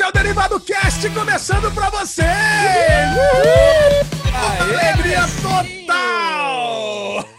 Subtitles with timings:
[0.00, 2.22] Esse é o Derivado Cast começando pra você!
[3.12, 4.00] Uhul!
[4.34, 6.90] Alegria total!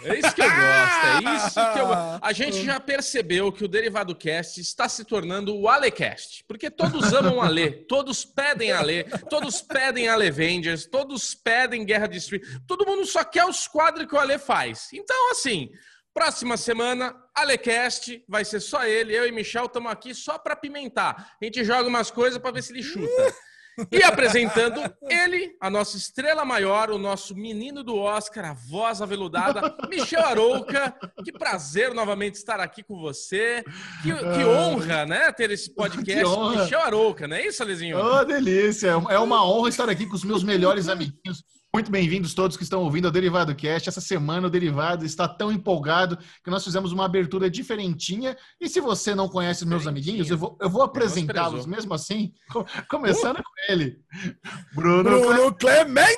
[0.04, 2.20] É isso que eu gosto, é isso que eu gosto.
[2.22, 7.12] A gente já percebeu que o Derivado Cast está se tornando o Alecast, porque todos
[7.14, 13.08] amam Ale, todos pedem Ale, todos pedem Alevengers, todos pedem Guerra de Street, todo mundo
[13.08, 14.90] só quer os quadros que o Ale faz.
[14.94, 15.72] Então, assim,
[16.14, 19.16] Próxima semana, Alecast, vai ser só ele.
[19.16, 21.36] Eu e Michel estamos aqui só para pimentar.
[21.42, 23.34] A gente joga umas coisas para ver se ele chuta.
[23.90, 29.76] E apresentando ele, a nossa estrela maior, o nosso menino do Oscar, a voz aveludada,
[29.90, 30.94] Michel Arouca.
[31.24, 33.64] Que prazer novamente estar aqui com você.
[34.04, 37.98] Que, que honra, né, ter esse podcast com Michel Arouca, não é isso, Alezinho?
[37.98, 38.90] Oh, delícia!
[39.10, 41.42] É uma honra estar aqui com os meus melhores amiguinhos
[41.74, 43.88] muito bem-vindos todos que estão ouvindo o Derivado Cast.
[43.88, 48.38] Essa semana o Derivado está tão empolgado que nós fizemos uma abertura diferentinha.
[48.60, 52.34] E se você não conhece os meus amiguinhos, eu vou, eu vou apresentá-los mesmo assim,
[52.90, 53.44] começando uh!
[53.44, 54.02] com ele.
[54.76, 56.12] Bruno, Bruno Clemente!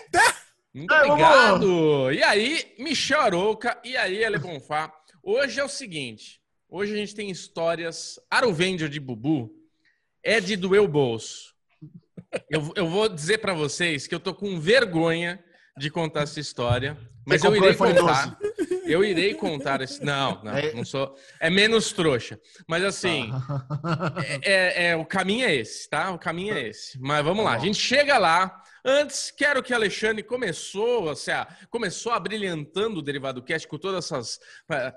[0.73, 2.11] Muito obrigado!
[2.11, 4.91] E aí, Michel Arouca, e aí, Ale Bonfá.
[5.22, 8.19] Hoje é o seguinte, hoje a gente tem histórias...
[8.30, 9.52] Arovenger de Bubu
[10.23, 11.53] é de doer o bolso.
[12.50, 15.44] Eu, eu vou dizer para vocês que eu tô com vergonha
[15.78, 18.38] de contar essa história, mas eu irei contar.
[18.86, 20.03] Eu irei contar esse.
[20.03, 20.73] Não, não, é...
[20.73, 21.16] não sou.
[21.40, 22.40] É menos trouxa.
[22.67, 24.14] Mas assim, ah.
[24.44, 26.12] é, é, é, o caminho é esse, tá?
[26.12, 27.00] O caminho é esse.
[27.00, 27.56] Mas vamos tá lá.
[27.56, 28.62] A gente chega lá.
[28.86, 34.00] Antes, quero que Alexandre começou, ou seja, começou a brilhantando o Derivado Cast com toda
[34.00, 34.38] essas,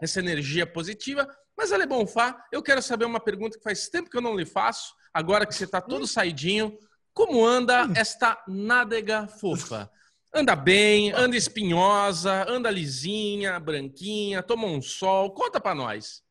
[0.03, 1.29] essa energia positiva.
[1.57, 4.45] Mas, Ale Bonfá, eu quero saber uma pergunta que faz tempo que eu não lhe
[4.45, 4.93] faço.
[5.15, 6.77] Agora que você está todo saidinho,
[7.17, 9.91] como anda esta nádega fofa?
[10.35, 15.31] Anda bem, anda espinhosa, anda lisinha, branquinha, toma um sol.
[15.31, 16.23] Conta para nós.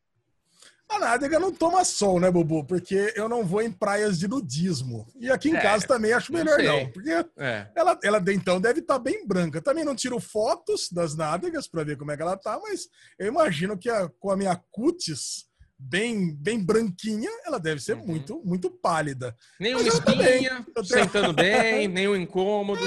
[0.88, 2.64] A nádega não toma sol, né, Bubu?
[2.64, 5.08] Porque eu não vou em praias de nudismo.
[5.16, 6.82] E aqui em é, casa também acho melhor não.
[6.82, 7.68] não porque é.
[7.74, 9.60] ela, ela, então, deve estar tá bem branca.
[9.60, 13.26] Também não tiro fotos das nádegas para ver como é que ela tá, mas eu
[13.26, 15.46] imagino que a, com a minha cutis
[15.78, 18.06] bem, bem branquinha, ela deve ser uhum.
[18.06, 19.36] muito, muito pálida.
[19.60, 20.84] Nenhuma espinha, tenho...
[20.84, 22.82] sentando bem, nenhum incômodo.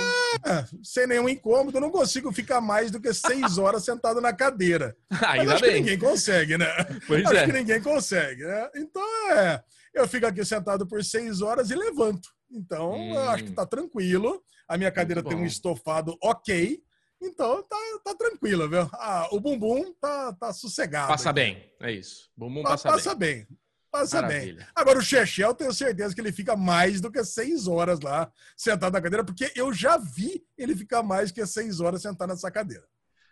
[0.46, 4.96] É, sem nenhum incômodo, não consigo ficar mais do que seis horas sentado na cadeira.
[5.28, 5.74] Ainda acho bem.
[5.74, 6.68] que ninguém consegue, né?
[7.08, 7.46] Pois acho é.
[7.46, 8.70] que ninguém consegue, né?
[8.76, 9.62] Então, é,
[9.94, 12.30] eu fico aqui sentado por seis horas e levanto.
[12.52, 13.14] Então, hum.
[13.14, 13.56] eu acho que hum.
[13.56, 14.42] tá tranquilo.
[14.68, 16.80] A minha cadeira tem um estofado ok.
[17.22, 18.90] Então tá, tá tranquilo, viu?
[18.94, 21.10] Ah, o bumbum tá, tá sossegado.
[21.10, 21.36] Passa aqui.
[21.36, 22.30] bem, é isso.
[22.36, 23.46] Bumbum passa, passa bem.
[23.46, 23.58] bem.
[23.92, 24.58] Passa Maravilha.
[24.58, 24.68] bem.
[24.76, 28.94] Agora, o Chechel, tenho certeza que ele fica mais do que seis horas lá sentado
[28.94, 32.52] na cadeira, porque eu já vi ele ficar mais do que seis horas sentado nessa
[32.52, 32.86] cadeira.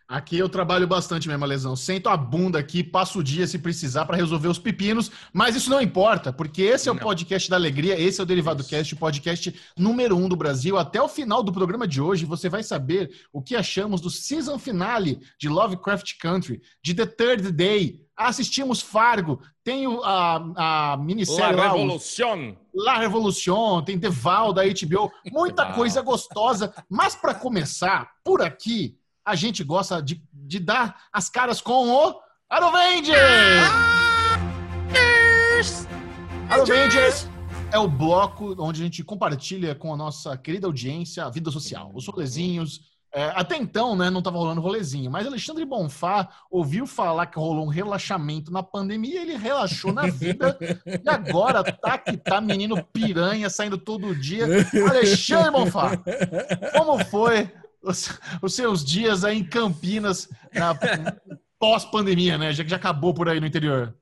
[0.07, 1.75] Aqui eu trabalho bastante mesmo, lesão.
[1.75, 5.69] Sento a bunda aqui, passo o dia se precisar para resolver os pepinos, mas isso
[5.69, 7.03] não importa, porque esse é o não.
[7.03, 8.69] podcast da alegria, esse é o Derivado isso.
[8.69, 10.77] Cast, o podcast número um do Brasil.
[10.77, 14.57] Até o final do programa de hoje, você vai saber o que achamos do season
[14.57, 18.07] finale de Lovecraft Country, de The Third Day.
[18.15, 22.55] Assistimos Fargo, tem a, a minissérie La Revolution.
[22.73, 26.73] La Revolution, tem The Val da HBO, muita coisa gostosa.
[26.89, 28.96] Mas para começar, por aqui,
[29.27, 32.15] a gente gosta de, de dar as caras com o
[32.49, 33.17] Arovengers!
[36.49, 37.27] Arovengers
[37.69, 41.91] é o bloco onde a gente compartilha com a nossa querida audiência a vida social,
[41.93, 42.95] os rolezinhos.
[43.13, 47.65] É, até então, né, não estava rolando rolezinho, mas Alexandre Bonfá ouviu falar que rolou
[47.65, 53.49] um relaxamento na pandemia, ele relaxou na vida e agora tá que tá menino piranha
[53.49, 54.45] saindo todo dia.
[54.89, 55.91] Alexandre Bonfá,
[56.77, 57.49] como foi
[57.87, 60.29] os, os seus dias aí em Campinas,
[61.59, 62.53] pós-pandemia, né?
[62.53, 63.95] Já que já acabou por aí no interior.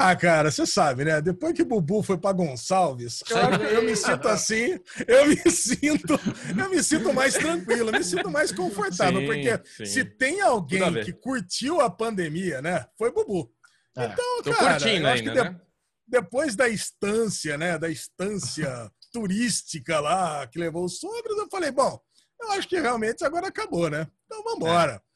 [0.00, 1.20] Ah, cara, você sabe, né?
[1.20, 6.20] Depois que o Bubu foi para Gonçalves, eu, eu, me sinto assim, eu me sinto,
[6.56, 9.86] eu me sinto mais tranquilo, eu me sinto mais confortável, sim, porque sim.
[9.86, 12.86] se tem alguém que curtiu a pandemia, né?
[12.96, 13.52] Foi Bubu.
[13.96, 15.60] É, então, cara, eu acho ainda, que de, né?
[16.06, 17.76] depois da estância, né?
[17.76, 22.00] Da estância turística lá que levou os sobres, eu falei, bom,
[22.40, 24.06] eu acho que realmente agora acabou, né?
[24.26, 24.92] Então vamos embora.
[24.92, 25.08] É.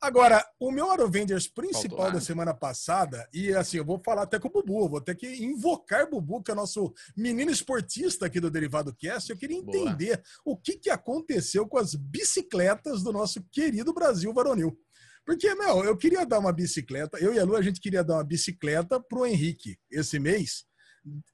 [0.00, 4.48] Agora, o meu Arovengers principal da semana passada, e assim, eu vou falar até com
[4.48, 8.50] o Bubu, vou ter que invocar o Bubu, que é nosso menino esportista aqui do
[8.50, 9.30] Derivado Cast.
[9.30, 10.22] Eu queria entender Boa.
[10.44, 14.76] o que, que aconteceu com as bicicletas do nosso querido Brasil varonil.
[15.24, 18.14] Porque, meu, eu queria dar uma bicicleta, eu e a Lu, a gente queria dar
[18.14, 20.64] uma bicicleta pro Henrique esse mês,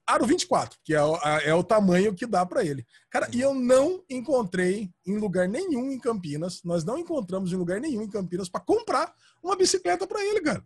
[0.05, 0.99] Aro 24, que é,
[1.43, 2.85] é o tamanho que dá para ele.
[3.09, 7.79] Cara, e eu não encontrei em lugar nenhum em Campinas, nós não encontramos em lugar
[7.79, 9.13] nenhum em Campinas para comprar
[9.43, 10.63] uma bicicleta para ele, cara.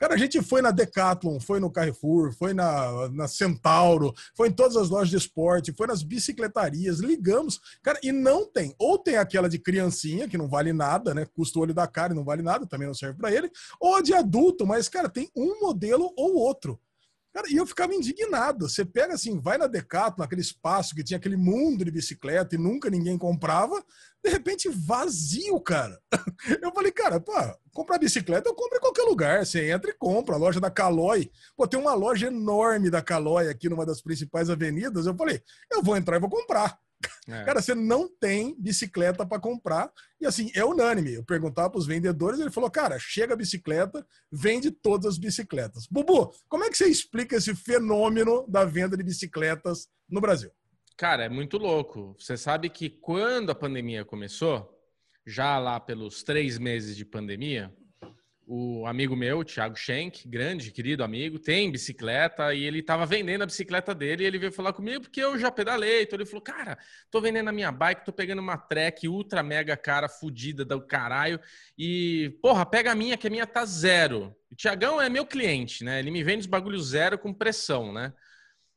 [0.00, 4.52] Cara, a gente foi na Decathlon, foi no Carrefour, foi na, na Centauro, foi em
[4.52, 8.74] todas as lojas de esporte, foi nas bicicletarias, ligamos, cara, e não tem.
[8.78, 11.26] Ou tem aquela de criancinha, que não vale nada, né?
[11.26, 13.94] Custa o olho da cara e não vale nada, também não serve para ele, ou
[13.94, 16.80] a de adulto, mas, cara, tem um modelo ou outro.
[17.32, 18.68] Cara, e eu ficava indignado.
[18.68, 22.58] Você pega assim, vai na Decathlon, naquele espaço que tinha aquele mundo de bicicleta e
[22.58, 23.84] nunca ninguém comprava,
[24.22, 26.00] de repente vazio, cara.
[26.60, 27.32] Eu falei, cara, pô,
[27.72, 29.46] comprar bicicleta eu compro em qualquer lugar.
[29.46, 30.34] Você entra e compra.
[30.34, 31.30] A loja da Caloi.
[31.56, 35.06] Pô, tem uma loja enorme da Caloi aqui numa das principais avenidas.
[35.06, 36.78] Eu falei, eu vou entrar e vou comprar.
[37.28, 37.44] É.
[37.44, 39.90] Cara, você não tem bicicleta para comprar.
[40.20, 41.14] E assim, é unânime.
[41.14, 45.86] Eu perguntava para os vendedores, ele falou: cara, chega a bicicleta, vende todas as bicicletas.
[45.90, 50.50] Bubu, como é que você explica esse fenômeno da venda de bicicletas no Brasil?
[50.96, 52.14] Cara, é muito louco.
[52.18, 54.70] Você sabe que quando a pandemia começou,
[55.26, 57.74] já lá pelos três meses de pandemia,
[58.52, 63.46] o amigo meu, Thiago Schenck, grande, querido amigo, tem bicicleta e ele estava vendendo a
[63.46, 66.02] bicicleta dele e ele veio falar comigo porque eu já pedalei.
[66.02, 66.76] Então ele falou, cara,
[67.12, 71.38] tô vendendo a minha bike, tô pegando uma Trek ultra mega cara, fodida do caralho
[71.78, 74.34] e, porra, pega a minha que a minha tá zero.
[74.50, 76.00] O Tiagão é meu cliente, né?
[76.00, 78.12] Ele me vende os bagulhos zero com pressão, né?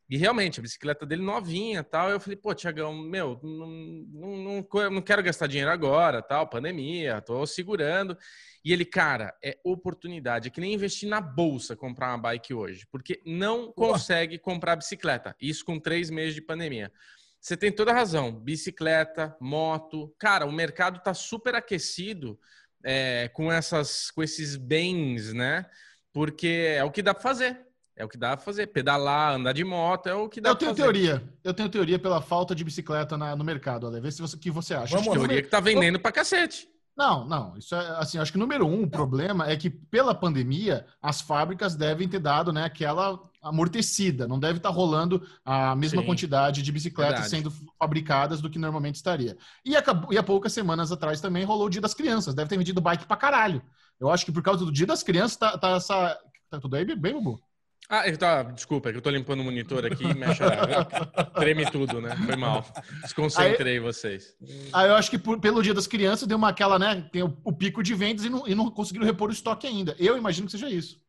[0.09, 2.09] E realmente, a bicicleta dele novinha tal.
[2.09, 7.21] Eu falei, pô, Tiagão, meu, não, não, não, não quero gastar dinheiro agora, tal, pandemia,
[7.21, 8.17] tô segurando.
[8.63, 10.47] E ele, cara, é oportunidade.
[10.47, 15.35] É que nem investir na bolsa comprar uma bike hoje, porque não consegue comprar bicicleta.
[15.41, 16.91] Isso com três meses de pandemia.
[17.39, 18.31] Você tem toda a razão.
[18.31, 20.15] Bicicleta, moto.
[20.17, 22.39] Cara, o mercado está super aquecido
[22.83, 25.65] é, com, essas, com esses bens, né?
[26.13, 27.72] Porque é o que dá para fazer.
[27.95, 28.67] É o que dá pra fazer.
[28.67, 31.23] Pedalar, andar de moto, é o que dá Eu tenho teoria.
[31.43, 34.01] Eu tenho teoria pela falta de bicicleta na, no mercado, Ale.
[34.01, 34.95] Vê se você, o que você acha.
[34.95, 36.67] Vamos, teoria que tá vendendo pra cacete.
[36.95, 37.57] Não, não.
[37.57, 38.17] Isso é assim.
[38.17, 42.51] Acho que número um, o problema é que pela pandemia as fábricas devem ter dado,
[42.51, 44.27] né, aquela amortecida.
[44.27, 47.29] Não deve estar tá rolando a mesma Sim, quantidade de bicicletas verdade.
[47.29, 49.37] sendo fabricadas do que normalmente estaria.
[49.65, 52.33] E, acabou, e há poucas semanas atrás também rolou o Dia das Crianças.
[52.33, 53.61] Deve ter vendido bike pra caralho.
[53.99, 56.17] Eu acho que por causa do Dia das Crianças tá, tá essa.
[56.49, 57.41] Tá tudo aí bem, Bubu?
[57.89, 60.41] Ah, tá, desculpa, é que eu tô limpando o monitor aqui e mexe
[61.35, 62.15] Treme tudo, né?
[62.25, 62.65] Foi mal.
[63.01, 64.35] Desconcentrei aí, vocês.
[64.71, 67.07] Aí eu acho que por, pelo dia das crianças deu uma aquela, né?
[67.11, 69.95] Tem o, o pico de vendas e não, e não conseguiram repor o estoque ainda.
[69.99, 71.01] Eu imagino que seja isso.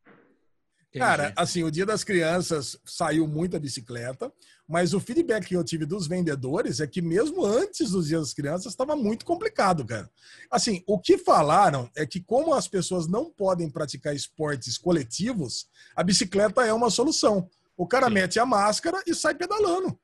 [0.97, 4.31] Cara, assim, o Dia das Crianças saiu muita bicicleta,
[4.67, 8.33] mas o feedback que eu tive dos vendedores é que mesmo antes dos Dias das
[8.33, 10.09] Crianças estava muito complicado, cara.
[10.49, 16.03] Assim, o que falaram é que como as pessoas não podem praticar esportes coletivos, a
[16.03, 17.49] bicicleta é uma solução.
[17.77, 18.13] O cara Sim.
[18.13, 19.97] mete a máscara e sai pedalando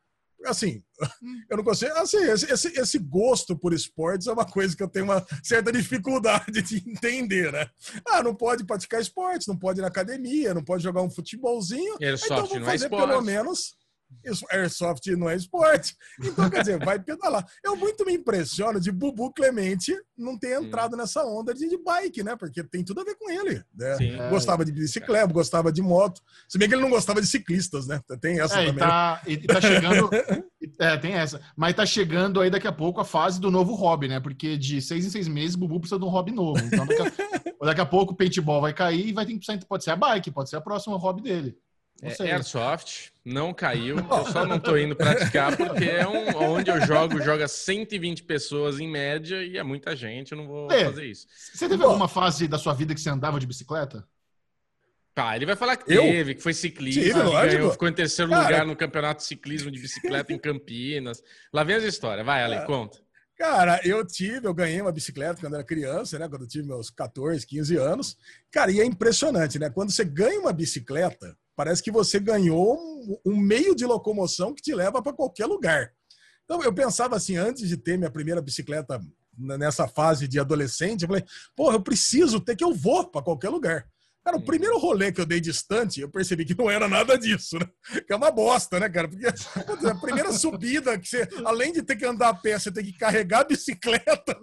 [0.46, 0.84] assim,
[1.50, 1.92] eu não consigo.
[1.94, 5.72] Assim, esse, esse, esse, gosto por esportes é uma coisa que eu tenho uma certa
[5.72, 7.68] dificuldade de entender, né?
[8.08, 11.98] Ah, não pode praticar esportes, não pode ir na academia, não pode jogar um futebolzinho.
[12.02, 13.75] Airsoft então vou fazer é pelo menos
[14.52, 15.96] airsoft não é esporte.
[16.24, 17.46] Então, quer dizer, vai pedalar.
[17.63, 22.36] Eu muito me impressiono de Bubu Clemente não ter entrado nessa onda de, bike, né?
[22.36, 23.63] Porque tem tudo a ver com ele.
[23.75, 24.30] Né?
[24.30, 26.22] Gostava de bicicleta, gostava de moto.
[26.48, 28.00] Se bem que ele não gostava de ciclistas, né?
[28.19, 28.84] Tem essa é, também.
[28.84, 30.10] E tá, e tá chegando.
[30.80, 31.42] é, tem essa.
[31.56, 34.19] Mas tá chegando aí daqui a pouco a fase do novo hobby, né?
[34.19, 36.60] Porque de seis em seis meses, Bubu precisa de um hobby novo.
[36.63, 39.65] Então, daqui a, daqui a pouco o paintball vai cair e vai ter que precisar.
[39.65, 41.58] Pode ser a bike, pode ser a próxima hobby dele.
[42.01, 46.81] É, Airsoft não caiu, eu só não tô indo praticar porque é um, onde eu
[46.81, 51.05] jogo, joga 120 pessoas em média e é muita gente, eu não vou é, fazer
[51.05, 51.27] isso.
[51.53, 54.08] Você teve alguma fase da sua vida que você andava de bicicleta?
[55.13, 56.01] Tá, ele vai falar que eu?
[56.01, 59.70] teve, que foi ciclista, Tive, ganhou, ficou em terceiro Cara, lugar no campeonato de ciclismo
[59.70, 61.22] de bicicleta em Campinas.
[61.53, 62.98] Lá vem as histórias, vai, Ale, conta.
[63.38, 66.29] Cara, eu tive, eu ganhei uma bicicleta quando era criança, né?
[66.29, 68.17] Quando eu tive meus 14, 15 anos.
[68.51, 69.67] Cara, e é impressionante, né?
[69.70, 72.75] Quando você ganha uma bicicleta, parece que você ganhou
[73.24, 75.91] um, meio de locomoção que te leva para qualquer lugar.
[76.44, 79.00] Então, eu pensava assim, antes de ter minha primeira bicicleta
[79.38, 81.24] nessa fase de adolescente, eu falei,
[81.56, 83.88] porra, eu preciso ter que eu vou para qualquer lugar.
[84.25, 87.60] Cara, o primeiro rolê que eu dei distante, eu percebi que não era nada disso,
[87.60, 87.70] né?
[88.08, 89.08] Que é uma bosta, né, cara?
[89.08, 92.84] Porque a primeira subida, que você, além de ter que andar a pé, você tem
[92.84, 94.36] que carregar a bicicleta.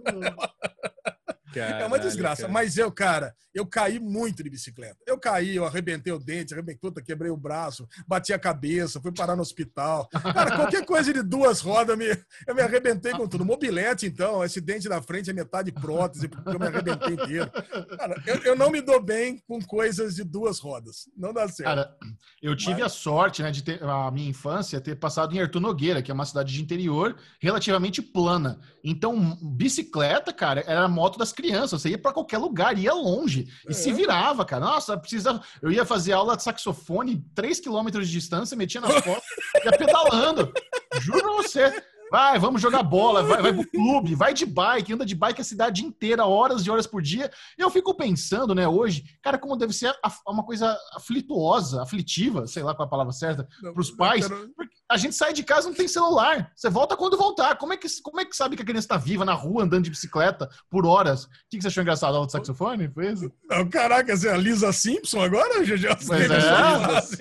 [1.53, 2.43] Caralho, é uma desgraça.
[2.43, 2.53] Cara.
[2.53, 4.97] Mas eu, cara, eu caí muito de bicicleta.
[5.07, 9.13] Eu caí, eu arrebentei o dente, arrebentei, puta, quebrei o braço, bati a cabeça, fui
[9.13, 10.09] parar no hospital.
[10.09, 12.07] Cara, qualquer coisa de duas rodas, me,
[12.47, 13.45] eu me arrebentei com tudo.
[13.45, 17.51] Mobilete, então, esse dente da frente é metade prótese, porque eu me arrebentei inteiro.
[17.97, 21.09] Cara, eu, eu não me dou bem com coisas de duas rodas.
[21.17, 21.69] Não dá certo.
[21.69, 21.97] Cara,
[22.43, 22.85] eu tive Mas...
[22.85, 26.15] a sorte, né, de ter a minha infância ter passado em Artur Nogueira, que é
[26.15, 28.61] uma cidade de interior relativamente plana.
[28.85, 31.81] Então, bicicleta, cara, era a moto das crianças.
[31.81, 33.73] Você ia para qualquer lugar, ia longe e é.
[33.73, 34.65] se virava, cara.
[34.65, 35.41] Nossa, precisa.
[35.63, 39.25] Eu ia fazer aula de saxofone 3 quilômetros de distância, metia nas costas,
[39.65, 40.53] ia pedalando.
[41.01, 41.83] Juro pra você.
[42.11, 45.45] Vai, vamos jogar bola, vai, vai pro clube, vai de bike, anda de bike a
[45.45, 47.31] cidade inteira, horas e horas por dia.
[47.59, 49.95] E eu fico pensando, né, hoje, cara, como deve ser
[50.27, 54.27] uma coisa aflituosa, aflitiva, sei lá qual é a palavra certa, para os pais.
[54.27, 54.51] Quero...
[54.91, 56.51] A gente sai de casa não tem celular.
[56.57, 57.57] Você volta quando voltar.
[57.57, 59.85] Como é que, como é que sabe que a criança está viva na rua, andando
[59.85, 61.25] de bicicleta por horas?
[61.25, 62.15] O que, que você achou engraçado?
[62.15, 62.89] Aula de saxofone?
[62.89, 63.31] Foi isso?
[63.51, 65.89] Não, caraca, você é a Lisa Simpson agora, GG?
[66.07, 66.39] Pois é.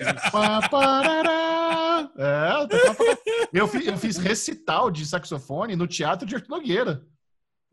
[0.02, 1.87] é,
[3.52, 7.02] eu fiz, eu fiz recital de saxofone no Teatro de Arthur Nogueira.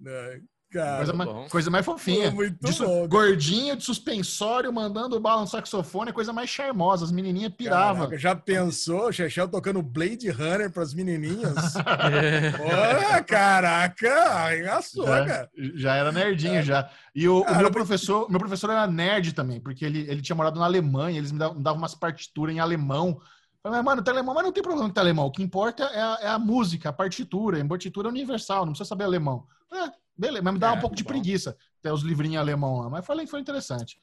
[0.05, 0.39] É,
[0.72, 2.32] cara, coisa, mais, coisa mais fofinha.
[2.32, 3.08] muito de, bom.
[3.08, 7.05] Gordinho, de suspensório, mandando bala no saxofone, coisa mais charmosa.
[7.05, 8.03] As menininhas piravam.
[8.03, 11.75] Caraca, já pensou, Chechel tocando Blade Runner para as menininhas?
[13.15, 13.22] é.
[13.24, 15.50] caraca, arregaçou, já, cara.
[15.75, 16.63] Já era nerdinho, é.
[16.63, 16.89] já.
[17.15, 20.36] E o, cara, o, meu professor, meu professor era nerd também, porque ele, ele tinha
[20.36, 23.22] morado na Alemanha, eles me davam, me davam umas partituras em alemão.
[23.65, 25.25] Falei, mano, alemão, mas não tem problema com alemão.
[25.25, 27.60] O que importa é a, é a, música, a partitura.
[27.60, 29.48] A partitura é universal, não precisa saber alemão.
[29.74, 31.07] É, beleza, mas me dá é, um pouco de bom.
[31.07, 32.91] preguiça ter os livrinhos alemão lá.
[32.91, 34.00] Mas falei que foi interessante.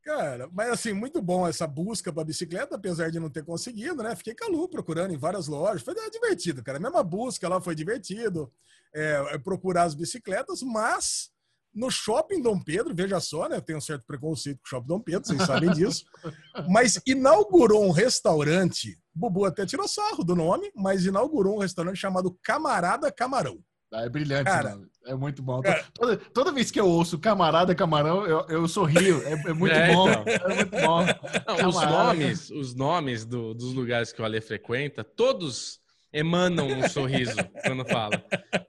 [0.00, 4.14] Cara, mas assim, muito bom essa busca para bicicleta, apesar de não ter conseguido, né?
[4.14, 5.82] Fiquei calu procurando em várias lojas.
[5.82, 6.78] Foi divertido, cara.
[6.78, 8.48] A mesma busca lá foi divertido.
[8.94, 11.32] É, procurar as bicicletas, mas
[11.74, 13.56] no shopping Dom Pedro, veja só, né?
[13.56, 16.04] Eu tenho um certo preconceito com o shopping Dom Pedro, vocês sabem disso.
[16.68, 18.98] Mas inaugurou um restaurante.
[19.14, 23.58] Bubu até tirou sarro do nome, mas inaugurou um restaurante chamado Camarada Camarão.
[23.92, 25.62] Ah, é brilhante, cara, é muito bom.
[25.62, 29.22] Cara, toda, toda, vez que eu ouço Camarada Camarão, eu, eu sorrio.
[29.26, 30.10] É, é muito é, bom.
[30.10, 30.24] Então.
[30.26, 31.06] É muito bom.
[31.46, 35.80] Não, os nomes, os nomes do, dos lugares que o Ale frequenta, todos
[36.12, 38.22] emanam um sorriso quando fala.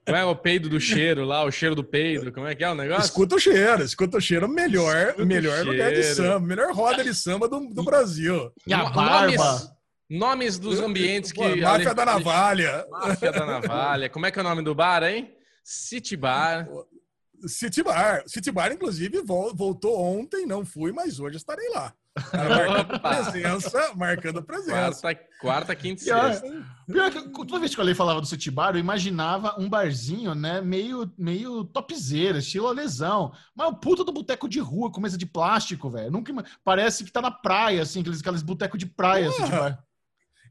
[0.07, 2.69] Não é o peido do cheiro lá, o cheiro do peido, como é que é
[2.69, 3.05] o negócio?
[3.05, 7.13] Escuta o cheiro, escuta o cheiro, melhor, escuta melhor lugar de samba, melhor roda de
[7.13, 8.51] samba do, do Brasil.
[8.65, 9.35] E a barba.
[9.37, 9.69] Nomes,
[10.09, 11.41] nomes dos ambientes que...
[11.41, 12.85] Pô, máfia da Navalha.
[12.89, 14.09] Máfia da Navalha.
[14.09, 15.33] Como é que é o nome do bar, hein?
[15.63, 16.67] City Bar.
[17.45, 18.23] City Bar.
[18.25, 21.93] City Bar, inclusive, voltou ontem, não fui, mas hoje estarei lá.
[22.33, 25.01] Marcando presença, marcando presença.
[25.01, 26.65] Quarta, quarta quinta e sexta.
[26.85, 30.33] Pior que, toda vez que o Ale falava do City Bar, eu imaginava um barzinho,
[30.33, 33.31] né, meio, meio topzera, estilo lesão.
[33.55, 36.11] Mas o puta do boteco de rua, com mesa de plástico, velho.
[36.11, 36.33] Nunca
[36.63, 39.83] Parece que tá na praia, assim, aqueles, aqueles botecos de praia, City Bar.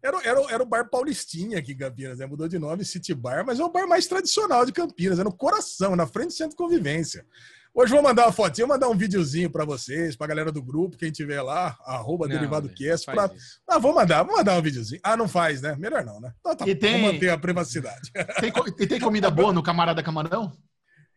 [0.02, 2.26] Era, era, era o bar Paulistinha aqui em Campinas, né?
[2.26, 5.32] Mudou de nome, City Bar, mas é o bar mais tradicional de Campinas, é no
[5.32, 7.26] coração, na frente do centro de convivência.
[7.74, 10.62] Hoje vou mandar uma fotinha, vou mandar um videozinho para vocês, para a galera do
[10.62, 13.06] grupo, quem tiver lá, arroba não, DerivadoCast.
[13.06, 13.30] Pra...
[13.68, 15.00] Ah, vou mandar, vou mandar um videozinho.
[15.04, 15.76] Ah, não faz, né?
[15.76, 16.32] Melhor não, né?
[16.40, 17.00] Então tá, e tem...
[17.00, 18.10] vou manter a privacidade.
[18.40, 20.52] Tem, e tem comida boa no Camarada Camarão?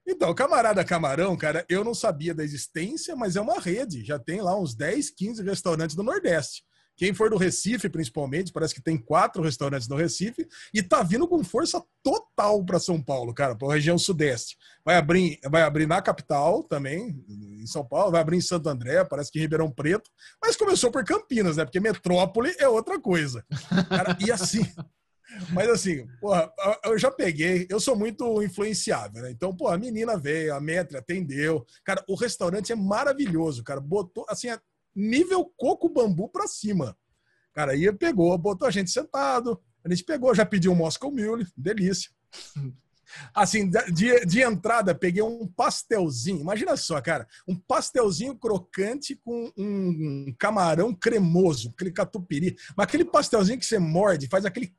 [0.07, 4.03] Então, Camarada Camarão, cara, eu não sabia da existência, mas é uma rede.
[4.03, 6.63] Já tem lá uns 10, 15 restaurantes do Nordeste.
[7.01, 11.27] Quem for do Recife, principalmente, parece que tem quatro restaurantes no Recife e tá vindo
[11.27, 14.55] com força total para São Paulo, cara, para a região sudeste.
[14.85, 19.03] Vai abrir, vai abrir na capital também, em São Paulo, vai abrir em Santo André,
[19.03, 21.65] parece que em Ribeirão Preto, mas começou por Campinas, né?
[21.65, 23.43] Porque metrópole é outra coisa.
[23.89, 24.61] Cara, e assim,
[25.53, 26.53] mas assim, porra,
[26.85, 29.31] eu já peguei, eu sou muito influenciável, né?
[29.31, 31.65] Então, pô, a menina veio, a Metre atendeu.
[31.83, 33.81] Cara, o restaurante é maravilhoso, cara.
[33.81, 34.59] Botou, assim, é
[34.95, 36.97] nível coco bambu pra cima.
[37.53, 41.45] Cara, aí pegou, botou a gente sentado, a gente pegou, já pediu um Moscow Mule,
[41.57, 42.09] delícia.
[43.35, 46.39] Assim, de, de entrada, peguei um pastelzinho.
[46.39, 47.27] Imagina só, cara.
[47.47, 52.55] Um pastelzinho crocante com um camarão cremoso, aquele catupiry.
[52.75, 54.73] Mas aquele pastelzinho que você morde, faz aquele.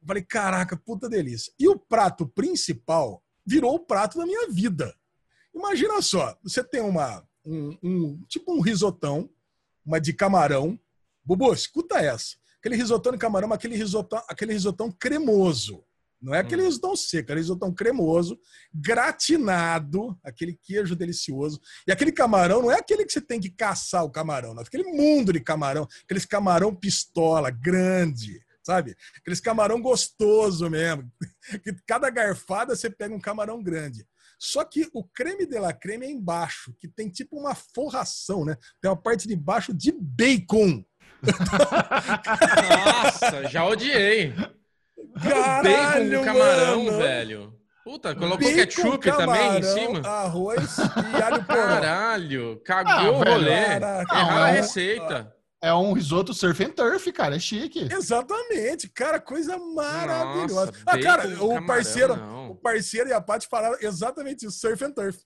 [0.00, 1.52] Eu falei, caraca, puta delícia.
[1.58, 4.94] E o prato principal virou o prato da minha vida.
[5.54, 9.28] Imagina só, você tem uma um, um, tipo um risotão,
[9.84, 10.78] uma de camarão.
[11.24, 12.36] Bubu, escuta essa.
[12.58, 15.84] Aquele risotão de camarão, aquele risotão, aquele risotão cremoso.
[16.20, 16.66] Não é aquele hum.
[16.66, 18.38] risotão seco, aquele risotão cremoso,
[18.72, 21.60] gratinado, aquele queijo delicioso.
[21.84, 24.62] E aquele camarão não é aquele que você tem que caçar o camarão, não.
[24.62, 28.96] É aquele mundo de camarão, aqueles camarão pistola, grande, sabe?
[29.16, 31.10] Aqueles camarão gostoso mesmo.
[31.64, 34.06] Que cada garfada você pega um camarão grande.
[34.42, 38.56] Só que o creme de la creme é embaixo, que tem tipo uma forração, né?
[38.80, 40.84] Tem uma parte de baixo de bacon.
[42.68, 44.34] Nossa, já odiei.
[45.22, 46.98] Caralho, bacon com camarão, mano.
[46.98, 47.54] velho.
[47.84, 50.08] Puta, colocou bacon, ketchup camarão, também em cima?
[50.08, 51.62] Arroz e alho poró.
[51.62, 53.52] Caralho, cagou ah, o rolê.
[53.52, 55.32] Erraram a receita.
[55.62, 57.36] É um risoto surf and turf, cara.
[57.36, 57.88] É chique.
[57.92, 58.88] Exatamente.
[58.88, 60.66] Cara, coisa maravilhosa.
[60.66, 62.14] Nossa, ah, cara, o parceiro,
[62.50, 65.20] o parceiro e a Paty falaram exatamente isso, surf and turf.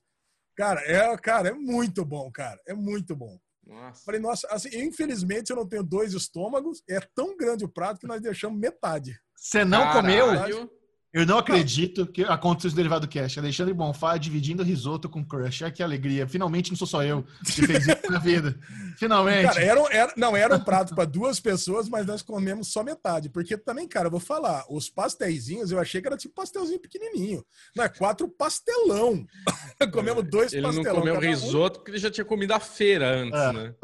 [0.54, 2.60] Cara, é, cara, é muito bom, cara.
[2.66, 3.38] É muito bom.
[3.66, 4.04] Nossa.
[4.04, 6.82] Falei, nossa, assim, infelizmente eu não tenho dois estômagos.
[6.88, 9.18] É tão grande o prato que nós deixamos metade.
[9.34, 10.46] Você não Caralho.
[10.46, 10.70] comeu?
[11.16, 13.38] Eu não acredito que aconteceu isso no Derivado Cash.
[13.38, 15.64] Alexandre Bonfá dividindo risoto com crush.
[15.64, 16.28] É que alegria.
[16.28, 18.54] Finalmente não sou só eu que fez isso na vida.
[18.98, 19.46] Finalmente.
[19.46, 23.30] Cara, era, era, não, era um prato para duas pessoas, mas nós comemos só metade.
[23.30, 27.42] Porque também, cara, eu vou falar, os pastéisinhos eu achei que era tipo pastelzinho pequenininho.
[27.74, 29.26] Não, é quatro pastelão.
[29.90, 30.90] comemos dois ele pastelão.
[30.90, 31.80] Ele não comeu risoto um.
[31.80, 33.52] porque ele já tinha comido a feira antes, é.
[33.54, 33.74] né?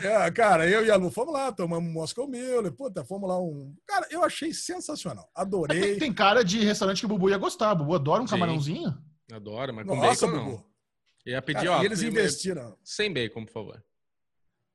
[0.00, 3.40] É, é, cara, eu e a Lu fomos lá, tomamos Moscow Mule, puta, fomos lá
[3.40, 3.74] um...
[3.84, 5.28] Cara, eu achei sensacional.
[5.34, 5.80] Adorei.
[5.80, 7.72] Tem, tem cara de restaurante que o Bubu ia gostar.
[7.72, 8.32] O Bubu adora um Sim.
[8.32, 8.94] camarãozinho.
[9.32, 10.50] Adoro, mas com Nossa, bacon Bubu.
[10.52, 10.70] não.
[11.32, 11.82] Ia pedir, Cara, ó.
[11.82, 12.76] eles investiram.
[12.84, 13.84] Sem bacon, por favor.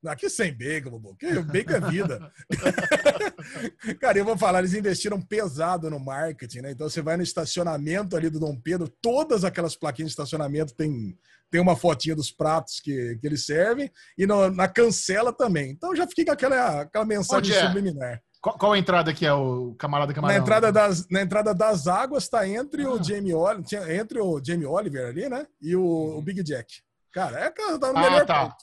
[0.06, 1.16] Aqui sem bacon, Bubu.
[1.16, 2.32] Que bacon é vida.
[4.00, 6.72] Cara, eu vou falar, eles investiram pesado no marketing, né?
[6.72, 11.16] Então você vai no estacionamento ali do Dom Pedro, todas aquelas plaquinhas de estacionamento tem,
[11.50, 15.70] tem uma fotinha dos pratos que, que eles servem, e no, na cancela também.
[15.70, 18.20] Então já fiquei com aquela, aquela mensagem Onde é?
[18.40, 20.36] Qual, qual, a entrada que é o camarada camarão?
[20.36, 22.90] Na entrada das, na entrada das águas está entre ah.
[22.90, 25.46] o Jamie Oliver, entre o Jamie Oliver ali, né?
[25.60, 26.18] E o, uhum.
[26.18, 26.82] o Big Jack.
[27.12, 28.46] Cara, é tá no ah, melhor tá.
[28.46, 28.56] ponto.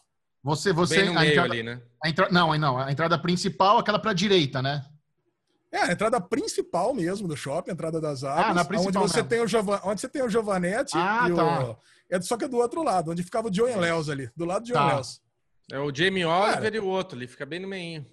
[0.44, 1.82] Você, você Bem no meio entrada, ali, né?
[2.04, 4.86] A entra, não, não, a entrada principal, aquela para direita, né?
[5.72, 8.46] É, a entrada principal mesmo do shopping, a entrada das águas.
[8.46, 9.04] Ah, na principal.
[9.04, 11.64] Onde você, tem o Jovan, onde você tem o Giovanetti ah, e tá.
[11.66, 11.78] o.
[12.12, 14.64] É, só que é do outro lado, onde ficava o Joey Leos ali, do lado
[14.64, 14.94] de Joey tá.
[14.94, 15.22] Leos.
[15.72, 18.06] É o Jamie Oliver Cara, e o outro ali, fica bem no meio.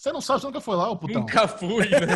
[0.00, 1.20] Você não sabe, você nunca foi lá, o putão.
[1.20, 2.06] Nunca fui, né?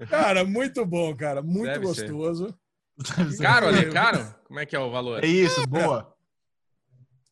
[0.10, 1.40] cara, muito bom, cara.
[1.40, 2.52] Muito Deve gostoso.
[3.40, 4.34] Caro ali, caro?
[4.42, 5.22] Como é que é o valor?
[5.22, 6.12] É isso, é, boa.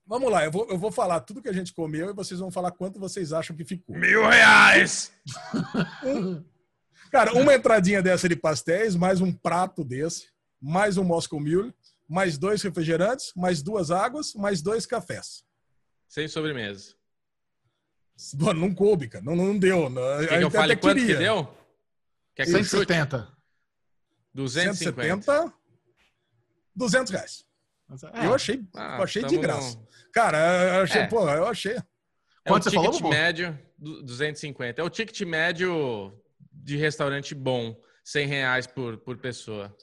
[0.07, 2.53] Vamos lá, eu vou, eu vou falar tudo que a gente comeu e vocês vão
[2.53, 3.97] falar quanto vocês acham que ficou.
[3.97, 5.13] Mil reais!
[6.07, 6.45] Um,
[7.11, 10.29] cara, uma entradinha dessa de pastéis, mais um prato desse,
[10.61, 11.75] mais um Moscow Mule,
[12.09, 15.43] mais dois refrigerantes, mais duas águas, mais dois cafés.
[16.13, 16.95] Sem sobremesa.
[18.35, 19.25] Mano, não coube, cara.
[19.25, 19.91] Não, não deu.
[20.29, 21.15] Quer que eu fale quanto queria.
[21.15, 21.57] que deu?
[22.35, 23.29] Quer que 170.
[24.35, 25.55] 250?
[26.77, 27.47] 200 reais.
[28.13, 28.27] É.
[28.27, 29.79] Eu achei, ah, eu achei de graça.
[29.79, 29.89] No...
[30.13, 30.39] Cara,
[30.77, 31.07] eu achei, é.
[31.07, 31.77] pô, eu achei.
[31.77, 31.83] É
[32.47, 34.83] Quanto o você ticket falou, médio, 250.
[34.83, 36.13] É o ticket médio
[36.53, 39.75] de restaurante bom, 100 reais por, por pessoa.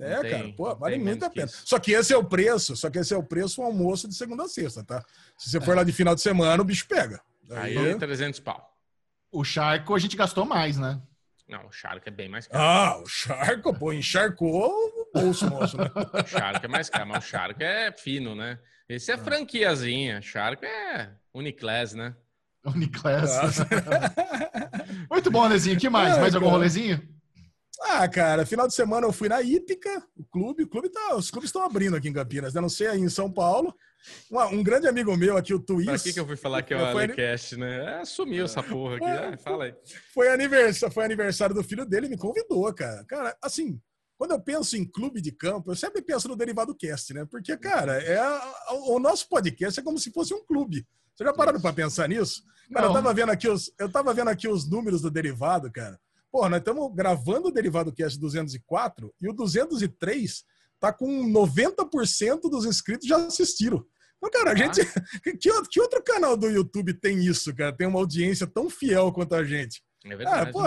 [0.00, 1.48] É, tem, cara, pô, vale muito a pena.
[1.48, 4.14] Só que esse é o preço, só que esse é o preço do almoço de
[4.14, 5.04] segunda a sexta, tá?
[5.36, 7.20] Se você for lá de final de semana, o bicho pega.
[7.50, 8.76] Aí, Aí é 300 pau.
[9.32, 11.00] O charco a gente gastou mais, né?
[11.48, 12.62] Não, o charco é bem mais caro.
[12.62, 15.90] Ah, o charco, pô, encharcou o bolso moço, né?
[16.22, 18.58] o charco é mais caro, mas o charco é fino, né?
[18.88, 19.18] Esse é ah.
[19.18, 22.14] franquiazinha, charco é Uniclass, né?
[22.64, 23.60] Uniclass.
[25.10, 25.76] Muito bom, Lezinho.
[25.76, 26.16] O que mais?
[26.16, 27.17] É, mais algum rolezinho?
[27.80, 31.30] Ah, cara, final de semana eu fui na Ípica, o clube, o clube tá, os
[31.30, 32.60] clubes estão abrindo aqui em Campinas, né?
[32.60, 33.74] Não sei aí em São Paulo.
[34.30, 35.86] Um, um grande amigo meu aqui, o Twist.
[35.86, 38.00] Pra que, que eu fui falar que é o Alecast, né?
[38.00, 39.06] É, sumiu essa porra aqui.
[39.06, 39.74] Foi, fala aí.
[40.12, 43.04] Foi aniversário, foi aniversário do filho dele, me convidou, cara.
[43.04, 43.80] Cara, assim,
[44.16, 47.24] quando eu penso em clube de campo, eu sempre penso no Derivado Cast, né?
[47.30, 48.20] Porque, cara, é
[48.72, 50.84] o nosso podcast é como se fosse um clube.
[51.14, 52.42] Você já pararam para pensar nisso?
[52.72, 55.98] Cara, eu tava vendo aqui os, eu tava vendo aqui os números do Derivado, cara.
[56.38, 60.44] Pô, nós estamos gravando o Derivado Cast 204 e o 203
[60.78, 63.84] tá com 90% dos inscritos já assistiram.
[64.18, 64.56] Então, cara, a ah.
[64.56, 64.80] gente.
[65.36, 67.76] Que, que, outro canal do YouTube tem isso, cara?
[67.76, 69.82] Tem uma audiência tão fiel quanto a gente.
[70.04, 70.50] É verdade.
[70.50, 70.62] Ah, pô,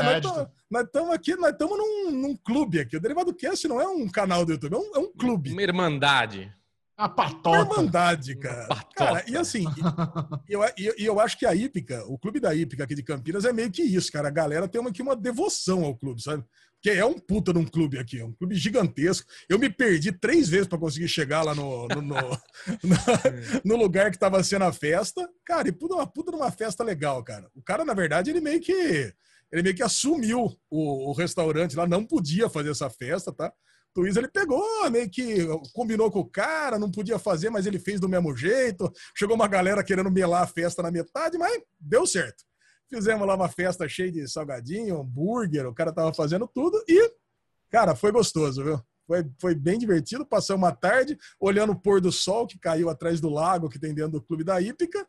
[0.70, 2.98] nós estamos aqui, nós estamos num, num, clube aqui.
[2.98, 5.54] O Derivado Cast não é um canal do YouTube, é um, é um clube.
[5.54, 6.54] Uma irmandade.
[7.02, 7.58] A patota.
[7.58, 8.68] Irmandade, cara.
[8.68, 8.94] Patota.
[8.96, 9.66] Cara, e assim,
[10.48, 13.44] e eu, eu, eu acho que a Ípica, o clube da Ípica aqui de Campinas
[13.44, 14.28] é meio que isso, cara.
[14.28, 16.46] A galera tem uma, aqui uma devoção ao clube, sabe?
[16.76, 19.28] Porque é um puta de um clube aqui, é um clube gigantesco.
[19.50, 22.18] Eu me perdi três vezes para conseguir chegar lá no, no, no,
[22.84, 22.96] no,
[23.66, 25.28] no lugar que tava sendo a festa.
[25.44, 27.50] Cara, e puta uma puta de uma festa legal, cara.
[27.56, 29.12] O cara, na verdade, ele meio que
[29.52, 33.52] ele meio que assumiu o, o restaurante lá, não podia fazer essa festa, tá?
[33.96, 38.00] Luiz ele pegou, meio que combinou com o cara, não podia fazer, mas ele fez
[38.00, 38.92] do mesmo jeito.
[39.16, 42.44] Chegou uma galera querendo melar a festa na metade, mas deu certo.
[42.90, 47.12] Fizemos lá uma festa cheia de salgadinho, hambúrguer, o cara tava fazendo tudo e,
[47.70, 48.82] cara, foi gostoso, viu?
[49.08, 50.26] Foi, foi bem divertido.
[50.26, 53.94] Passamos uma tarde olhando o pôr do sol que caiu atrás do lago que tem
[53.94, 55.06] dentro do clube da Ípica.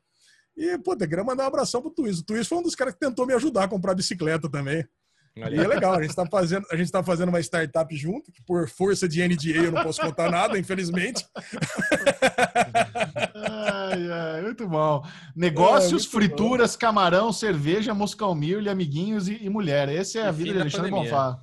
[0.56, 2.22] E, pô, queria mandar um abração pro Twist.
[2.22, 4.86] O Twist foi um dos caras que tentou me ajudar a comprar bicicleta também.
[5.34, 8.42] E é legal, a gente está fazendo, a gente tá fazendo uma startup junto, que
[8.42, 11.24] por força de NDA eu não posso contar nada, infelizmente.
[13.34, 15.02] ai, ai, muito bom.
[15.34, 16.80] Negócios, é, frituras, bom.
[16.80, 19.88] camarão, cerveja, moscal milho, amiguinhos e, e mulher.
[19.88, 21.38] Essa é a vida de Alexandre Bonfá.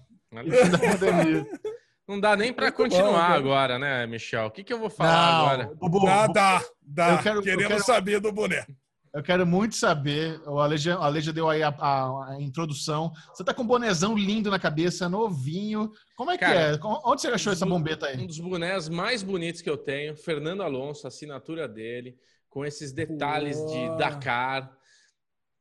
[2.08, 4.48] Não dá nem para continuar bom, agora, né, Michel?
[4.48, 5.76] O que, que eu vou falar não, agora?
[5.76, 7.12] Bubu, dá, dá, dá.
[7.12, 7.84] Eu quero, Queremos eu quero...
[7.86, 8.72] saber do boneco.
[9.14, 10.40] Eu quero muito saber.
[10.48, 13.12] O Ale já, Ale já deu aí a, a, a, introdução.
[13.34, 15.92] Você tá com um bonezão lindo na cabeça, novinho.
[16.16, 16.90] Como é Cara, que é?
[17.06, 18.18] Onde você achou essa bombeta aí?
[18.18, 20.16] Um dos bonés mais bonitos que eu tenho.
[20.16, 22.18] Fernando Alonso, assinatura dele,
[22.50, 23.68] com esses detalhes Uou.
[23.68, 24.78] de Dakar.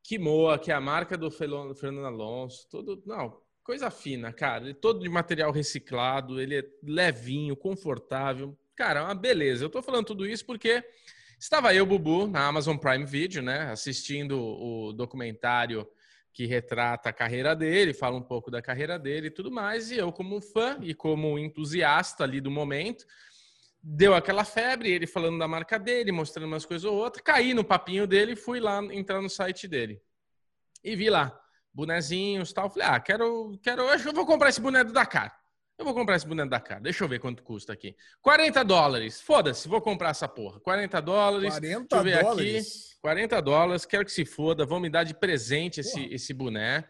[0.03, 2.67] Kimoa, que é a marca do Fernando Alonso.
[2.71, 3.03] Tudo.
[3.07, 4.65] Não, coisa fina, cara.
[4.65, 8.59] Ele é todo de material reciclado, ele é levinho, confortável.
[8.75, 9.65] Cara, é uma beleza.
[9.65, 10.83] Eu tô falando tudo isso porque
[11.39, 15.89] Estava eu, Bubu, na Amazon Prime Video, né, assistindo o documentário
[16.33, 19.99] que retrata a carreira dele, fala um pouco da carreira dele e tudo mais, e
[19.99, 23.07] eu, como fã e como entusiasta ali do momento,
[23.81, 27.63] deu aquela febre, ele falando da marca dele, mostrando umas coisas ou outras, caí no
[27.63, 30.03] papinho dele, fui lá entrar no site dele.
[30.83, 31.41] E vi lá,
[31.73, 32.69] bonezinhos tal.
[32.69, 35.38] Falei, ah, quero, quero, eu vou comprar esse boné do Dakar.
[35.79, 36.81] Eu vou comprar esse boneco da cara.
[36.81, 37.95] Deixa eu ver quanto custa aqui.
[38.21, 39.21] 40 dólares.
[39.21, 40.59] Foda-se, vou comprar essa porra.
[40.61, 41.51] 40 dólares.
[41.51, 42.67] 40 Deixa eu ver dólares?
[42.67, 43.01] aqui.
[43.01, 43.87] 40 dólares.
[43.87, 44.67] Quero que se foda.
[44.67, 46.85] Vão me dar de presente esse, esse boné.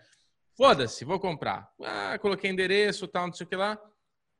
[0.56, 1.68] Foda-se, vou comprar.
[1.84, 3.78] Ah, coloquei endereço, tal, não sei o que lá.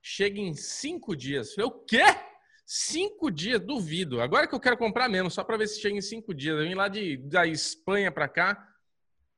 [0.02, 1.54] Chega em cinco dias.
[1.54, 2.02] Falei, o quê?
[2.66, 3.60] Cinco dias?
[3.60, 4.20] Duvido.
[4.20, 6.58] Agora que eu quero comprar mesmo, só para ver se chega em cinco dias.
[6.58, 8.66] Eu vim lá de, da Espanha para cá.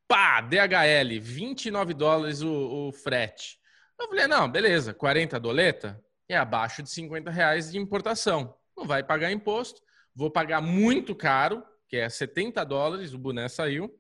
[0.09, 3.60] Pá, DHL, 29 dólares o, o frete.
[4.01, 8.57] Eu falei, não, beleza, 40 doleta é abaixo de 50 reais de importação.
[8.77, 9.83] Não vai pagar imposto,
[10.15, 13.95] vou pagar muito caro, que é 70 dólares, o boné saiu.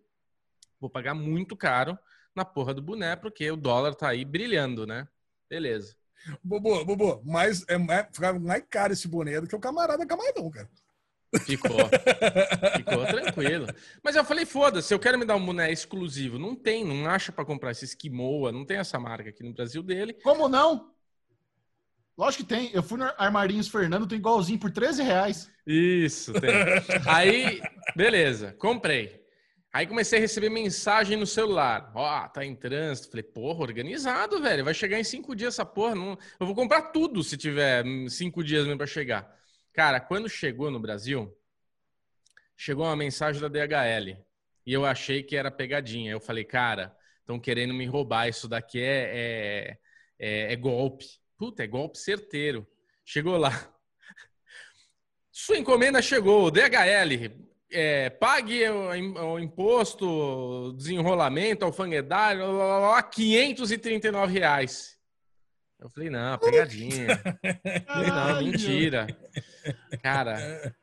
[0.80, 1.98] Vou pagar muito caro
[2.34, 5.06] na porra do boné, porque o dólar tá aí brilhando, né?
[5.50, 5.94] Beleza.
[6.42, 8.06] Bobo, Bobo, mas é mais,
[8.40, 10.70] mais caro esse boné do que o camarada Camarão, cara.
[11.38, 11.79] Ficou.
[12.77, 13.66] Ficou tranquilo.
[14.03, 16.38] Mas eu falei, foda-se, eu quero me dar um boné exclusivo.
[16.38, 19.83] Não tem, não acha para comprar esse Esquimoa, não tem essa marca aqui no Brasil
[19.83, 20.14] dele.
[20.14, 20.90] Como não?
[22.19, 22.71] Lógico que tem.
[22.73, 25.51] Eu fui no Armarinhos Fernando, tem igualzinho por 13 reais.
[25.66, 26.51] Isso, tem.
[27.07, 27.62] Aí,
[27.97, 29.21] beleza, comprei.
[29.73, 31.93] Aí comecei a receber mensagem no celular.
[31.95, 33.09] Ó, oh, tá em trânsito.
[33.09, 34.64] Falei, porra, organizado, velho.
[34.64, 35.95] Vai chegar em cinco dias essa porra.
[35.95, 36.19] Não...
[36.40, 39.39] Eu vou comprar tudo se tiver cinco dias mesmo pra chegar.
[39.72, 41.33] Cara, quando chegou no Brasil,
[42.56, 44.18] chegou uma mensagem da DHL
[44.66, 46.12] e eu achei que era pegadinha.
[46.12, 48.28] Eu falei, cara, estão querendo me roubar.
[48.28, 49.78] Isso daqui é, é,
[50.18, 51.06] é, é golpe.
[51.38, 52.66] Puta, é golpe certeiro.
[53.04, 53.50] Chegou lá.
[55.33, 62.44] Sua encomenda chegou, DHL, é, pague o, imposto, desenrolamento, alfandegário,
[63.11, 64.99] 539 reais.
[65.81, 67.19] Eu falei, não, pegadinha.
[67.87, 69.07] falei, não, mentira.
[70.03, 70.75] Cara.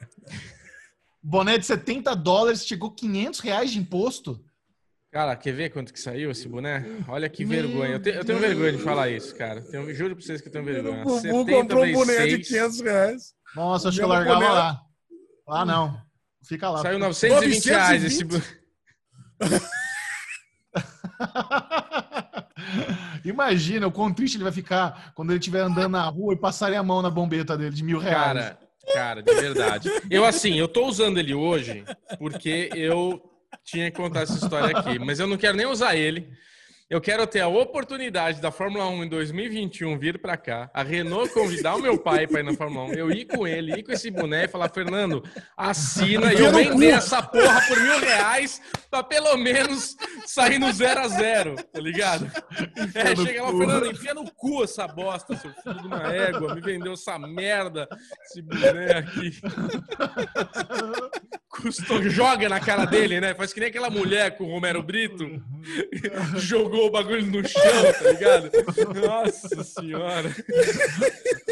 [1.22, 4.44] Boné de 70 dólares, chegou 500 reais de imposto.
[5.12, 6.84] Cara, quer ver quanto que saiu esse boné?
[7.08, 7.94] Olha que Meu vergonha.
[7.94, 9.62] Eu, te, eu, tenho vergonha de falar isso, cara.
[9.62, 11.04] Tenho, juro pra vocês que eu tenho vergonha.
[11.06, 12.30] O Bubu comprou um boné 6...
[12.30, 13.34] de 500 reais.
[13.56, 14.50] Nossa, acho que eu largava boné...
[14.50, 14.82] lá.
[15.48, 16.02] Ah, não.
[16.44, 16.82] Fica lá.
[16.82, 17.70] Saiu 920, 920?
[17.70, 18.44] reais esse boné.
[23.30, 26.78] Imagina o quão triste ele vai ficar quando ele estiver andando na rua e passarem
[26.78, 28.24] a mão na bombeta dele de mil reais.
[28.26, 28.60] Cara,
[28.94, 29.90] cara, de verdade.
[30.10, 31.84] Eu, assim, eu tô usando ele hoje
[32.18, 33.22] porque eu
[33.64, 36.30] tinha que contar essa história aqui, mas eu não quero nem usar ele
[36.90, 41.34] eu quero ter a oportunidade da Fórmula 1 em 2021 vir para cá, a Renault
[41.34, 43.92] convidar o meu pai para ir na Fórmula 1, eu ir com ele, ir com
[43.92, 45.22] esse boné e falar, Fernando,
[45.58, 51.02] assina e eu vender essa porra por mil reais para pelo menos sair no zero
[51.02, 52.32] a zero, tá ligado?
[52.96, 56.62] É, chega lá, Fernando, enfia no cu essa bosta, seu filho de uma égua, me
[56.62, 57.90] vendeu essa merda,
[58.24, 59.42] esse boné aqui.
[61.50, 63.34] Custou, joga na cara dele, né?
[63.34, 65.26] Faz que nem aquela mulher com o Romero Brito,
[66.38, 67.62] jogou jogou o bagulho no chão,
[68.00, 68.52] tá ligado?
[69.02, 70.36] Nossa senhora.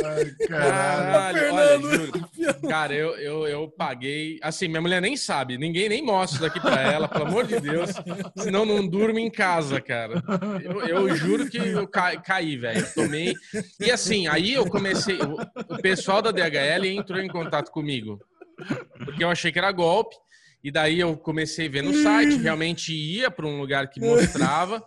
[0.05, 2.25] Ai, caralho, olha, juro.
[2.69, 4.39] Cara, eu, eu, eu paguei.
[4.41, 7.91] Assim, minha mulher nem sabe, ninguém nem mostra daqui pra ela, pelo amor de Deus.
[8.37, 10.21] Senão não durmo em casa, cara.
[10.63, 12.85] Eu, eu juro que eu ca, caí, velho.
[12.93, 13.33] Tomei.
[13.79, 15.17] E assim, aí eu comecei.
[15.17, 15.37] O,
[15.73, 18.19] o pessoal da DHL entrou em contato comigo.
[19.03, 20.15] Porque eu achei que era golpe.
[20.63, 24.83] E daí eu comecei a ver no site, realmente ia para um lugar que mostrava.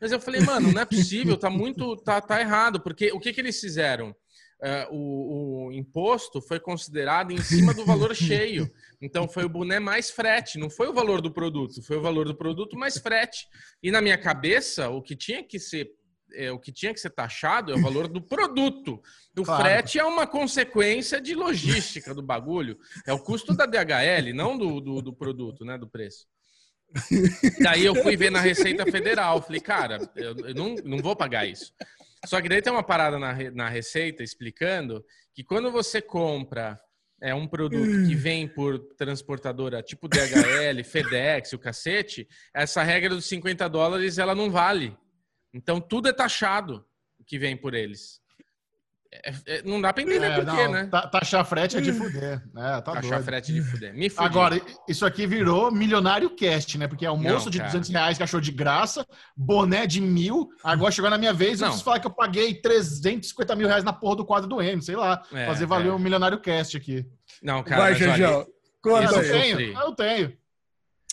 [0.00, 3.32] Mas eu falei, mano, não é possível, tá muito, tá, tá errado, porque o que
[3.32, 4.14] que eles fizeram?
[4.58, 8.70] Uh, o, o, imposto foi considerado em cima do valor cheio.
[9.00, 12.26] Então foi o boné mais frete, não foi o valor do produto, foi o valor
[12.26, 13.46] do produto mais frete.
[13.82, 15.90] E na minha cabeça, o que tinha que ser
[16.34, 19.00] é, o que tinha que ser taxado é o valor do produto.
[19.38, 19.62] O claro.
[19.62, 22.78] frete é uma consequência de logística do bagulho.
[23.06, 25.78] É o custo da DHL, não do, do, do produto, né?
[25.78, 26.26] Do preço.
[27.60, 29.42] Daí eu fui ver na Receita Federal.
[29.42, 31.72] Falei, cara, eu, não, não vou pagar isso.
[32.24, 36.80] Só que daí tem uma parada na, na Receita explicando que quando você compra
[37.20, 43.26] é um produto que vem por transportadora tipo DHL, FedEx, o cacete, essa regra dos
[43.26, 44.96] 50 dólares ela não vale.
[45.52, 46.84] Então tudo é taxado
[47.26, 48.20] que vem por eles.
[49.24, 50.88] É, é, não dá pra entender é, por quê, né?
[51.10, 52.42] Taxar frete é de fuder.
[52.56, 53.94] É, tá taxar frete é de fuder.
[53.94, 56.86] Me Agora, isso aqui virou milionário cast, né?
[56.86, 60.48] Porque almoço não, de 200 reais que achou de graça, boné de mil.
[60.62, 63.92] Agora chegou na minha vez, eu preciso falar que eu paguei 350 mil reais na
[63.92, 65.22] porra do quadro do M, sei lá.
[65.32, 65.94] É, fazer valer o é.
[65.94, 67.06] um milionário cast aqui.
[67.42, 67.82] Não, cara.
[67.82, 68.46] Vai, Jajão.
[68.82, 70.36] Conta eu tenho, eu tenho.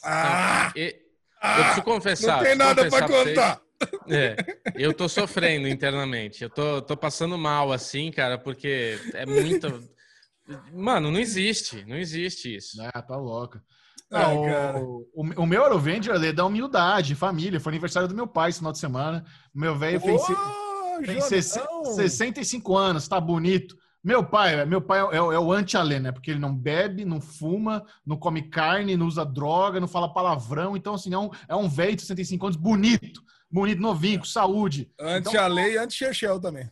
[0.04, 0.72] Ah!
[0.76, 2.38] Não, eu, eu preciso confessar.
[2.38, 3.63] Não tem nada pra contar.
[4.08, 4.36] É,
[4.76, 6.44] eu tô sofrendo internamente.
[6.44, 9.68] Eu tô, tô passando mal, assim, cara, porque é muito.
[10.74, 11.86] Mano, não existe.
[11.88, 12.82] Não existe isso.
[12.82, 13.64] Ah, tá louca.
[14.12, 17.60] Não, Ai, o, o, o, meu Eurovenger é da humildade, família.
[17.60, 19.26] Foi aniversário do meu pai esse final de semana.
[19.54, 20.22] Meu velho fez,
[21.28, 21.46] fez
[21.96, 23.76] 65 anos, tá bonito.
[24.04, 26.12] Meu pai, meu pai é, é o anti-alê, né?
[26.12, 30.76] Porque ele não bebe, não fuma, não come carne, não usa droga, não fala palavrão.
[30.76, 34.92] Então, assim, é um, é um velho de 65 anos bonito bonito, novinho, com saúde.
[35.00, 36.70] Antes então, a lei e antes Chechel também.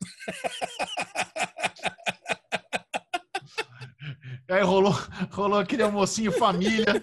[4.48, 4.94] Aí rolou,
[5.32, 7.02] rolou aquele almocinho família,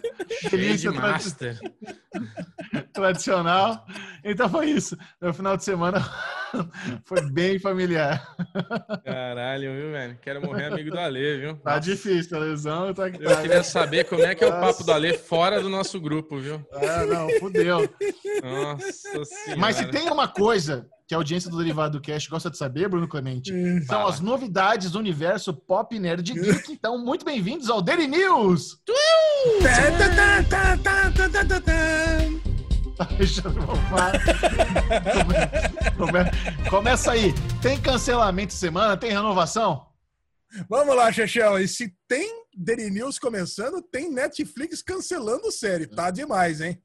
[0.49, 1.59] delícia master.
[2.93, 3.85] tradicional.
[4.23, 4.97] Então foi isso.
[5.19, 5.99] No final de semana
[7.03, 8.25] foi bem familiar.
[9.03, 10.17] Caralho, viu, velho?
[10.21, 11.55] Quero morrer amigo do Ale, viu?
[11.57, 11.81] Tá Nossa.
[11.81, 13.21] difícil, a lesão tá aqui.
[13.21, 16.39] Eu queria saber como é que é o papo do Ale fora do nosso grupo,
[16.39, 16.65] viu?
[16.71, 17.89] Ah, não, fudeu.
[18.41, 19.59] Nossa senhora.
[19.59, 22.89] Mas se tem uma coisa que a audiência do Derivado do Cast gosta de saber,
[22.89, 24.09] Bruno Clemente, hum, são fala.
[24.09, 26.71] as novidades do universo pop nerd geek.
[26.71, 28.79] Então, muito bem-vindos ao Daily News!
[36.67, 37.31] Começa aí.
[37.61, 38.97] Tem cancelamento semana?
[38.97, 39.85] Tem renovação?
[40.67, 41.59] Vamos lá, Chechel.
[41.59, 45.85] E se tem Daily News começando, tem Netflix cancelando série.
[45.85, 46.81] Tá demais, hein?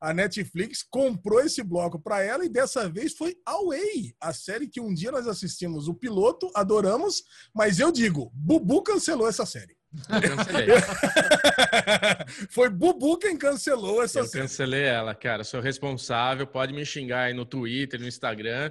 [0.00, 4.80] A Netflix comprou esse bloco para ela e dessa vez foi Away, a série que
[4.80, 9.76] um dia nós assistimos o piloto, adoramos, mas eu digo, Bubu cancelou essa série.
[12.50, 14.42] Foi Bubu quem cancelou essa Eu série.
[14.42, 15.44] cancelei ela, cara.
[15.44, 16.46] Sou responsável.
[16.46, 18.70] Pode me xingar aí no Twitter, no Instagram.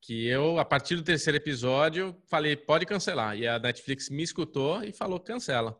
[0.00, 3.36] Que eu, a partir do terceiro episódio, falei, pode cancelar.
[3.36, 5.76] E a Netflix me escutou e falou, cancela.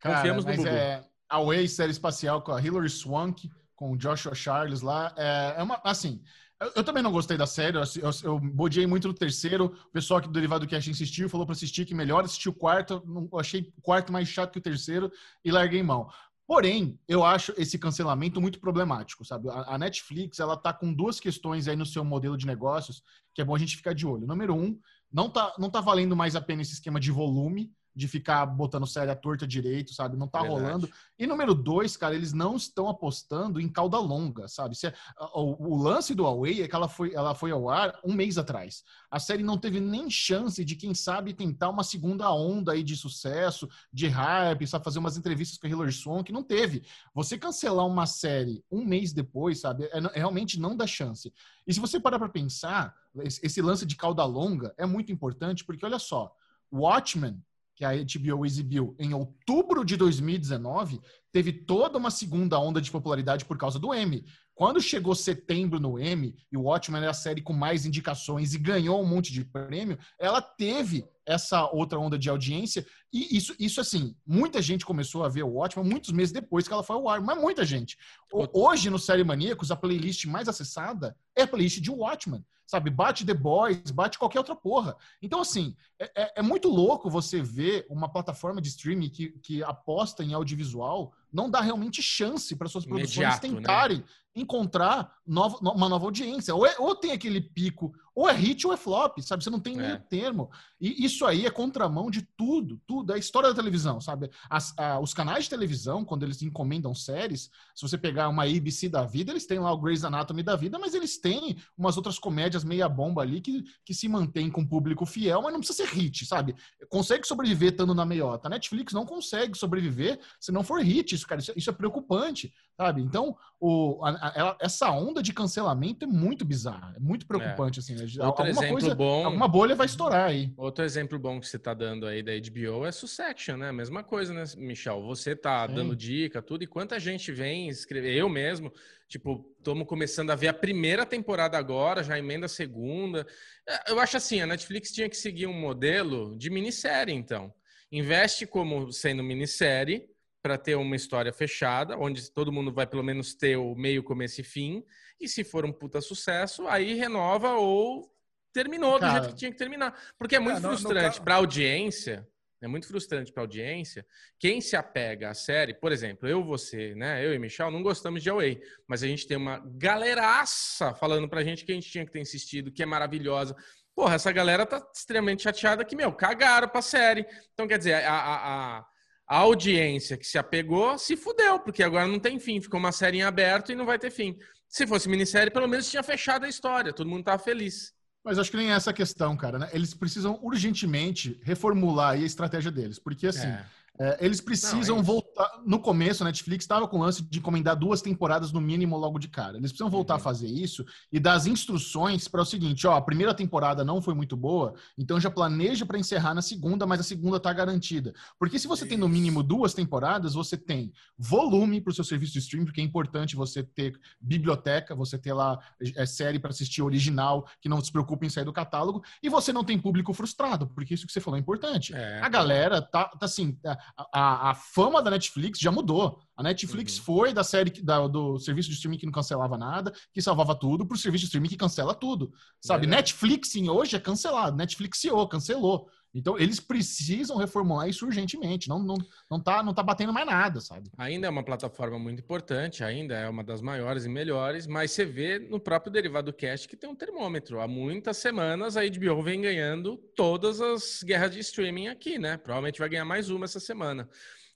[0.00, 0.68] Cara, Confiamos no Bubu.
[0.68, 5.14] É, a Way, série espacial com a Hilary Swank, com o Joshua Charles lá.
[5.16, 6.20] É, é uma, assim,
[6.58, 9.66] eu, eu, também não gostei da série, eu, eu, eu bodiei muito no terceiro.
[9.66, 13.02] O pessoal aqui do Derivado Cash insistiu, falou para assistir que melhor assistir o quarto.
[13.06, 15.12] Não, achei o quarto mais chato que o terceiro
[15.44, 16.08] e larguei mão.
[16.46, 19.50] Porém, eu acho esse cancelamento muito problemático, sabe?
[19.50, 23.02] A, a Netflix, ela tá com duas questões aí no seu modelo de negócios
[23.34, 24.26] que é bom a gente ficar de olho.
[24.26, 24.78] Número um,
[25.12, 28.86] não tá, não tá valendo mais a pena esse esquema de volume, de ficar botando
[28.86, 30.18] série à torta direito, sabe?
[30.18, 30.62] Não tá Verdade.
[30.62, 30.90] rolando.
[31.18, 34.76] E número dois, cara, eles não estão apostando em cauda longa, sabe?
[34.76, 34.94] Se, é,
[35.34, 38.36] o, o, lance do Huawei é que ela foi, ela foi ao ar um mês
[38.36, 38.84] atrás.
[39.10, 42.94] A série não teve nem chance de, quem sabe, tentar uma segunda onda aí de
[42.94, 44.84] sucesso, de hype, sabe?
[44.84, 46.82] Fazer umas entrevistas com a Hilary Swank, não teve.
[47.14, 49.84] Você cancelar uma série um mês depois, sabe?
[49.84, 51.32] É, é realmente não dá chance.
[51.66, 55.86] E se você parar pra pensar, esse lance de cauda longa é muito importante, porque
[55.86, 56.30] olha só,
[56.70, 57.42] Watchmen
[57.76, 60.98] que a HBO exibiu em outubro de 2019,
[61.30, 64.24] teve toda uma segunda onda de popularidade por causa do Emmy.
[64.56, 68.58] Quando chegou setembro no Emmy, e o Watchmen é a série com mais indicações e
[68.58, 72.86] ganhou um monte de prêmio, ela teve essa outra onda de audiência.
[73.12, 76.72] E isso, isso assim, muita gente começou a ver o Watchmen muitos meses depois que
[76.72, 77.98] ela foi ao ar, mas muita gente.
[78.32, 82.90] Hoje, no Série Maníacos, a playlist mais acessada é a playlist de Watchmen sabe?
[82.90, 84.96] Bate The Boys, bate qualquer outra porra.
[85.22, 89.62] Então, assim, é, é, é muito louco você ver uma plataforma de streaming que, que
[89.62, 93.56] aposta em audiovisual não dá realmente chance para suas produções Imediato, né?
[93.56, 94.04] tentarem né?
[94.36, 96.54] Encontrar nova, uma nova audiência.
[96.54, 99.44] Ou, é, ou tem aquele pico ou é hit ou é flop, sabe?
[99.44, 99.98] Você não tem meio é.
[99.98, 100.50] termo.
[100.80, 103.12] E isso aí é contramão de tudo, tudo.
[103.12, 104.30] É a história da televisão, sabe?
[104.48, 108.88] As, a, os canais de televisão, quando eles encomendam séries, se você pegar uma ABC
[108.88, 112.18] da vida, eles têm lá o Grey's Anatomy da vida, mas eles têm umas outras
[112.18, 115.94] comédias meia bomba ali que, que se mantém com público fiel, mas não precisa ser
[115.94, 116.56] hit, sabe?
[116.88, 118.48] Consegue sobreviver estando na meiota.
[118.48, 121.42] A Netflix não consegue sobreviver se não for hit, isso, cara.
[121.42, 123.02] Isso, isso é preocupante, sabe?
[123.02, 127.80] Então, o, a, a, essa onda de cancelamento é muito bizarra, é muito preocupante, é.
[127.82, 127.94] assim.
[127.94, 128.05] Né?
[128.06, 129.24] Outro alguma exemplo coisa, bom...
[129.24, 130.52] Alguma bolha vai estourar aí.
[130.56, 133.72] Outro exemplo bom que você está dando aí da HBO é Succession, né?
[133.72, 135.02] Mesma coisa, né, Michel?
[135.02, 135.74] Você tá Sim.
[135.74, 138.72] dando dica, tudo, e quanta gente vem escrever, eu mesmo,
[139.08, 143.26] tipo, estamos começando a ver a primeira temporada agora, já emenda a segunda.
[143.68, 147.52] É, eu acho assim, a Netflix tinha que seguir um modelo de minissérie, então.
[147.90, 150.08] Investe como sendo minissérie,
[150.46, 154.40] para ter uma história fechada, onde todo mundo vai pelo menos ter o meio, começo
[154.40, 154.84] e fim.
[155.20, 158.08] E se for um puta sucesso, aí renova ou
[158.52, 160.00] terminou Cara, do jeito que tinha que terminar.
[160.16, 162.28] Porque é muito é, frustrante para a audiência.
[162.62, 164.06] É muito frustrante para a audiência.
[164.38, 167.26] Quem se apega à série, por exemplo, eu, você, né?
[167.26, 171.42] Eu e Michel não gostamos de Away, mas a gente tem uma galeraça falando pra
[171.42, 173.56] gente que a gente tinha que ter insistido, que é maravilhosa.
[173.96, 177.26] Porra, essa galera tá extremamente chateada que, meu, cagaram pra série.
[177.52, 178.86] Então, quer dizer, a, a, a,
[179.26, 182.60] a audiência que se apegou se fudeu, porque agora não tem fim.
[182.60, 184.36] Ficou uma série em aberto e não vai ter fim.
[184.68, 187.92] Se fosse minissérie, pelo menos tinha fechado a história, todo mundo tava feliz.
[188.24, 189.58] Mas acho que nem é essa questão, cara.
[189.58, 189.68] Né?
[189.72, 192.98] Eles precisam urgentemente reformular a estratégia deles.
[192.98, 193.64] Porque, assim, é.
[193.98, 195.25] É, eles precisam Não, é voltar.
[195.64, 199.18] No começo, a Netflix estava com o lance de encomendar duas temporadas no mínimo logo
[199.18, 199.56] de cara.
[199.58, 200.20] Eles precisam voltar uhum.
[200.20, 204.00] a fazer isso e dar as instruções para o seguinte: ó, a primeira temporada não
[204.00, 208.12] foi muito boa, então já planeja para encerrar na segunda, mas a segunda está garantida.
[208.38, 208.88] Porque se você isso.
[208.90, 212.80] tem no mínimo duas temporadas, você tem volume para o seu serviço de streaming, porque
[212.80, 215.58] é importante você ter biblioteca, você ter lá
[215.96, 219.52] é, série para assistir original, que não se preocupe em sair do catálogo, e você
[219.52, 221.94] não tem público frustrado, porque isso que você falou é importante.
[221.94, 223.52] É, a galera tá, tá assim.
[223.52, 223.78] Tá,
[224.12, 225.25] a, a, fama da Netflix
[225.58, 226.20] já mudou.
[226.36, 227.04] A Netflix uhum.
[227.04, 230.86] foi da série da, do serviço de streaming que não cancelava nada, que salvava tudo,
[230.86, 232.32] para o serviço de streaming que cancela tudo.
[232.60, 232.86] Sabe?
[232.86, 232.88] É.
[232.88, 234.56] Netflix hoje é cancelado.
[234.56, 235.88] Netflixiou, cancelou.
[236.16, 238.70] Então, eles precisam reformular isso urgentemente.
[238.70, 238.96] Não, não,
[239.30, 240.90] não, tá, não tá batendo mais nada, sabe?
[240.96, 245.04] Ainda é uma plataforma muito importante, ainda é uma das maiores e melhores, mas você
[245.04, 247.60] vê no próprio Derivado Cast que tem um termômetro.
[247.60, 252.38] Há muitas semanas a HBO vem ganhando todas as guerras de streaming aqui, né?
[252.38, 254.08] Provavelmente vai ganhar mais uma essa semana.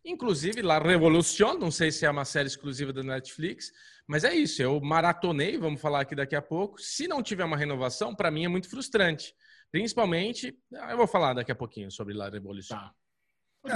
[0.05, 3.71] Inclusive, La Revolution, não sei se é uma série exclusiva da Netflix,
[4.07, 4.63] mas é isso.
[4.63, 6.81] Eu maratonei, vamos falar aqui daqui a pouco.
[6.81, 9.35] Se não tiver uma renovação, para mim é muito frustrante.
[9.71, 12.75] Principalmente, eu vou falar daqui a pouquinho sobre La Revolution.
[12.75, 12.93] Tá.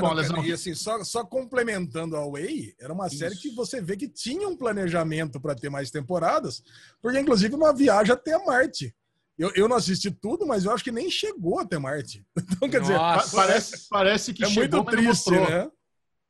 [0.00, 3.18] Bom, não, e assim, só, só complementando a Way, era uma Isso.
[3.18, 6.62] série que você vê que tinha um planejamento para ter mais temporadas,
[7.02, 8.94] porque inclusive uma viagem até Marte.
[9.36, 12.24] Eu, eu não assisti tudo, mas eu acho que nem chegou até Marte.
[12.54, 15.68] Então, quer Nossa, dizer, parece, parece que é chegou, muito triste, né?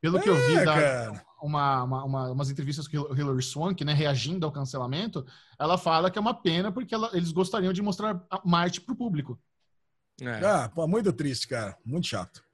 [0.05, 3.95] Pelo que é, eu vi da, uma, uma, uma, umas entrevistas com Hilary Swank, né,
[3.95, 5.25] reagindo ao cancelamento,
[5.59, 8.97] ela fala que é uma pena porque ela, eles gostariam de mostrar Marte para o
[8.99, 9.41] público.
[10.21, 10.45] É.
[10.45, 11.75] Ah, pô, muito triste, cara.
[11.87, 12.45] Muito chato.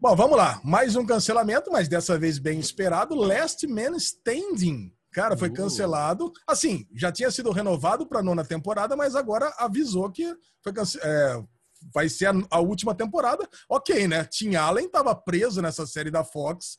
[0.00, 0.58] Bom, vamos lá.
[0.64, 3.14] Mais um cancelamento, mas dessa vez bem esperado.
[3.14, 4.90] Last Man Standing.
[5.12, 5.52] Cara, foi uh.
[5.52, 6.32] cancelado.
[6.46, 10.72] Assim, já tinha sido renovado para nona temporada, mas agora avisou que foi
[11.02, 11.44] é,
[11.92, 13.48] vai ser a, a, última temporada.
[13.68, 14.24] Ok, né?
[14.24, 16.78] Tim Allen estava preso nessa série da Fox.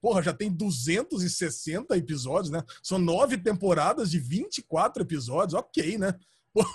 [0.00, 2.62] Porra, já tem 260 episódios, né?
[2.82, 5.54] São nove temporadas de 24 episódios.
[5.54, 6.14] Ok, né?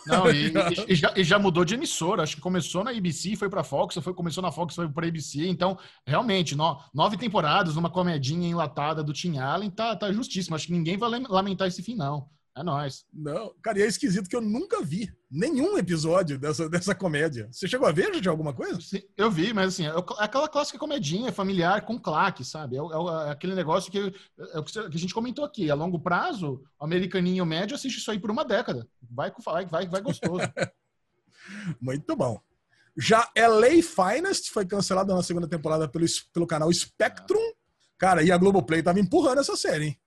[0.08, 0.54] Não, e,
[0.88, 2.24] e, já, e, já, mudou de emissora.
[2.24, 5.48] Acho que começou na ABC, foi para Fox, foi começou na Fox, foi para ABC.
[5.48, 10.56] Então, realmente, no, nove temporadas numa comedinha enlatada do Tim Allen, tá, tá justíssimo.
[10.56, 12.30] Acho que ninguém vai lamentar esse fim, não.
[12.58, 13.06] É nóis.
[13.14, 17.50] Não, cara, e é esquisito que eu nunca vi nenhum episódio dessa, dessa comédia.
[17.52, 18.80] Você chegou a ver de alguma coisa?
[18.80, 22.78] Sim, eu vi, mas assim, é, é aquela clássica comedinha familiar com claque, sabe?
[22.78, 25.70] É, é, é aquele negócio que, é que a gente comentou aqui.
[25.70, 28.88] A longo prazo, o americaninho médio assiste isso aí por uma década.
[29.12, 30.40] Vai, vai, vai, vai gostoso.
[31.82, 32.40] Muito bom.
[32.98, 37.52] Já LA Finest foi cancelada na segunda temporada pelo, pelo canal Spectrum.
[37.98, 40.00] Cara, e a Globoplay tava empurrando essa série, hein?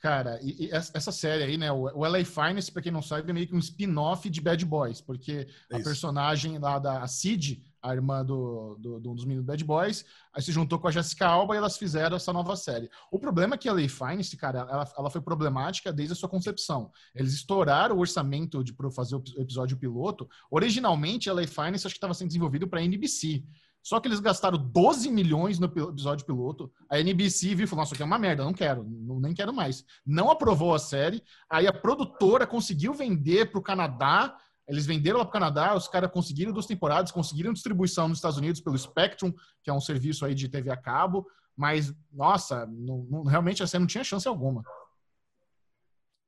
[0.00, 1.72] Cara, e, e essa série aí, né?
[1.72, 5.00] O, LA Finest, pra quem não sabe, é meio que um spin-off de Bad Boys,
[5.00, 9.46] porque é a personagem lá da Cid, a irmã do, do, do, um dos meninos
[9.46, 10.04] Bad Boys,
[10.34, 12.90] aí se juntou com a Jessica Alba e elas fizeram essa nova série.
[13.10, 16.28] O problema é que a LA Finest, cara, ela, ela foi problemática desde a sua
[16.28, 16.90] concepção.
[17.14, 20.28] Eles estouraram o orçamento de fazer o episódio piloto.
[20.50, 23.44] Originalmente, a LA Finest acho que estava sendo desenvolvido para NBC.
[23.86, 26.72] Só que eles gastaram 12 milhões no episódio piloto.
[26.90, 29.54] A NBC viu e falou: Nossa, aqui é uma merda, não quero, não, nem quero
[29.54, 29.84] mais.
[30.04, 31.22] Não aprovou a série.
[31.48, 34.36] Aí a produtora conseguiu vender para o Canadá.
[34.66, 38.36] Eles venderam lá para o Canadá, os caras conseguiram duas temporadas, conseguiram distribuição nos Estados
[38.36, 39.32] Unidos pelo Spectrum,
[39.62, 41.24] que é um serviço aí de TV a cabo,
[41.56, 44.64] mas, nossa, não, não, realmente a série não tinha chance alguma.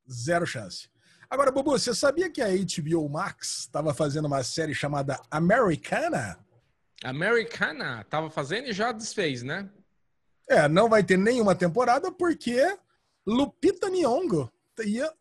[0.08, 0.88] Zero chance.
[1.28, 6.38] Agora, Bobo, você sabia que a HBO Max estava fazendo uma série chamada Americana?
[7.04, 8.04] Americana?
[8.08, 9.68] Tava fazendo e já desfez, né?
[10.48, 12.76] É, não vai ter nenhuma temporada porque
[13.26, 14.50] Lupita Nyong'o
[14.84, 15.12] ia,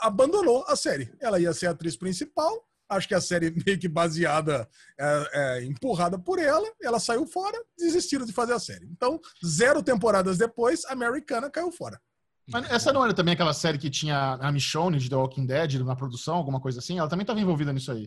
[0.00, 1.12] abandonou a série.
[1.20, 4.68] Ela ia ser a atriz principal, acho que a série meio que baseada,
[4.98, 8.86] é, é, empurrada por ela, ela saiu fora, desistiram de fazer a série.
[8.86, 12.00] Então, zero temporadas depois, a Americana caiu fora.
[12.46, 15.80] Mas essa não era também aquela série que tinha a Michonne de The Walking Dead
[15.82, 16.98] na produção, alguma coisa assim?
[16.98, 18.06] Ela também estava envolvida nisso aí.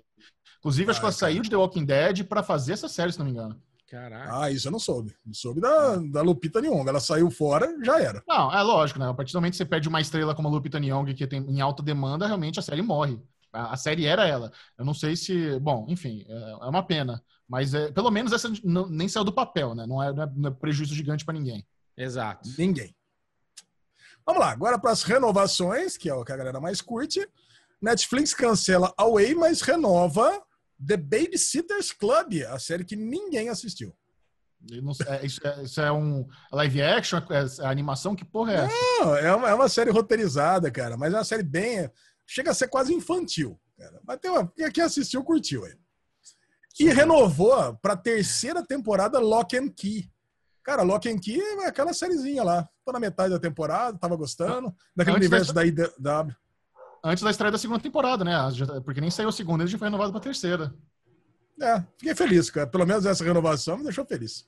[0.60, 3.26] Inclusive, acho que ela saiu de The Walking Dead para fazer essa série, se não
[3.26, 3.62] me engano.
[3.90, 4.42] Caraca.
[4.42, 5.16] Ah, isso eu não soube.
[5.26, 6.90] Não soube da, da Lupita Nyong'o.
[6.90, 8.22] Ela saiu fora, já era.
[8.28, 9.10] Não, é lógico, né?
[9.10, 11.40] A partir do momento que você perde uma estrela como a Lupita Nyong'o, que tem
[11.40, 13.18] em alta demanda, realmente a série morre.
[13.54, 14.52] A, a série era ela.
[14.78, 15.58] Eu não sei se...
[15.60, 17.24] Bom, enfim, é, é uma pena.
[17.48, 19.88] Mas é, pelo menos essa não, nem saiu do papel, né?
[19.88, 21.66] Não é, não é, não é prejuízo gigante para ninguém.
[21.96, 22.50] Exato.
[22.58, 22.94] Ninguém.
[24.26, 27.26] Vamos lá, agora para as renovações, que é o que a galera mais curte.
[27.82, 30.44] Netflix cancela Away, mas renova
[30.86, 33.96] The Babysitters Club, a série que ninguém assistiu.
[34.60, 37.20] Não, é, isso, é, isso, é, um live action?
[37.30, 38.16] É, é animação?
[38.16, 38.76] Que porra é essa?
[38.76, 41.90] Não, é uma, é uma série roteirizada, cara, mas é uma série bem.
[42.26, 43.60] Chega a ser quase infantil.
[43.78, 44.02] Cara.
[44.06, 44.52] Mas tem uma.
[44.74, 45.76] Quem assistiu, curtiu aí.
[46.80, 50.12] E renovou para a terceira temporada Lock and Key.
[50.64, 52.68] Cara, Lock and Key é aquela sériezinha lá.
[52.84, 54.76] Tô na metade da temporada, tava gostando.
[54.96, 56.36] Daquele Antes universo da IW
[57.08, 58.34] antes da estreia da segunda temporada, né?
[58.84, 60.74] Porque nem saiu a segunda, ele já foi renovado para a terceira.
[61.62, 62.68] É, fiquei feliz, cara.
[62.68, 64.48] Pelo menos essa renovação me deixou feliz.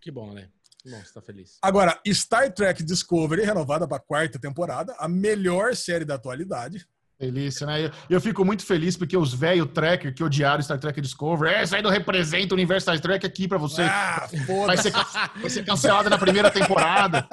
[0.00, 0.48] Que bom, né?
[0.78, 1.58] Que bom, você tá feliz.
[1.62, 6.86] Agora, Star Trek Discovery, renovada para a quarta temporada, a melhor série da atualidade.
[7.22, 7.90] Delícia, né?
[8.10, 11.76] Eu fico muito feliz porque os velhos tracker que odiaram Star Trek Discovery, é, isso
[11.76, 13.82] aí não representa o universo Star Trek aqui pra você.
[13.82, 14.28] Ah,
[14.66, 17.26] vai, ser, vai ser cancelada na primeira temporada.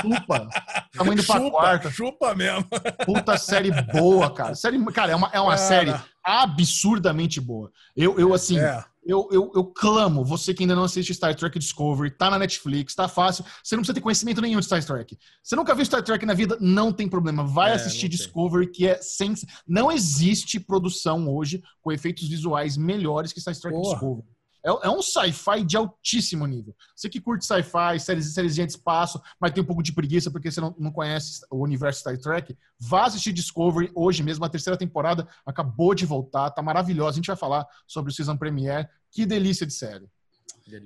[0.00, 0.48] Chupa.
[0.92, 1.90] Estamos indo pra chupa, quarta.
[1.90, 2.66] Chupa mesmo.
[3.04, 4.54] Puta série boa, cara.
[4.54, 5.94] Série, cara, é uma, é uma série
[6.24, 7.70] absurdamente boa.
[7.96, 11.58] Eu, eu assim, é eu, eu, eu clamo, você que ainda não assiste Star Trek
[11.58, 15.16] Discovery, tá na Netflix, tá fácil, você não precisa ter conhecimento nenhum de Star Trek.
[15.42, 17.44] Você nunca viu Star Trek na vida, não tem problema.
[17.44, 19.34] Vai é, assistir Discovery, que é sem.
[19.66, 23.92] Não existe produção hoje com efeitos visuais melhores que Star Trek Porra.
[23.92, 24.36] Discovery.
[24.66, 26.74] É, é um sci-fi de altíssimo nível.
[26.94, 30.50] Você que curte sci-fi, séries, séries de espaço, mas tem um pouco de preguiça porque
[30.50, 34.44] você não, não conhece o universo Star Trek, vá assistir Discovery hoje mesmo.
[34.44, 37.10] A terceira temporada acabou de voltar, tá maravilhosa.
[37.10, 38.88] A gente vai falar sobre o Season Premiere.
[39.16, 40.06] Que delícia de série.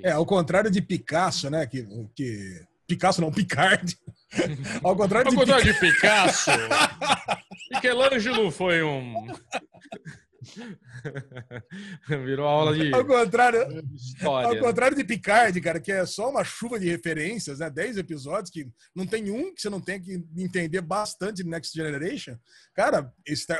[0.04, 1.66] É, ao contrário de Picasso, né?
[1.66, 2.64] Que, que...
[2.86, 3.98] Picasso não, Picard.
[4.84, 5.74] ao contrário, ao de, contrário Pic...
[5.74, 6.52] de Picasso.
[7.74, 9.26] Michelangelo foi um.
[12.24, 12.94] Virou aula de.
[12.94, 14.48] Ao contrário, história.
[14.48, 17.68] ao contrário de Picard, cara, que é só uma chuva de referências, né?
[17.68, 21.76] Dez episódios que não tem um que você não tem que entender bastante de Next
[21.76, 22.38] Generation.
[22.74, 23.12] Cara,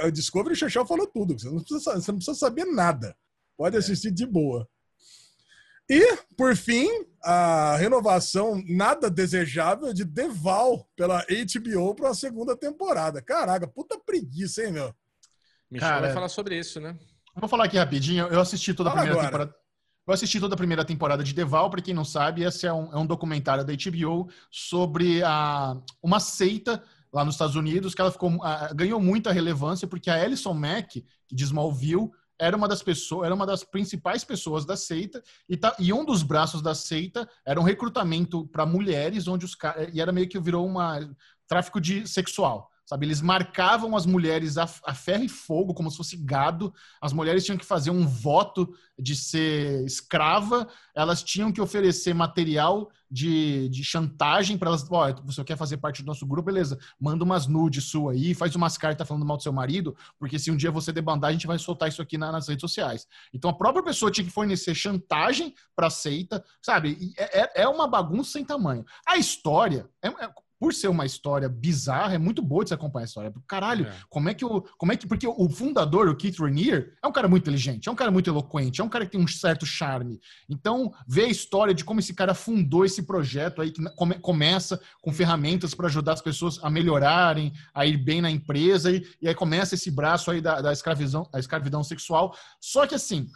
[0.05, 1.37] o Discovery Chechel falou tudo.
[1.37, 3.17] Você não, precisa, você não precisa saber nada.
[3.61, 3.79] Pode é.
[3.79, 4.67] assistir de boa.
[5.87, 6.89] E, por fim,
[7.23, 13.21] a renovação nada desejável de Deval pela HBO para a segunda temporada.
[13.21, 14.95] Caraca, puta preguiça, hein, meu?
[15.71, 16.99] Michel Cara, vai falar sobre isso, né?
[17.39, 18.29] Vou falar aqui rapidinho.
[18.29, 19.45] Eu assisti toda a Fala primeira agora.
[19.45, 19.65] temporada.
[20.07, 22.91] Eu assisti toda a primeira temporada de Deval, para quem não sabe, esse é um,
[22.95, 26.83] é um documentário da HBO sobre a, uma seita
[27.13, 31.05] lá nos Estados Unidos que ela ficou, a, ganhou muita relevância porque a Alison Mack,
[31.31, 32.11] de Smallville,
[32.41, 36.05] era uma das pessoas, era uma das principais pessoas da seita e, tá, e um
[36.05, 39.57] dos braços da seita era um recrutamento para mulheres, onde os
[39.93, 40.99] e era meio que virou uma
[41.47, 42.70] tráfico de sexual.
[42.91, 46.75] Sabe, eles marcavam as mulheres a, a, ferro e fogo, como se fosse gado.
[47.01, 52.91] As mulheres tinham que fazer um voto de ser escrava, elas tinham que oferecer material
[53.09, 54.85] de, de chantagem para elas.
[54.91, 56.47] Oh, você quer fazer parte do nosso grupo?
[56.47, 60.37] Beleza, manda umas nudes sua aí, faz umas cartas falando mal do seu marido, porque
[60.37, 63.07] se um dia você debandar, a gente vai soltar isso aqui na, nas redes sociais.
[63.33, 67.15] Então a própria pessoa tinha que fornecer chantagem para a seita, sabe?
[67.17, 68.85] É, é, é uma bagunça sem tamanho.
[69.07, 69.89] A história.
[70.03, 73.33] É, é, por ser uma história bizarra, é muito boa de se acompanhar a história.
[73.49, 73.95] Caralho, é.
[74.11, 74.61] como é que o.
[74.77, 75.07] Como é que.
[75.07, 78.29] Porque o fundador, o Keith Rainier, é um cara muito inteligente, é um cara muito
[78.29, 80.21] eloquente, é um cara que tem um certo charme.
[80.51, 84.79] Então, ver a história de como esse cara fundou esse projeto aí, que come, começa
[85.01, 89.29] com ferramentas para ajudar as pessoas a melhorarem, a ir bem na empresa, e, e
[89.29, 92.37] aí começa esse braço aí da, da escravidão, a escravidão sexual.
[92.61, 93.31] Só que assim,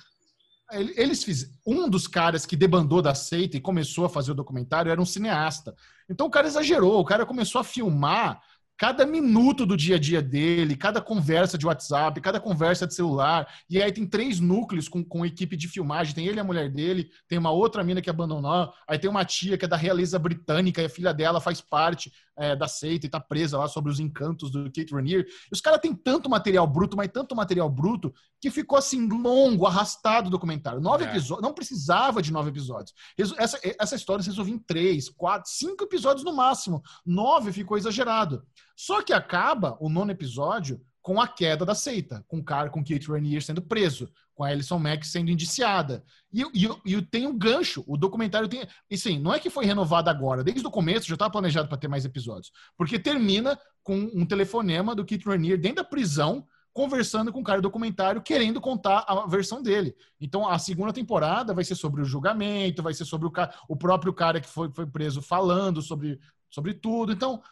[0.72, 1.52] eles fizeram.
[1.66, 5.06] Um dos caras que debandou da seita e começou a fazer o documentário era um
[5.06, 5.74] cineasta.
[6.08, 8.42] Então o cara exagerou, o cara começou a filmar
[8.76, 13.46] cada minuto do dia a dia dele, cada conversa de WhatsApp, cada conversa de celular.
[13.70, 16.14] E aí tem três núcleos com, com equipe de filmagem.
[16.14, 19.24] Tem ele e a mulher dele, tem uma outra mina que abandonou, aí tem uma
[19.24, 23.06] tia que é da realeza britânica e a filha dela faz parte é, da seita
[23.06, 25.26] e tá presa lá sobre os encantos do Kate Rainier.
[25.52, 30.28] Os caras têm tanto material bruto, mas tanto material bruto, que ficou assim longo, arrastado
[30.28, 30.80] o documentário.
[30.80, 31.08] Nove é.
[31.08, 32.92] episódios, não precisava de nove episódios.
[33.38, 36.82] Essa, essa história se resolveu em três, quatro, cinco episódios no máximo.
[37.06, 38.42] Nove ficou exagerado.
[38.76, 42.82] Só que acaba o nono episódio com a queda da seita, com o cara, com
[42.82, 46.02] Kate Rainier sendo preso, com a Alison Mack sendo indiciada.
[46.32, 48.66] E, e, e tem um gancho, o documentário tem.
[48.90, 51.76] E sim, não é que foi renovado agora, desde o começo já estava planejado para
[51.76, 52.50] ter mais episódios.
[52.74, 57.60] Porque termina com um telefonema do Kate Rainier dentro da prisão, conversando com o cara
[57.60, 59.94] do documentário, querendo contar a versão dele.
[60.18, 63.32] Então, a segunda temporada vai ser sobre o julgamento, vai ser sobre o,
[63.68, 66.18] o próprio cara que foi, foi preso falando sobre,
[66.50, 67.12] sobre tudo.
[67.12, 67.42] Então,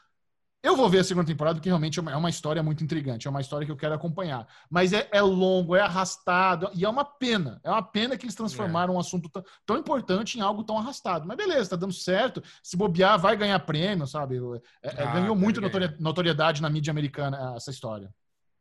[0.62, 3.30] eu vou ver a segunda temporada, porque realmente é, é uma história muito intrigante, é
[3.30, 4.46] uma história que eu quero acompanhar.
[4.70, 7.60] Mas é, é longo, é arrastado, e é uma pena.
[7.64, 8.96] É uma pena que eles transformaram é.
[8.96, 9.28] um assunto
[9.66, 11.26] tão, importante em algo tão arrastado.
[11.26, 12.42] Mas beleza, tá dando certo.
[12.62, 14.36] Se bobear, vai ganhar prêmio, sabe?
[14.82, 15.60] É, é ah, ganhou muito
[15.98, 18.12] notoriedade na mídia americana essa história.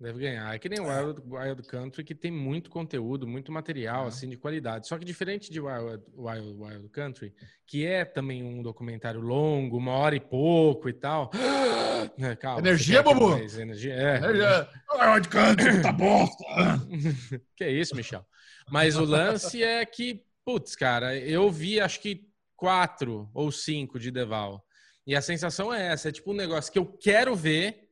[0.01, 0.55] Deve ganhar.
[0.55, 4.07] É que nem o Wild, Wild Country, que tem muito conteúdo, muito material, é.
[4.07, 4.87] assim, de qualidade.
[4.87, 7.31] Só que diferente de Wild, Wild, Wild Country,
[7.67, 11.29] que é também um documentário longo, uma hora e pouco e tal.
[12.19, 13.37] É, calma, energia, Bobo!
[13.37, 14.17] Energia, é.
[14.17, 14.67] Energia.
[14.91, 16.43] Wild Country, tá bosta!
[17.55, 18.25] que é isso, Michel?
[18.71, 24.09] Mas o lance é que, putz, cara, eu vi acho que quatro ou cinco de
[24.09, 24.65] Deval.
[25.05, 27.90] E a sensação é essa, é tipo um negócio que eu quero ver,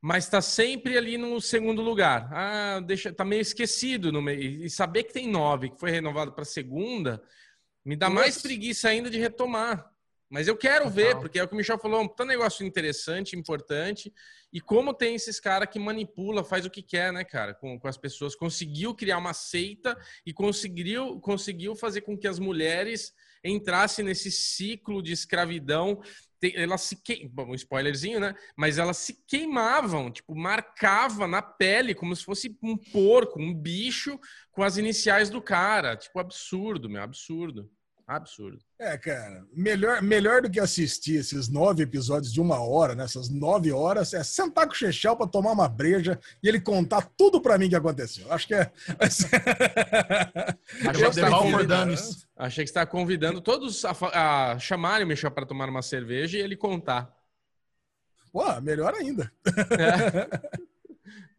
[0.00, 2.30] mas está sempre ali no segundo lugar.
[2.32, 4.64] Ah, deixa, tá meio esquecido no meio.
[4.64, 7.22] E saber que tem nove, que foi renovado para segunda,
[7.84, 8.22] me dá Nossa.
[8.22, 9.90] mais preguiça ainda de retomar.
[10.30, 10.92] Mas eu quero Total.
[10.92, 14.14] ver, porque é o que o Michel falou, é um negócio interessante, importante.
[14.52, 17.88] E como tem esses caras que manipula, faz o que quer, né, cara, com, com
[17.88, 18.36] as pessoas.
[18.36, 23.12] Conseguiu criar uma seita e conseguiu, conseguiu fazer com que as mulheres
[23.44, 26.00] entrassem nesse ciclo de escravidão
[26.54, 28.34] elas se queimam, um spoilerzinho, né?
[28.56, 34.18] Mas elas se queimavam, tipo, marcava na pele como se fosse um porco, um bicho
[34.50, 35.96] com as iniciais do cara.
[35.96, 37.70] Tipo, absurdo, meu, absurdo.
[38.10, 38.58] Absurdo.
[38.76, 43.38] É, cara, melhor, melhor do que assistir esses nove episódios de uma hora, nessas né,
[43.38, 47.40] nove horas, é sentar com o Chechel para tomar uma breja e ele contar tudo
[47.40, 48.26] para mim que aconteceu.
[48.32, 48.72] Acho que é.
[50.88, 51.94] Achei, que está convidando,
[52.36, 56.40] achei que está convidando todos a, a chamarem o Michel para tomar uma cerveja e
[56.40, 57.16] ele contar.
[58.32, 59.30] Pô, melhor ainda.
[59.46, 60.58] É.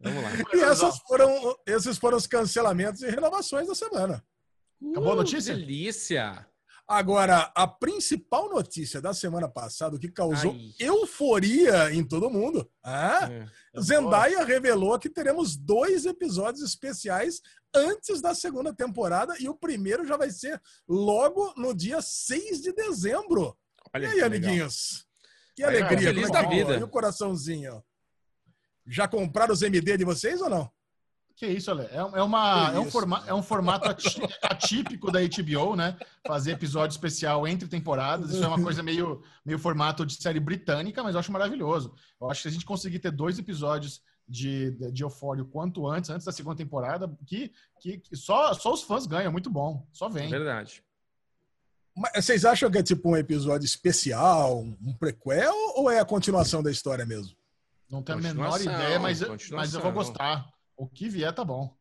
[0.00, 0.30] Vamos lá.
[0.54, 4.24] E essas foram, esses foram os cancelamentos e renovações da semana.
[4.90, 5.54] Acabou a notícia?
[5.54, 6.46] delícia!
[6.92, 10.74] Agora, a principal notícia da semana passada, que causou Ai.
[10.78, 17.40] euforia em todo mundo, ah, é, Zendaya revelou que teremos dois episódios especiais
[17.74, 22.74] antes da segunda temporada e o primeiro já vai ser logo no dia 6 de
[22.74, 23.56] dezembro.
[23.94, 25.06] Olha e aí, amiguinhos?
[25.56, 26.12] Que alegria.
[26.12, 26.76] Feliz é da vida.
[26.76, 27.82] E o coraçãozinho?
[28.86, 30.70] Já compraram os MD de vocês ou não?
[31.36, 31.84] Que isso, Ale.
[31.86, 33.88] É, é, uma, é, um, forma, é um formato
[34.42, 35.96] atípico da HBO, né?
[36.26, 38.30] Fazer episódio especial entre temporadas.
[38.30, 41.94] Isso é uma coisa meio, meio formato de série britânica, mas eu acho maravilhoso.
[42.20, 46.24] Eu acho que a gente conseguir ter dois episódios de, de Euphoria quanto antes, antes
[46.24, 49.32] da segunda temporada, que, que, que só, só os fãs ganham.
[49.32, 49.86] Muito bom.
[49.92, 50.26] Só vem.
[50.26, 50.82] É verdade.
[51.96, 56.62] Mas vocês acham que é tipo um episódio especial, um prequel, ou é a continuação
[56.62, 57.36] da história mesmo?
[57.90, 59.20] Não tenho a menor ideia, mas,
[59.50, 60.50] mas eu vou gostar.
[60.76, 61.76] O que vier tá bom.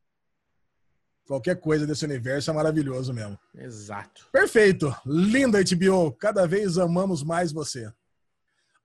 [1.25, 3.37] Qualquer coisa desse universo é maravilhoso mesmo.
[3.55, 4.27] Exato.
[4.31, 4.93] Perfeito.
[5.05, 6.11] Linda HBO.
[6.13, 7.91] Cada vez amamos mais você.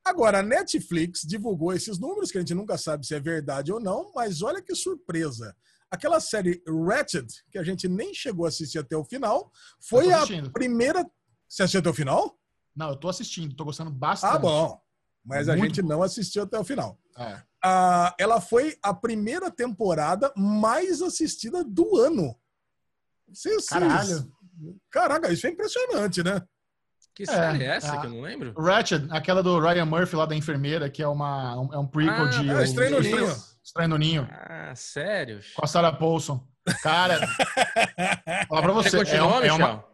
[0.05, 3.81] Agora, a Netflix divulgou esses números, que a gente nunca sabe se é verdade ou
[3.81, 5.57] não, mas olha que surpresa.
[5.91, 9.51] Aquela série Ratched, que a gente nem chegou a assistir até o final,
[9.81, 11.05] foi a primeira.
[11.49, 12.39] Você assistiu até o final?
[12.75, 14.37] Não, eu tô assistindo, tô gostando bastante.
[14.37, 14.81] Ah, bom.
[15.25, 15.89] Mas Muito a gente bom.
[15.89, 16.97] não assistiu até o final.
[17.17, 17.43] É
[18.19, 22.37] ela foi a primeira temporada mais assistida do ano.
[23.29, 24.33] Vocês, Caralho.
[24.91, 26.41] Caraca, isso é impressionante, né?
[27.15, 28.53] Que série é, é essa que eu não lembro?
[28.61, 32.27] Ratchet, aquela do Ryan Murphy lá da enfermeira, que é, uma, um, é um prequel
[32.27, 32.51] ah, de.
[32.51, 33.37] É, Estranho no Ninho.
[33.65, 34.29] Estranho no Ninho.
[34.31, 35.41] Ah, sério?
[35.55, 36.47] Com a Sarah Paulson.
[36.83, 37.19] Cara,
[38.49, 38.99] falar pra você.
[38.99, 39.85] você é, é uma,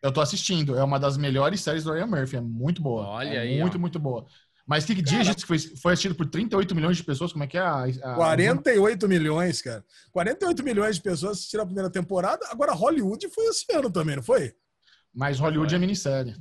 [0.00, 0.78] eu tô assistindo.
[0.78, 2.36] É uma das melhores séries do Ryan Murphy.
[2.36, 3.08] É muito boa.
[3.08, 3.60] Olha é aí.
[3.60, 3.80] Muito, ó.
[3.80, 4.26] muito boa.
[4.68, 7.32] Mas que dia que foi, foi assistido por 38 milhões de pessoas?
[7.32, 7.84] Como é que é a.
[7.84, 9.82] a 48 milhões, cara.
[10.12, 12.46] 48 milhões de pessoas assistiram a primeira temporada.
[12.50, 14.54] Agora, Hollywood foi esse ano também, não foi?
[15.14, 16.36] Mas Hollywood é, minissérie.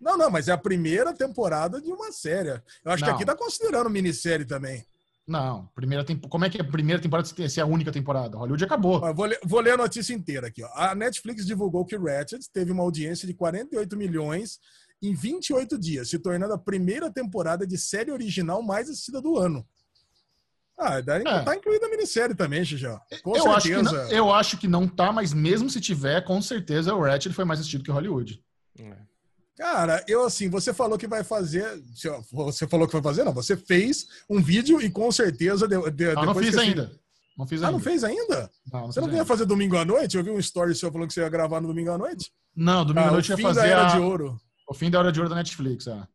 [0.00, 2.50] Não, não, mas é a primeira temporada de uma série.
[2.84, 3.08] Eu acho não.
[3.08, 4.86] que aqui tá considerando minissérie também.
[5.26, 6.24] Não, primeira temp...
[6.26, 8.38] como é que é a primeira temporada se é a única temporada?
[8.38, 9.12] Hollywood acabou.
[9.12, 10.62] Vou ler, vou ler, a notícia inteira aqui.
[10.62, 10.70] Ó.
[10.72, 14.60] A Netflix divulgou que Ratchet teve uma audiência de 48 milhões
[15.02, 19.66] em 28 dias, se tornando a primeira temporada de série original mais assistida do ano.
[20.78, 21.42] Ah, daí é.
[21.42, 23.00] tá incluída a minissérie também, Xijão.
[23.22, 23.56] Com eu certeza.
[23.56, 27.02] Acho que não, eu acho que não tá, mas mesmo se tiver, com certeza o
[27.02, 28.40] Ratchet foi mais assistido que Hollywood.
[28.78, 28.96] É.
[29.56, 31.82] Cara, eu assim, você falou que vai fazer.
[32.32, 33.24] Você falou que vai fazer?
[33.24, 35.66] Não, você fez um vídeo e com certeza.
[35.66, 36.92] De, de, não, não fiz ainda.
[37.36, 37.68] Não fiz ainda.
[37.68, 38.50] Ah, não fez ainda?
[38.72, 40.16] Não, não você não ia fazer domingo à noite?
[40.16, 42.30] Eu vi um story seu falando que você ia gravar no domingo à noite?
[42.54, 43.60] Não, domingo ah, à noite ia fazer.
[43.62, 43.96] Da Era a...
[43.96, 44.40] de Ouro.
[44.68, 46.06] O fim da Hora de Ouro da Netflix, é.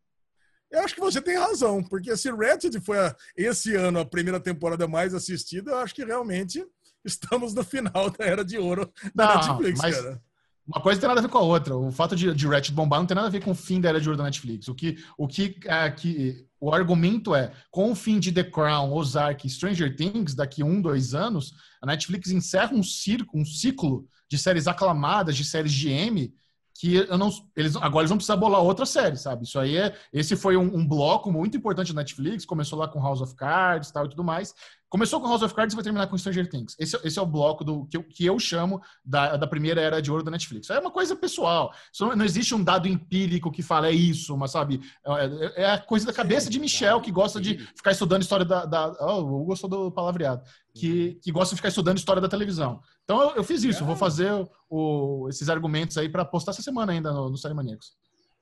[0.71, 4.39] Eu acho que você tem razão, porque se Ratchet foi a, esse ano a primeira
[4.39, 6.65] temporada mais assistida, eu acho que realmente
[7.03, 9.95] estamos no final da Era de Ouro da Netflix, mas...
[9.95, 10.21] cara.
[10.65, 11.75] Uma coisa tem nada a ver com a outra.
[11.75, 13.89] O fato de, de Ratchet bombar não tem nada a ver com o fim da
[13.89, 14.69] era de ouro da Netflix.
[14.69, 18.93] O que, o que, é, que o argumento é, com o fim de The Crown,
[18.93, 24.07] Ozark e Stranger Things, daqui um, dois anos, a Netflix encerra um, circo, um ciclo
[24.29, 26.33] de séries aclamadas, de séries de M,
[26.73, 29.43] que eu não, eles agora eles vão precisar bolar outra série, sabe?
[29.43, 33.01] Isso aí é, esse foi um, um bloco muito importante da Netflix, começou lá com
[33.01, 34.53] House of Cards, tal e tudo mais.
[34.93, 36.75] Começou com House of Cards e vai terminar com Stranger Things.
[36.77, 39.99] Esse, esse é o bloco do que eu, que eu chamo da, da primeira era
[39.99, 40.69] de ouro da Netflix.
[40.69, 41.73] É uma coisa pessoal.
[41.99, 44.81] Não, não, existe um dado empírico que fala é isso, mas sabe?
[45.03, 48.65] É, é a coisa da cabeça de Michel, que gosta de ficar estudando história da.
[48.65, 50.43] da oh, eu gostou do palavreado.
[50.73, 52.81] Que, que gosta de ficar estudando história da televisão.
[53.03, 53.85] Então eu, eu fiz isso.
[53.85, 54.31] Vou fazer
[54.67, 57.93] o, esses argumentos aí para postar essa semana ainda no, no Série Maníacos.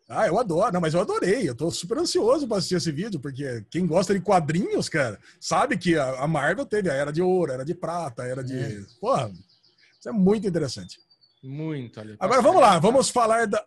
[0.08, 0.74] Ah, eu adoro.
[0.74, 1.48] Não, mas eu adorei.
[1.48, 5.78] Eu tô super ansioso para assistir esse vídeo, porque quem gosta de quadrinhos, cara, sabe
[5.78, 8.58] que a Marvel teve a Era de Ouro, a Era de Prata, a Era de.
[8.58, 8.82] É.
[9.00, 9.32] Porra,
[9.98, 11.00] isso é muito interessante.
[11.42, 12.16] Muito, ali.
[12.20, 13.66] Agora vamos lá, vamos falar da.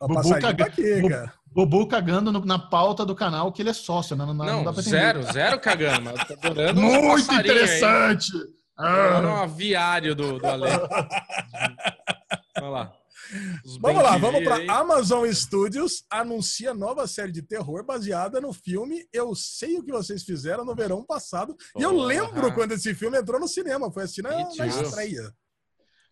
[0.00, 0.56] A Bubu, caga...
[0.56, 1.34] tá aqui, cara.
[1.54, 4.24] Bubu cagando no, na pauta do canal que ele é sócio, né?
[4.24, 6.02] não, não, não dá pra zero, zero cagando.
[6.04, 8.32] Mas tá adorando Muito interessante!
[8.76, 9.20] Ah.
[9.20, 10.64] Um aviário do, do Ale.
[12.58, 12.92] Olha lá.
[13.80, 19.34] Vamos lá, vamos para Amazon Studios anuncia nova série de terror baseada no filme Eu
[19.34, 21.56] Sei o que vocês fizeram no verão passado.
[21.74, 25.32] Oh, e eu lembro quando esse filme entrou no cinema, foi assim na, na estreia.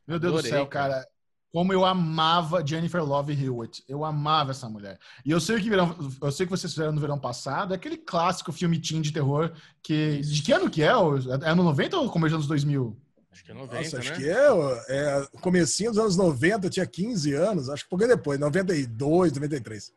[0.07, 1.07] Meu Deus Adorei, do céu, cara.
[1.53, 3.83] Como eu amava Jennifer Love Hewitt.
[3.89, 4.99] Eu amava essa mulher.
[5.25, 7.77] E eu sei o que verão, eu sei que vocês fizeram no verão passado, é
[7.77, 10.87] aquele clássico filme teen de terror que de que ano que é?
[10.87, 12.97] É ano 90 ou começo dos anos 2000?
[13.33, 14.17] Acho que é 90, Nossa, acho né?
[14.17, 14.47] que é,
[14.89, 19.33] é comecinho dos anos 90, eu tinha 15 anos, acho que um pouquinho depois, 92,
[19.33, 19.93] 93.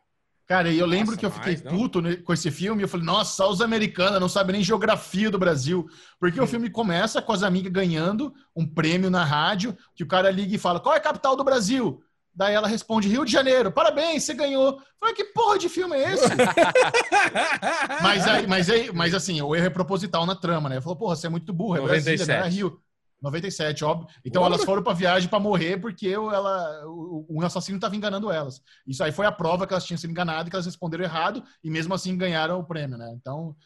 [0.46, 2.82] Cara, e eu lembro nossa, que eu fiquei mais, puto né, com esse filme.
[2.82, 5.88] Eu falei, nossa, só os americanos não sabem nem geografia do Brasil.
[6.20, 6.44] Porque hum.
[6.44, 10.54] o filme começa com as amigas ganhando um prêmio na rádio, que o cara liga
[10.54, 12.02] e fala, qual é a capital do Brasil?
[12.34, 13.70] Daí ela responde, Rio de Janeiro.
[13.70, 14.72] Parabéns, você ganhou.
[14.72, 16.26] Eu falei, que porra de filme é esse?
[18.02, 20.80] mas, aí, mas, aí, mas assim, o erro é proposital na trama, né?
[20.80, 22.16] Falou, porra, você é muito burro, é 97.
[22.16, 22.80] Brasília, não é Rio.
[23.24, 24.08] 97, óbvio.
[24.24, 28.62] Então elas foram pra viagem para morrer porque ela, o, o assassino estava enganando elas.
[28.86, 31.70] Isso aí foi a prova que elas tinham sido enganadas, que elas responderam errado e
[31.70, 33.10] mesmo assim ganharam o prêmio, né?
[33.16, 33.56] Então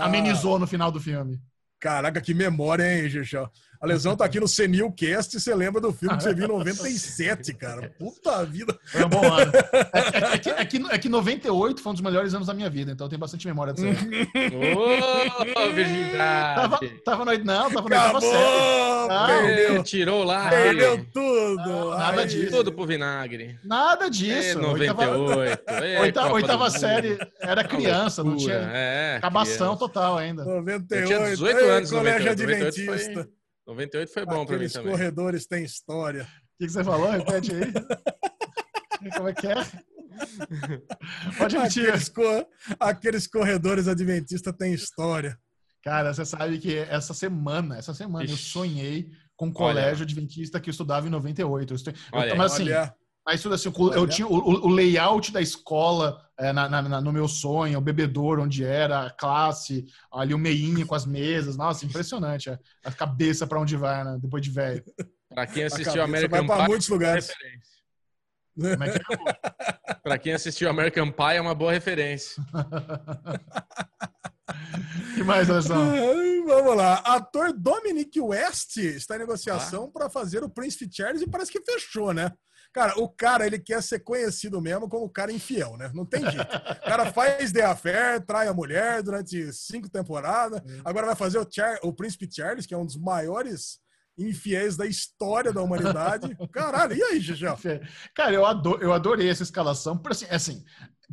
[0.00, 1.40] amenizou no final do filme.
[1.78, 3.50] Caraca, que memória, hein, Gexão?
[3.80, 6.44] A lesão tá aqui no Senil Cast e você lembra do filme que você viu
[6.44, 7.92] em 97, cara.
[7.98, 8.76] Puta vida.
[8.86, 9.52] Foi um bom ano.
[9.92, 12.54] É, é, é, que, é, que, é que 98 foi um dos melhores anos da
[12.54, 13.94] minha vida, então eu tenho bastante memória disso aí.
[14.76, 16.60] Ô, virgindade.
[16.60, 19.10] Tava, tava no, não, tava na oitava série.
[19.10, 20.48] Ah, perdeu, tirou lá.
[20.48, 21.92] Perdeu tudo.
[21.92, 22.56] Ah, nada disso.
[22.56, 23.58] Tudo pro vinagre.
[23.64, 24.58] Nada disso.
[24.58, 25.38] É, 98.
[25.38, 27.18] Oitava, oitava, oitava série.
[27.40, 28.70] Era criança, não tinha.
[28.72, 30.44] É, Acabação total ainda.
[30.44, 30.94] 98.
[30.94, 31.90] Eu tinha 18 anos.
[31.90, 32.90] Colégio 98, Adventista.
[32.90, 33.36] 98 foi...
[33.66, 34.92] 98 foi bom para mim também.
[34.92, 36.22] Os corredores têm história.
[36.22, 36.26] O
[36.58, 37.10] que, que, você falou?
[37.10, 37.72] Repete aí.
[39.16, 39.54] Como é que é?
[41.36, 41.88] Pode repetir.
[41.88, 42.46] Aqueles, cor...
[42.78, 45.38] Aqueles corredores adventistas têm história.
[45.82, 48.32] Cara, você sabe que essa semana, essa semana Ixi.
[48.32, 50.02] eu sonhei com um colégio olha.
[50.04, 51.72] adventista que eu estudava em 98.
[51.72, 52.00] Eu estudei...
[52.12, 52.94] olha, mas assim, olha.
[53.26, 57.26] Mas tudo assim, eu tinha o, o layout da escola é, na, na, no meu
[57.26, 61.56] sonho, o bebedouro onde era, a classe, ali o meinho com as mesas.
[61.56, 62.48] Nossa, impressionante.
[62.48, 64.16] A, a cabeça para onde vai, né?
[64.22, 64.84] Depois de velho.
[65.28, 67.30] Para quem assistiu American vai Pie, muitos lugares.
[68.62, 72.40] É, é para quem assistiu American Pie é uma boa referência.
[75.16, 75.74] que mais, Anderson?
[76.46, 76.98] Vamos lá.
[76.98, 79.90] Ator Dominic West está em negociação ah.
[79.92, 82.30] para fazer o Prince Charles e parece que fechou, né?
[82.76, 85.90] Cara, o cara, ele quer ser conhecido mesmo como o cara infiel, né?
[85.94, 86.42] Não tem jeito.
[86.42, 90.60] O cara faz The Affair, trai a mulher durante cinco temporadas.
[90.60, 90.82] Hum.
[90.84, 93.78] Agora vai fazer o, Char o Príncipe Charles, que é um dos maiores
[94.18, 96.36] infiéis da história da humanidade.
[96.52, 97.56] Caralho, e aí, Xixão?
[98.14, 99.96] Cara, eu, adoro, eu adorei essa escalação.
[99.96, 100.62] Por assim, assim,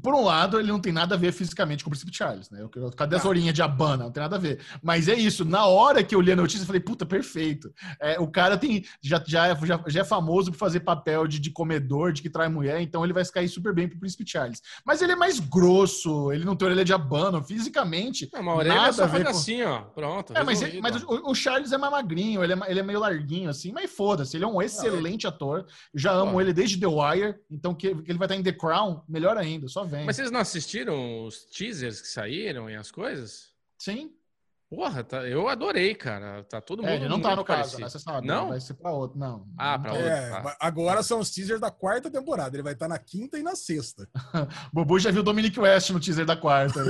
[0.01, 2.59] por um lado, ele não tem nada a ver fisicamente com o Príncipe Charles, né?
[2.97, 4.05] Cadê as orelhas de Abana?
[4.05, 4.59] Não tem nada a ver.
[4.81, 5.45] Mas é isso.
[5.45, 7.71] Na hora que eu li a notícia, eu falei, puta, perfeito.
[7.99, 11.39] É, o cara tem já, já, é, já, já, é famoso por fazer papel de,
[11.39, 14.61] de comedor, de que trai mulher, então ele vai cair super bem pro Príncipe Charles.
[14.83, 17.43] Mas ele é mais grosso, ele não tem orelha de Abana.
[17.43, 18.29] Fisicamente.
[18.33, 19.29] Não, uma orelha nada a ver com...
[19.29, 19.81] assim, ó.
[19.81, 20.35] Pronto.
[20.35, 22.99] É, mas, ele, mas o, o, Charles é mais magrinho, ele é, ele é meio
[22.99, 24.35] larguinho, assim, mas foda-se.
[24.35, 25.29] Ele é um excelente é...
[25.29, 25.65] ator.
[25.93, 29.01] Já amo ele desde The Wire, então que, que ele vai estar em The Crown,
[29.07, 29.67] melhor ainda.
[29.67, 30.05] Só vem.
[30.05, 33.53] Mas vocês não assistiram os teasers que saíram e as coisas?
[33.77, 34.13] Sim.
[34.75, 36.43] Porra, tá, eu adorei, cara.
[36.45, 36.93] Tá todo é, mundo.
[36.93, 37.87] É, ele não tá no caso, né?
[37.87, 38.49] Você sabe, não?
[38.49, 39.19] Vai ser pra outro.
[39.19, 39.45] Não.
[39.55, 40.07] Ah, pra outro.
[40.07, 40.57] É, tá.
[40.59, 42.55] Agora são os teasers da quarta temporada.
[42.55, 44.09] Ele vai estar tá na quinta e na sexta.
[44.73, 46.83] Bobu já viu Dominic West no teaser da quarta.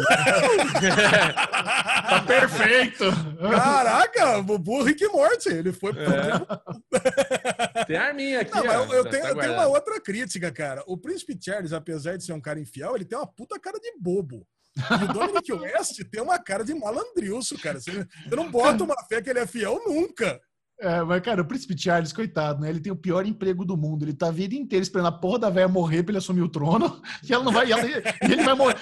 [2.10, 3.04] tá perfeito.
[3.52, 5.50] Caraca, Bobu Rick Morty.
[5.50, 5.92] Ele foi.
[5.92, 7.84] É.
[7.86, 8.56] Tem a arminha aqui.
[8.56, 10.82] Não, ó, eu, tenho, tá eu tenho uma outra crítica, cara.
[10.88, 13.92] O Príncipe Charles, apesar de ser um cara infiel, ele tem uma puta cara de
[14.00, 14.48] bobo.
[14.76, 17.80] E o Dominic West tem uma cara de malandrilso, cara.
[17.80, 20.40] Você, você não bota uma fé que ele é fiel nunca.
[20.80, 22.70] É, mas, cara, o Príncipe Charles, coitado, né?
[22.70, 24.04] Ele tem o pior emprego do mundo.
[24.04, 26.50] Ele tá a vida inteira esperando a porra da velha morrer pra ele assumir o
[26.50, 27.02] trono.
[27.24, 27.72] E ela não vai.
[27.72, 27.84] Ela,
[28.22, 28.76] ele vai morrer.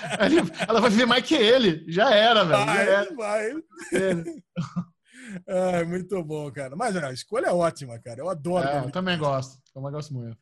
[0.67, 1.85] ela vai viver mais que ele.
[1.87, 2.65] Já era, velho.
[2.65, 3.15] Vai, era.
[3.15, 3.51] vai.
[5.47, 5.83] É.
[5.85, 6.75] muito bom, cara.
[6.75, 8.19] Mas a escolha é ótima, cara.
[8.19, 8.67] Eu adoro.
[8.67, 9.57] É, eu também gosto.
[9.67, 10.37] Eu também gosto muito.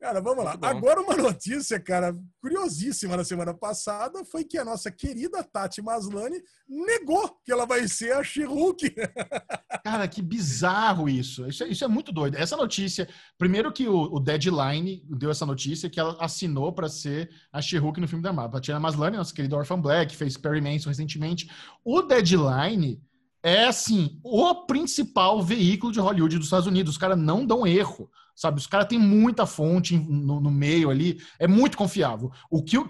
[0.00, 0.56] Cara, vamos lá.
[0.62, 6.40] Agora, uma notícia, cara, curiosíssima na semana passada foi que a nossa querida Tati Maslani
[6.66, 8.42] negou que ela vai ser a she
[9.84, 11.46] Cara, que bizarro isso.
[11.46, 12.36] Isso é, isso é, muito doido.
[12.36, 13.06] Essa notícia,
[13.36, 17.78] primeiro que o, o Deadline deu essa notícia que ela assinou para ser a she
[17.78, 18.52] no filme da Marvel.
[18.52, 21.50] Tatiana Maslany, nossa querida Orphan Black, fez Perry Manson recentemente.
[21.84, 23.02] O Deadline
[23.42, 26.94] é, assim, o principal veículo de Hollywood dos Estados Unidos.
[26.94, 28.58] Os caras não dão erro sabe?
[28.58, 32.30] Os caras têm muita fonte no, no, meio ali, é muito confiável.
[32.50, 32.86] O que eu,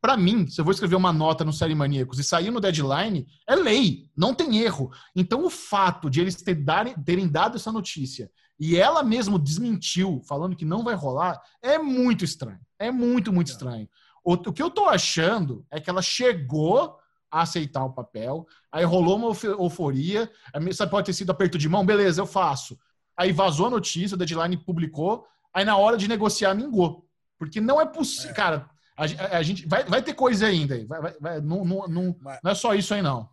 [0.00, 3.26] para mim, se eu vou escrever uma nota no Série Maníacos e sair no deadline,
[3.46, 4.90] é lei, não tem erro.
[5.14, 10.20] Então, o fato de eles ter darem, terem dado essa notícia e ela mesmo desmentiu,
[10.26, 12.58] falando que não vai rolar, é muito estranho.
[12.78, 13.88] É muito, muito estranho.
[14.24, 16.98] O, o que eu tô achando é que ela chegou
[17.30, 20.30] a aceitar o papel, aí rolou uma euforia,
[20.72, 22.78] sabe, pode ter sido aperto de mão, beleza, eu faço
[23.16, 27.06] aí vazou a notícia, o Deadline publicou, aí na hora de negociar mingou.
[27.38, 28.30] Porque não é possível.
[28.30, 28.34] É.
[28.34, 30.84] Cara, a, a, gente vai, vai ter coisa ainda.
[30.86, 33.28] Vai, vai, vai, não, não, não, não é só isso aí, não.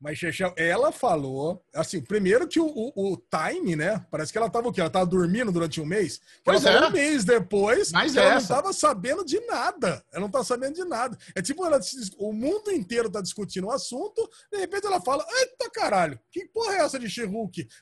[0.00, 4.02] Mas, Chechel, ela falou, assim, primeiro que o, o, o, time, né?
[4.10, 4.80] Parece que ela tava o quê?
[4.80, 6.20] Ela tava dormindo durante um mês.
[6.42, 6.86] Pois é.
[6.86, 8.54] um mês depois, Mas ela essa.
[8.54, 10.02] não tava sabendo de nada.
[10.10, 11.18] Ela não tá sabendo de nada.
[11.34, 11.78] É tipo, ela,
[12.18, 16.46] o mundo inteiro tá discutindo o um assunto, de repente ela fala, eita caralho, que
[16.46, 17.28] porra é essa de she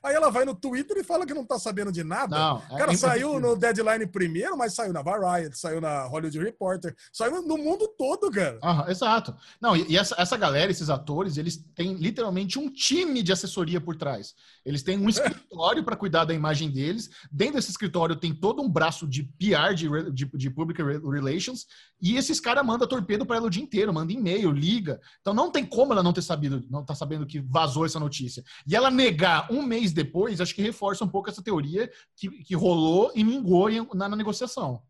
[0.03, 2.37] Aí ela vai no Twitter e fala que não tá sabendo de nada.
[2.37, 6.97] Não, é Cara, saiu no Deadline primeiro, mas saiu na Variety, saiu na Hollywood Reporter,
[7.13, 8.59] saiu no mundo todo, cara.
[8.61, 9.37] Ah, exato.
[9.61, 13.81] Não, e, e essa, essa galera, esses atores, eles têm literalmente um time de assessoria
[13.81, 14.35] por trás.
[14.65, 17.11] Eles têm um escritório para cuidar da imagem deles.
[17.31, 21.67] Dentro desse escritório tem todo um braço de PR, de, de, de Public Relations,
[22.01, 25.01] e esses caras mandam torpedo para ela o dia inteiro, manda e-mail, liga.
[25.21, 28.43] Então não tem como ela não ter sabido, não tá sabendo que vazou essa notícia.
[28.67, 32.55] E ela negar um mês depois, acho que reforça um pouco essa teoria que, que
[32.55, 34.83] rolou e mingou na, na negociação.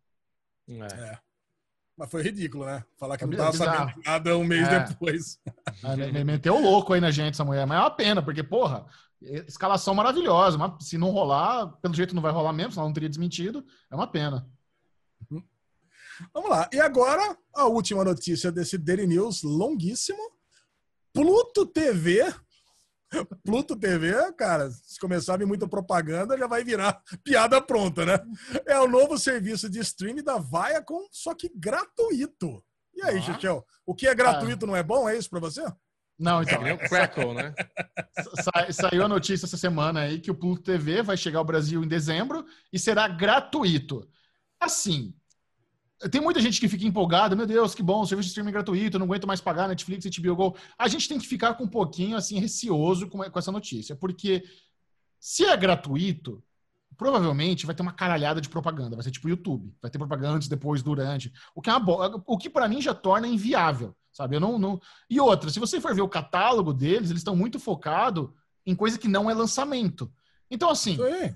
[0.69, 1.28] É.
[1.99, 2.85] Mas foi ridículo, né?
[2.97, 4.85] Falar que não tava sabendo nada um mês é.
[4.85, 5.41] depois.
[5.83, 7.67] É, meteu louco aí na gente, essa mulher.
[7.67, 8.87] Mas é uma pena, porque, porra,
[9.21, 10.57] escalação maravilhosa.
[10.57, 13.67] Mas se não rolar, pelo jeito não vai rolar mesmo, senão não teria desmentido.
[13.91, 14.49] É uma pena.
[16.33, 16.71] Vamos lá.
[16.73, 20.23] E agora, a última notícia desse Daily News longuíssimo.
[21.13, 22.33] Pluto TV
[23.43, 28.19] Pluto TV, cara, se começar a vir muita propaganda, já vai virar piada pronta, né?
[28.67, 32.63] É o novo serviço de streaming da Viacom, só que gratuito.
[32.95, 33.63] E aí, ah.
[33.87, 34.69] o que é gratuito ah.
[34.69, 35.09] não é bom?
[35.09, 35.65] É isso para você?
[36.19, 36.67] Não, então.
[36.67, 37.55] É o Crackle, né?
[38.43, 41.83] Sa saiu a notícia essa semana aí que o Pluto TV vai chegar ao Brasil
[41.83, 44.07] em dezembro e será gratuito.
[44.61, 45.15] Assim,
[46.11, 49.07] tem muita gente que fica empolgada, meu Deus, que bom, serviço de streaming gratuito, não
[49.07, 50.57] aguento mais pagar Netflix HBO Go.
[50.79, 54.45] A gente tem que ficar com um pouquinho, assim, receoso com, com essa notícia, porque
[55.19, 56.43] se é gratuito,
[56.97, 60.49] provavelmente vai ter uma caralhada de propaganda, vai ser tipo YouTube, vai ter propaganda antes,
[60.49, 64.37] depois, durante, o que é uma o que para mim já torna inviável, sabe?
[64.37, 64.81] Eu não, não...
[65.11, 68.29] E outra, se você for ver o catálogo deles, eles estão muito focados
[68.65, 70.13] em coisa que não é lançamento.
[70.51, 71.35] Então, assim, Sim.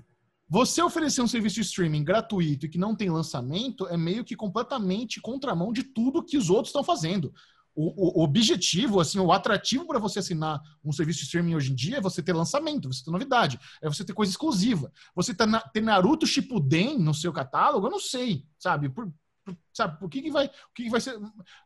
[0.49, 4.35] Você oferecer um serviço de streaming gratuito e que não tem lançamento é meio que
[4.35, 7.33] completamente contramão de tudo que os outros estão fazendo.
[7.75, 11.75] o, o, objetivo, assim, o atrativo para você assinar um serviço de streaming hoje em
[11.75, 14.91] dia é você ter lançamento, você ter novidade, é você ter coisa exclusiva.
[15.15, 18.89] Você ter, ter Naruto Shippuden no seu catálogo, eu não sei, sabe?
[18.89, 19.11] Por,
[19.43, 21.19] por sabe, por que, que vai, o que, que vai ser?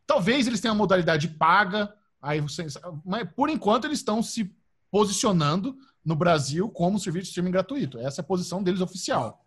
[0.06, 2.66] Talvez eles tenham uma modalidade paga, aí você,
[3.04, 4.50] mas por enquanto eles estão se
[4.90, 7.98] posicionando no Brasil como serviço de streaming gratuito.
[7.98, 9.44] Essa é a posição deles oficial.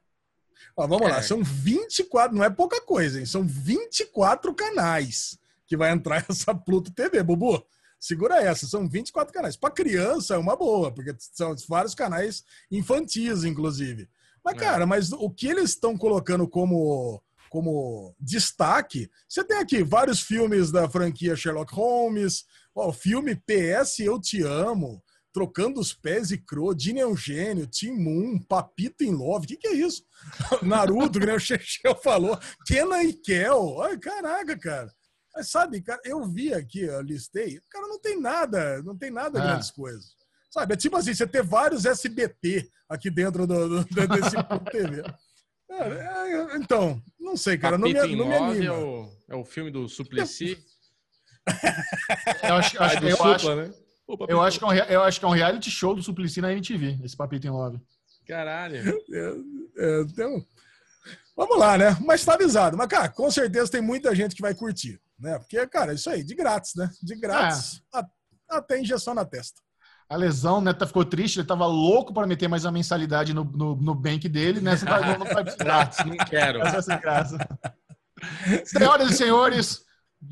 [0.76, 1.12] Ó, vamos é.
[1.12, 3.26] lá, são 24, não é pouca coisa, hein?
[3.26, 7.64] São 24 canais que vai entrar essa Pluto TV, Bubu.
[7.99, 9.56] Segura essa, são 24 canais.
[9.56, 14.10] Para criança é uma boa, porque são vários canais infantis, inclusive.
[14.43, 14.58] Mas, é.
[14.58, 20.72] cara, mas o que eles estão colocando como, como destaque, você tem aqui vários filmes
[20.72, 25.02] da franquia Sherlock Holmes, o filme PS Eu Te Amo,
[25.34, 29.48] Trocando os Pés e Cro, Dini é um Gênio, Tim Moon, Papito in Love, o
[29.48, 30.04] que, que é isso?
[30.62, 34.92] Naruto, que nem o Chechel falou, Kenan e Kel, ai, caraca, cara.
[35.34, 39.42] Mas sabe, cara, eu vi aqui, eu listei, cara, não tem nada, não tem nada
[39.42, 39.46] ah.
[39.46, 40.16] grandes coisas.
[40.52, 44.36] Sabe, é tipo assim, você ter vários SBT aqui dentro do, do, desse
[44.70, 45.02] TV.
[45.70, 48.66] É, é, então, não sei, cara, não me, não me anima.
[48.66, 50.62] É o, é o filme do Suplicy.
[52.44, 53.74] eu acho, acho, eu, supla, acho, né?
[54.28, 56.52] Eu, acho que é um, eu acho que é um reality show do Suplicy na
[56.52, 57.80] MTV, esse Papito em Love.
[58.28, 58.78] Caralho.
[58.78, 59.36] É,
[59.78, 60.45] é, então,
[61.36, 61.97] vamos lá, né?
[62.06, 62.78] Mas tá avisado.
[62.78, 65.38] Mas, cara, com certeza tem muita gente que vai curtir né?
[65.38, 66.89] Porque, cara, isso aí, de grátis, né?
[67.02, 68.04] De grátis, é.
[68.49, 69.62] até injeção na testa.
[70.10, 70.74] A lesão, né?
[70.74, 74.28] Tá, ficou triste, ele tava louco para meter mais a mensalidade no, no, no bank
[74.28, 74.76] dele, né?
[74.76, 76.62] Você vai, não vai grátis, não quero.
[76.62, 77.38] Essa graça.
[78.66, 79.86] Senhoras e senhores,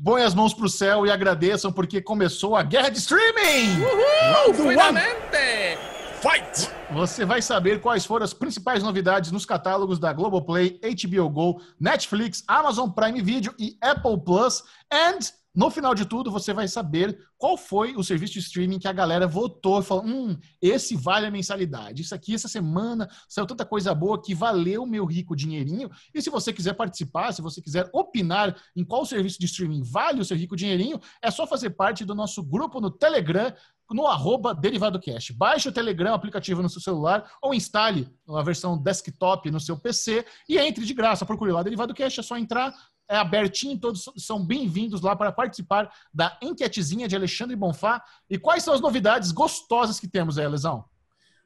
[0.04, 3.80] põem as mãos pro céu e agradeçam porque começou a guerra de streaming!
[3.80, 4.54] Uhul!
[4.54, 5.78] Finalmente!
[6.20, 6.70] Fight!
[6.92, 12.42] Você vai saber quais foram as principais novidades nos catálogos da Globoplay, HBO Go, Netflix,
[12.46, 14.62] Amazon Prime Video e Apple Plus.
[14.92, 15.20] And
[15.54, 18.92] no final de tudo, você vai saber qual foi o serviço de streaming que a
[18.92, 22.02] galera votou falou: hum, esse vale a mensalidade.
[22.02, 25.90] Isso aqui, essa semana, saiu tanta coisa boa que valeu o meu rico dinheirinho.
[26.14, 30.20] E se você quiser participar, se você quiser opinar em qual serviço de streaming vale
[30.20, 33.52] o seu rico dinheirinho, é só fazer parte do nosso grupo no Telegram
[33.94, 35.32] no arroba DerivadoCast.
[35.32, 40.24] Baixe o Telegram, aplicativo no seu celular, ou instale a versão desktop no seu PC
[40.48, 41.26] e entre de graça.
[41.26, 42.72] Procure lá Derivado Cash, é só entrar,
[43.10, 48.00] é abertinho, todos são bem-vindos lá para participar da enquetezinha de Alexandre Bonfá.
[48.30, 50.84] E quais são as novidades gostosas que temos aí, Lesão?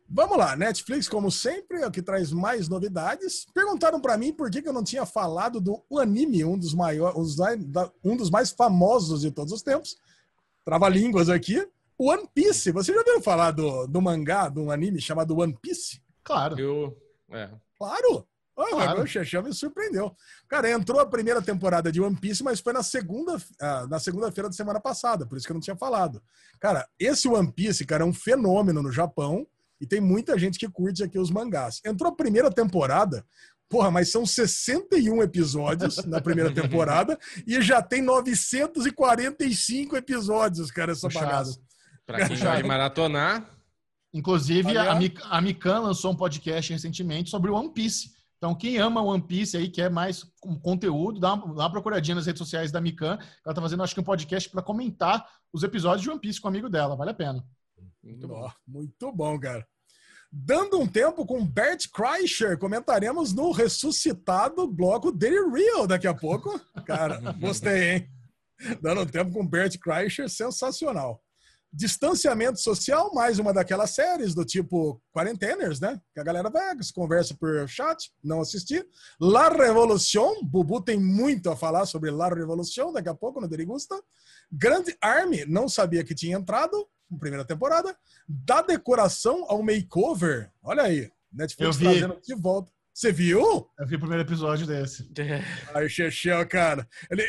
[0.06, 3.46] Vamos lá, Netflix, como sempre, é o que traz mais novidades.
[3.54, 7.16] Perguntaram para mim por que, eu não tinha falado do anime, um dos maiores,
[8.04, 9.96] um dos mais famosos de todos os tempos.
[10.66, 11.66] Trava-línguas aqui.
[11.96, 12.72] One Piece.
[12.72, 16.02] Você já ouviu falar do, do mangá, do anime chamado One Piece?
[16.22, 16.60] Claro.
[16.60, 16.94] Eu,
[17.30, 17.48] é.
[17.78, 18.26] Claro.
[18.56, 19.02] Oh, claro.
[19.02, 20.14] O Xexão me surpreendeu.
[20.48, 24.48] Cara, entrou a primeira temporada de One Piece, mas foi na segunda, ah, na segunda-feira
[24.48, 26.22] da semana passada, por isso que eu não tinha falado.
[26.60, 29.46] Cara, esse One Piece, cara, é um fenômeno no Japão
[29.80, 31.80] e tem muita gente que curte aqui os mangás.
[31.84, 33.26] Entrou a primeira temporada,
[33.68, 41.08] porra, mas são 61 episódios na primeira temporada e já tem 945 episódios, cara, essa
[41.08, 41.26] Puxado.
[41.26, 41.58] bagaça.
[42.06, 43.50] Para quem vai maratonar.
[44.12, 44.96] Inclusive, a,
[45.30, 48.10] a Mikan lançou um podcast recentemente sobre o One Piece.
[48.44, 50.22] Então, quem ama One Piece aí, quer mais
[50.60, 53.18] conteúdo, dá uma, dá uma procuradinha nas redes sociais da Mikan.
[53.42, 56.48] Ela tá fazendo, acho que, um podcast para comentar os episódios de One Piece com
[56.48, 56.94] um amigo dela.
[56.94, 57.42] Vale a pena.
[58.02, 59.66] Muito bom, muito bom, cara.
[60.30, 66.60] Dando um tempo com Bert Kreischer, comentaremos no ressuscitado bloco Daily Real daqui a pouco.
[66.84, 68.10] Cara, gostei, hein?
[68.82, 71.23] Dando um tempo com Bert Kreischer, sensacional.
[71.76, 76.00] Distanciamento social, mais uma daquelas séries do tipo Quarenteners, né?
[76.14, 78.86] Que a galera vai, se conversa por chat, não assistir.
[79.20, 84.00] La Revolution, Bubu tem muito a falar sobre La Revolution daqui a pouco no Derigusta.
[84.52, 87.96] Grande Army, não sabia que tinha entrado na primeira temporada.
[88.28, 92.70] Da decoração ao makeover, olha aí, Netflix trazendo de volta.
[92.94, 93.68] Você viu?
[93.76, 95.10] Eu vi o primeiro episódio desse.
[95.74, 96.88] Ai, Chechel, cara.
[97.10, 97.24] Ele,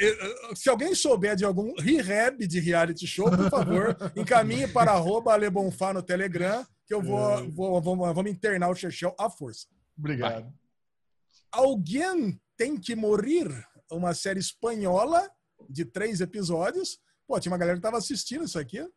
[0.55, 5.91] se alguém souber de algum rehab de reality show, por favor, encaminhe para arroba Alebonfá
[5.91, 7.47] no Telegram, que eu vou, é.
[7.47, 9.66] vou, vou, vou, vou me internar o Chechel à força.
[9.97, 10.43] Obrigado.
[10.43, 10.53] Vai.
[11.51, 13.47] Alguém tem que morrer.
[13.91, 15.28] Uma série espanhola
[15.68, 16.99] de três episódios.
[17.28, 18.88] Pô, tinha uma galera que tava assistindo isso aqui.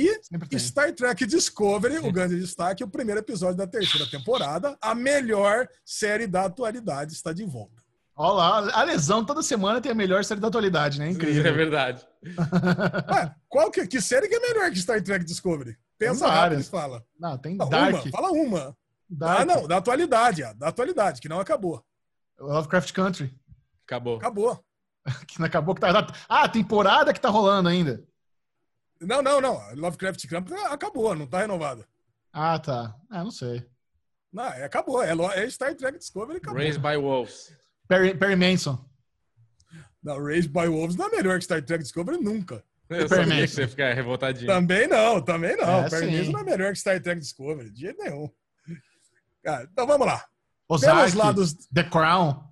[0.00, 5.68] E Star Trek Discovery, o grande destaque, o primeiro episódio da terceira temporada, a melhor
[5.84, 7.82] série da atualidade está de volta.
[8.16, 11.10] Olha lá, a lesão toda semana tem a melhor série da atualidade, né?
[11.10, 11.44] Incrível.
[11.46, 12.06] É verdade.
[12.26, 15.76] Ué, qual que, que série que é melhor que Star Trek Discovery?
[15.98, 17.04] Pensa rápido e fala.
[17.18, 17.94] Não, tem não, Dark.
[17.94, 18.76] Uma, fala uma.
[19.08, 19.40] Dark.
[19.40, 21.82] Ah, não, da atualidade, da atualidade, que não acabou.
[22.38, 23.34] Lovecraft Country.
[23.86, 24.16] Acabou.
[24.16, 24.64] Acabou.
[25.26, 26.06] que não acabou que tá.
[26.28, 28.04] Ah, temporada que tá rolando ainda.
[29.00, 29.60] Não, não, não.
[29.74, 31.84] Lovecraft Camp acabou, não tá renovado.
[32.32, 32.94] Ah, tá.
[33.08, 33.66] Ah, não sei.
[34.32, 35.02] Não, é, acabou.
[35.02, 36.58] É, é Star Trek Discovery acabou.
[36.58, 37.52] Raised by Wolves.
[37.88, 38.78] Perry, Perry Manson.
[40.02, 42.64] Não, Raised by Wolves não é melhor que Star Trek Discovery nunca.
[42.88, 44.46] Eu sabia que você ficar revoltadinho.
[44.46, 45.84] Também não, também não.
[45.84, 48.30] É, Perry Manson não é melhor que Star Trek Discovery, de jeito nenhum.
[49.42, 50.24] Cara, então vamos lá.
[50.68, 51.54] Ozark, Pelos lados...
[51.72, 52.44] The Crown,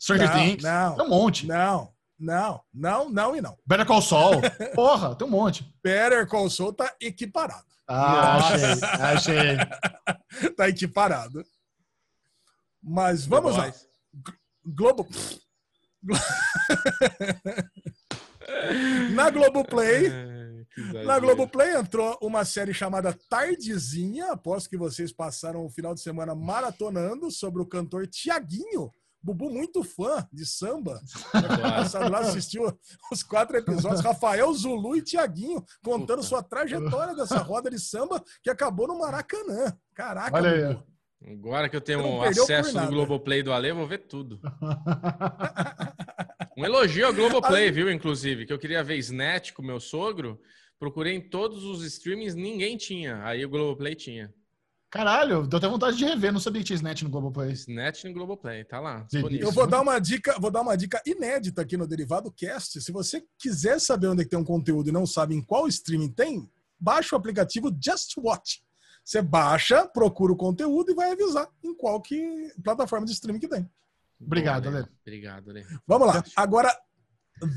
[0.00, 1.46] Stranger não, Things, não, tem um monte.
[1.46, 1.91] Não,
[2.22, 3.58] não, não, não e não.
[3.66, 4.40] Better Call Saul,
[4.76, 5.66] porra, tem um monte.
[5.82, 7.66] Better Call Saul tá equiparado.
[7.88, 10.50] Ah, achei, achei.
[10.56, 11.44] tá equiparado.
[12.80, 13.72] Mas vamos lá.
[14.64, 15.08] Globo...
[19.14, 20.08] Na Globoplay...
[21.04, 26.34] Na Globoplay entrou uma série chamada Tardezinha, após que vocês passaram o final de semana
[26.34, 28.90] maratonando sobre o cantor Tiaguinho.
[29.22, 31.00] Bubu, muito fã de samba.
[31.62, 32.64] Passado lá, assistiu
[33.10, 34.00] os quatro episódios.
[34.00, 36.28] Rafael, Zulu e Tiaguinho contando Puta.
[36.28, 39.76] sua trajetória dessa roda de samba que acabou no Maracanã.
[39.94, 40.78] Caraca, Olha aí.
[41.30, 44.40] Agora que eu tenho um acesso no Globoplay do Ale, eu vou ver tudo.
[46.58, 50.40] um elogio ao Globoplay, viu, inclusive, que eu queria ver Snatch com meu sogro.
[50.80, 53.24] Procurei em todos os streamings, ninguém tinha.
[53.24, 54.34] Aí o Globoplay tinha.
[54.92, 57.52] Caralho, deu até vontade de rever, não sabia que tinha Snatch no Globoplay.
[57.52, 59.06] Snatch no Globoplay, tá lá.
[59.40, 62.78] Eu vou dar uma dica, vou dar uma dica inédita aqui no Derivado Cast.
[62.78, 66.10] Se você quiser saber onde é tem um conteúdo e não sabe em qual streaming
[66.10, 66.46] tem,
[66.78, 68.62] baixa o aplicativo Just Watch.
[69.02, 73.48] Você baixa, procura o conteúdo e vai avisar em qual que plataforma de streaming que
[73.48, 73.66] tem.
[74.20, 74.86] Obrigado, Ale.
[75.00, 75.64] Obrigado, Ale.
[75.86, 76.22] Vamos lá.
[76.36, 76.70] Agora,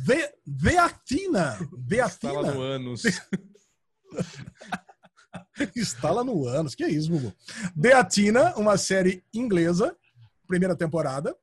[0.08, 0.34] The,
[0.64, 1.58] The Athena.
[1.86, 2.34] The Athena.
[2.34, 3.04] Instala no ânus.
[5.76, 6.76] Instala no ânus.
[6.76, 7.34] Que é isso, Bubu?
[7.80, 9.96] The Athena, uma série inglesa,
[10.48, 11.36] primeira temporada.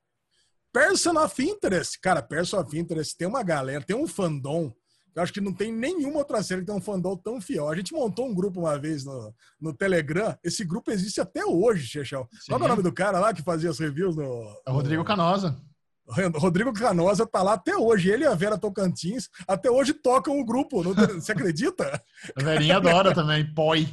[0.72, 2.00] Person of Interest.
[2.00, 4.72] Cara, Person of Interest tem uma galera, tem um fandom.
[5.14, 7.68] Eu acho que não tem nenhuma outra série que tem um fandom tão fiel.
[7.68, 10.34] A gente montou um grupo uma vez no, no Telegram.
[10.42, 12.26] Esse grupo existe até hoje, Chechel.
[12.48, 14.62] Qual é o nome do cara lá que fazia as reviews no.
[14.66, 15.60] É o Rodrigo Canosa.
[16.06, 18.10] Rodrigo Canosa tá lá até hoje.
[18.10, 20.82] Ele e a Vera Tocantins até hoje tocam o grupo.
[20.82, 22.02] Não, você acredita?
[22.36, 23.88] A Verinha adora também, Poi.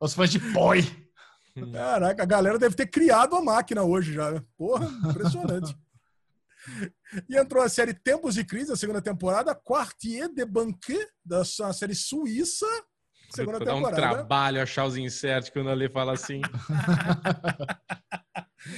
[0.00, 0.84] Os fãs de Poi.
[1.72, 4.30] Caraca, a galera deve ter criado a máquina hoje já.
[4.30, 4.42] Né?
[4.56, 5.76] Porra, impressionante.
[7.28, 11.94] e entrou a série Tempos de Crise, a segunda temporada, Quartier de Banquet, da série
[11.94, 12.66] suíça,
[13.30, 13.96] segunda temporada.
[14.00, 16.40] Dá um trabalho achar os inserts quando a Lê fala assim.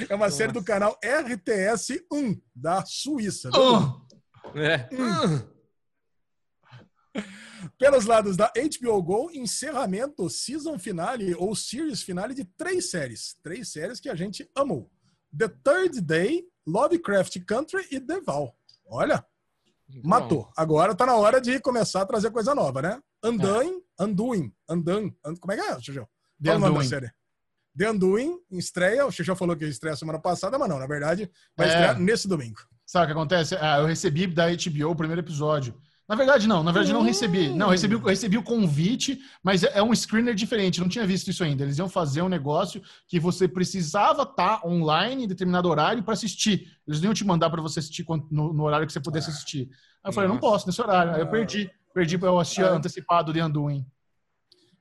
[0.08, 0.36] É uma Nossa.
[0.36, 3.50] série do canal RTS 1, da Suíça.
[3.50, 4.06] Uh.
[4.58, 4.88] É.
[4.92, 5.56] Uh.
[7.78, 13.36] Pelos lados da HBO Go, encerramento, season finale ou series finale de três séries.
[13.42, 14.90] Três séries que a gente amou.
[15.36, 18.56] The Third Day, Lovecraft Country e The Val.
[18.86, 19.24] Olha,
[20.02, 20.50] matou.
[20.56, 23.02] Agora tá na hora de começar a trazer coisa nova, né?
[23.24, 24.04] Undoing, é.
[24.04, 25.16] Undoing.
[25.40, 26.08] Como é que é, Xuxa?
[26.42, 27.10] Qual o nome da série?
[27.76, 29.06] The Undoing estreia.
[29.06, 31.70] O Xixão falou que estreia semana passada, mas não, na verdade, vai é.
[31.70, 32.60] estrear nesse domingo.
[32.86, 33.56] Sabe o que acontece?
[33.60, 35.74] Ah, eu recebi da HBO o primeiro episódio.
[36.08, 36.62] Na verdade, não.
[36.62, 37.48] Na verdade, não recebi.
[37.48, 40.80] Não, recebi, recebi o convite, mas é, é um screener diferente.
[40.80, 41.64] Não tinha visto isso ainda.
[41.64, 46.14] Eles iam fazer um negócio que você precisava estar tá online em determinado horário para
[46.14, 46.68] assistir.
[46.86, 49.68] Eles não iam te mandar para você assistir no, no, horário que você pudesse assistir.
[50.04, 51.12] Aí eu falei, não posso nesse horário.
[51.12, 51.68] Aí eu perdi.
[51.92, 52.72] Perdi para eu assistir ah.
[52.72, 53.84] antecipado de Anduin.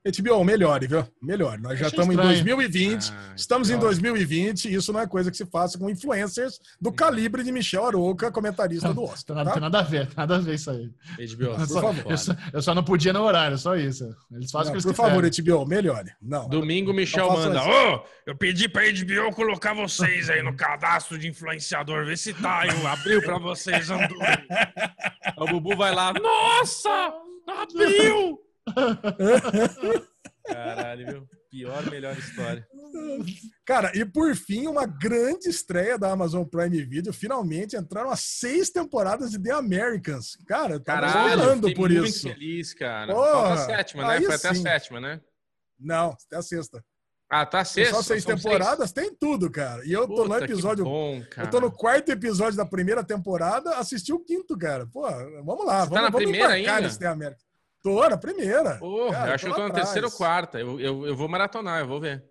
[0.06, 1.04] HBO, melhore, viu?
[1.20, 1.60] Melhore.
[1.60, 5.38] Nós já estamos em 2020, ah, estamos em 2020 e isso não é coisa que
[5.38, 9.44] se faça com influencers do calibre de Michel Arouca, comentarista do Oscar.
[9.44, 9.54] Tá?
[9.54, 10.92] Tem nada a ver, nada a ver isso aí.
[11.18, 12.12] HBO, por só, favor.
[12.12, 14.16] Eu só, eu só, não podia no horário, só isso.
[14.32, 16.12] Eles fazem não, o que eles Por favor, HBO, melhore.
[16.22, 16.48] Não.
[16.48, 17.64] Domingo, Michel manda.
[17.64, 22.32] Ô, oh, eu pedi pra HBO colocar vocês aí no cadastro de influenciador, vê se
[22.32, 22.68] tá.
[22.68, 23.90] Eu abriu pra vocês,
[25.36, 26.14] o Bubu vai lá.
[26.14, 27.12] Nossa!
[27.48, 28.45] Abriu!
[30.46, 31.28] Caralho, viu?
[31.50, 32.68] Pior, melhor história.
[33.66, 37.14] Cara, e por fim, uma grande estreia da Amazon Prime Video.
[37.14, 40.38] Finalmente entraram as seis temporadas de The Americans.
[40.48, 42.28] Cara, eu tava Caralho, esperando por muito isso.
[42.28, 43.14] muito feliz, cara.
[43.14, 44.22] Porra, a sétima, né?
[44.22, 44.60] Foi até sim.
[44.60, 45.22] a sétima, né?
[45.80, 46.84] Não, até a sexta.
[47.30, 47.96] Ah, tá sexta.
[47.96, 49.08] Só seis temporadas, seis.
[49.08, 49.84] tem tudo, cara.
[49.86, 50.86] E eu Puta, tô no episódio.
[50.86, 54.86] Bom, eu tô no quarto episódio da primeira temporada, assisti o quinto, cara.
[54.88, 55.02] Pô,
[55.44, 56.82] vamos lá, Você vamos, tá na vamos primeira ainda?
[56.82, 57.45] nesse The Americans.
[57.86, 58.78] Tô na primeira.
[58.78, 60.60] Porra, cara, eu acho que eu tô na terceira ou quarta.
[60.60, 62.26] Eu, eu, eu vou maratonar, eu vou ver.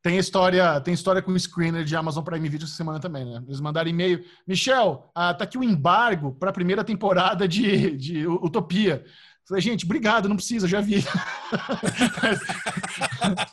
[0.00, 3.42] Tem história, tem história com o screener de Amazon Prime Video essa semana também, né?
[3.44, 4.24] Eles mandaram e-mail.
[4.46, 9.04] Michel, ah, tá aqui o embargo para a primeira temporada de, de Utopia.
[9.46, 11.04] Falei, gente, obrigado, não precisa, já vi.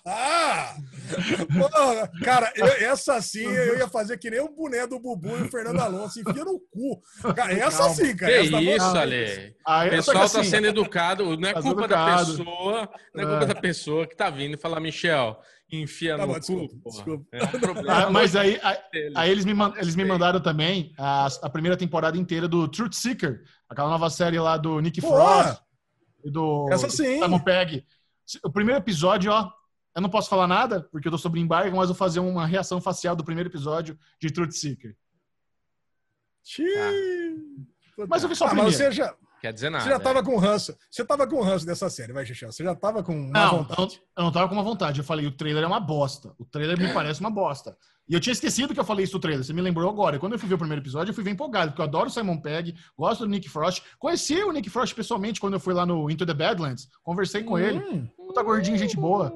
[0.08, 0.74] ah!
[2.24, 5.52] Cara, eu, essa sim eu ia fazer que nem o boné do Bubu e o
[5.52, 7.02] Fernando Alonso, enfia no cu.
[7.36, 8.32] Cara, essa sim, cara.
[8.32, 9.54] Que essa isso, Ale.
[9.66, 12.38] Ah, o pessoal tá assim, sendo educado, não é tá culpa educado.
[12.38, 13.48] da pessoa, não é culpa é.
[13.48, 15.38] da pessoa que tá vindo e fala, Michel,
[15.70, 16.39] enfia tá no bom, cu.
[16.39, 17.26] Desculpa, desculpa.
[17.34, 17.39] É,
[17.92, 18.78] ah, mas aí, aí,
[19.14, 23.44] aí, eles, me, eles me mandaram também a, a, primeira temporada inteira do Truth Seeker,
[23.70, 25.60] aquela nova série lá do Nick Frost
[26.24, 27.19] e do, Essa sim.
[27.22, 27.86] Simon Pegg.
[28.43, 29.51] O primeiro episódio, ó,
[29.95, 32.80] eu não posso falar nada, porque eu tô sobre embargo, mas vou fazer uma reação
[32.80, 34.95] facial do primeiro episódio de Truth Seeker.
[36.78, 38.05] Ah.
[38.07, 38.72] Mas eu vi só ah, primeiro.
[38.72, 39.84] Você já, Quer dizer nada.
[39.84, 40.24] Você já tava é.
[40.24, 40.78] com ranço.
[40.89, 42.51] Você tava com ranço dessa série, vai, Xixão.
[42.51, 43.95] Você já tava com uma não, vontade.
[43.95, 44.99] Eu, eu não tava com uma vontade.
[44.99, 46.36] Eu falei, o trailer é uma bosta.
[46.38, 47.76] O trailer me parece uma bosta.
[48.12, 49.41] E eu tinha esquecido que eu falei isso do trailer.
[49.41, 50.18] Você me lembrou agora.
[50.18, 52.07] E quando eu fui ver o primeiro episódio, eu fui bem empolgado, porque eu adoro
[52.07, 53.82] o Simon Pegg, gosto do Nick Frost.
[53.97, 56.89] Conheci o Nick Frost pessoalmente quando eu fui lá no Into the Badlands.
[57.03, 57.59] Conversei com hum.
[57.59, 58.12] ele.
[58.18, 59.34] Puta gordinho, gente boa.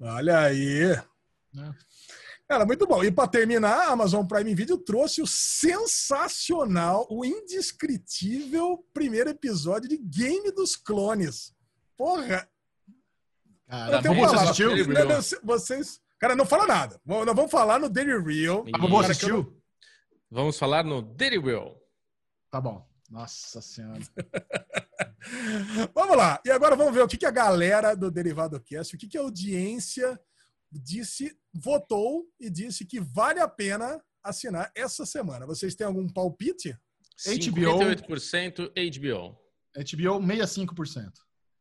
[0.00, 0.92] Olha aí.
[0.92, 1.04] É.
[2.48, 3.02] Cara, muito bom.
[3.02, 9.96] E para terminar, a Amazon Prime Video trouxe o sensacional, o indescritível primeiro episódio de
[9.96, 11.52] Game dos Clones.
[11.96, 12.48] Porra!
[13.66, 14.70] Cara, você assistiu?
[15.42, 16.01] Vocês.
[16.22, 17.00] Cara, não fala nada.
[17.04, 18.64] Nós vamos falar no Daily Real.
[18.72, 19.38] A Bobo assistiu?
[19.38, 19.62] Não...
[20.30, 21.76] Vamos falar no Daily Real.
[22.48, 22.88] Tá bom.
[23.10, 23.98] Nossa Senhora.
[25.92, 26.40] vamos lá.
[26.46, 29.18] E agora vamos ver o que, que a galera do Derivado Cast, o que, que
[29.18, 30.16] a audiência
[30.70, 35.44] disse, votou e disse que vale a pena assinar essa semana.
[35.44, 36.78] Vocês têm algum palpite?
[37.26, 37.80] HBO.
[37.80, 39.36] 58% HBO.
[39.74, 41.12] HBO, 65%.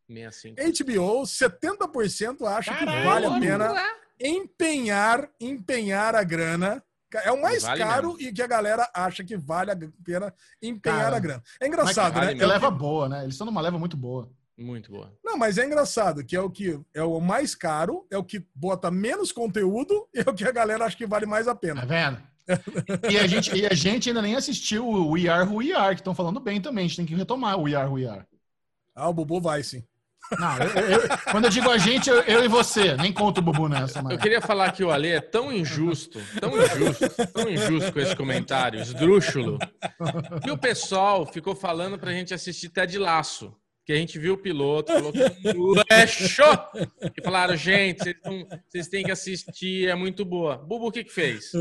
[0.07, 0.61] 65.
[0.61, 6.83] HBO, 70% acha Caramba, que vale a pena empenhar, empenhar a grana.
[7.25, 8.29] É o mais vale caro mesmo.
[8.29, 11.43] e que a galera acha que vale a pena empenhar Cara, a grana.
[11.59, 12.43] É engraçado, vale né?
[12.43, 13.23] É leva boa, né?
[13.23, 14.31] Eles estão numa leva muito boa.
[14.57, 15.11] Muito boa.
[15.23, 18.45] Não, mas é engraçado que é o que é o mais caro, é o que
[18.55, 21.81] bota menos conteúdo e é o que a galera acha que vale mais a pena.
[21.81, 22.31] Tá vendo?
[23.09, 25.95] e, a gente, e a gente ainda nem assistiu o We Are Who We Are,
[25.95, 26.85] que estão falando bem também.
[26.85, 28.25] A gente tem que retomar o We Are Who We Are.
[28.95, 29.83] Ah, o Bubu vai sim.
[30.39, 33.41] Não, eu, eu, quando eu digo a gente, eu, eu, e você, nem conto o
[33.41, 34.01] Bubu nessa.
[34.01, 34.13] Mas...
[34.13, 38.15] Eu queria falar que o Ale é tão injusto, tão injusto, tão injusto com esse
[38.15, 39.59] comentário, esdrúxulo,
[40.43, 44.37] que o pessoal ficou falando pra gente assistir Ted Laço que a gente viu o
[44.37, 45.19] piloto, falou que
[45.89, 46.45] é show!
[47.17, 50.57] E falaram, gente, vocês, não, vocês, têm que assistir, é muito boa.
[50.57, 51.51] Bubu, o que que fez?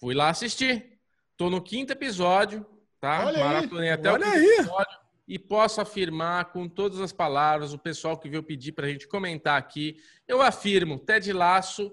[0.00, 0.98] Fui lá assistir.
[1.36, 2.66] Tô no quinto episódio,
[3.00, 3.26] tá?
[3.26, 4.54] Olha Maratonei até Olha o quinto aí.
[4.54, 5.03] episódio.
[5.26, 9.08] E posso afirmar com todas as palavras, o pessoal que veio pedir para a gente
[9.08, 9.96] comentar aqui,
[10.28, 11.90] eu afirmo, Ted Laço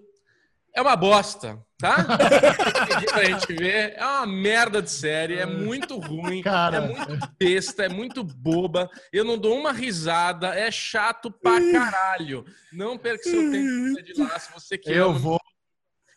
[0.74, 1.96] é uma bosta, tá?
[3.12, 3.94] pra gente ver.
[3.98, 6.78] É uma merda de série, é muito ruim, Cara.
[6.78, 8.90] é muito besta, é muito boba.
[9.12, 12.46] Eu não dou uma risada, é chato pra caralho.
[12.72, 14.96] Não perca seu tempo de lá, se você quer.
[14.96, 15.40] Eu vou.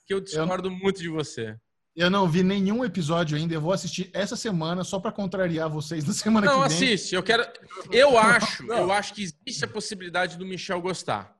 [0.07, 0.73] Que eu discordo eu...
[0.73, 1.57] muito de você.
[1.97, 3.55] Eu não vi nenhum episódio ainda.
[3.55, 6.78] Eu vou assistir essa semana só para contrariar vocês na semana não, que vem.
[6.78, 7.14] Não, assiste.
[7.14, 7.47] Eu quero.
[7.92, 11.32] Eu acho, eu acho que existe a possibilidade do Michel gostar.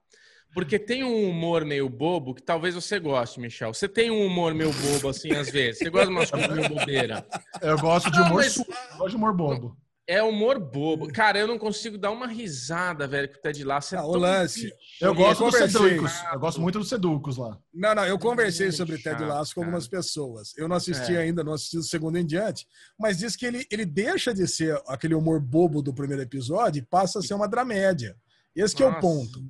[0.55, 3.75] Porque tem um humor meio bobo que talvez você goste, Michel.
[3.75, 5.81] Você tem um humor meio bobo, assim, às vezes.
[5.81, 7.27] Você gosta de umas coisas meio bobeira.
[7.61, 8.57] Eu gosto de humor, mas...
[8.57, 8.65] eu
[8.97, 9.77] gosto de humor bobo.
[10.07, 11.11] É humor bobo.
[11.11, 13.95] Cara, eu não consigo dar uma risada, velho, com o Ted Lasso.
[13.95, 14.71] É ah, o lance.
[15.01, 16.13] Eu gosto do Seducos.
[16.31, 17.59] Eu gosto muito dos Seducos lá.
[17.73, 20.53] Não, não, eu conversei sobre Ted Lasso com algumas pessoas.
[20.59, 21.21] Eu não assisti é.
[21.21, 22.67] ainda, não assisti do segundo em diante,
[22.99, 26.87] mas diz que ele, ele deixa de ser aquele humor bobo do primeiro episódio e
[26.87, 28.15] passa a ser uma dramédia.
[28.55, 29.43] Esse que é o ponto.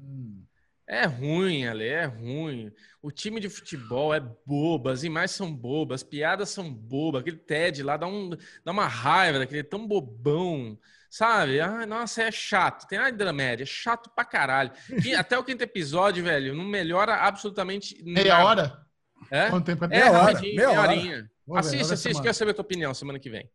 [0.87, 2.70] É ruim, Ale, é ruim.
[3.01, 7.22] O time de futebol é bobo, as imagens são bobas, as piadas são bobas.
[7.22, 8.30] Aquele Ted lá dá, um,
[8.62, 10.78] dá uma raiva daquele tão bobão,
[11.09, 11.59] sabe?
[11.59, 12.87] Ai, nossa, é chato.
[12.87, 14.72] Tem nada de dramédia, é chato pra caralho.
[15.05, 18.22] E até o quinto episódio, velho, não melhora absolutamente nada.
[18.22, 18.87] Meia hora?
[19.30, 19.49] É?
[19.49, 19.89] Quanto tempo é?
[19.89, 20.41] Meia é, hora.
[20.41, 21.30] Meia horinha.
[21.55, 23.51] Assiste, assiste, quero saber a tua opinião semana que vem.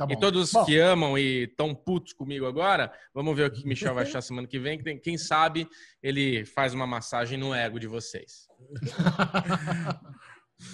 [0.00, 0.64] Tá e todos bom.
[0.64, 4.22] que amam e estão putos comigo agora, vamos ver o que o Michel vai achar
[4.22, 4.80] semana que vem.
[4.98, 5.68] Quem sabe
[6.02, 8.48] ele faz uma massagem no ego de vocês.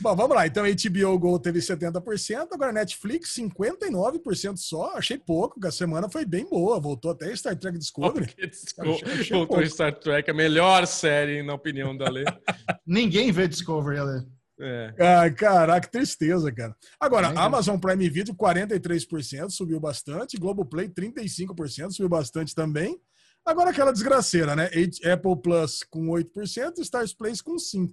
[0.01, 0.47] Bom, vamos lá.
[0.47, 4.97] Então, HBO Go teve 70%, agora Netflix 59% só.
[4.97, 6.81] Achei pouco, porque a semana foi bem boa.
[6.81, 8.27] Voltou até Star Trek Discovery.
[8.37, 8.49] Achei,
[8.81, 9.71] achei Voltou pouco.
[9.71, 12.25] Star Trek, a melhor série, na opinião da Lê.
[12.85, 14.36] Ninguém vê Discovery, Ale.
[14.59, 14.95] É.
[14.99, 16.75] Ah, caraca, tristeza, cara.
[16.99, 20.39] Agora, é, Amazon Prime Video, 43%, subiu bastante.
[20.39, 22.99] Globoplay, 35%, subiu bastante também.
[23.45, 24.69] Agora aquela desgraceira, né?
[25.13, 27.93] Apple Plus com 8%, Stars Place com 5%.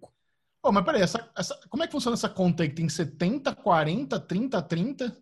[0.66, 3.54] Oh, mas peraí, essa, essa, como é que funciona essa conta aí que tem 70,
[3.54, 5.18] 40, 30, 30?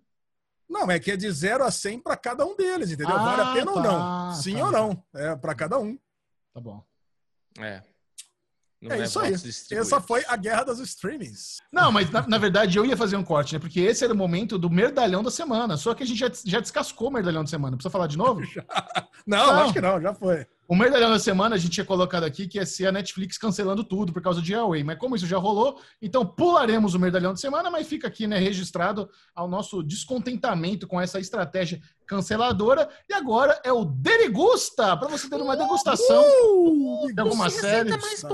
[0.70, 3.16] Não, é que é de 0 a 100 para cada um deles, entendeu?
[3.16, 4.36] Ah, vale a pena tá, ou não?
[4.36, 5.04] Sim tá, ou não?
[5.16, 5.98] É para cada um.
[6.54, 6.82] Tá bom.
[7.60, 7.82] É.
[8.82, 9.34] Não é, é isso aí.
[9.72, 11.58] Essa foi a guerra das streamings.
[11.72, 13.60] Não, mas na, na, verdade eu ia fazer um corte, né?
[13.60, 15.78] Porque esse era o momento do merdalhão da semana.
[15.78, 17.78] Só que a gente já, já descascou o merdalhão da semana.
[17.78, 18.42] Precisa falar de novo?
[19.28, 20.48] não, não, acho que não, já foi.
[20.68, 23.84] O merdalhão da semana a gente tinha colocado aqui que ia ser a Netflix cancelando
[23.84, 24.84] tudo por causa de Huawei.
[24.84, 28.40] Mas como isso já rolou, então pularemos o merdalhão da semana, mas fica aqui, né,
[28.40, 31.82] registrado ao nosso descontentamento com essa estratégia
[32.12, 32.90] canceladora.
[33.10, 37.90] E agora é o Derigusta, para você ter uma degustação uh, de alguma série.
[37.92, 38.28] Mais uh,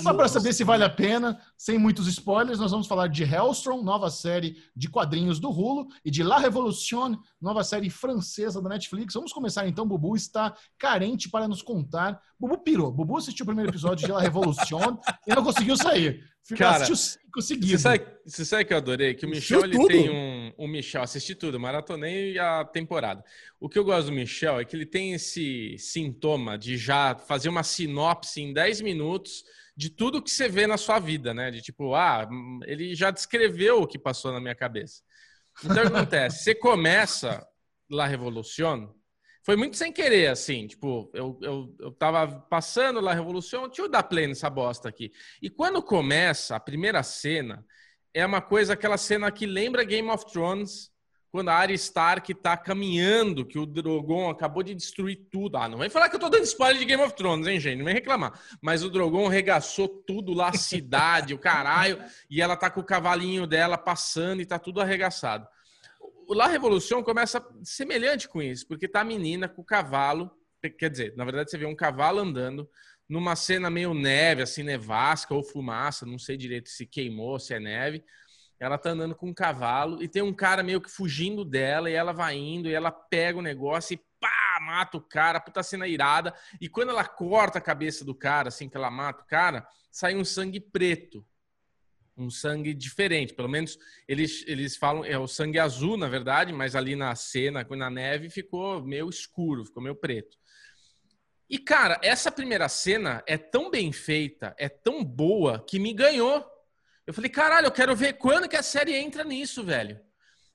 [0.00, 3.82] só para saber se vale a pena, sem muitos spoilers, nós vamos falar de Hellstrom,
[3.82, 9.14] nova série de quadrinhos do Hulu, e de La Révolution, nova série francesa da Netflix.
[9.14, 12.22] Vamos começar então, Bubu está carente para nos contar.
[12.38, 12.92] Bubu pirou.
[12.92, 16.22] Bubu assistiu o primeiro episódio de La Révolution e não conseguiu sair.
[16.56, 17.70] Cara, assistiu cinco seguidos.
[17.70, 19.14] Você sabe, você sabe que eu adorei?
[19.14, 20.68] Que o Michel ele tem um, um.
[20.68, 23.24] Michel, assisti tudo, maratonei a temporada.
[23.58, 27.48] O que eu gosto do Michel é que ele tem esse sintoma de já fazer
[27.48, 29.44] uma sinopse em 10 minutos
[29.76, 31.50] de tudo que você vê na sua vida, né?
[31.50, 32.28] De tipo, ah,
[32.64, 35.02] ele já descreveu o que passou na minha cabeça.
[35.64, 36.44] Então o que acontece?
[36.44, 37.46] Você começa
[37.90, 38.88] La Revolution,
[39.46, 40.66] foi muito sem querer, assim.
[40.66, 44.88] Tipo, eu, eu, eu tava passando lá a Revolução, deixa eu dar play nessa bosta
[44.88, 45.12] aqui.
[45.40, 47.64] E quando começa a primeira cena,
[48.12, 50.90] é uma coisa, aquela cena que lembra Game of Thrones,
[51.30, 55.58] quando a Arya Stark tá caminhando, que o Drogon acabou de destruir tudo.
[55.58, 57.78] Ah, não vem falar que eu tô dando spoiler de Game of Thrones, hein, gente?
[57.78, 58.32] Não vem reclamar.
[58.60, 62.84] Mas o Drogon regaçou tudo lá, a cidade, o caralho, e ela tá com o
[62.84, 65.46] cavalinho dela passando e tá tudo arregaçado
[66.28, 70.30] o La Revolução começa semelhante com isso, porque tá a menina com o cavalo,
[70.78, 72.68] quer dizer, na verdade você vê um cavalo andando
[73.08, 77.60] numa cena meio neve, assim, nevasca ou fumaça, não sei direito se queimou, se é
[77.60, 78.04] neve.
[78.58, 81.92] Ela tá andando com um cavalo e tem um cara meio que fugindo dela e
[81.92, 85.86] ela vai indo e ela pega o negócio e pá, mata o cara, puta cena
[85.86, 86.34] irada.
[86.60, 90.16] E quando ela corta a cabeça do cara, assim que ela mata o cara, sai
[90.16, 91.24] um sangue preto
[92.16, 93.34] um sangue diferente.
[93.34, 93.78] Pelo menos
[94.08, 98.30] eles, eles falam, é o sangue azul, na verdade, mas ali na cena, na neve,
[98.30, 100.36] ficou meio escuro, ficou meio preto.
[101.48, 106.44] E, cara, essa primeira cena é tão bem feita, é tão boa, que me ganhou.
[107.06, 110.00] Eu falei, caralho, eu quero ver quando que a série entra nisso, velho.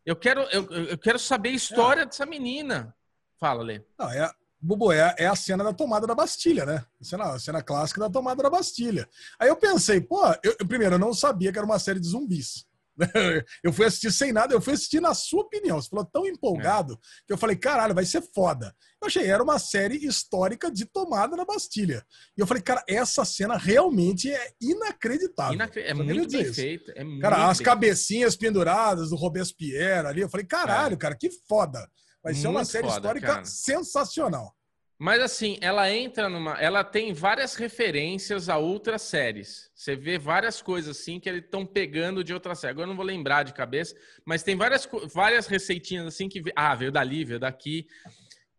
[0.05, 2.05] Eu quero, eu, eu quero saber a história é.
[2.05, 2.93] dessa menina.
[3.39, 3.81] Fala, Lê.
[3.97, 4.29] Não, é,
[4.61, 6.85] Bubu, é, é, a cena da tomada da Bastilha, né?
[6.99, 9.09] A cena, a cena clássica da tomada da Bastilha.
[9.39, 12.65] Aí eu pensei, pô, eu, primeiro, eu não sabia que era uma série de zumbis.
[13.63, 15.81] Eu fui assistir sem nada, eu fui assistir na sua opinião.
[15.81, 16.97] Você falou tão empolgado é.
[17.25, 18.75] que eu falei, caralho, vai ser foda.
[19.01, 22.05] Eu achei, era uma série histórica de tomada da Bastilha.
[22.37, 25.55] E eu falei, cara, essa cena realmente é inacreditável.
[25.55, 25.81] Inacre...
[25.81, 26.91] É muito bem feita.
[26.95, 30.97] É cara, as cabecinhas penduradas do Robespierre ali, eu falei, caralho, é.
[30.97, 31.89] cara, que foda.
[32.23, 33.45] Vai ser uma série foda, histórica cara.
[33.45, 34.55] sensacional.
[35.03, 36.61] Mas assim, ela entra numa.
[36.61, 39.71] Ela tem várias referências a outras séries.
[39.73, 42.69] Você vê várias coisas assim que eles estão pegando de outra série.
[42.69, 46.43] Agora eu não vou lembrar de cabeça, mas tem várias, várias receitinhas assim que.
[46.55, 47.87] Ah, veio dali, veio daqui.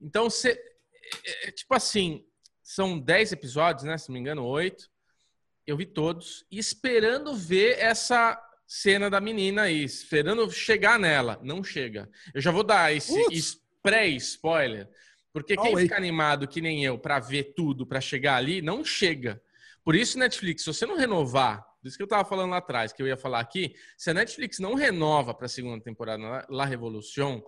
[0.01, 0.61] Então, você.
[1.25, 2.27] É, é, tipo assim,
[2.61, 3.97] são 10 episódios, né?
[3.97, 4.91] Se não me engano, oito.
[5.65, 6.45] Eu vi todos.
[6.51, 8.37] esperando ver essa
[8.75, 11.39] cena da menina aí, esperando chegar nela.
[11.43, 12.09] Não chega.
[12.33, 14.89] Eu já vou dar esse pré-spoiler,
[15.31, 19.43] porque quem fica animado que nem eu para ver tudo, para chegar ali, não chega.
[19.85, 23.03] Por isso, Netflix, se você não renovar, isso que eu tava falando lá atrás, que
[23.03, 27.43] eu ia falar aqui, se a Netflix não renova para a segunda temporada La Revolution,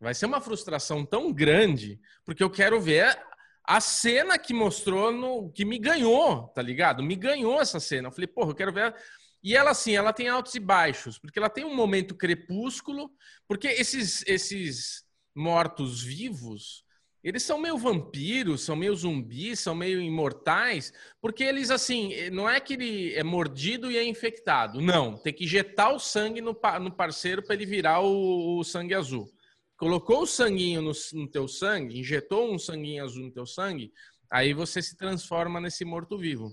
[0.00, 3.18] vai ser uma frustração tão grande, porque eu quero ver
[3.64, 7.02] a cena que mostrou no que me ganhou, tá ligado?
[7.02, 8.08] Me ganhou essa cena.
[8.08, 8.94] Eu falei, porra, eu quero ver
[9.42, 13.10] e ela, assim, ela tem altos e baixos, porque ela tem um momento crepúsculo,
[13.48, 15.04] porque esses, esses
[15.34, 16.84] mortos-vivos,
[17.24, 22.60] eles são meio vampiros, são meio zumbis, são meio imortais, porque eles, assim, não é
[22.60, 24.80] que ele é mordido e é infectado.
[24.80, 28.94] Não, tem que injetar o sangue no, no parceiro para ele virar o, o, sangue
[28.94, 29.30] azul.
[29.76, 33.90] Colocou o sanguinho no, no teu sangue, injetou um sanguinho azul no teu sangue,
[34.30, 36.50] aí você se transforma nesse morto-vivo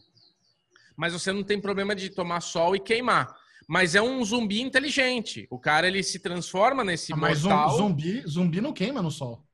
[0.97, 3.33] mas você não tem problema de tomar sol e queimar.
[3.67, 5.45] Mas é um zumbi inteligente.
[5.51, 7.67] O cara ele se transforma nesse ah, mas mortal.
[7.67, 9.45] Mas zumbi, zumbi não queima no sol.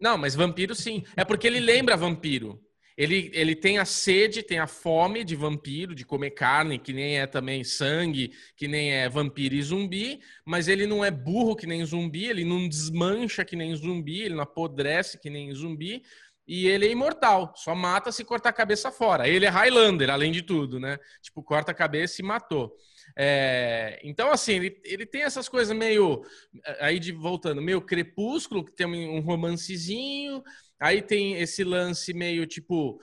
[0.00, 1.04] Não, mas vampiro sim.
[1.16, 2.60] É porque ele lembra vampiro.
[2.96, 7.18] Ele, ele tem a sede, tem a fome de vampiro, de comer carne, que nem
[7.18, 11.66] é também sangue, que nem é vampiro e zumbi, mas ele não é burro que
[11.66, 16.02] nem zumbi, ele não desmancha que nem zumbi, ele não apodrece que nem zumbi,
[16.54, 19.26] e ele é imortal, só mata se cortar a cabeça fora.
[19.26, 20.98] Ele é Highlander, além de tudo, né?
[21.22, 22.76] Tipo, corta a cabeça e matou.
[23.16, 26.22] É, então, assim, ele, ele tem essas coisas meio.
[26.78, 30.42] Aí, de, voltando, meio crepúsculo, que tem um romancezinho.
[30.78, 33.00] Aí tem esse lance meio tipo.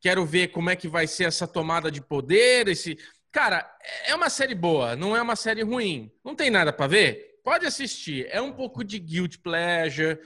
[0.00, 2.68] Quero ver como é que vai ser essa tomada de poder.
[2.68, 2.96] Esse.
[3.32, 3.68] Cara,
[4.06, 6.12] é uma série boa, não é uma série ruim.
[6.24, 7.40] Não tem nada para ver?
[7.42, 8.28] Pode assistir.
[8.30, 10.16] É um pouco de guilt pleasure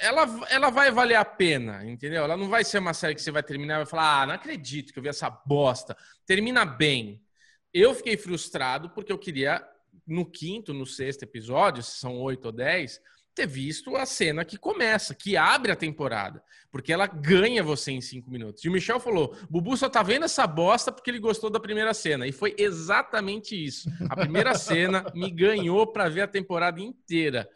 [0.00, 2.24] ela, ela vai valer a pena, entendeu?
[2.24, 4.34] Ela não vai ser uma série que você vai terminar e vai falar, ah, não
[4.34, 5.96] acredito que eu vi essa bosta.
[6.26, 7.22] Termina bem.
[7.72, 9.66] Eu fiquei frustrado porque eu queria,
[10.06, 13.00] no quinto, no sexto episódio, se são oito ou dez,
[13.34, 16.42] ter visto a cena que começa, que abre a temporada.
[16.70, 18.64] Porque ela ganha você em cinco minutos.
[18.64, 21.94] E o Michel falou: Bubu só tá vendo essa bosta porque ele gostou da primeira
[21.94, 22.26] cena.
[22.26, 23.90] E foi exatamente isso.
[24.08, 27.48] A primeira cena me ganhou para ver a temporada inteira.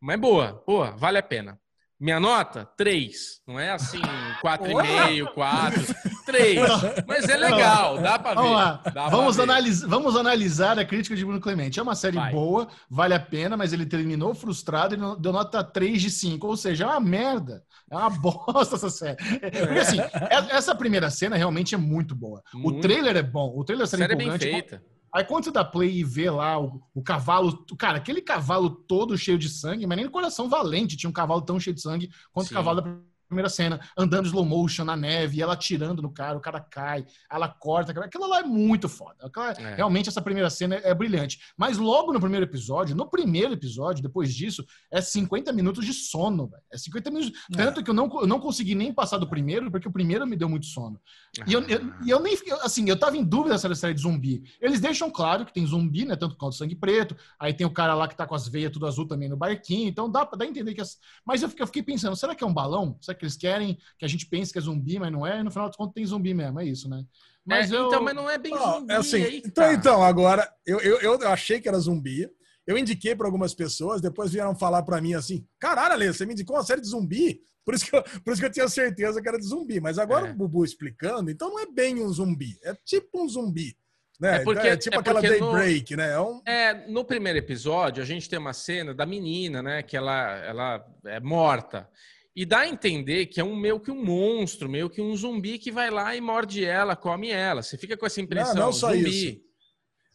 [0.00, 1.61] Mas boa, boa, vale a pena.
[2.02, 2.68] Minha nota?
[2.76, 3.40] Três.
[3.46, 4.02] Não é assim,
[4.40, 5.80] quatro e meio, quatro.
[6.26, 6.58] Três.
[7.06, 8.40] Mas é legal, dá pra ver.
[8.40, 8.82] Vamos lá.
[9.08, 9.42] Vamos, ver.
[9.44, 11.78] Analis vamos analisar a crítica de Bruno Clemente.
[11.78, 12.32] É uma série Vai.
[12.32, 16.44] boa, vale a pena, mas ele terminou frustrado e deu nota 3 de 5.
[16.44, 17.62] Ou seja, é uma merda.
[17.88, 19.16] É uma bosta essa série.
[19.16, 22.42] Porque assim, é, essa primeira cena realmente é muito boa.
[22.52, 22.78] Muito.
[22.78, 23.52] O trailer é bom.
[23.56, 24.82] O trailer é série, série é bem feita.
[25.12, 29.18] Aí quando você dá play e vê lá o, o, cavalo, cara, aquele cavalo todo
[29.18, 32.10] cheio de sangue, mas nem no coração valente tinha um cavalo tão cheio de sangue
[32.32, 32.54] quanto Sim.
[32.54, 36.40] o cavalo da primeira cena, andando slow motion na neve, ela atirando no cara, o
[36.40, 39.16] cara cai, ela corta, aquilo lá é muito foda.
[39.22, 39.74] Aquela, é.
[39.74, 41.40] Realmente essa primeira cena é, é, brilhante.
[41.56, 46.46] Mas logo no primeiro episódio, no primeiro episódio, depois disso, é 50 minutos de sono,
[46.46, 46.62] velho.
[46.70, 47.40] É 50 minutos.
[47.52, 47.56] É.
[47.56, 50.36] Tanto que eu não, eu não consegui nem passar do primeiro, porque o primeiro me
[50.36, 51.00] deu muito sono.
[51.46, 54.42] E eu, eu, eu nem, assim, eu tava em dúvida se era série de zumbi.
[54.60, 56.16] Eles deixam claro que tem zumbi, né?
[56.16, 57.16] Tanto quanto sangue preto.
[57.38, 59.88] Aí tem o cara lá que tá com as veias tudo azul também no barquinho.
[59.88, 60.80] Então dá pra, dá entender que.
[60.80, 60.98] As...
[61.24, 62.96] Mas eu fiquei, eu fiquei pensando, será que é um balão?
[63.00, 65.38] Será que que eles querem que a gente pense que é zumbi, mas não é,
[65.38, 67.04] e no final de contas tem zumbi mesmo, é isso, né?
[67.44, 67.86] Mas é, eu...
[67.86, 68.92] Então, mas não é bem zumbi.
[68.92, 69.72] É assim, aí, então, tá.
[69.72, 72.28] então, agora, eu, eu, eu achei que era zumbi,
[72.66, 76.32] eu indiquei para algumas pessoas, depois vieram falar para mim assim: caralho, Ale, você me
[76.32, 77.40] indicou uma série de zumbi?
[77.64, 79.80] Por isso, que eu, por isso que eu tinha certeza que era de zumbi.
[79.80, 80.30] Mas agora é.
[80.32, 83.76] o Bubu explicando, então não é bem um zumbi, é tipo um zumbi.
[84.20, 84.36] Né?
[84.36, 86.12] É, porque, é tipo é aquela daybreak, né?
[86.12, 86.40] É, um...
[86.46, 89.82] é, no primeiro episódio, a gente tem uma cena da menina, né?
[89.82, 91.88] Que ela, ela é morta.
[92.34, 95.58] E dá a entender que é um meio que um monstro, meio que um zumbi
[95.58, 97.62] que vai lá e morde ela, come ela.
[97.62, 98.54] Você fica com essa impressão.
[98.54, 99.08] Não, não só zumbi.
[99.08, 99.52] isso.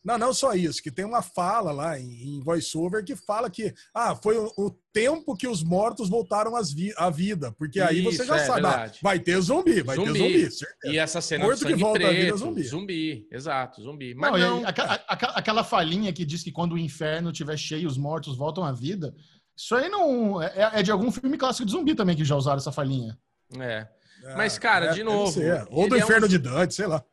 [0.08, 3.74] Não, não só isso, que tem uma fala lá em, em voiceover que fala que
[3.94, 7.52] ah, foi o, o tempo que os mortos voltaram vi à vida.
[7.58, 10.14] Porque aí isso, você já é, sabe, ah, vai ter zumbi, vai zumbi.
[10.14, 10.52] ter zumbi.
[10.52, 10.94] Certeza.
[10.94, 12.64] E essa cena Morto que volta preto, à vida é zumbi.
[12.64, 14.16] Zumbi, exato, zumbi.
[14.16, 14.68] Mas não, não...
[14.70, 18.72] Aquela, aquela falinha que diz que quando o inferno estiver cheio, os mortos voltam à
[18.72, 19.14] vida.
[19.58, 20.42] Isso aí não.
[20.42, 23.18] É, é, de algum filme clássico de zumbi também que já usaram essa falinha.
[23.60, 23.88] É.
[24.36, 25.40] Mas, cara, é, de novo.
[25.72, 26.30] Ou do Inferno é um...
[26.30, 27.04] de Dante, sei lá.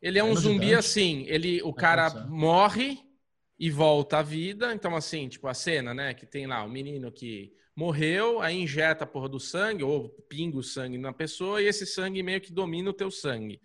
[0.00, 1.24] Ele é um zumbi assim.
[1.26, 2.98] Ele, o cara morre
[3.58, 4.72] e volta à vida.
[4.72, 6.14] Então, assim, tipo, a cena, né?
[6.14, 10.58] Que tem lá o menino que morreu, aí injeta a porra do sangue, ou pinga
[10.58, 13.60] o sangue na pessoa, e esse sangue meio que domina o teu sangue.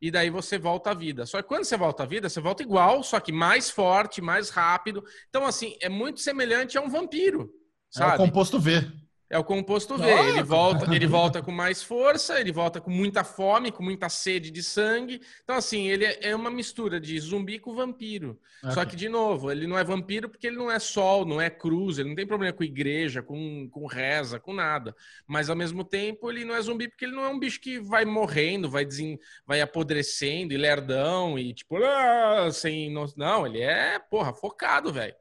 [0.00, 1.26] E daí você volta à vida.
[1.26, 4.50] Só que quando você volta à vida, você volta igual, só que mais forte, mais
[4.50, 5.04] rápido.
[5.28, 7.52] Então, assim, é muito semelhante a um vampiro.
[7.90, 8.12] Sabe?
[8.12, 9.06] É o composto V.
[9.28, 10.08] É o composto V.
[10.08, 14.52] ele volta, ele volta com mais força, ele volta com muita fome, com muita sede
[14.52, 15.20] de sangue.
[15.42, 18.38] Então, assim, ele é uma mistura de zumbi com vampiro.
[18.62, 18.70] Okay.
[18.74, 21.50] Só que, de novo, ele não é vampiro porque ele não é sol, não é
[21.50, 24.94] cruz, ele não tem problema com igreja, com, com reza, com nada.
[25.26, 27.80] Mas, ao mesmo tempo, ele não é zumbi porque ele não é um bicho que
[27.80, 29.18] vai morrendo, vai, desen...
[29.44, 32.94] vai apodrecendo e lerdão e tipo, ah, sem.
[33.16, 35.16] Não, ele é, porra, focado, velho.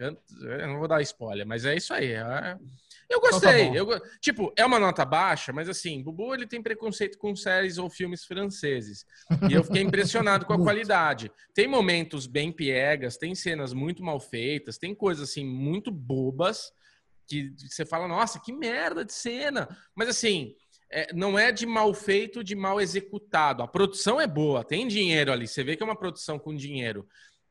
[0.00, 2.12] Eu não vou dar spoiler, mas é isso aí.
[2.12, 2.56] É...
[3.08, 3.62] Eu gostei.
[3.62, 7.34] Então tá eu, tipo, é uma nota baixa, mas assim, Bubu ele tem preconceito com
[7.34, 9.04] séries ou filmes franceses.
[9.50, 11.30] E eu fiquei impressionado com a qualidade.
[11.52, 16.72] Tem momentos bem piegas, tem cenas muito mal feitas, tem coisas assim muito bobas
[17.26, 19.68] que você fala, nossa, que merda de cena.
[19.94, 20.54] Mas assim,
[20.90, 23.62] é, não é de mal feito, de mal executado.
[23.62, 25.46] A produção é boa, tem dinheiro ali.
[25.46, 27.06] Você vê que é uma produção com dinheiro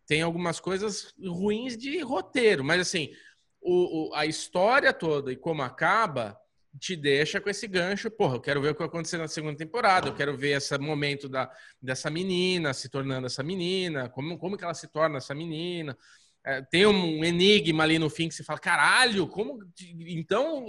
[0.10, 3.14] tem algumas coisas ruins de roteiro, mas assim,
[3.62, 6.36] o, o, a história toda e como acaba
[6.80, 8.10] te deixa com esse gancho.
[8.10, 10.76] Porra, eu quero ver o que vai acontecer na segunda temporada, eu quero ver esse
[10.80, 15.36] momento da, dessa menina se tornando essa menina, como, como que ela se torna essa
[15.36, 15.96] menina.
[16.44, 19.60] É, tem um enigma ali no fim que você fala, caralho, como.
[20.08, 20.66] Então,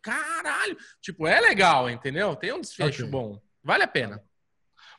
[0.00, 0.78] caralho.
[0.98, 2.34] Tipo, é legal, entendeu?
[2.36, 3.10] Tem um desfecho okay.
[3.10, 3.38] bom.
[3.62, 4.24] Vale a pena.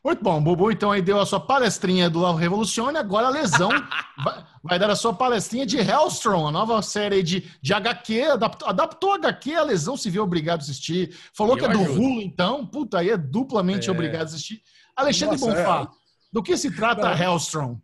[0.04, 3.70] Muito bom, Bubu então aí deu a sua palestrinha do Revolucione, agora a Lesão
[4.24, 8.70] vai, vai, dar a sua palestrinha de Hellstrom, a nova série de, de HQ, adaptou,
[8.70, 12.22] adaptou HQ, a Lesão se viu obrigado a assistir, falou Eu que é do Hulu
[12.22, 13.92] então, puta, aí é duplamente é.
[13.92, 14.62] obrigado a assistir.
[14.96, 15.88] Alexandre Nossa, Bonfá, é.
[16.32, 17.18] do que se trata Não.
[17.18, 17.78] Hellstrom?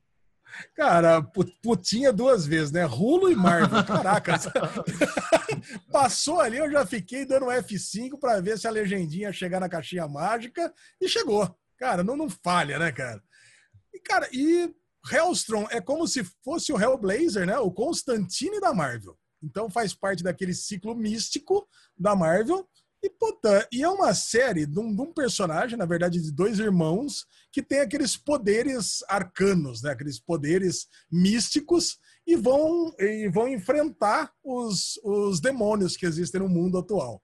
[0.73, 1.21] Cara,
[1.61, 2.85] putinha duas vezes, né?
[2.85, 3.83] Rulo e Marvel.
[3.83, 4.39] Caraca.
[5.91, 10.07] Passou ali, eu já fiquei dando F5 para ver se a legendinha chegar na caixinha
[10.07, 11.53] mágica e chegou.
[11.77, 13.21] Cara, não, não falha, né, cara?
[13.93, 14.73] E, cara, e
[15.11, 17.57] Hellstrom é como se fosse o Hellblazer, né?
[17.57, 19.17] O Constantine da Marvel.
[19.43, 22.67] Então faz parte daquele ciclo místico da Marvel.
[23.03, 26.57] E, puta, e é uma série de um, de um, personagem, na verdade, de dois
[26.57, 29.91] irmãos, que tem aqueles poderes arcanos, né?
[29.91, 36.79] Aqueles poderes místicos e vão, e vão enfrentar os, os demônios que existem no mundo
[36.79, 37.21] atual.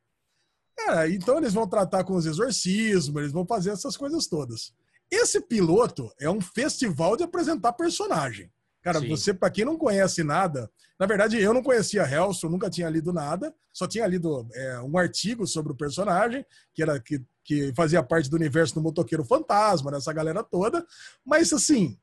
[0.80, 4.74] É, então eles vão tratar com os exorcismos, eles vão fazer essas coisas todas.
[5.10, 8.50] Esse piloto é um festival de apresentar personagem.
[8.82, 9.10] Cara, Sim.
[9.10, 10.70] você, para quem não conhece nada,
[11.00, 14.98] na verdade eu não conhecia Helson, nunca tinha lido nada, só tinha lido é, um
[14.98, 16.44] artigo sobre o personagem,
[16.74, 20.84] que era que, que fazia parte do universo do motoqueiro fantasma, dessa galera toda.
[21.24, 21.96] Mas assim,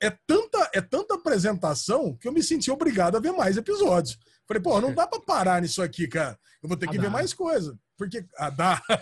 [0.00, 4.18] é tanta, é tanta apresentação que eu me senti obrigado a ver mais episódios.
[4.52, 6.38] Falei, pô, não dá para parar nisso aqui, cara.
[6.62, 7.78] Eu vou ter que ver mais coisa.
[7.96, 8.24] Porque.
[8.36, 8.82] Ah, dá.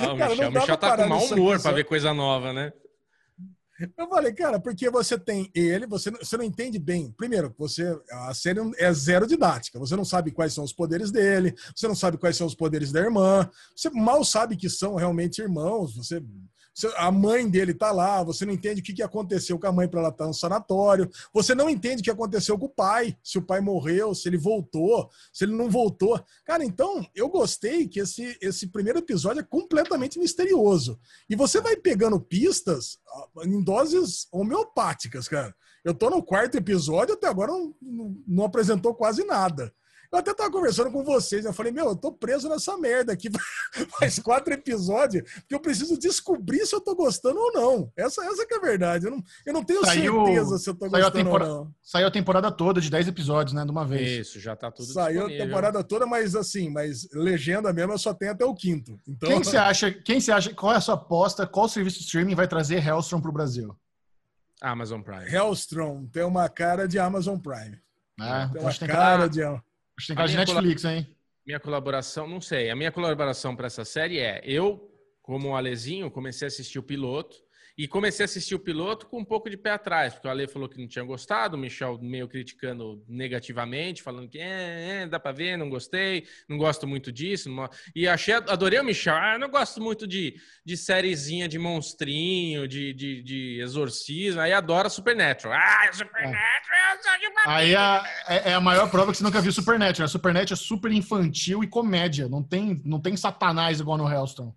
[0.00, 2.72] Ah, o cara, Michel, Michel tá com mau humor para ver coisa nova, né?
[3.96, 7.10] Eu falei, cara, porque você tem ele, você, você não entende bem.
[7.16, 9.78] Primeiro, você a série é zero didática.
[9.78, 12.92] Você não sabe quais são os poderes dele, você não sabe quais são os poderes
[12.92, 15.96] da irmã, você mal sabe que são realmente irmãos.
[15.96, 16.22] Você
[16.96, 19.88] a mãe dele tá lá, você não entende o que, que aconteceu com a mãe
[19.88, 23.16] para ela estar tá no sanatório, você não entende o que aconteceu com o pai,
[23.22, 26.22] se o pai morreu, se ele voltou, se ele não voltou.
[26.44, 30.98] Cara, então eu gostei que esse, esse primeiro episódio é completamente misterioso.
[31.28, 32.98] E você vai pegando pistas
[33.44, 35.54] em doses homeopáticas, cara.
[35.84, 37.74] Eu tô no quarto episódio, até agora não,
[38.26, 39.72] não apresentou quase nada.
[40.12, 43.30] Eu até tava conversando com vocês, eu falei, meu, eu tô preso nessa merda aqui
[43.98, 47.90] faz quatro episódios, porque eu preciso descobrir se eu tô gostando ou não.
[47.96, 49.06] Essa, essa que é a verdade.
[49.06, 51.74] Eu não, eu não tenho saiu, certeza se eu tô gostando ou não.
[51.82, 54.26] Saiu a temporada toda de 10 episódios, né, de uma vez.
[54.26, 55.44] Isso, já tá tudo Saiu disponível.
[55.44, 58.98] a temporada toda, mas assim, mas legenda mesmo eu só tenho até o quinto.
[59.08, 59.30] Então...
[59.30, 62.34] Quem você acha, quem você acha, qual é a sua aposta, qual serviço de streaming
[62.34, 63.74] vai trazer Hellstrom pro Brasil?
[64.60, 65.24] Amazon Prime.
[65.24, 67.80] Hellstrom tem uma cara de Amazon Prime.
[68.20, 69.42] É, tem uma cara de
[69.98, 71.06] Acho que tem de Netflix, hein?
[71.46, 72.70] Minha colaboração, não sei.
[72.70, 74.90] A minha colaboração para essa série é eu,
[75.20, 77.36] como Alezinho, comecei a assistir o piloto.
[77.76, 80.46] E comecei a assistir o piloto com um pouco de pé atrás, porque o Ale
[80.46, 85.18] falou que não tinha gostado, o Michel meio criticando negativamente, falando que é, é dá
[85.18, 87.50] para ver, não gostei, não gosto muito disso.
[87.50, 87.68] Não...
[87.94, 90.34] E achei, adorei o Michel, ah, não gosto muito de,
[90.64, 95.58] de sériezinha de monstrinho, de, de, de exorcismo, aí adora Supernatural.
[95.58, 96.94] Ah, Supernatural, é.
[96.94, 99.52] eu sou de uma Aí é, é, é, a maior prova que você nunca viu
[99.52, 100.08] Supernatural.
[100.08, 104.52] Supernatural é super infantil e comédia, não tem, não tem satanás igual no Hellstone.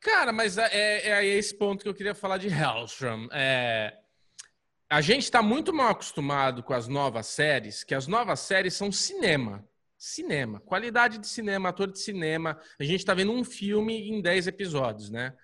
[0.00, 3.28] Cara, mas é, é, é esse ponto que eu queria falar de Hellstrom.
[3.32, 3.94] É,
[4.88, 8.90] a gente está muito mal acostumado com as novas séries, que as novas séries são
[8.90, 9.68] cinema.
[9.98, 10.58] Cinema.
[10.60, 12.58] Qualidade de cinema, ator de cinema.
[12.78, 15.34] A gente está vendo um filme em 10 episódios, né?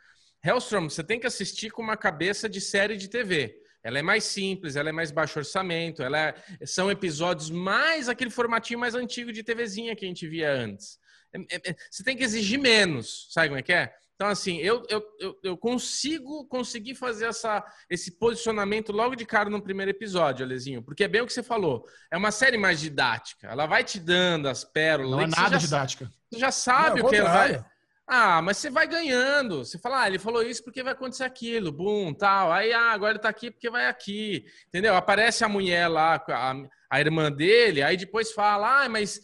[0.43, 3.61] Hellstrom, você tem que assistir com uma cabeça de série de TV.
[3.83, 6.35] Ela é mais simples, ela é mais baixo orçamento, ela é,
[6.65, 10.99] são episódios mais aquele formatinho mais antigo de TVzinha que a gente via antes.
[11.33, 13.95] É, é, você tem que exigir menos, sabe como é que é?
[14.17, 19.51] Então, assim, eu, eu, eu, eu consigo conseguir fazer essa, esse posicionamento logo de cara
[19.51, 21.87] no primeiro episódio, Alezinho, porque é bem o que você falou.
[22.11, 23.47] É uma série mais didática.
[23.47, 25.11] Ela vai te dando as pérolas.
[25.11, 26.11] Não é nada já, didática.
[26.33, 27.65] Você já sabe Não, o que ela vai.
[28.07, 29.59] Ah, mas você vai ganhando.
[29.59, 32.51] Você fala, ah, ele falou isso porque vai acontecer aquilo, bum, tal.
[32.53, 34.47] Aí, ah, agora ele tá aqui porque vai aqui.
[34.69, 34.97] Entendeu?
[34.97, 36.55] Aparece a mulher lá, a,
[36.89, 39.21] a irmã dele, aí depois fala, ah, mas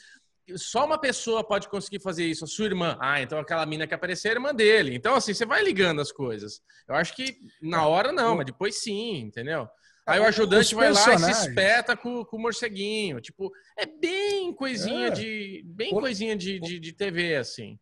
[0.57, 2.97] só uma pessoa pode conseguir fazer isso, a sua irmã.
[3.01, 4.95] Ah, então aquela mina que apareceu é a irmã dele.
[4.95, 6.61] Então, assim, você vai ligando as coisas.
[6.89, 9.69] Eu acho que na hora não, mas depois sim, entendeu?
[10.07, 13.21] Aí o ajudante vai lá e se espeta com, com o morceguinho.
[13.21, 15.11] Tipo, é bem coisinha é.
[15.11, 15.63] de.
[15.65, 17.79] Bem coisinha de, de, de TV, assim.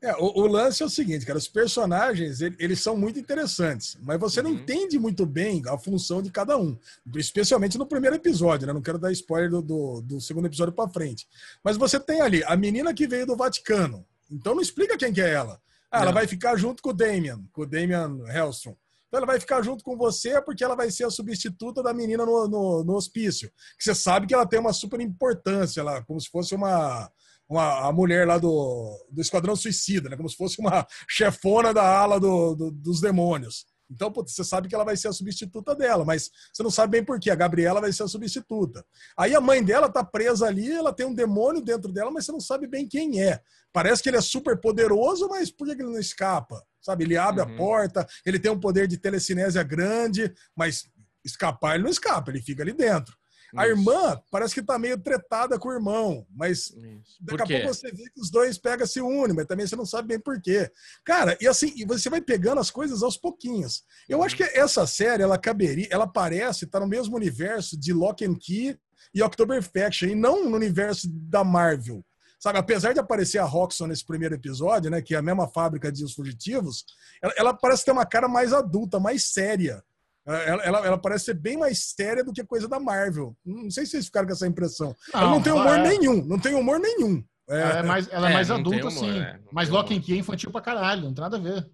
[0.00, 3.98] É, o, o, lance é o seguinte, cara, os personagens, eles, eles são muito interessantes,
[4.00, 4.58] mas você não uhum.
[4.58, 6.78] entende muito bem a função de cada um,
[7.16, 8.72] especialmente no primeiro episódio, né?
[8.72, 11.26] Não quero dar spoiler do, do, do segundo episódio para frente.
[11.64, 15.20] Mas você tem ali a menina que veio do Vaticano, então não explica quem que
[15.20, 15.60] é ela.
[15.90, 18.76] Ah, ela vai ficar junto com o Damian, com o Damian Hellstrom.
[19.08, 22.26] Então ela vai ficar junto com você porque ela vai ser a substituta da menina
[22.26, 23.50] no, no, no hospício.
[23.76, 27.10] Que você sabe que ela tem uma super importância lá, como se fosse uma
[27.48, 30.16] uma, a mulher lá do, do Esquadrão Suicida, né?
[30.16, 33.66] Como se fosse uma chefona da ala do, do, dos demônios.
[33.90, 36.92] Então, putz, você sabe que ela vai ser a substituta dela, mas você não sabe
[36.92, 37.30] bem por quê.
[37.30, 38.84] A Gabriela vai ser a substituta.
[39.16, 42.32] Aí a mãe dela tá presa ali, ela tem um demônio dentro dela, mas você
[42.32, 43.40] não sabe bem quem é.
[43.72, 46.62] Parece que ele é super poderoso, mas por que ele não escapa?
[46.82, 47.54] Sabe, ele abre uhum.
[47.54, 50.84] a porta, ele tem um poder de telecinésia grande, mas
[51.24, 53.16] escapar ele não escapa, ele fica ali dentro.
[53.56, 56.72] A irmã parece que tá meio tretada com o irmão, mas
[57.20, 59.86] daqui a pouco você vê que os dois pegam se unem, mas também você não
[59.86, 60.70] sabe bem por quê.
[61.04, 63.84] Cara, e assim, e você vai pegando as coisas aos pouquinhos.
[64.08, 67.92] Eu acho que essa série, ela caberia, ela parece estar tá no mesmo universo de
[67.92, 68.78] Lock and Key
[69.14, 72.04] e October Faction, e não no universo da Marvel.
[72.38, 75.90] Sabe, apesar de aparecer a Roxxon nesse primeiro episódio, né, que é a mesma fábrica
[75.90, 76.84] de Os Fugitivos,
[77.20, 79.82] ela, ela parece ter uma cara mais adulta, mais séria.
[80.28, 83.34] Ela, ela, ela, parece ser bem mais séria do que coisa da Marvel.
[83.42, 84.94] Não sei se vocês ficaram com essa impressão.
[85.14, 85.88] Não, ela não tem humor é...
[85.88, 87.24] nenhum, não tem humor nenhum.
[87.48, 89.20] É, ela é mais, ela é, é mais adulta, humor, sim.
[89.20, 91.66] É, mas Lock and Key é infantil pra caralho, não tem nada a ver.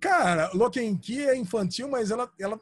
[0.00, 2.60] Cara, Lock and Key é infantil, mas ela, ela,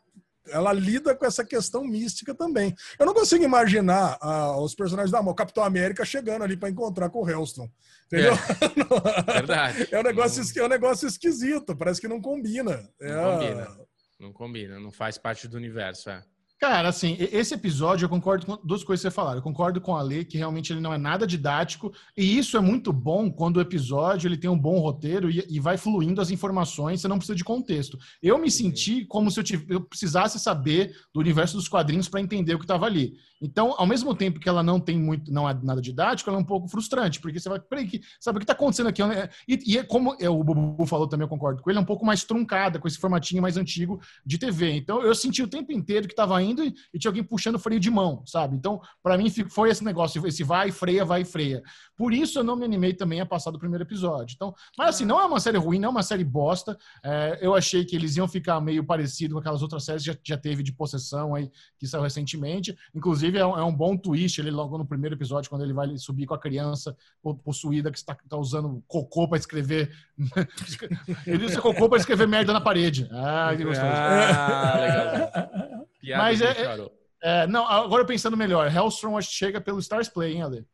[0.49, 2.75] ela lida com essa questão mística também.
[2.99, 7.11] Eu não consigo imaginar uh, os personagens da mão, Capitão América chegando ali para encontrar
[7.11, 7.69] com o Hellstrom.
[8.07, 8.33] Entendeu?
[8.33, 9.89] É, verdade.
[9.91, 12.89] É um, negócio, é um negócio esquisito, parece que não combina.
[12.99, 13.88] Não é, combina.
[14.19, 16.25] Não combina, não faz parte do universo, é.
[16.61, 19.39] Cara, assim, esse episódio eu concordo com duas coisas que você falaram.
[19.39, 22.61] Eu concordo com a Lê que realmente ele não é nada didático e isso é
[22.61, 26.33] muito bom quando o episódio ele tem um bom roteiro e, e vai fluindo as
[26.33, 27.97] informações, você não precisa de contexto.
[28.21, 32.21] Eu me senti como se eu, tivesse, eu precisasse saber do universo dos quadrinhos para
[32.21, 33.15] entender o que estava ali.
[33.41, 36.43] Então, ao mesmo tempo que ela não tem muito, não é nada didático, ela é
[36.43, 39.01] um pouco frustrante, porque você vai, peraí, que, sabe o que está acontecendo aqui?
[39.47, 41.85] E, e é como é, o Bubu falou também, eu concordo com ele, é um
[41.85, 44.73] pouco mais truncada, com esse formatinho mais antigo de TV.
[44.73, 47.81] Então, eu senti o tempo inteiro que estava indo e, e, tinha alguém puxando freio
[47.81, 48.57] de mão, sabe?
[48.57, 51.63] Então, para mim, foi esse negócio, esse vai, freia, vai, freia.
[51.97, 54.35] Por isso, eu não me animei também a passar do primeiro episódio.
[54.35, 56.79] Então, mas assim, não é uma série ruim, não é uma série bosta.
[57.05, 60.19] É, eu achei que eles iam ficar meio parecido com aquelas outras séries que já,
[60.25, 62.77] já teve de possessão aí, que saiu recentemente.
[62.95, 65.73] Inclusive, Inclusive, é um, é um, bom twist ele logo no primeiro episódio, quando ele
[65.73, 66.97] vai subir com a criança
[67.45, 69.91] possuída que está tá usando cocô para escrever.
[71.27, 73.09] ele usa cocô para escrever merda na parede.
[73.11, 73.87] Ah, que gostoso.
[73.91, 75.79] Ah, legal.
[76.01, 76.91] Piada Mas é, é,
[77.23, 80.67] é, não, agora pensando melhor, Hellstrom acho que chega pelo Stars Play, hein, Ale?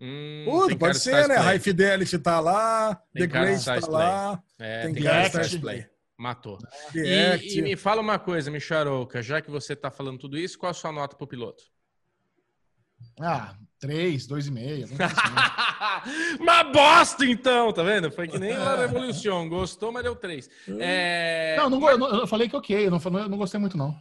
[0.00, 1.36] Hum, Puta, pode ser, né?
[1.36, 4.42] High Fidelity tá lá, tem The Grace tá lá.
[4.58, 5.86] É, tem, tem cara Stars Play.
[6.18, 6.58] Matou.
[6.94, 10.70] E, e, me fala uma coisa, Micharouca, já que você está falando tudo isso, qual
[10.70, 11.62] a sua nota para o piloto?
[13.20, 14.88] Ah, três, dois e meio.
[16.40, 18.10] uma bosta, então, tá vendo?
[18.10, 19.48] Foi que nem a Revolution.
[19.48, 20.48] Gostou, mas deu três.
[20.78, 21.56] É...
[21.58, 21.98] Não, não, mas...
[21.98, 23.94] eu falei que ok, eu não, eu não gostei muito, não.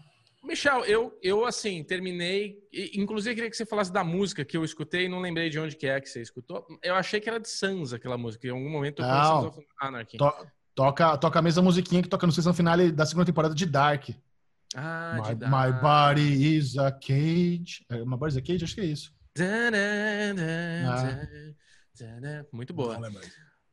[0.45, 2.57] Michel, eu, eu assim, terminei.
[2.93, 5.87] Inclusive, queria que você falasse da música que eu escutei, não lembrei de onde que
[5.87, 6.65] é que você escutou.
[6.83, 8.47] Eu achei que era de Sans aquela música.
[8.47, 10.17] Em algum momento eu não, Sons of Anarchy.
[10.17, 10.31] To,
[10.75, 14.09] Toca, toca a mesma musiquinha que toca no season finale da segunda temporada de Dark.
[14.75, 15.53] Ah, my, de Dark.
[15.53, 17.85] my body is a cage.
[17.89, 18.65] É, my body is a cage?
[18.65, 19.15] Acho que é isso.
[20.85, 21.27] Ah.
[22.51, 22.99] Muito boa.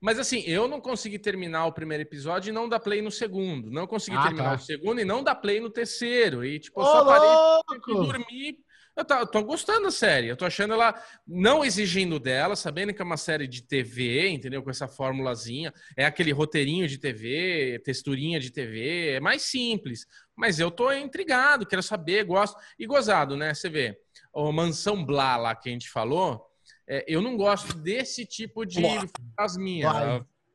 [0.03, 3.70] Mas assim, eu não consegui terminar o primeiro episódio e não dar play no segundo.
[3.70, 4.55] Não consegui ah, terminar tá.
[4.57, 6.45] o segundo e não dar play no terceiro.
[6.45, 8.59] E, tipo, eu só parei de dormir
[8.95, 10.29] eu tô, eu tô, gostando da série.
[10.29, 10.95] Eu tô achando ela
[11.27, 14.62] não exigindo dela, sabendo que é uma série de TV, entendeu?
[14.62, 15.73] Com essa formulazinha.
[15.97, 19.12] É aquele roteirinho de TV, texturinha de TV.
[19.12, 20.07] É mais simples.
[20.37, 22.59] Mas eu tô intrigado, quero saber, gosto.
[22.79, 23.55] E gozado, né?
[23.55, 23.99] Você vê,
[24.33, 26.52] o Mansão Blá lá que a gente falou.
[26.88, 29.88] É, eu não gosto desse tipo de fantasminha.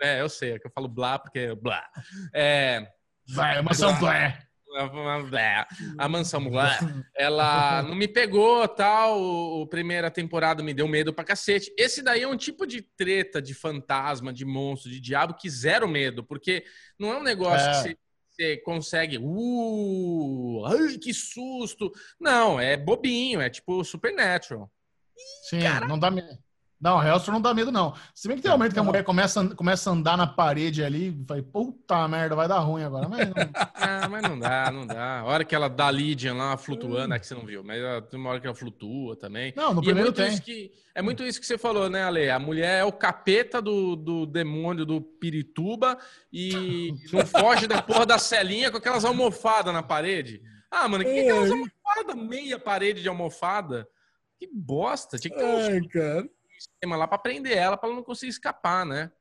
[0.02, 1.88] É, eu sei, é que eu falo blá porque é blá.
[2.34, 2.88] É.
[3.30, 5.68] Vai, Mansão Blá.
[5.98, 6.44] A mansão
[7.16, 9.20] ela não me pegou, tal.
[9.20, 11.74] O, primeira temporada me deu medo pra cacete.
[11.78, 15.88] Esse daí é um tipo de treta de fantasma, de monstro, de diabo que zero
[15.88, 16.64] medo, porque
[17.00, 17.72] não é um negócio é.
[17.72, 17.98] que você,
[18.30, 19.18] você consegue.
[19.18, 21.92] Uh, ai, que susto!
[22.20, 24.72] Não, é bobinho, é tipo Supernatural.
[25.50, 26.38] Sim, não dá medo.
[26.80, 27.96] Não, Hellstrom não dá medo, não.
[28.14, 30.84] Se bem que tem um momento que a mulher começa, começa a andar na parede
[30.84, 33.10] ali, vai, puta merda, vai dar ruim agora.
[33.10, 33.36] Mas não...
[33.74, 35.22] ah, mas não dá, não dá.
[35.22, 37.82] A hora que ela dá Lydian lá flutuando, é que você não viu, mas
[38.12, 39.54] tem uma hora que ela flutua também.
[39.56, 40.38] Não, no e é primeiro é tem.
[40.38, 42.30] Que, é muito isso que você falou, né, Ale?
[42.30, 45.98] A mulher é o capeta do, do demônio do Pirituba
[46.32, 50.44] e não foge da porra da celinha com aquelas almofadas na parede.
[50.70, 52.16] Ah, mano, que, que é aquelas almofadas?
[52.16, 53.88] Meia parede de almofada?
[54.40, 55.18] Que bosta.
[55.18, 55.58] Tinha que ter um...
[55.58, 59.12] Ai, cara sistema lá para prender ela, para ela não conseguir escapar, né?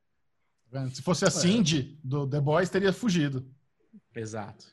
[0.71, 1.31] Tá Se fosse a é.
[1.31, 3.47] Cindy do The Boys, teria fugido.
[4.15, 4.67] Exato.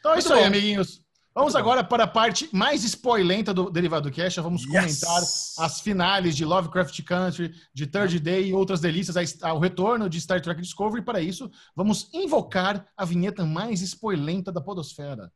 [0.00, 1.02] Então é isso aí, amiguinhos.
[1.34, 4.36] Vamos agora para a parte mais spoilenta do Derivado Cash.
[4.36, 4.70] Vamos yes.
[4.70, 5.22] comentar
[5.64, 10.42] as finais de Lovecraft Country, de Third Day e outras delícias, ao retorno de Star
[10.42, 11.02] Trek Discovery.
[11.02, 15.32] Para isso, vamos invocar a vinheta mais spoilenta da podosfera.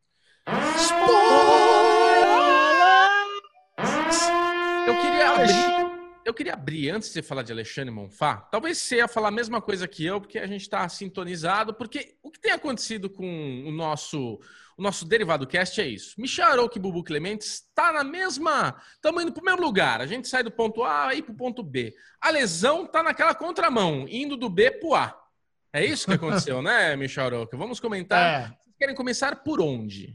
[0.46, 1.55] Eu
[5.34, 8.36] queria abrir, eu queria abrir antes de você falar de Alexandre Monfá.
[8.50, 11.74] Talvez você ia falar a mesma coisa que eu, porque a gente está sintonizado.
[11.74, 14.40] Porque o que tem acontecido com o nosso
[14.76, 16.20] o nosso derivado cast é isso.
[16.20, 18.76] Michel Arouca e Bubu Clemente está na mesma.
[18.92, 20.02] Estamos indo para o mesmo lugar.
[20.02, 21.94] A gente sai do ponto A e para o ponto B.
[22.20, 25.22] A lesão está naquela contramão, indo do B para o A.
[25.72, 27.56] É isso que aconteceu, né, Michel Arouca?
[27.56, 28.42] Vamos comentar.
[28.42, 28.46] É.
[28.48, 30.14] Vocês querem começar por onde?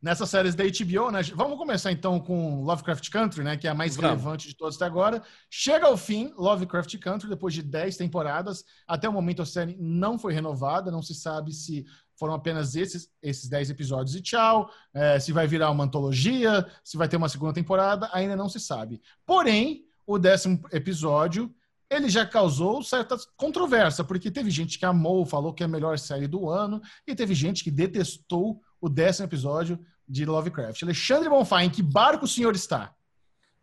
[0.00, 1.22] Nessas séries da HBO, né?
[1.34, 3.56] Vamos começar então com Lovecraft Country, né?
[3.56, 4.10] Que é a mais Vamos.
[4.10, 5.22] relevante de todas até agora.
[5.50, 8.64] Chega ao fim, Lovecraft Country, depois de 10 temporadas.
[8.86, 11.84] Até o momento a série não foi renovada, não se sabe se
[12.16, 14.70] foram apenas esses, esses 10 episódios e tchau.
[14.94, 18.60] É, se vai virar uma antologia, se vai ter uma segunda temporada, ainda não se
[18.60, 19.00] sabe.
[19.26, 21.52] Porém, o décimo episódio
[21.90, 25.98] ele já causou certa controvérsia, porque teve gente que amou, falou que é a melhor
[25.98, 29.78] série do ano, e teve gente que detestou o décimo episódio
[30.08, 30.82] de Lovecraft.
[30.82, 32.94] Alexandre Bonfá, em que barco o senhor está?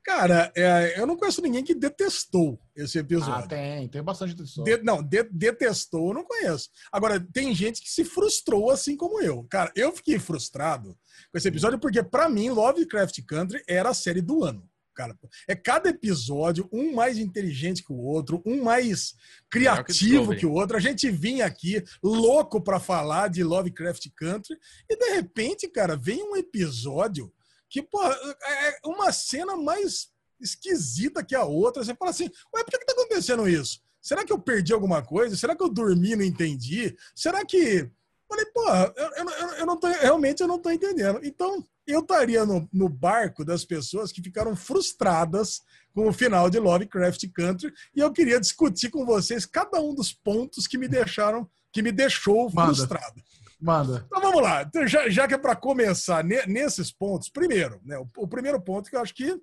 [0.06, 3.46] Cara, é, eu não conheço ninguém que detestou esse episódio.
[3.46, 4.64] Ah, tem, tem bastante detestou.
[4.64, 6.70] De, não, de, detestou eu não conheço.
[6.92, 9.44] Agora, tem gente que se frustrou assim como eu.
[9.50, 10.96] Cara, eu fiquei frustrado
[11.32, 14.70] com esse episódio porque, para mim, Lovecraft Country era a série do ano.
[14.96, 15.18] Cara,
[15.48, 19.14] é cada episódio um mais inteligente que o outro, um mais
[19.50, 20.78] criativo que, que o outro.
[20.78, 24.58] A gente vinha aqui louco para falar de Lovecraft Country
[24.90, 27.32] e de repente, cara, vem um episódio
[27.70, 30.10] que, pô, é, é uma cena mais
[30.40, 31.84] esquisita que a outra.
[31.84, 33.82] Você fala assim, ué, por que, que tá acontecendo isso?
[34.02, 35.36] Será que eu perdi alguma coisa?
[35.36, 36.96] Será que eu dormi e não entendi?
[37.14, 37.90] Será que.
[38.36, 41.22] Falei, porra, eu, eu, eu não tô, realmente eu não tô entendendo.
[41.24, 45.62] Então, eu estaria no, no, barco das pessoas que ficaram frustradas
[45.94, 50.12] com o final de Lovecraft Country e eu queria discutir com vocês cada um dos
[50.12, 52.76] pontos que me deixaram, que me deixou Manda.
[52.76, 53.22] frustrado.
[53.62, 54.04] Manda.
[54.06, 54.64] Então vamos lá.
[54.64, 58.60] Então, já, já que é para começar ne, nesses pontos, primeiro, né, o, o, primeiro
[58.60, 59.40] ponto que eu acho que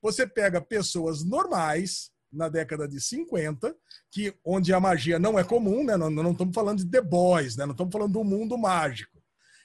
[0.00, 3.74] você pega pessoas normais na década de 50,
[4.10, 5.96] que onde a magia não é comum, né?
[5.96, 7.66] Não, não estamos falando de The Boys, né?
[7.66, 9.20] Não estamos falando do mundo mágico.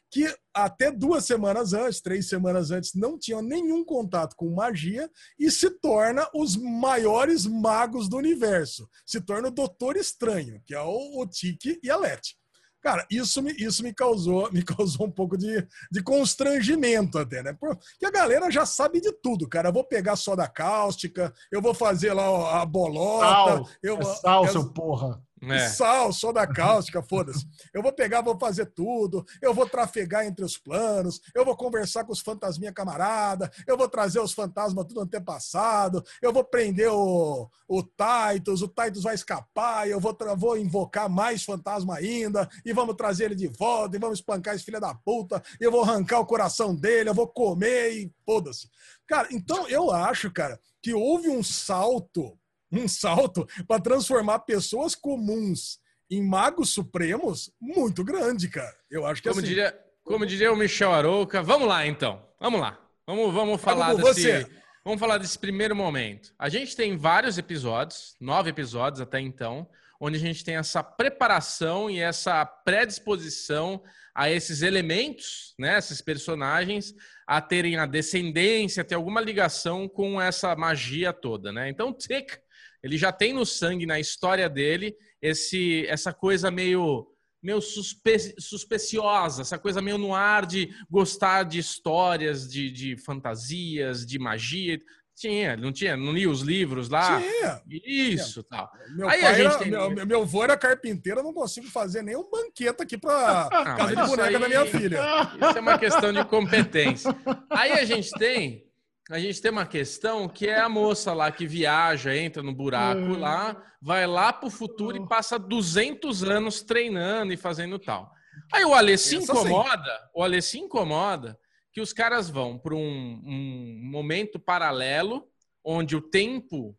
[0.10, 5.52] Que até duas semanas antes, três semanas antes, não tinham nenhum contato com magia e
[5.52, 8.90] se torna os maiores magos do universo.
[9.06, 12.38] Se torna o Doutor Estranho, que é o, o Tiki e a Letty.
[12.82, 17.54] Cara, isso me, isso me causou me causou um pouco de, de constrangimento até, né?
[17.60, 19.70] Porque a galera já sabe de tudo, cara.
[19.70, 23.28] Eu vou pegar soda cáustica, eu vou fazer lá a bolota.
[23.28, 25.22] Sal, eu, é sal, seu porra.
[25.42, 25.70] É.
[25.70, 27.46] Sal, soda cáustica, foda-se.
[27.74, 32.04] Eu vou pegar, vou fazer tudo, eu vou trafegar entre os planos, eu vou conversar
[32.04, 37.50] com os fantasminha camarada, eu vou trazer os fantasmas tudo antepassado, eu vou prender o,
[37.68, 42.96] o Titus, o Titus vai escapar, eu vou, vou invocar mais fantasma ainda, e vamos
[42.96, 46.20] trazer ele de volta, e vamos espancar esse filho da puta, e eu vou arrancar
[46.20, 48.70] o coração dele, eu vou comer e foda-se.
[49.06, 52.38] Cara, então eu acho, cara, que houve um salto
[52.72, 55.80] um salto para transformar pessoas comuns
[56.10, 58.76] em magos supremos muito grande, cara.
[58.90, 59.50] Eu acho que como assim...
[59.50, 62.26] diria, como diria o Michel Arouca, vamos lá então.
[62.40, 62.80] Vamos lá.
[63.06, 64.48] Vamos, vamos falar vamos desse você.
[64.84, 66.34] Vamos falar desse primeiro momento.
[66.40, 69.68] A gente tem vários episódios, nove episódios até então,
[70.00, 73.84] onde a gente tem essa preparação e essa predisposição
[74.16, 76.94] a esses elementos, né, esses personagens,
[77.28, 81.70] a terem a descendência, a ter alguma ligação com essa magia toda, né?
[81.70, 82.40] Então, Tick
[82.84, 87.08] ele já tem no sangue, na história dele, esse essa coisa meio
[87.42, 94.06] meio suspe, suspeciosa, essa coisa meio no ar de gostar de histórias, de, de fantasias,
[94.06, 94.80] de magia.
[95.16, 95.98] Tinha, não tinha?
[95.98, 97.20] Não lia os livros lá?
[97.20, 97.62] Tinha.
[97.68, 98.44] Isso, tinha.
[98.44, 98.72] tal.
[98.96, 99.72] Meu, Aí a gente era, tem...
[99.72, 103.96] meu, meu avô era carpinteiro, eu não consigo fazer nenhum banquete aqui para ah, casa
[103.96, 105.00] de boneca aí, da minha filha.
[105.42, 107.16] Isso é uma questão de competência.
[107.50, 108.67] Aí a gente tem
[109.10, 113.02] a gente tem uma questão que é a moça lá que viaja, entra no buraco
[113.02, 113.20] hum.
[113.20, 118.12] lá, vai lá pro futuro e passa 200 anos treinando e fazendo tal.
[118.54, 121.40] Aí o Alê se incomoda, o Alê se incomoda
[121.72, 125.28] que os caras vão para um, um, momento paralelo
[125.64, 126.78] onde o tempo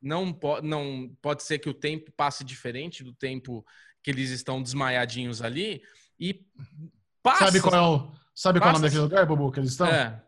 [0.00, 3.64] não, po não pode ser que o tempo passe diferente do tempo
[4.02, 5.82] que eles estão desmaiadinhos ali
[6.18, 6.46] e
[7.22, 7.46] passa.
[7.46, 9.86] Sabe qual é o, sabe qual é o nome daquele lugar, Bubu, que eles estão?
[9.86, 10.22] É.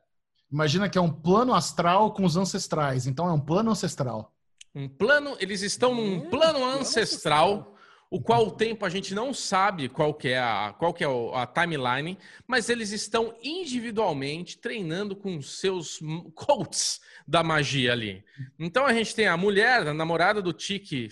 [0.51, 3.06] Imagina que é um plano astral com os ancestrais.
[3.06, 4.35] Então é um plano ancestral.
[4.74, 7.77] Um plano, eles estão num plano ancestral
[8.10, 11.06] o qual o tempo a gente não sabe qual que é a, qual que é
[11.06, 16.01] a timeline, mas eles estão individualmente treinando com seus
[16.35, 18.24] coaches da magia ali.
[18.59, 21.09] Então a gente tem a mulher, a namorada do Tiki,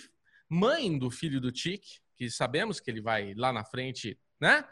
[0.49, 4.65] mãe do filho do Tiki, que sabemos que ele vai lá na frente, né?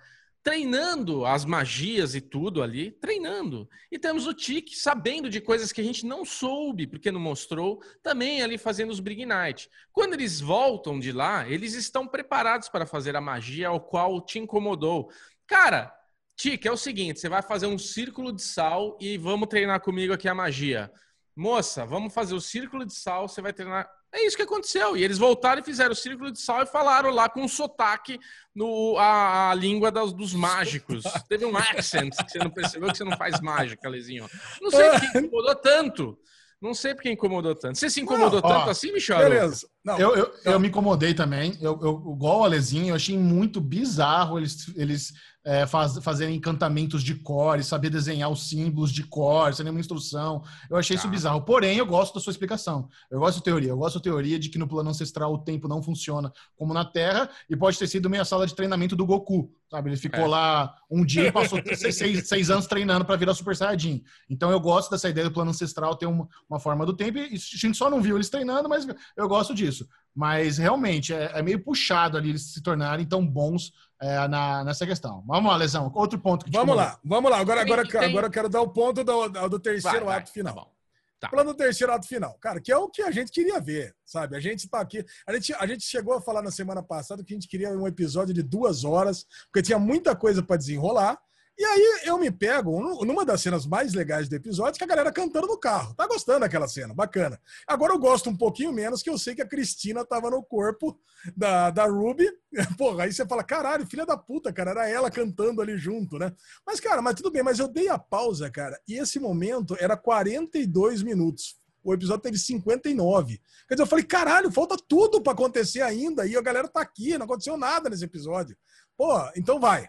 [0.47, 3.69] Treinando as magias e tudo ali, treinando.
[3.91, 7.83] E temos o Tic sabendo de coisas que a gente não soube, porque não mostrou,
[8.01, 9.69] também ali fazendo os Brig Night.
[9.91, 14.39] Quando eles voltam de lá, eles estão preparados para fazer a magia ao qual te
[14.39, 15.11] incomodou.
[15.45, 15.93] Cara,
[16.37, 20.13] Tic, é o seguinte, você vai fazer um círculo de sal e vamos treinar comigo
[20.13, 20.89] aqui a magia.
[21.35, 24.95] Moça, vamos fazer o círculo de sal, você vai treinar é isso que aconteceu.
[24.95, 28.19] E eles voltaram e fizeram o círculo de sal e falaram lá com um sotaque
[28.55, 31.03] no, a, a língua das, dos mágicos.
[31.27, 34.27] Teve um accent que você não percebeu que você não faz mágica, Lezinho.
[34.61, 36.19] Não sei porque incomodou tanto.
[36.59, 37.77] Não sei porque incomodou tanto.
[37.77, 39.19] Você se incomodou não, tanto ó, assim, Michel?
[39.19, 39.67] Beleza.
[39.85, 41.55] Não, eu, eu, eu, me incomodei também.
[41.61, 45.13] Eu, eu, igual o Alezinho, eu achei muito bizarro eles, eles
[45.47, 50.43] é, faz, fazer encantamentos de cor, saber desenhar os símbolos de cor, sem nenhuma instrução.
[50.69, 50.99] Eu achei tá.
[50.99, 51.41] isso bizarro.
[51.41, 52.89] Porém, eu gosto da sua explicação.
[53.09, 53.69] Eu gosto de teoria.
[53.69, 56.83] Eu gosto da teoria de que no plano ancestral o tempo não funciona como na
[56.83, 59.49] Terra e pode ter sido meia sala de treinamento do Goku.
[59.71, 59.89] Sabe?
[59.89, 60.27] Ele ficou é.
[60.27, 64.03] lá um dia e passou seis, seis, seis, anos treinando para virar Super Saiyajin.
[64.29, 67.19] Então eu gosto dessa ideia do plano ancestral ter uma, uma forma do tempo.
[67.19, 69.87] E a gente só não viu eles treinando, mas eu gosto disso.
[70.13, 73.71] Mas realmente é, é meio puxado ali eles se tornarem tão bons
[74.01, 75.23] é, na, nessa questão.
[75.25, 75.91] Vamos lá, Lesão.
[75.93, 77.39] Outro ponto que Vamos lá, vamos lá.
[77.39, 78.05] Agora, agora, tem...
[78.05, 80.33] agora eu quero dar o ponto do, do terceiro vai, ato vai.
[80.33, 80.55] final.
[80.55, 80.77] Tá
[81.19, 81.29] Tá.
[81.29, 84.35] Falando do terceiro ato final, cara, que é o que a gente queria ver, sabe?
[84.35, 85.03] A gente tá aqui.
[85.25, 87.87] A gente, a gente chegou a falar na semana passada que a gente queria um
[87.87, 91.17] episódio de duas horas, porque tinha muita coisa para desenrolar.
[91.57, 95.11] E aí eu me pego numa das cenas mais legais do episódio, que a galera
[95.11, 95.91] cantando no carro.
[95.95, 97.41] Tá gostando daquela cena, bacana.
[97.65, 100.99] Agora eu gosto um pouquinho menos, que eu sei que a Cristina tava no corpo
[101.35, 102.29] da, da Ruby.
[102.77, 106.31] Porra, aí você fala, caralho, filha da puta, cara, era ela cantando ali junto, né?
[106.63, 109.97] Mas, cara, mas tudo bem, mas eu dei a pausa, cara, e esse momento era
[109.97, 111.57] 42 minutos.
[111.83, 113.41] O episódio teve 59.
[113.67, 116.27] Quer dizer, eu falei, caralho, falta tudo para acontecer ainda.
[116.27, 118.57] E a galera tá aqui, não aconteceu nada nesse episódio.
[118.97, 119.87] Pô, então vai.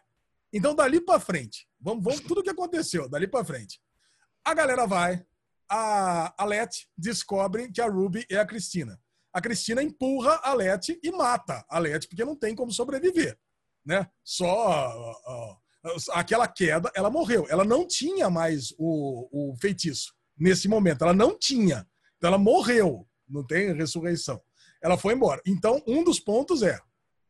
[0.52, 3.80] Então, dali para frente, vamos, vamos tudo que aconteceu, dali para frente.
[4.44, 5.24] A galera vai,
[5.68, 8.98] a, a Leti descobre que a Ruby é a Cristina.
[9.32, 13.38] A Cristina empurra a Leti e mata a Leti, porque não tem como sobreviver.
[13.84, 14.08] Né?
[14.24, 15.14] Só
[16.12, 17.46] aquela queda, ela morreu.
[17.48, 21.02] Ela não tinha mais o, o feitiço nesse momento.
[21.02, 21.86] Ela não tinha.
[22.16, 23.06] Então, ela morreu.
[23.28, 24.42] Não tem ressurreição.
[24.82, 25.40] Ela foi embora.
[25.46, 26.80] Então, um dos pontos é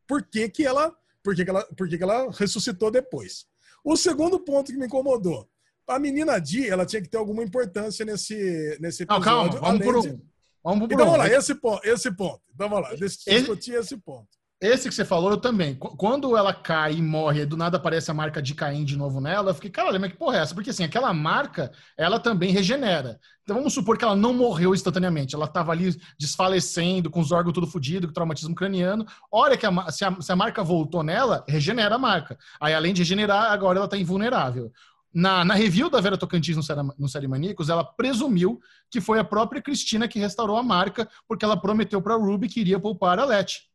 [0.07, 0.97] por que, que ela
[1.29, 3.45] por que, que, ela, por que, que ela ressuscitou depois.
[3.85, 5.47] O segundo ponto que me incomodou.
[5.87, 9.27] A menina Di, ela tinha que ter alguma importância nesse, nesse episódio.
[9.27, 10.01] Não, calma, vamos por um.
[10.01, 10.23] De...
[10.65, 12.41] Vamos por então, vamos lá, esse ponto, esse ponto.
[12.55, 14.38] Então, vamos lá, discutir esse ponto.
[14.61, 15.77] Esse que você falou, eu também.
[15.77, 19.51] Quando ela cai e morre, do nada aparece a marca de Caim de novo nela,
[19.51, 20.53] eu fiquei, caralho, mas que porra é essa?
[20.53, 23.21] Porque assim, aquela marca, ela também regenera.
[23.45, 27.55] Então vamos supor que ela não morreu instantaneamente, ela estava ali desfalecendo, com os órgãos
[27.55, 29.07] tudo fodido, com traumatismo craniano.
[29.31, 32.37] Hora que a se, a, se a marca voltou nela, regenera a marca.
[32.61, 34.73] Aí, além de regenerar, agora ela está invulnerável.
[35.15, 38.61] Na, na, review da Vera Tocantins no, Série, no Série Maníacos, ela presumiu
[38.91, 42.61] que foi a própria Cristina que restaurou a marca, porque ela prometeu para Ruby que
[42.61, 43.68] iria poupar a Leti.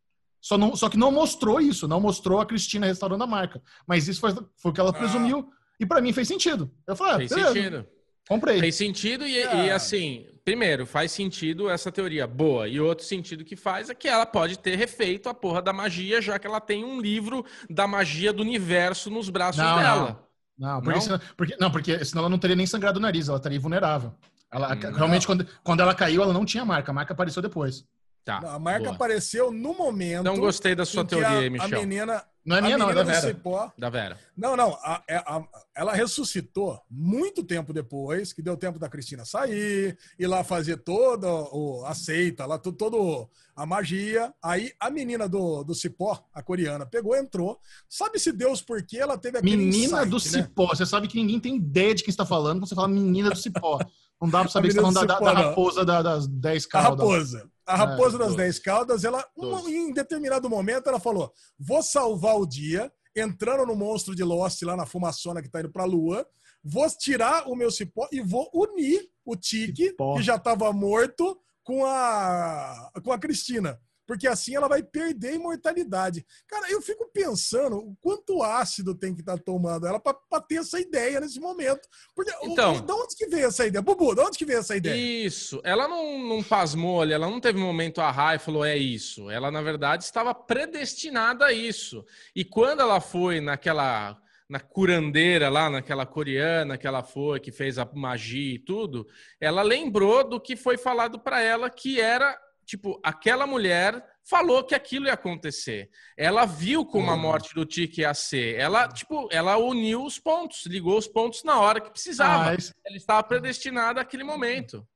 [0.43, 3.61] Só, não, só que não mostrou isso, não mostrou a Cristina restaurando a marca.
[3.87, 4.93] Mas isso foi, foi o que ela ah.
[4.93, 5.49] presumiu.
[5.79, 6.69] E para mim fez sentido.
[6.85, 7.87] Eu falei, ah, fez beleza, sentido.
[8.27, 8.59] Comprei.
[8.59, 12.67] Fez sentido e, e, assim, primeiro, faz sentido essa teoria boa.
[12.67, 16.21] E outro sentido que faz é que ela pode ter refeito a porra da magia,
[16.21, 20.27] já que ela tem um livro da magia do universo nos braços não, dela.
[20.57, 21.01] Não, não porque, não?
[21.01, 24.13] Senão, porque, não, porque senão ela não teria nem sangrado o nariz, ela estaria vulnerável.
[24.51, 26.91] Ela, hum, realmente, quando, quando ela caiu, ela não tinha marca.
[26.91, 27.85] A marca apareceu depois.
[28.25, 28.95] Tá, a marca boa.
[28.95, 30.23] apareceu no momento.
[30.23, 31.79] Não gostei da sua teoria, a, Michel.
[31.79, 32.23] A menina.
[32.45, 33.21] Não é minha, não, é da Vera.
[33.21, 34.19] Cipó, da Vera.
[34.35, 34.73] Não, não.
[34.81, 35.43] A, é, a,
[35.75, 41.27] ela ressuscitou muito tempo depois, que deu tempo da Cristina sair, ir lá fazer toda
[41.29, 44.33] o, a seita, lá, todo a magia.
[44.43, 47.59] Aí a menina do, do Cipó, a coreana, pegou, entrou.
[47.87, 50.43] Sabe-se Deus por que ela teve aquele Menina insight, do né?
[50.43, 50.67] Cipó.
[50.67, 53.37] Você sabe que ninguém tem ideia de quem está falando quando você fala menina do
[53.37, 53.79] Cipó.
[54.21, 56.65] Não dá para saber que você está falando da, da, da, raposa da, das 10
[56.65, 56.87] caudas.
[56.87, 57.52] A raposa.
[57.65, 62.35] A Raposa é, das Dez Caldas, ela, um, em determinado momento, ela falou: vou salvar
[62.35, 66.27] o dia, entrando no monstro de Lost lá na fumaçona que tá indo pra lua,
[66.63, 71.85] vou tirar o meu cipó e vou unir o Tique, que já estava morto, com
[71.85, 73.79] a, com a Cristina.
[74.05, 76.25] Porque assim ela vai perder a imortalidade.
[76.47, 80.55] Cara, eu fico pensando o quanto ácido tem que estar tá tomando ela para ter
[80.55, 81.87] essa ideia nesse momento.
[82.15, 83.81] Porque, então, o, de onde que veio essa ideia?
[83.81, 84.95] Bubu, de onde que veio essa ideia?
[84.95, 88.77] Isso, ela não, não pasmou ali, ela não teve um momento a e falou, é
[88.77, 89.29] isso.
[89.29, 92.05] Ela, na verdade, estava predestinada a isso.
[92.35, 94.17] E quando ela foi naquela
[94.53, 99.07] na curandeira lá, naquela coreana que ela foi, que fez a magia e tudo,
[99.39, 104.73] ela lembrou do que foi falado para ela que era, tipo, aquela mulher falou que
[104.73, 105.89] aquilo ia acontecer.
[106.17, 107.19] Ela viu como a uhum.
[107.19, 108.57] morte do Tiki ia ser.
[108.59, 112.51] Ela, tipo, ela uniu os pontos, ligou os pontos na hora que precisava.
[112.51, 112.73] Ah, esse...
[112.85, 114.87] Ela estava predestinada àquele momento.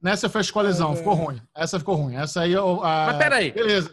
[0.00, 1.40] Nessa foi a escolhezão, ficou ruim.
[1.54, 2.16] Essa ficou ruim.
[2.16, 2.82] Essa aí eu.
[2.84, 3.06] A...
[3.06, 3.50] Mas peraí.
[3.50, 3.90] Beleza.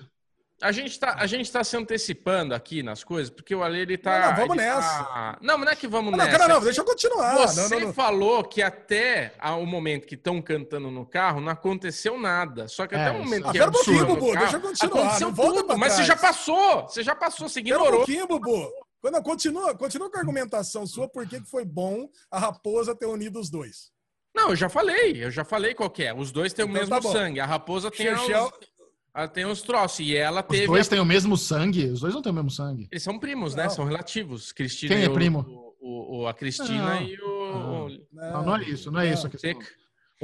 [0.64, 3.98] A gente, está a gente tá se antecipando aqui nas coisas, porque o Ale, ele
[3.98, 4.20] tá...
[4.20, 5.04] Não, não vamos tá nessa.
[5.04, 5.38] Tá...
[5.42, 6.38] Não, não é que vamos não, nessa.
[6.38, 7.36] Não, não, deixa eu continuar.
[7.36, 12.18] Você não, não, falou que até o momento que estão cantando no carro, não aconteceu
[12.18, 12.68] nada.
[12.70, 15.02] Só que até é, o momento que é absurdo, Bubu, carro, deixa eu continuar.
[15.02, 16.84] Aconteceu não volta tudo, mas você já passou.
[16.84, 17.88] Você já passou, você ignorou.
[17.88, 18.72] um pouquinho, Bubu.
[19.02, 23.38] Quando continua, continua com a argumentação sua, por que foi bom a raposa ter unido
[23.38, 23.92] os dois.
[24.34, 26.14] Não, eu já falei, eu já falei qual é.
[26.14, 27.40] Os dois têm o então, mesmo tá sangue.
[27.40, 28.46] A raposa tem Chechel...
[28.46, 28.73] os...
[29.16, 30.00] Ela tem uns troços.
[30.00, 30.64] E ela teve.
[30.64, 30.90] Os dois a...
[30.90, 31.86] têm o mesmo sangue?
[31.86, 32.88] Os dois não têm o mesmo sangue.
[32.92, 33.70] Eles são primos, né?
[33.70, 34.52] São relativos.
[34.52, 35.46] Cristina Quem é primo?
[35.80, 37.02] O, o, a Cristina não.
[37.02, 37.90] e o.
[38.12, 39.28] Não, não, não, é isso, não é isso.
[39.28, 39.52] A questão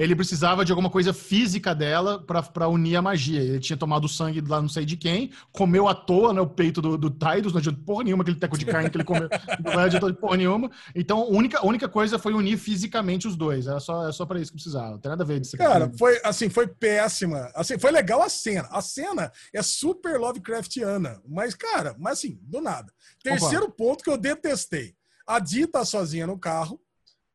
[0.04, 3.42] ele precisava de alguma coisa física dela para unir a magia.
[3.42, 6.82] Ele tinha tomado sangue lá não sei de quem, comeu à toa né, o peito
[6.82, 9.28] do, do Tidus, não adianta porra nenhuma aquele teco de carne que ele comeu,
[9.64, 10.72] não adiantou de porra nenhuma.
[10.96, 13.68] Então, a única, única coisa foi unir fisicamente os dois.
[13.68, 14.92] Era só, era só para isso que precisava.
[14.92, 15.66] Não tem nada a ver disso aqui.
[15.66, 17.52] Cara, foi assim, foi péssima.
[17.54, 18.68] Assim, foi legal a cena.
[18.72, 22.92] A cena é super Lovecraftiana, mas, cara, mas assim, do nada.
[23.22, 23.74] Terceiro Opa.
[23.76, 24.96] ponto que eu detestei.
[25.28, 26.80] A Di tá sozinha no carro,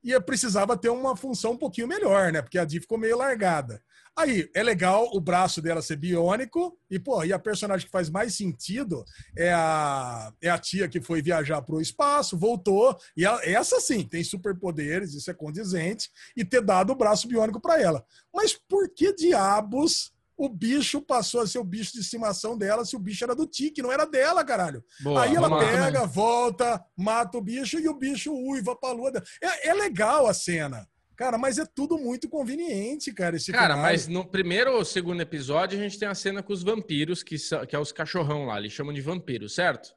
[0.04, 2.42] e precisava ter uma função um pouquinho melhor, né?
[2.42, 3.82] Porque a Di ficou meio largada.
[4.16, 8.08] Aí, é legal o braço dela ser biônico, e, pô, e a personagem que faz
[8.08, 9.04] mais sentido
[9.36, 14.04] é a, é a tia que foi viajar para o espaço, voltou, e essa sim,
[14.04, 18.06] tem superpoderes, isso é condizente, e ter dado o braço biônico para ela.
[18.32, 22.96] Mas por que diabos o bicho passou a ser o bicho de estimação dela se
[22.96, 24.84] o bicho era do Tique, não era dela, caralho.
[25.00, 29.12] Boa, Aí ela pega, lá, volta, mata o bicho e o bicho uiva pra lua.
[29.42, 30.86] É, é legal a cena.
[31.16, 33.36] Cara, mas é tudo muito conveniente, cara.
[33.36, 36.62] Esse cara, mas no primeiro ou segundo episódio a gente tem a cena com os
[36.62, 38.58] vampiros, que, são, que é os cachorrão lá.
[38.58, 39.94] Eles chamam de vampiros, certo?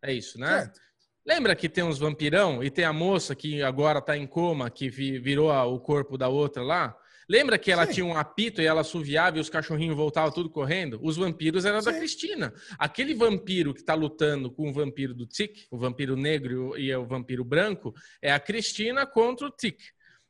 [0.00, 0.60] É isso, né?
[0.60, 0.80] Certo.
[1.26, 4.88] Lembra que tem uns vampirão e tem a moça que agora tá em coma, que
[4.90, 6.96] virou o corpo da outra lá?
[7.28, 7.92] Lembra que ela Sim.
[7.92, 10.98] tinha um apito e ela assoviava e os cachorrinhos voltavam tudo correndo?
[11.02, 11.90] Os vampiros eram Sim.
[11.90, 12.54] da Cristina.
[12.78, 17.06] Aquele vampiro que está lutando com o vampiro do Tic, o vampiro negro e o
[17.06, 19.80] vampiro branco, é a Cristina contra o Tic.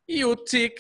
[0.07, 0.79] E o Tic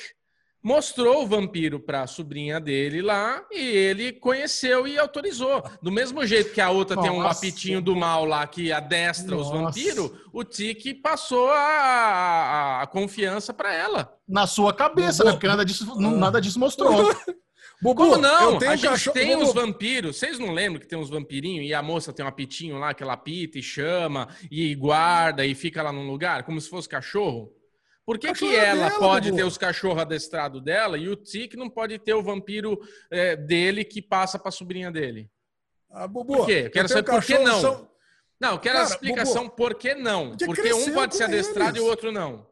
[0.65, 5.63] mostrou o vampiro para a sobrinha dele lá e ele conheceu e autorizou.
[5.83, 7.09] Do mesmo jeito que a outra Nossa.
[7.09, 9.51] tem um apitinho do mal lá que adestra Nossa.
[9.51, 14.17] os vampiros, o Tiki passou a, a, a confiança para ela.
[14.27, 15.33] Na sua cabeça, né?
[15.33, 17.15] Porque nada disso, nada disso mostrou.
[17.83, 18.57] Bubu, Como não?
[18.57, 19.15] A gente cachorro...
[19.15, 19.49] tem Bubu.
[19.49, 20.17] os vampiros.
[20.17, 23.03] Vocês não lembram que tem uns vampirinhos e a moça tem um apitinho lá que
[23.03, 27.53] ela apita e chama e guarda e fica lá num lugar, como se fosse cachorro?
[28.07, 29.37] Por que, que ela dela, pode Bubu.
[29.39, 32.79] ter os cachorros adestrados dela e o Tic não pode ter o vampiro
[33.11, 35.31] é, dele que passa para a sobrinha dele?
[35.91, 36.65] Ah, Bubu, por quê?
[36.67, 37.61] Eu quero saber por que não.
[37.61, 37.91] São...
[38.39, 40.37] Não, quero Cara, a explicação Bubu, por que não.
[40.37, 41.83] Porque, um pode ser adestrado eles.
[41.83, 42.47] e o outro não.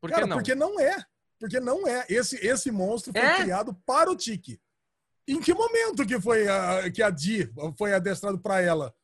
[0.00, 0.36] Por que Cara, não?
[0.36, 0.96] Porque não é.
[1.40, 2.04] Porque não é.
[2.08, 3.36] Esse, esse monstro foi é?
[3.36, 4.60] criado para o Tic.
[5.26, 8.94] Em que momento que foi a, que a Di foi adestrado para ela?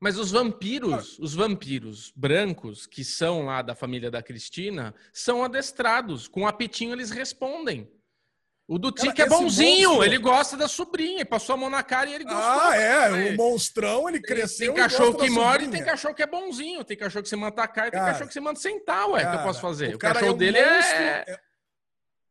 [0.00, 6.28] Mas os vampiros, os vampiros brancos que são lá da família da Cristina, são adestrados.
[6.28, 7.90] Com o apitinho eles respondem.
[8.68, 10.04] O do Tique é bonzinho, monstro...
[10.04, 12.42] ele gosta da sobrinha, passou a mão na cara e ele gostou.
[12.42, 14.74] Ah, é, o monstrão, ele cresceu.
[14.74, 16.84] Tem cachorro que morre e tem cachorro que é bonzinho.
[16.84, 19.36] Tem cachorro que você manda atacar e tem cachorro que você manda sentar, ué, cara,
[19.36, 19.94] que eu posso fazer.
[19.94, 21.24] O, o cachorro é um dele é- monstro, é...
[21.28, 21.47] é...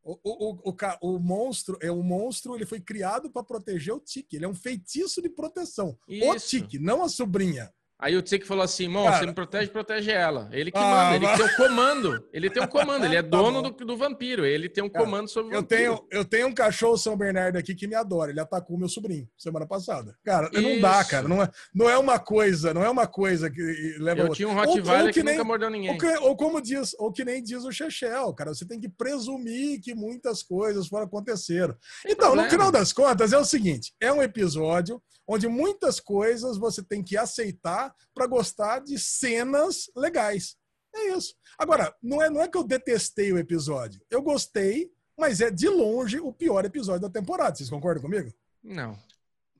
[0.07, 4.37] O, o, o, o, monstro é o monstro, ele foi criado para proteger o Tique.
[4.37, 5.97] Ele é um feitiço de proteção.
[6.07, 6.31] Isso.
[6.31, 7.69] O Tique, não a sobrinha.
[7.99, 10.47] Aí o Tique falou assim: Mon, você me protege, protege ela.
[10.51, 11.37] Ele que ah, manda, ele mas...
[11.37, 12.27] tem o comando.
[12.31, 14.45] Ele tem um comando, ele é tá dono do, do, vampiro.
[14.45, 15.81] Ele tem um Cara, comando sobre o eu vampiro.
[15.81, 18.29] Tenho, eu tenho um cachorro São Bernardo aqui que me adora.
[18.29, 20.15] Ele atacou meu sobrinho semana passada.
[20.23, 20.61] Cara, Isso.
[20.61, 21.27] não dá, cara.
[21.27, 24.21] Não é, não é uma coisa, não é uma coisa que leva.
[24.21, 25.91] Eu tinha um Rottweiler que, que nem, nunca mordeu ninguém.
[25.91, 28.53] Ou, que, ou, como diz, ou que nem diz o Chechel, cara.
[28.53, 31.75] Você tem que presumir que muitas coisas foram aconteceram.
[32.05, 32.43] então, problema.
[32.43, 37.03] no final das contas, é o seguinte: é um episódio onde muitas coisas você tem
[37.03, 40.55] que aceitar para gostar de cenas legais.
[40.95, 41.35] É isso.
[41.57, 44.01] Agora, não é, não é que eu detestei o episódio.
[44.09, 47.55] Eu gostei, mas é de longe o pior episódio da temporada.
[47.55, 48.31] Vocês concordam comigo?
[48.63, 48.97] Não.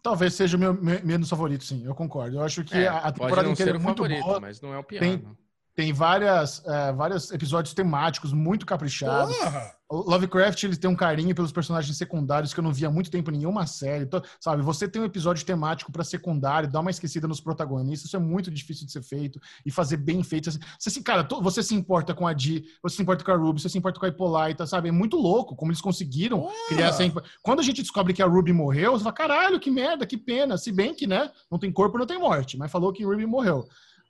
[0.01, 2.37] Talvez seja o meu menos favorito, sim, eu concordo.
[2.37, 4.39] Eu acho que é, a temporada inteira é muito favorito, boa.
[4.39, 4.99] Mas não é o pior.
[4.99, 5.37] Tem,
[5.77, 9.37] tem várias, é, vários episódios temáticos muito caprichados.
[9.37, 9.77] Porra!
[9.87, 13.11] O Lovecraft ele tem um carinho pelos personagens secundários que eu não via há muito
[13.11, 14.03] tempo em nenhuma série.
[14.03, 18.17] Então, sabe, você tem um episódio temático para secundário, dá uma esquecida nos protagonistas, isso
[18.17, 20.51] é muito difícil de ser feito e fazer bem feito.
[20.51, 23.61] Você, assim, cara, você se importa com a Dee, você se importa com a Ruby,
[23.61, 24.89] você se importa com a Hippolyta, sabe?
[24.89, 26.53] É muito louco como eles conseguiram Porra!
[26.69, 27.03] criar essa.
[27.43, 30.57] Quando a gente descobre que a Ruby morreu, você fala, caralho, que merda, que pena.
[30.57, 33.67] Se bem que, né, não tem corpo, não tem morte, mas falou que Ruby morreu.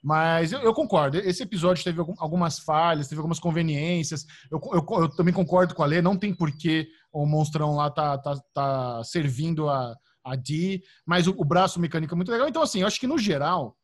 [0.08, 1.18] Mas eu, eu, concordo.
[1.18, 4.26] Esse episódio teve algumas falhas, teve algumas conveniências.
[4.50, 6.02] Eu, eu, eu também concordo com a Lê.
[6.02, 9.94] Não tem porquê o monstrão lá tá, tá, tá servindo a,
[10.24, 12.48] a Dee, mas o, o, braço mecânico é muito legal.
[12.48, 13.76] Então, assim, eu acho que no geral,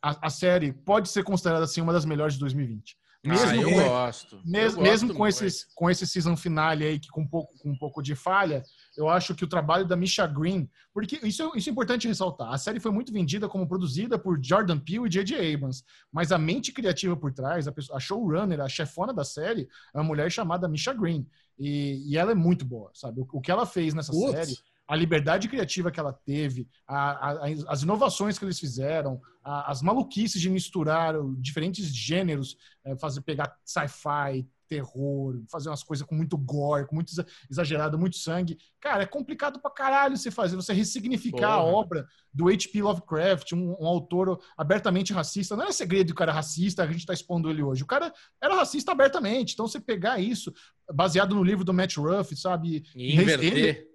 [0.00, 2.96] a, a série pode ser considerada assim, uma das melhores de 2020.
[3.24, 4.40] Mesmo ah, eu com, gosto.
[4.44, 7.70] Mesmo, eu mesmo com, esses, com esse season finale aí, que com um, pouco, com
[7.70, 8.62] um pouco de falha,
[8.96, 12.58] eu acho que o trabalho da Misha Green, porque isso, isso é importante ressaltar, a
[12.58, 15.54] série foi muito vendida como produzida por Jordan Peele e J.J.
[15.54, 19.68] Abrams, mas a mente criativa por trás, a, pessoa, a showrunner, a chefona da série,
[19.94, 21.26] é uma mulher chamada Misha Green,
[21.58, 23.20] e, e ela é muito boa, sabe?
[23.20, 24.56] O, o que ela fez nessa série
[24.88, 29.82] a liberdade criativa que ela teve, a, a, as inovações que eles fizeram, a, as
[29.82, 36.36] maluquices de misturar diferentes gêneros, é, fazer pegar sci-fi, terror, fazer umas coisas com muito
[36.36, 37.12] gore, com muito
[37.50, 38.58] exagerado, muito sangue.
[38.80, 41.60] Cara, é complicado pra caralho você fazer, você ressignificar Porra.
[41.60, 42.82] a obra do H.P.
[42.82, 45.56] Lovecraft, um, um, autor abertamente racista.
[45.56, 47.82] Não é segredo que o cara é racista, a gente tá expondo ele hoje.
[47.82, 49.54] O cara era racista abertamente.
[49.54, 50.52] Então, você pegar isso,
[50.92, 52.84] baseado no livro do Matt Ruff, sabe?
[52.94, 53.56] E inverter.
[53.56, 53.85] Ele,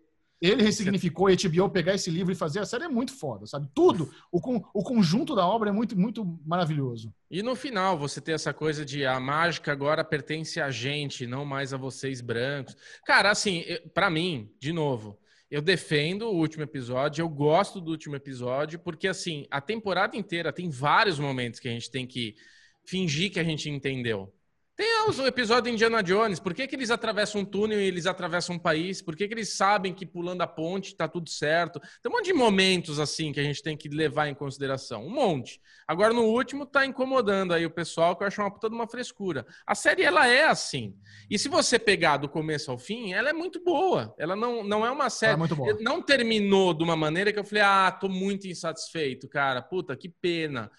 [0.42, 3.70] ele ressignificou a HBO pegar esse livro e fazer a série é muito foda, sabe?
[3.76, 4.40] Tudo, o,
[4.74, 7.14] o conjunto da obra é muito, muito maravilhoso.
[7.30, 11.46] E no final, você ter essa coisa de a mágica agora pertence a gente, não
[11.46, 12.76] mais a vocês brancos.
[13.06, 13.64] Cara, assim,
[13.94, 15.20] para mim, de novo,
[15.50, 20.52] eu defendo o último episódio, eu gosto do último episódio, porque assim, a temporada inteira
[20.52, 22.36] tem vários momentos que a gente tem que
[22.84, 24.34] fingir que a gente entendeu.
[24.82, 26.40] Tem o episódio de Indiana Jones.
[26.40, 29.00] Por que, que eles atravessam um túnel e eles atravessam um país?
[29.00, 31.80] Por que, que eles sabem que pulando a ponte tá tudo certo?
[31.80, 35.06] Tem um monte de momentos assim que a gente tem que levar em consideração.
[35.06, 35.62] Um monte.
[35.88, 38.88] Agora, no último, tá incomodando aí o pessoal, que eu acho uma puta de uma
[38.88, 39.46] frescura.
[39.68, 40.96] A série, ela é assim.
[41.30, 44.16] E se você pegar do começo ao fim, ela é muito boa.
[44.18, 45.34] Ela não, não é uma série.
[45.34, 45.78] É muito boa.
[45.80, 49.62] Não terminou de uma maneira que eu falei, ah, tô muito insatisfeito, cara.
[49.62, 50.72] Puta, que pena.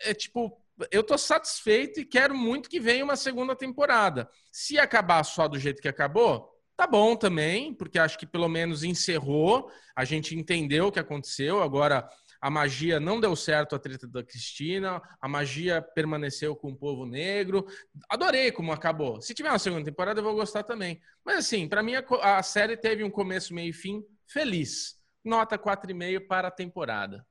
[0.00, 4.28] É tipo eu tô satisfeito e quero muito que venha uma segunda temporada.
[4.52, 8.84] Se acabar só do jeito que acabou, tá bom também, porque acho que pelo menos
[8.84, 11.62] encerrou, a gente entendeu o que aconteceu.
[11.62, 12.08] Agora
[12.40, 17.06] a magia não deu certo a treta da Cristina, a magia permaneceu com o povo
[17.06, 17.66] negro.
[18.08, 19.20] Adorei como acabou.
[19.22, 21.00] Se tiver uma segunda temporada, eu vou gostar também.
[21.24, 24.96] Mas assim, para mim a, a série teve um começo, meio e fim feliz.
[25.24, 27.26] Nota 4,5 para a temporada.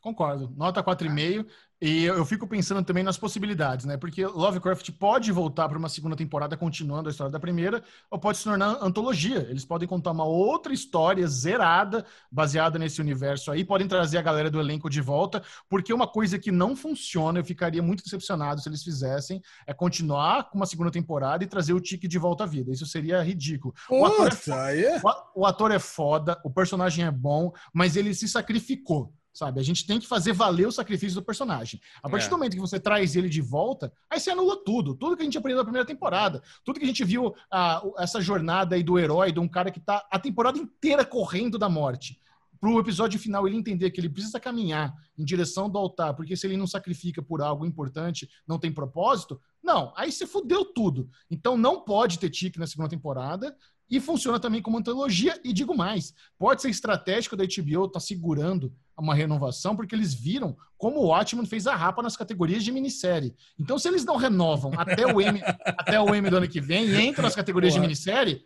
[0.00, 0.52] Concordo.
[0.56, 1.46] Nota 4,5.
[1.80, 3.96] E eu fico pensando também nas possibilidades, né?
[3.96, 8.38] Porque Lovecraft pode voltar para uma segunda temporada continuando a história da primeira, ou pode
[8.38, 9.46] se tornar antologia.
[9.48, 14.50] Eles podem contar uma outra história zerada, baseada nesse universo aí, podem trazer a galera
[14.50, 18.68] do elenco de volta, porque uma coisa que não funciona, eu ficaria muito decepcionado se
[18.68, 22.46] eles fizessem, é continuar com uma segunda temporada e trazer o Tique de volta à
[22.46, 22.72] vida.
[22.72, 23.72] Isso seria ridículo.
[23.88, 28.26] O ator, é foda, o ator é foda, o personagem é bom, mas ele se
[28.26, 29.60] sacrificou sabe?
[29.60, 31.80] A gente tem que fazer valer o sacrifício do personagem.
[32.02, 32.28] A partir é.
[32.28, 34.94] do momento que você traz ele de volta, aí você anula tudo.
[34.96, 36.42] Tudo que a gente aprendeu na primeira temporada.
[36.64, 39.78] Tudo que a gente viu, a, essa jornada aí do herói, de um cara que
[39.78, 42.20] tá a temporada inteira correndo da morte.
[42.60, 46.44] Pro episódio final ele entender que ele precisa caminhar em direção do altar, porque se
[46.44, 51.08] ele não sacrifica por algo importante, não tem propósito, não, aí você fudeu tudo.
[51.30, 53.56] Então não pode ter tique na segunda temporada
[53.90, 55.38] e funciona também como antologia.
[55.44, 60.12] E digo mais, pode ser estratégico da HBO estar tá segurando uma renovação, porque eles
[60.12, 63.34] viram como o Watchmen fez a rapa nas categorias de minissérie.
[63.58, 66.86] Então, se eles não renovam até o M, até o M do ano que vem
[66.86, 68.44] e entram nas categorias de minissérie,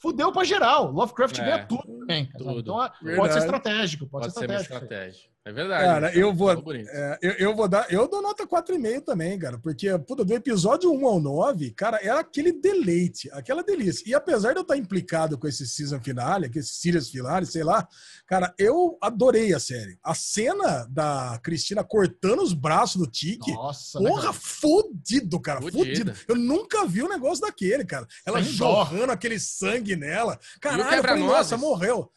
[0.00, 0.92] fudeu pra geral.
[0.92, 2.26] Lovecraft é, ganha tudo também.
[2.36, 2.60] Tudo.
[2.60, 4.06] Então, pode ser estratégico.
[4.06, 4.74] Pode, pode ser estratégico.
[4.74, 5.35] Ser estratégico.
[5.46, 5.84] É verdade.
[5.84, 7.86] Cara, eu vou, é, eu, eu, vou dar.
[7.88, 9.56] Eu dou nota 4,5 também, cara.
[9.56, 14.02] Porque, puta, do episódio 1 ao 9, cara, era aquele deleite, aquela delícia.
[14.08, 17.62] E apesar de eu estar implicado com esse season finale, com esse series finale, sei
[17.62, 17.86] lá,
[18.26, 19.96] cara, eu adorei a série.
[20.02, 23.52] A cena da Cristina cortando os braços do Tiki.
[23.52, 25.62] Nossa, porra, fudido, cara.
[25.62, 26.12] Fudido.
[26.26, 28.04] Eu nunca vi um negócio daquele, cara.
[28.26, 30.40] Ela jorrando aquele sangue nela.
[30.60, 32.10] Caralho, eu falei, nossa, morreu.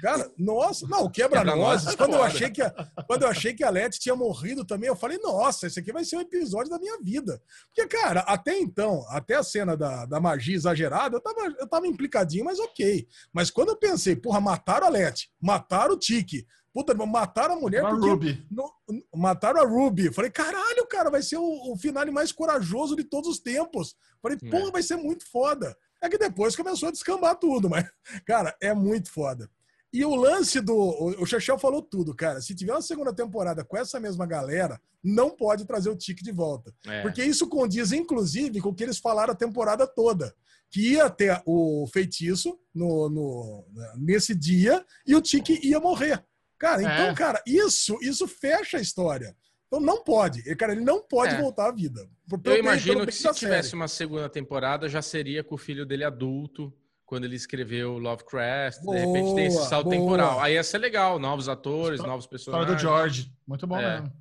[0.00, 1.90] Cara, nossa, não, quebra-nozes.
[1.90, 2.70] Quebra quando, eu achei que a,
[3.06, 6.04] quando eu achei que a Leti tinha morrido também, eu falei, nossa, esse aqui vai
[6.04, 7.40] ser um episódio da minha vida.
[7.66, 11.86] Porque, cara, até então, até a cena da, da magia exagerada, eu tava, eu tava
[11.86, 13.06] implicadinho, mas ok.
[13.32, 16.46] Mas quando eu pensei, porra, mataram a Leti, mataram o Tiki,
[16.76, 17.82] Puta, mataram a mulher.
[17.82, 18.46] A Ruby.
[18.50, 18.70] No,
[19.14, 20.12] mataram a Ruby.
[20.12, 23.96] Falei, caralho, cara, vai ser o, o finale mais corajoso de todos os tempos.
[24.20, 24.50] Falei, é.
[24.50, 25.74] porra, vai ser muito foda.
[26.02, 27.90] É que depois começou a descambar tudo, mas,
[28.26, 29.50] cara, é muito foda.
[29.96, 30.76] E o lance do.
[31.18, 32.42] O Chechel falou tudo, cara.
[32.42, 36.30] Se tiver uma segunda temporada com essa mesma galera, não pode trazer o Tique de
[36.30, 36.70] volta.
[36.86, 37.00] É.
[37.00, 40.34] Porque isso condiz, inclusive, com o que eles falaram a temporada toda.
[40.70, 43.64] Que ia ter o feitiço no, no
[43.96, 46.22] nesse dia e o Tique ia morrer.
[46.58, 47.14] Cara, então, é.
[47.14, 49.34] cara, isso, isso fecha a história.
[49.66, 50.42] Então não pode.
[50.56, 51.40] Cara, ele não pode é.
[51.40, 52.06] voltar à vida.
[52.44, 56.70] Eu imagino que se tivesse uma segunda temporada, já seria com o filho dele adulto,
[57.06, 58.82] quando ele escreveu Lovecraft.
[58.82, 59.96] Boa, de repente tem esse salto boa.
[59.96, 60.40] temporal.
[60.40, 62.68] Aí ia ser legal, novos atores, novos personagens.
[62.68, 63.32] História do George.
[63.46, 64.00] Muito bom é.
[64.00, 64.12] mesmo.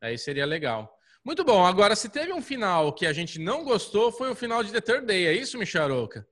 [0.00, 0.94] Aí seria legal.
[1.24, 1.64] Muito bom.
[1.64, 4.80] Agora, se teve um final que a gente não gostou, foi o final de The
[4.82, 5.26] Third Day.
[5.26, 6.28] É isso, Micharoca?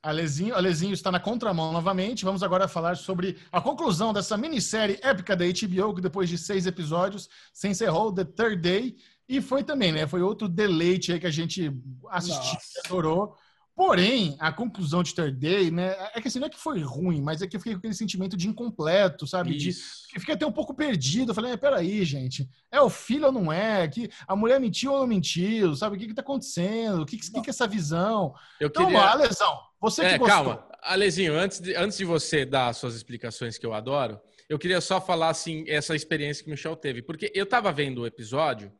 [0.00, 2.24] Alezinho, Alezinho está na contramão novamente.
[2.24, 6.66] Vamos agora falar sobre a conclusão dessa minissérie épica da HBO, que depois de seis
[6.66, 8.96] episódios se encerrou The Third Day.
[9.28, 10.06] E foi também, né?
[10.06, 11.72] Foi outro deleite aí que a gente
[12.10, 13.36] assistiu, adorou.
[13.78, 15.94] Porém, a conclusão de Third Day, né?
[16.12, 17.94] É que assim, não é que foi ruim, mas é que eu fiquei com aquele
[17.94, 19.56] sentimento de incompleto, sabe?
[19.56, 20.08] Isso.
[20.12, 21.30] De, fiquei até um pouco perdido.
[21.30, 23.86] Eu falei, peraí, gente, é o filho ou não é?
[23.86, 25.76] Que a mulher mentiu ou não mentiu?
[25.76, 25.94] Sabe?
[25.94, 27.02] O que que tá acontecendo?
[27.02, 28.34] O que que, que, que é essa visão?
[28.58, 28.98] Eu então, queria...
[28.98, 30.36] Uma, lesão, você que é, gostou.
[30.44, 34.80] Calma, Alezinho, antes de, antes de você dar suas explicações que eu adoro, eu queria
[34.80, 37.00] só falar, assim, essa experiência que o Michel teve.
[37.00, 38.72] Porque eu tava vendo o episódio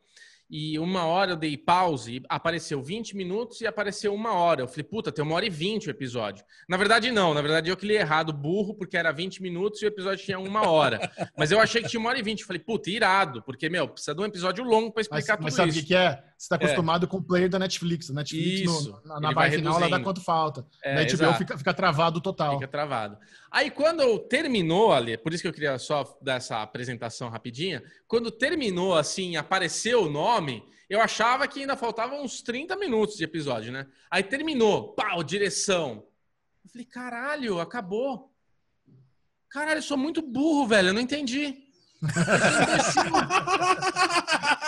[0.49, 4.61] e uma hora eu dei pause, apareceu 20 minutos e apareceu uma hora.
[4.61, 6.43] Eu falei, puta, tem uma hora e vinte o episódio.
[6.67, 7.35] Na verdade, não.
[7.35, 10.39] Na verdade, eu que li errado, burro, porque era 20 minutos e o episódio tinha
[10.39, 10.99] uma hora.
[11.37, 12.43] Mas eu achei que tinha uma hora e vinte.
[12.43, 15.73] Falei, puta, irado, porque, meu, precisa de um episódio longo para explicar mas, tudo mas
[15.73, 16.23] sabe o que, é?
[16.39, 17.09] Você tá acostumado é.
[17.09, 18.09] com o player da Netflix.
[18.09, 20.65] A Netflix, Isso, no, na, barra final, ela dá quanto falta.
[20.81, 22.53] É, na HBO fica, fica travado total.
[22.53, 23.17] Fica travado.
[23.51, 28.31] Aí, quando terminou ali, por isso que eu queria só dar essa apresentação rapidinha, quando
[28.31, 33.71] terminou, assim, apareceu o nome eu achava que ainda faltavam uns 30 minutos de episódio,
[33.71, 33.85] né?
[34.09, 36.07] Aí terminou, pau, direção.
[36.63, 38.33] Eu falei, caralho, acabou.
[39.51, 41.68] Caralho, eu sou muito burro, velho, eu não entendi.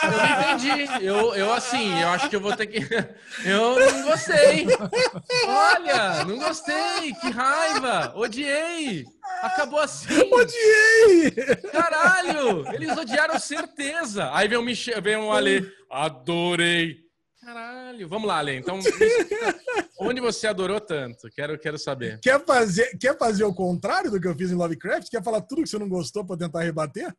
[0.04, 1.06] Eu não entendi.
[1.06, 2.80] Eu, eu, assim, eu acho que eu vou ter que.
[3.46, 4.68] Eu não gostei.
[5.48, 7.14] Olha, não gostei.
[7.22, 8.12] Que raiva.
[8.16, 9.06] Odiei.
[9.42, 10.30] Acabou assim.
[10.32, 11.32] Odiei!
[11.72, 12.68] Caralho!
[12.74, 14.30] Eles odiaram certeza.
[14.34, 15.72] Aí vem o Michel, vem o Ale.
[15.90, 17.01] Adorei.
[17.42, 18.08] Caralho.
[18.08, 18.56] Vamos lá, Ale.
[18.56, 18.78] Então,
[20.00, 21.28] onde você adorou tanto?
[21.32, 22.20] Quero, quero saber.
[22.22, 25.10] Quer fazer, quer fazer o contrário do que eu fiz em Lovecraft?
[25.10, 27.12] Quer falar tudo que você não gostou para tentar rebater?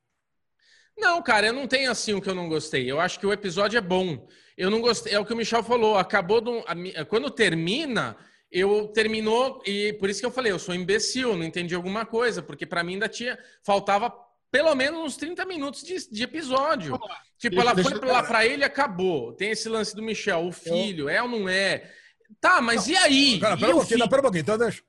[0.96, 2.88] Não, cara, eu não tenho assim o que eu não gostei.
[2.88, 4.28] Eu acho que o episódio é bom.
[4.56, 5.12] Eu não gostei.
[5.12, 5.96] É o que o Michel falou.
[5.96, 6.62] Acabou do,
[7.08, 8.16] quando termina,
[8.50, 12.42] eu terminou e por isso que eu falei, eu sou imbecil, não entendi alguma coisa,
[12.42, 14.14] porque para mim ainda tinha faltava
[14.52, 16.92] pelo menos uns 30 minutos de, de episódio.
[17.38, 19.32] Tipo, deixa, ela deixa, foi lá para ele acabou.
[19.32, 21.08] Tem esse lance do Michel, o filho, eu...
[21.08, 21.90] é ou não é?
[22.38, 23.40] Tá, mas não, e aí?
[23.40, 24.42] Cara, pera um pouquinho, não, pera um pouquinho.
[24.42, 24.82] Então deixa,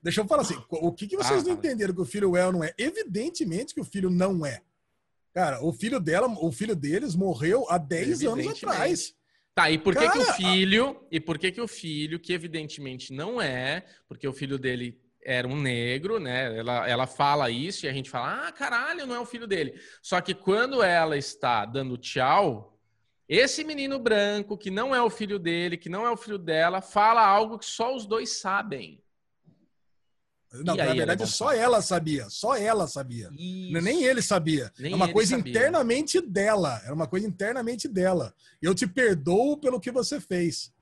[0.00, 2.46] deixa eu falar assim, o que, que vocês ah, não entenderam que o filho é
[2.46, 2.72] ou não é?
[2.78, 4.62] Evidentemente que o filho não é.
[5.34, 9.14] Cara, o filho dela, o filho deles morreu há 10 anos atrás.
[9.52, 13.12] Tá, e por que, que o filho, e por que que o filho, que evidentemente
[13.12, 14.96] não é, porque o filho dele
[15.28, 16.56] era um negro, né?
[16.56, 19.78] Ela, ela fala isso e a gente fala, ah, caralho, não é o filho dele.
[20.00, 22.80] Só que quando ela está dando tchau,
[23.28, 26.80] esse menino branco, que não é o filho dele, que não é o filho dela,
[26.80, 29.02] fala algo que só os dois sabem.
[30.50, 32.30] Não, na verdade, só ela sabia.
[32.30, 33.28] Só ela sabia.
[33.36, 33.82] Isso.
[33.82, 34.72] Nem ele sabia.
[34.78, 35.50] Nem é uma coisa sabia.
[35.52, 36.80] internamente dela.
[36.84, 38.34] Era uma coisa internamente dela.
[38.62, 40.72] Eu te perdoo pelo que você fez.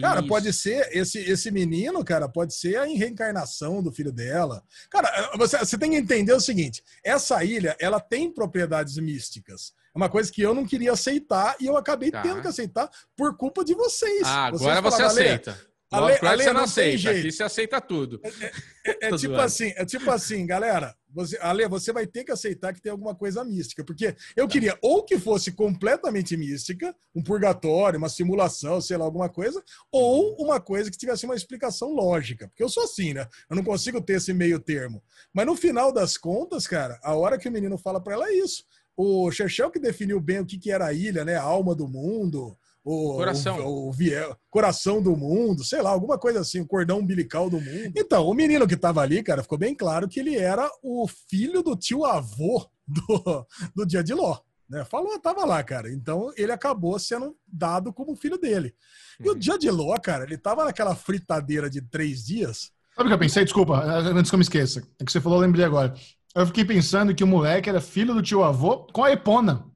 [0.00, 0.28] Cara, Isso.
[0.28, 4.62] pode ser esse, esse menino, cara, pode ser a reencarnação do filho dela.
[4.90, 9.72] Cara, você, você tem que entender o seguinte: essa ilha, ela tem propriedades místicas.
[9.94, 12.22] É uma coisa que eu não queria aceitar e eu acabei tá.
[12.22, 14.22] tendo que aceitar por culpa de vocês.
[14.24, 15.72] Ah, agora vocês você aceita.
[15.92, 18.18] Ale, Ale, você não, aceita, aqui você aceita tudo.
[18.24, 18.52] É, é,
[18.86, 20.96] é, é tipo assim, é tipo assim, galera.
[21.12, 24.78] Você, Ale, você vai ter que aceitar que tem alguma coisa mística, porque eu queria
[24.80, 30.60] ou que fosse completamente mística, um purgatório, uma simulação, sei lá, alguma coisa, ou uma
[30.60, 33.28] coisa que tivesse uma explicação lógica, porque eu sou assim, né?
[33.48, 35.02] Eu não consigo ter esse meio termo.
[35.32, 38.34] Mas no final das contas, cara, a hora que o menino fala para ela é
[38.34, 38.64] isso.
[38.96, 41.36] O Chechel que definiu bem o que, que era a ilha, né?
[41.36, 43.58] A alma do mundo, o coração.
[43.60, 47.60] O, o, o, coração do mundo, sei lá, alguma coisa assim, o cordão umbilical do
[47.60, 47.92] mundo.
[47.96, 51.62] Então, o menino que tava ali, cara, ficou bem claro que ele era o filho
[51.62, 54.38] do tio avô do, do Dia de Ló.
[54.68, 54.84] Né?
[54.84, 55.92] Falou, tava lá, cara.
[55.92, 58.74] Então ele acabou sendo dado como filho dele.
[59.20, 59.38] E o uhum.
[59.38, 62.72] Dia de Ló, cara, ele tava naquela fritadeira de três dias.
[62.94, 63.44] Sabe o que eu pensei?
[63.44, 64.82] Desculpa, antes que eu me esqueça.
[64.98, 65.94] É que você falou, eu lembrei agora.
[66.34, 69.66] Eu fiquei pensando que o moleque era filho do tio avô com a Epona.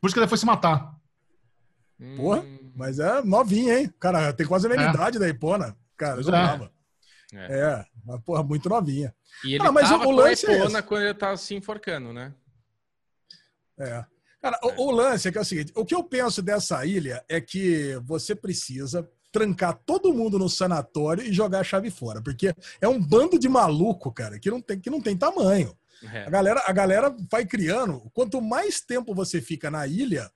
[0.00, 0.99] Por isso que ele foi se matar.
[2.16, 2.44] Porra,
[2.74, 3.92] mas é novinho, hein?
[4.00, 4.90] Cara, tem quase a mesma é.
[4.90, 5.76] idade da Epona.
[5.96, 6.70] Cara, eu é.
[7.32, 7.60] É.
[7.60, 9.14] é, mas, porra, muito novinha.
[9.44, 11.36] E ele ah, mas tava o, o lance com a Epona é quando ele tava
[11.36, 12.34] se enforcando, né?
[13.78, 14.04] É.
[14.40, 17.22] Cara, o, o, lance é que é o seguinte: o que eu penso dessa ilha
[17.28, 22.54] é que você precisa trancar todo mundo no sanatório e jogar a chave fora, porque
[22.80, 25.76] é um bando de maluco, cara, que não tem, que não tem tamanho.
[26.12, 26.24] É.
[26.24, 28.10] A, galera, a galera vai criando.
[28.14, 30.30] Quanto mais tempo você fica na ilha,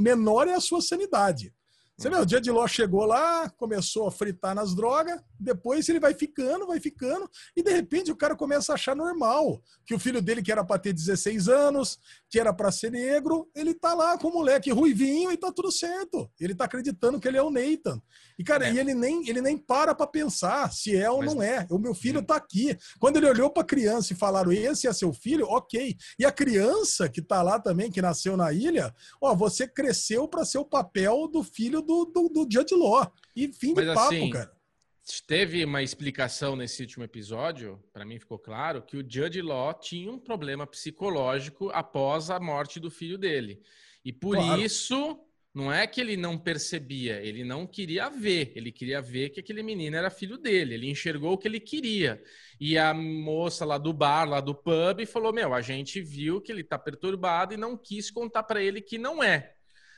[0.00, 1.52] menor é a sua sanidade.
[1.96, 6.00] Você vê, o dia de Ló chegou lá, começou a fritar nas drogas, depois ele
[6.00, 9.98] vai ficando, vai ficando, e de repente o cara começa a achar normal que o
[9.98, 11.98] filho dele, que era para ter 16 anos,
[12.28, 15.70] que era para ser negro, ele tá lá com o moleque ruivinho e tá tudo
[15.70, 16.28] certo.
[16.40, 18.02] Ele tá acreditando que ele é o Nathan.
[18.36, 18.72] E, cara, é.
[18.72, 21.32] e ele nem, ele nem para pra pensar se é ou Mas...
[21.32, 21.64] não é.
[21.70, 22.76] O meu filho tá aqui.
[22.98, 25.96] Quando ele olhou pra criança e falaram, esse é seu filho, ok.
[26.18, 30.44] E a criança que tá lá também, que nasceu na ilha, ó, você cresceu para
[30.44, 33.12] ser o papel do filho do, do, do Judge Law.
[33.36, 34.52] E fim de Mas, papo, assim, cara.
[35.26, 40.10] Teve uma explicação nesse último episódio, para mim ficou claro, que o Judge Law tinha
[40.10, 43.60] um problema psicológico após a morte do filho dele.
[44.02, 44.62] E por claro.
[44.62, 45.20] isso,
[45.54, 49.62] não é que ele não percebia, ele não queria ver, ele queria ver que aquele
[49.62, 52.22] menino era filho dele, ele enxergou o que ele queria.
[52.58, 56.50] E a moça lá do bar, lá do pub, falou: Meu, a gente viu que
[56.50, 59.53] ele tá perturbado e não quis contar para ele que não é.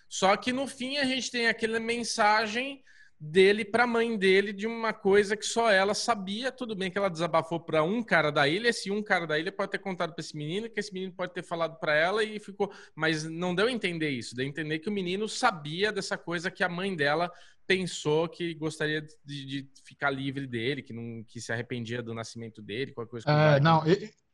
[0.08, 2.82] Só que no fim a gente tem aquela mensagem
[3.18, 6.52] dele para a mãe dele de uma coisa que só ela sabia.
[6.52, 9.50] Tudo bem que ela desabafou para um cara da ilha, esse um cara da ilha
[9.50, 12.38] pode ter contado para esse menino, que esse menino pode ter falado para ela e
[12.38, 16.18] ficou, mas não deu a entender isso, deu a entender que o menino sabia dessa
[16.18, 17.32] coisa que a mãe dela
[17.66, 22.62] pensou que gostaria de, de ficar livre dele, que não que se arrependia do nascimento
[22.62, 23.30] dele, qualquer coisa.
[23.30, 23.82] É, não,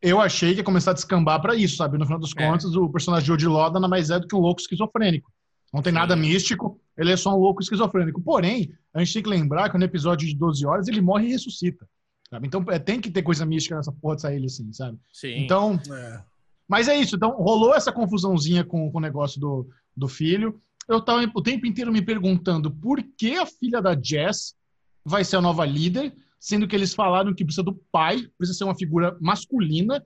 [0.02, 1.96] eu achei que ia começar a descambar para isso, sabe?
[1.96, 2.46] No final dos é.
[2.46, 5.32] contos, o personagem de Odiló nada mais é do que um louco esquizofrênico.
[5.72, 5.98] Não tem Sim.
[5.98, 8.20] nada místico, ele é só um louco esquizofrênico.
[8.20, 11.30] Porém, a gente tem que lembrar que no episódio de 12 horas ele morre e
[11.30, 11.88] ressuscita.
[12.28, 12.46] Sabe?
[12.46, 14.98] Então é, tem que ter coisa mística nessa porra dessa ilha, assim, sabe?
[15.12, 15.44] Sim.
[15.44, 15.80] Então.
[15.90, 16.22] É.
[16.68, 17.16] Mas é isso.
[17.16, 20.60] Então rolou essa confusãozinha com, com o negócio do, do filho.
[20.88, 24.54] Eu tava o tempo inteiro me perguntando por que a filha da Jess
[25.04, 28.64] vai ser a nova líder, sendo que eles falaram que precisa do pai, precisa ser
[28.64, 30.04] uma figura masculina.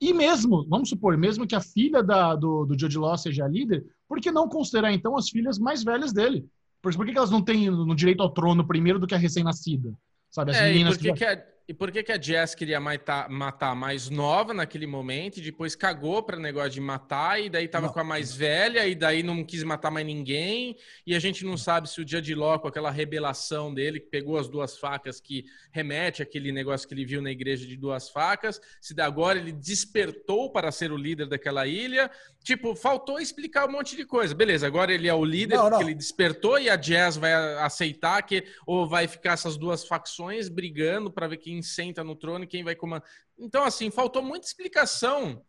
[0.00, 3.48] E mesmo, vamos supor, mesmo que a filha da, do, do Jodie Law seja a
[3.48, 6.46] líder, por que não considerar, então, as filhas mais velhas dele?
[6.80, 9.18] Por, por que, que elas não têm no direito ao trono primeiro do que a
[9.18, 9.92] recém-nascida?
[10.30, 13.28] Sabe, as é, meninas que, que, que e por que, que a Jess queria matar,
[13.28, 17.68] matar a mais nova naquele momento e depois cagou para negócio de matar e daí
[17.68, 17.92] tava não.
[17.92, 21.58] com a mais velha e daí não quis matar mais ninguém e a gente não
[21.58, 25.20] sabe se o dia de Ló com aquela rebelação dele que pegou as duas facas
[25.20, 29.38] que remete aquele negócio que ele viu na igreja de duas facas, se da agora
[29.38, 32.10] ele despertou para ser o líder daquela ilha,
[32.42, 34.34] tipo, faltou explicar um monte de coisa.
[34.34, 35.80] Beleza, agora ele é o líder não, não.
[35.80, 41.10] ele despertou e a Jess vai aceitar que ou vai ficar essas duas facções brigando
[41.10, 43.08] para ver quem quem senta no trono e quem vai comandar.
[43.38, 45.42] Então, assim, faltou muita explicação.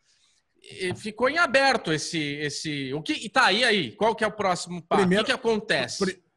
[0.97, 2.19] Ficou em aberto esse.
[2.19, 3.91] esse o que E tá aí, aí.
[3.93, 5.01] Qual que é o próximo passo?
[5.01, 6.05] Primeiro, o que, que acontece?
[6.05, 6.29] Pr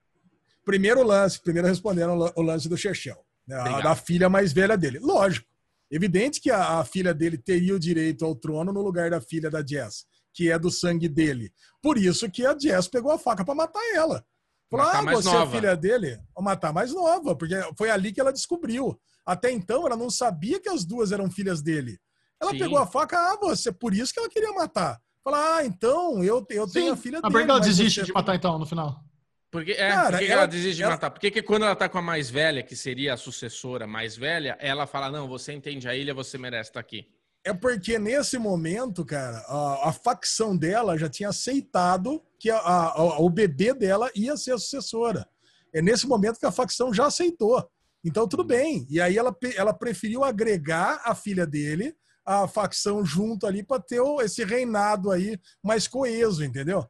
[0.64, 5.00] primeiro lance, primeiro respondendo o lance do Chechel, né, a, da filha mais velha dele.
[5.00, 5.44] Lógico.
[5.90, 9.50] Evidente que a, a, filha dele teria o direito ao trono no lugar da filha
[9.50, 11.52] da Jess, que é do sangue dele.
[11.82, 14.24] Por isso que a Jess pegou a faca para matar ela.
[14.70, 15.50] Falou, matar ah, você nova.
[15.50, 16.20] é filha dele?
[16.32, 18.96] Vou matar mais nova, porque foi ali que ela descobriu.
[19.24, 21.98] Até então, ela não sabia que as duas eram filhas dele.
[22.40, 22.58] Ela Sim.
[22.58, 25.00] pegou a faca, ah, você, por isso que ela queria matar.
[25.22, 27.32] Falar, ah, então, eu, eu tenho a filha dele.
[27.32, 28.06] Por que ela desiste você...
[28.06, 29.00] de matar, então, no final?
[29.52, 30.92] Porque, é, Cara, por que ela, ela, desiste de ela...
[30.92, 31.10] matar?
[31.10, 34.56] Porque que quando ela tá com a mais velha, que seria a sucessora mais velha,
[34.58, 37.06] ela fala, não, você entende a ilha, você merece estar aqui.
[37.44, 43.20] É porque nesse momento, cara, a, a facção dela já tinha aceitado que a, a,
[43.20, 45.28] o bebê dela ia ser a sucessora.
[45.72, 47.68] É nesse momento que a facção já aceitou.
[48.04, 48.86] Então, tudo bem.
[48.90, 54.00] E aí ela, ela preferiu agregar a filha dele à facção junto ali para ter
[54.22, 56.84] esse reinado aí mais coeso, entendeu?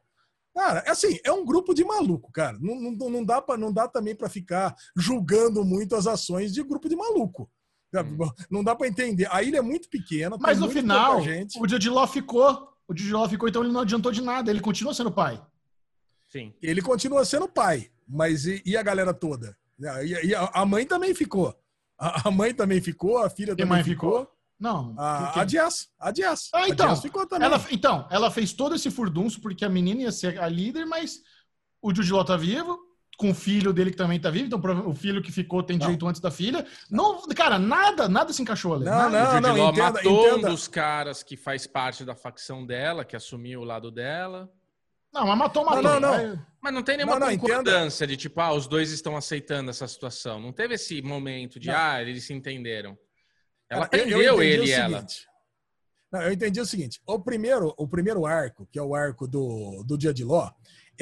[0.54, 2.58] Cara, é assim, é um grupo de maluco, cara.
[2.60, 6.62] Não, não, não dá, pra, não dá também para ficar julgando muito as ações de
[6.62, 7.50] grupo de maluco.
[7.94, 8.30] Hum.
[8.50, 9.28] Não dá para entender.
[9.30, 10.36] A ilha é muito pequena.
[10.38, 11.58] Mas no final, gente.
[11.58, 12.70] o Didiló ficou.
[12.86, 14.50] O Didiló ficou, então ele não adiantou de nada.
[14.50, 15.42] Ele continua sendo pai.
[16.28, 16.54] Sim.
[16.62, 19.56] Ele continua sendo pai, mas e, e a galera toda?
[19.78, 21.56] E, e, a mãe também ficou.
[21.98, 24.20] A, mãe também ficou, a filha Quem também ficou.
[24.20, 24.36] ficou.
[24.58, 24.94] Não.
[24.98, 25.88] A, a Jess.
[25.98, 26.50] A Jess.
[26.52, 26.86] Ah, então.
[26.86, 27.46] A Jess ficou também.
[27.46, 31.20] Ela, então, ela fez todo esse furdunço porque a menina ia ser a líder, mas
[31.80, 32.78] o Jude Law tá vivo,
[33.16, 36.02] com o filho dele que também tá vivo, então o filho que ficou tem direito
[36.02, 36.08] não.
[36.08, 36.66] antes da filha.
[36.90, 38.84] Não, cara, nada, nada se encaixou ali.
[38.84, 39.40] Não, nada.
[39.40, 40.48] não, não, entenda, matou entenda.
[40.48, 44.50] um dos caras que faz parte da facção dela, que assumiu o lado dela.
[45.12, 45.82] Não, mas matou, matou.
[45.82, 46.46] Não, não, não.
[46.62, 48.16] Mas não tem nenhuma não, não, concordância entenda.
[48.16, 50.40] de tipo, ah, os dois estão aceitando essa situação.
[50.40, 51.76] Não teve esse momento de, não.
[51.76, 52.96] ah, eles se entenderam.
[53.68, 55.04] Ela prendeu ele e ela.
[56.12, 59.82] Não, eu entendi o seguinte: o primeiro, o primeiro arco, que é o arco do,
[59.84, 60.50] do Dia de Ló,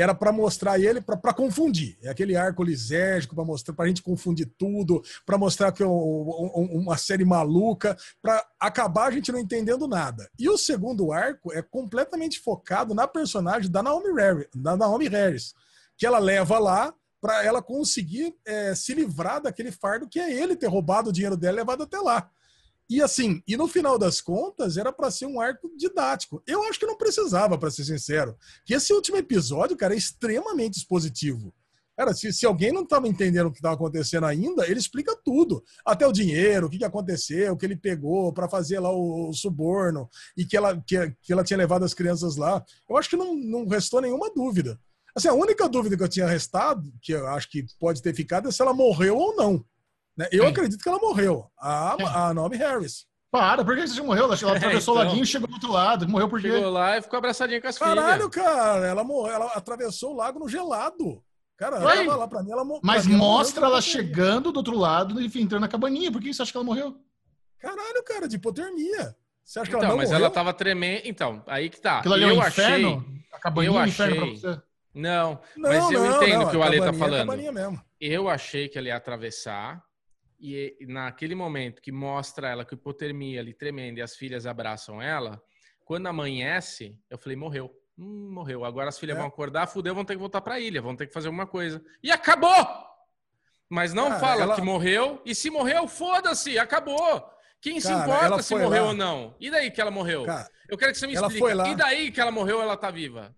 [0.00, 1.98] era para mostrar ele para confundir.
[2.02, 5.86] É aquele arco lisérgico para mostrar para a gente confundir tudo, para mostrar que é
[5.86, 10.30] uma série maluca, para acabar a gente não entendendo nada.
[10.38, 15.54] E o segundo arco é completamente focado na personagem da Naomi Harris, da Naomi Harris
[16.00, 20.56] que ela leva lá para ela conseguir é, se livrar daquele fardo que é ele
[20.56, 22.30] ter roubado o dinheiro dela e levado até lá.
[22.90, 26.42] E assim, e no final das contas, era para ser um arco didático.
[26.44, 28.36] Eu acho que não precisava, para ser sincero.
[28.66, 31.54] Que esse último episódio, cara, é extremamente expositivo.
[31.96, 35.62] Cara, se, se alguém não estava entendendo o que estava acontecendo ainda, ele explica tudo.
[35.86, 39.28] Até o dinheiro, o que, que aconteceu, o que ele pegou para fazer lá o,
[39.28, 42.64] o, suborno e que ela, que, que ela tinha levado as crianças lá.
[42.88, 44.80] Eu acho que não, não restou nenhuma dúvida.
[45.14, 48.48] Assim, a única dúvida que eu tinha restado, que eu acho que pode ter ficado,
[48.48, 49.64] é se ela morreu ou não.
[50.20, 50.28] Né?
[50.30, 51.46] Eu acredito que ela morreu.
[51.58, 53.06] A, a Naomi Harris.
[53.30, 54.24] Para, por que você morreu?
[54.24, 54.94] Ela é, atravessou é, então.
[54.94, 56.06] o laguinho e chegou do outro lado.
[56.06, 56.50] Morreu por quê?
[56.50, 58.28] Chegou lá e ficou abraçadinha com as Caralho, filhas.
[58.28, 61.24] Caralho, cara, ela morreu, ela atravessou o lago no gelado.
[61.56, 62.82] Cara, ela tava lá pra mim, ela morreu.
[62.84, 66.12] Mas mim, mostra ela, ela chegando do outro lado, enfim, entrando na cabaninha.
[66.12, 66.94] Por que você acha que ela morreu?
[67.58, 69.16] Caralho, cara, de hipotermia.
[69.42, 70.24] Você acha que então, ela não mas morreu?
[70.26, 71.02] ela tava tremendo.
[71.06, 72.00] Então, aí que tá.
[72.00, 72.98] Aquilo ali é um inferno?
[72.98, 73.24] Achei...
[73.32, 74.62] A cabaninha eu é um inferno pra você?
[74.92, 77.32] Não, não mas eu não, entendo o que o Ale tá é falando.
[77.98, 79.82] Eu achei que ela ia atravessar
[80.40, 85.42] e naquele momento que mostra ela com hipotermia ali tremendo e as filhas abraçam ela,
[85.84, 87.70] quando amanhece, eu falei, morreu.
[87.98, 88.64] Hum, morreu.
[88.64, 89.20] Agora as filhas é.
[89.20, 91.84] vão acordar, fudeu, vão ter que voltar pra ilha, vão ter que fazer alguma coisa.
[92.02, 92.66] E acabou!
[93.68, 94.54] Mas não fala ela...
[94.54, 97.22] que morreu, e se morreu, foda-se, acabou!
[97.60, 98.88] Quem Cara, se importa se morreu lá.
[98.88, 99.36] ou não?
[99.38, 100.24] E daí que ela morreu?
[100.24, 101.68] Cara, eu quero que você me explique.
[101.68, 103.36] E daí que ela morreu, ela tá viva?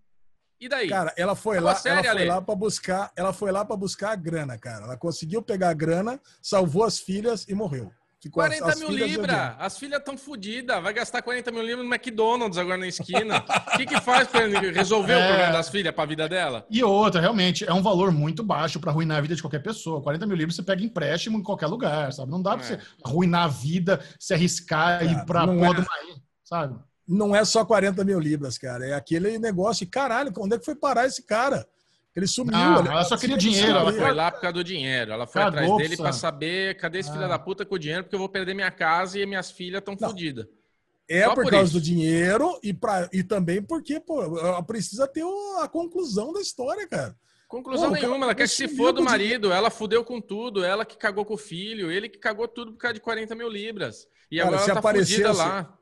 [0.63, 0.87] E daí?
[0.87, 4.11] Cara, ela foi lá, sério, ela foi lá para buscar, ela foi lá para buscar
[4.11, 4.85] a grana, cara.
[4.85, 7.91] Ela conseguiu pegar a grana, salvou as filhas e morreu.
[8.21, 9.55] Ficou 40 as, as mil libras.
[9.59, 10.81] As filhas estão fodidas.
[10.81, 13.43] Vai gastar 40 mil libras no McDonald's agora na esquina.
[13.73, 15.17] O que, que faz para resolver é...
[15.17, 16.65] o problema das filhas para a vida dela?
[16.69, 20.01] E outra, realmente, é um valor muito baixo para arruinar a vida de qualquer pessoa.
[20.01, 22.31] 40 mil libras você pega empréstimo em qualquer lugar, sabe?
[22.31, 22.69] Não dá para é.
[22.69, 25.85] você arruinar a vida, se arriscar e ir para a é...
[26.45, 26.79] sabe?
[27.07, 28.85] Não é só 40 mil libras, cara.
[28.85, 29.87] É aquele negócio.
[29.87, 31.67] Caralho, onde é que foi parar esse cara?
[32.15, 32.51] Ele sumiu.
[32.51, 33.71] Não, ele, ela só queria dinheiro.
[33.71, 35.11] Ela foi lá por causa do dinheiro.
[35.11, 37.13] Ela foi atrás dele para saber cadê esse ah.
[37.13, 39.79] filho da puta com o dinheiro, porque eu vou perder minha casa e minhas filhas
[39.79, 40.45] estão fodidas.
[41.09, 41.73] É por, por causa isso.
[41.73, 45.25] do dinheiro e, pra, e também porque pô, ela precisa ter
[45.61, 47.15] a conclusão da história, cara.
[47.47, 50.85] Conclusão pô, nenhuma, ela quer que se for do marido, ela fudeu com tudo, ela
[50.85, 54.07] que cagou com o filho, ele que cagou tudo por causa de 40 mil libras.
[54.31, 55.77] E cara, agora ela tá fudida lá.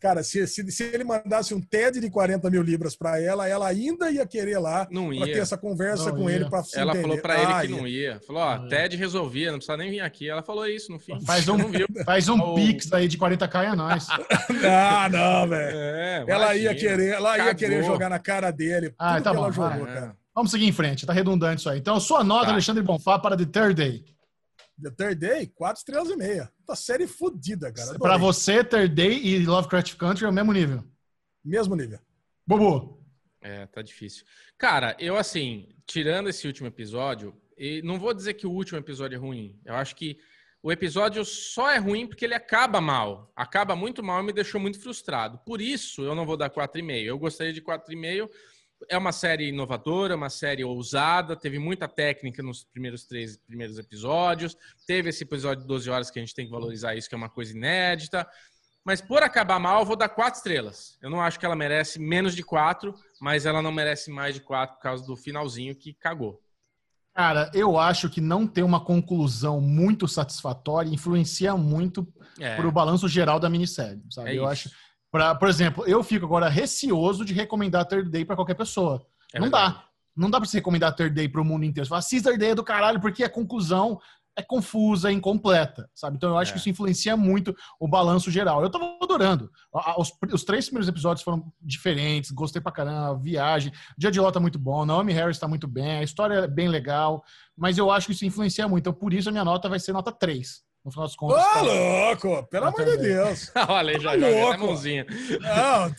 [0.00, 3.66] Cara, se, se, se, ele mandasse um TED de 40 mil libras para ela, ela
[3.66, 6.36] ainda ia querer lá para ter essa conversa não com ia.
[6.36, 7.02] ele para Ela entender.
[7.02, 7.76] falou para ele ah, que ia.
[7.76, 8.20] não ia.
[8.26, 10.28] Falou, ó, ah, TED resolvia, não precisa nem vir aqui.
[10.28, 11.20] Ela falou isso no fim.
[11.24, 11.58] Faz um,
[12.04, 14.06] faz um pix aí de 40k a nós.
[14.10, 15.76] ah, não, velho.
[15.76, 18.94] É, ela ia querer, ela ia querer jogar na cara dele.
[18.98, 19.50] Ah, tá bom.
[19.50, 20.12] Jogou, é.
[20.34, 21.78] Vamos seguir em frente, tá redundante isso aí.
[21.78, 22.52] Então, sua nota, tá.
[22.52, 24.04] Alexandre Bonfá, para The Third Day.
[24.82, 26.50] The Third Day, quatro estrelas e meia.
[26.66, 27.98] Tá série fodida, cara.
[27.98, 30.84] Para você, Third Day e Lovecraft Country é o mesmo nível?
[31.44, 32.00] Mesmo nível.
[32.44, 33.00] Bobo.
[33.40, 34.24] É, tá difícil.
[34.58, 39.14] Cara, eu assim, tirando esse último episódio, e não vou dizer que o último episódio
[39.14, 39.60] é ruim.
[39.64, 40.18] Eu acho que
[40.60, 43.32] o episódio só é ruim porque ele acaba mal.
[43.36, 45.38] Acaba muito mal e me deixou muito frustrado.
[45.46, 47.04] Por isso, eu não vou dar 4,5.
[47.04, 48.28] Eu gostaria de 4,5
[48.88, 54.56] é uma série inovadora, uma série ousada, teve muita técnica nos primeiros três primeiros episódios,
[54.86, 57.18] teve esse episódio de 12 horas que a gente tem que valorizar isso, que é
[57.18, 58.26] uma coisa inédita.
[58.84, 60.96] Mas por acabar mal, eu vou dar quatro estrelas.
[61.02, 64.40] Eu não acho que ela merece menos de quatro, mas ela não merece mais de
[64.40, 66.40] quatro por causa do finalzinho que cagou.
[67.12, 72.06] Cara, eu acho que não ter uma conclusão muito satisfatória influencia muito
[72.38, 72.54] é.
[72.54, 74.30] para o balanço geral da minissérie, sabe?
[74.30, 74.70] É eu acho
[75.16, 79.00] Pra, por exemplo, eu fico agora receoso de recomendar Third Day para qualquer pessoa.
[79.32, 79.74] É não verdade.
[79.74, 79.84] dá.
[80.14, 81.86] Não dá para você recomendar Third Day para o mundo inteiro.
[81.86, 83.98] Você fala, assista Third Day é do caralho, porque a conclusão
[84.36, 86.18] é confusa, incompleta, sabe?
[86.18, 86.52] Então eu acho é.
[86.52, 88.62] que isso influencia muito o balanço geral.
[88.62, 89.50] Eu tô adorando.
[89.96, 93.72] Os, os, três primeiros episódios foram diferentes, gostei pra caramba, viagem.
[93.96, 96.68] Dia de Ló tá muito bom, Naomi Harris tá muito bem, a história é bem
[96.68, 97.24] legal,
[97.56, 98.82] mas eu acho que isso influencia muito.
[98.82, 101.36] Então por isso a minha nota vai ser nota 3 no final das contas.
[101.36, 101.60] Ô, tá...
[101.62, 102.46] louco!
[102.46, 103.50] Pelo amor de Deus!
[103.68, 105.04] Olha, já joga a mãozinha.
[105.40, 105.92] Não,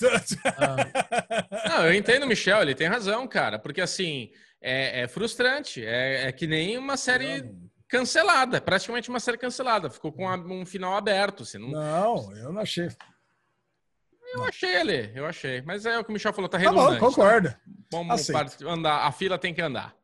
[1.69, 3.59] não, eu entendo o Michel, ele tem razão, cara.
[3.59, 4.31] Porque assim,
[4.61, 5.83] é, é frustrante.
[5.83, 7.53] É, é, que nem uma série
[7.89, 9.89] cancelada, praticamente uma série cancelada.
[9.89, 11.43] Ficou com um final aberto.
[11.43, 11.69] Assim, não...
[11.69, 12.87] não, eu não achei.
[14.33, 15.61] Eu achei ele, eu achei.
[15.63, 16.93] Mas é o que o Michel falou, tá redundante.
[16.93, 17.49] Tá bom, concordo.
[17.49, 17.59] Tá?
[17.91, 18.29] Vamos
[18.61, 19.96] andar, a fila tem que andar.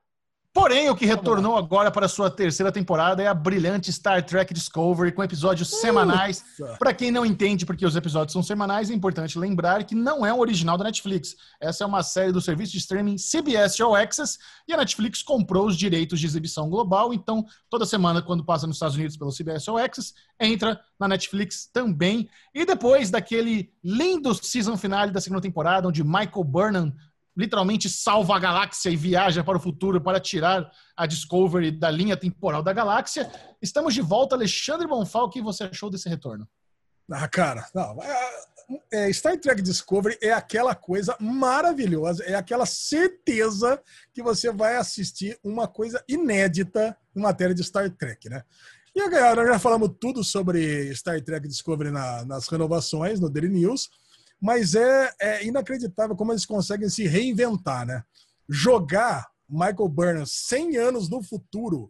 [0.53, 5.11] Porém, o que retornou agora para sua terceira temporada é a brilhante Star Trek Discovery,
[5.11, 6.45] com episódios semanais.
[6.77, 10.31] Para quem não entende porque os episódios são semanais, é importante lembrar que não é
[10.31, 11.35] um original da Netflix.
[11.59, 15.65] Essa é uma série do serviço de streaming CBS All Access e a Netflix comprou
[15.65, 17.15] os direitos de exibição global.
[17.15, 21.67] Então, toda semana, quando passa nos Estados Unidos pelo CBS All Access, entra na Netflix
[21.73, 22.29] também.
[22.53, 26.93] E depois daquele lindo season finale da segunda temporada, onde Michael Burnham
[27.35, 32.15] literalmente salva a galáxia e viaja para o futuro para tirar a Discovery da linha
[32.15, 33.31] temporal da galáxia.
[33.61, 35.25] Estamos de volta, Alexandre Bonfal.
[35.25, 36.47] O que você achou desse retorno?
[37.11, 43.81] Ah, cara, não, é, é, Star Trek Discovery é aquela coisa maravilhosa, é aquela certeza
[44.13, 48.43] que você vai assistir uma coisa inédita em matéria de Star Trek, né?
[48.95, 53.89] E galera, já falamos tudo sobre Star Trek Discovery na, nas renovações, no Daily News
[54.43, 58.03] mas é, é inacreditável como eles conseguem se reinventar, né?
[58.49, 61.89] Jogar Michael Burnham 100 anos no futuro,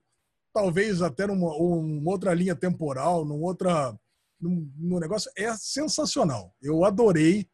[0.53, 3.97] talvez até numa, numa outra linha temporal, num outra
[4.39, 6.53] num, num negócio é sensacional.
[6.61, 7.49] Eu adorei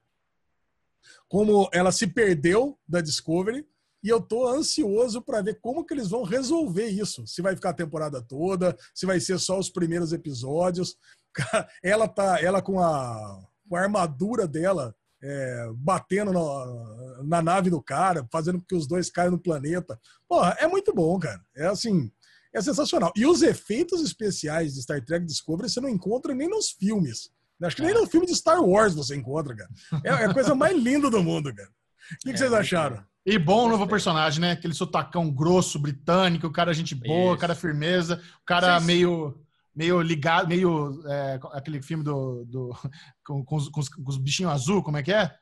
[1.29, 3.65] como ela se perdeu da Discovery
[4.03, 7.25] e eu tô ansioso para ver como que eles vão resolver isso.
[7.25, 10.97] Se vai ficar a temporada toda, se vai ser só os primeiros episódios.
[11.81, 17.81] Ela tá, ela com a com a armadura dela é, batendo na, na, nave do
[17.81, 19.99] cara, fazendo com que os dois caiam no planeta.
[20.27, 21.41] Porra, é muito bom, cara.
[21.55, 22.11] É assim,
[22.53, 23.11] é sensacional.
[23.15, 27.29] E os efeitos especiais de Star Trek Discovery você não encontra nem nos filmes.
[27.61, 29.69] Acho que nem no filme de Star Wars você encontra, cara.
[30.03, 31.69] É, é a coisa mais linda do mundo, cara.
[31.69, 33.03] O que, que é, vocês acharam?
[33.25, 34.51] E bom o novo personagem, né?
[34.51, 39.37] Aquele sotacão grosso, britânico, o cara gente boa, o cara firmeza, o cara meio
[39.79, 42.75] meio ligado, meio é, aquele filme do, do
[43.25, 45.33] com, com, os, com, os, bichinhos azul, como é que é?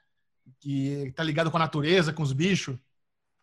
[0.59, 2.77] Que tá ligado com a natureza, com os bichos,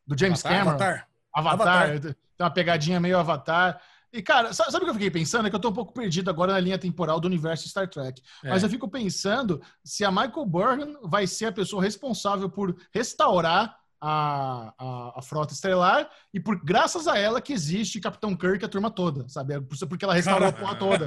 [0.06, 0.76] do James Avatar, Cameron.
[0.76, 1.08] Avatar.
[1.32, 1.90] Avatar.
[1.90, 2.00] Avatar.
[2.00, 3.82] Tem uma pegadinha meio Avatar.
[4.12, 5.48] E, cara, sabe o que eu fiquei pensando?
[5.48, 8.22] É que eu tô um pouco perdido agora na linha temporal do universo Star Trek.
[8.44, 8.50] É.
[8.50, 13.76] Mas eu fico pensando se a Michael Burnham vai ser a pessoa responsável por restaurar
[14.06, 18.66] a, a, a, frota estelar e por graças a ela que existe Capitão Kirk e
[18.66, 19.54] a turma toda, sabe?
[19.54, 21.06] É porque ela restaurou a porra toda.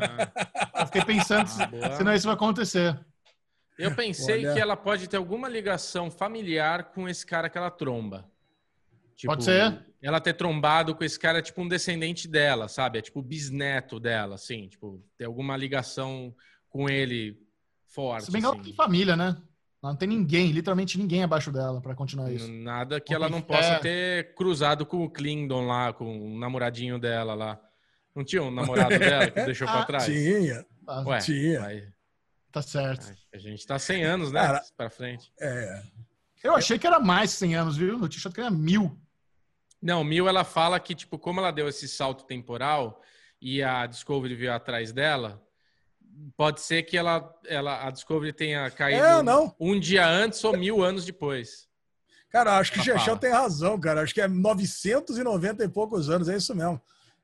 [0.79, 2.99] Eu fiquei pensando ah, se, não isso vai acontecer.
[3.77, 4.53] Eu pensei Olha.
[4.55, 8.27] que ela pode ter alguma ligação familiar com esse cara que ela tromba.
[9.15, 9.79] Tipo, pode ser.
[10.01, 12.97] Ela ter trombado com esse cara, tipo um descendente dela, sabe?
[12.97, 14.69] É tipo bisneto dela, assim.
[14.69, 16.35] Tipo, ter alguma ligação
[16.67, 17.39] com ele
[17.85, 18.25] forte.
[18.25, 19.37] Se bem que ela tem família, né?
[19.81, 22.51] Não tem ninguém, literalmente ninguém abaixo dela para continuar isso.
[22.51, 23.79] Nada que ela não possa é...
[23.79, 27.59] ter cruzado com o Klingdon lá, com o namoradinho dela lá.
[28.15, 30.05] Não tinha um namorado dela que deixou para ah, trás?
[30.05, 30.65] Tinha.
[30.87, 31.59] Ah, Ué, tinha.
[31.59, 31.87] Vai...
[32.51, 33.13] Tá certo.
[33.31, 34.41] A gente tá 100 anos, né?
[34.41, 35.31] Cara, pra frente.
[35.39, 35.83] É.
[36.43, 38.01] Eu achei que era mais 100 anos, viu?
[38.01, 38.99] Eu tinha achado que era mil.
[39.79, 43.01] Não, mil ela fala que, tipo, como ela deu esse salto temporal
[43.39, 45.39] e a Discovery veio atrás dela,
[46.35, 49.55] pode ser que ela, ela, a Discovery tenha caído é, não.
[49.59, 51.67] um dia antes ou mil anos depois.
[52.29, 54.01] Cara, acho que o Chechel tem razão, cara.
[54.01, 56.81] Acho que é 990 e poucos anos, é isso mesmo.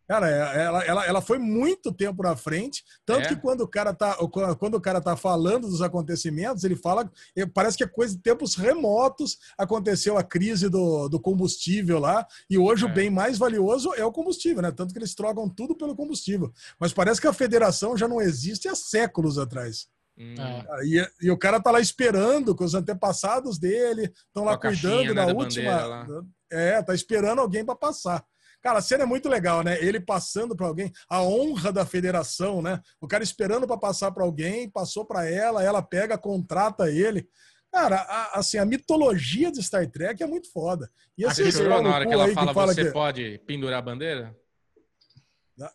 [0.07, 3.27] Cara, é, ela, ela, ela foi muito tempo na frente, tanto é.
[3.29, 4.17] que quando o, cara tá,
[4.59, 7.09] quando o cara tá falando dos acontecimentos, ele fala,
[7.53, 12.57] parece que é coisa de tempos remotos, aconteceu a crise do, do combustível lá, e
[12.57, 12.87] hoje é.
[12.87, 14.71] o bem mais valioso é o combustível, né?
[14.71, 16.51] Tanto que eles trocam tudo pelo combustível.
[16.79, 19.87] Mas parece que a federação já não existe há séculos atrás.
[20.17, 20.35] Hum.
[20.83, 25.13] E, e, o cara tá lá esperando com os antepassados dele, estão lá cuidando né,
[25.13, 26.05] da, da última.
[26.51, 28.23] É, tá esperando alguém para passar.
[28.63, 29.77] Cara, a cena é muito legal, né?
[29.83, 32.79] Ele passando para alguém, a honra da federação, né?
[33.01, 37.27] O cara esperando para passar para alguém, passou para ela, ela pega, contrata ele.
[37.69, 40.89] Cara, a, assim, a mitologia de Star Trek é muito foda.
[41.17, 42.91] E assim, você chorou na hora que ela fala, que fala você que...
[42.91, 44.35] pode pendurar a bandeira?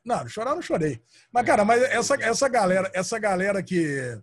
[0.04, 1.00] Não, chorar não chorei.
[1.30, 4.18] Mas, cara, mas essa, essa galera, essa galera que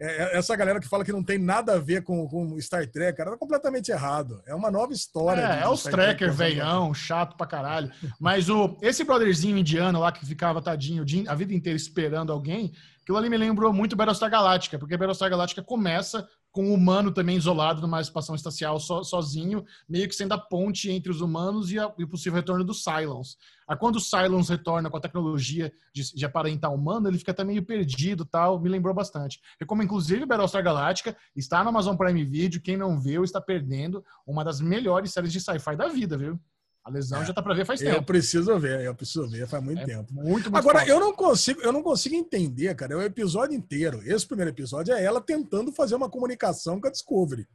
[0.00, 2.86] é, é, essa galera que fala que não tem nada a ver com, com Star
[2.86, 4.40] Trek, cara, tá completamente errado.
[4.46, 5.40] É uma nova história.
[5.40, 7.90] É, é os Trekker, veião, chato pra caralho.
[8.20, 12.72] Mas o, esse brotherzinho indiano lá que ficava tadinho a vida inteira esperando alguém,
[13.02, 16.28] aquilo ali me lembrou muito Battlestar Galáctica, porque Battlestar Galáctica começa
[16.58, 20.90] com o humano também isolado numa estação espacial so, sozinho, meio que sendo a ponte
[20.90, 23.38] entre os humanos e, a, e o possível retorno do Cylons.
[23.68, 27.44] Aí quando o Cylons retorna com a tecnologia de, de aparentar humano, ele fica até
[27.44, 29.40] meio perdido tal, me lembrou bastante.
[29.60, 34.42] Recomendo inclusive Battlestar Galáctica, está no Amazon Prime Video, quem não viu está perdendo uma
[34.42, 36.40] das melhores séries de sci-fi da vida, viu?
[36.84, 37.96] A lesão é, já tá para ver faz tempo.
[37.96, 40.12] Eu preciso ver, eu preciso ver, faz muito é tempo.
[40.12, 44.00] Muito, muito Agora, eu não consigo, eu não consigo entender, cara, é o episódio inteiro.
[44.04, 47.46] Esse primeiro episódio é ela tentando fazer uma comunicação com a Discovery.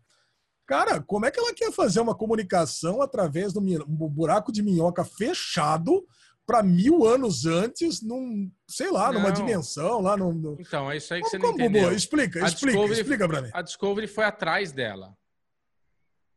[0.65, 3.61] Cara, como é que ela quer fazer uma comunicação através do
[4.09, 6.05] buraco de minhoca fechado
[6.45, 9.19] para mil anos antes, num, sei lá, não.
[9.19, 10.57] numa dimensão, lá no, no...
[10.59, 11.91] Então, é isso aí que como, você não como, entendeu.
[11.93, 13.49] Explica, a explica, Discovery, explica pra mim.
[13.53, 15.15] A Discovery foi atrás dela.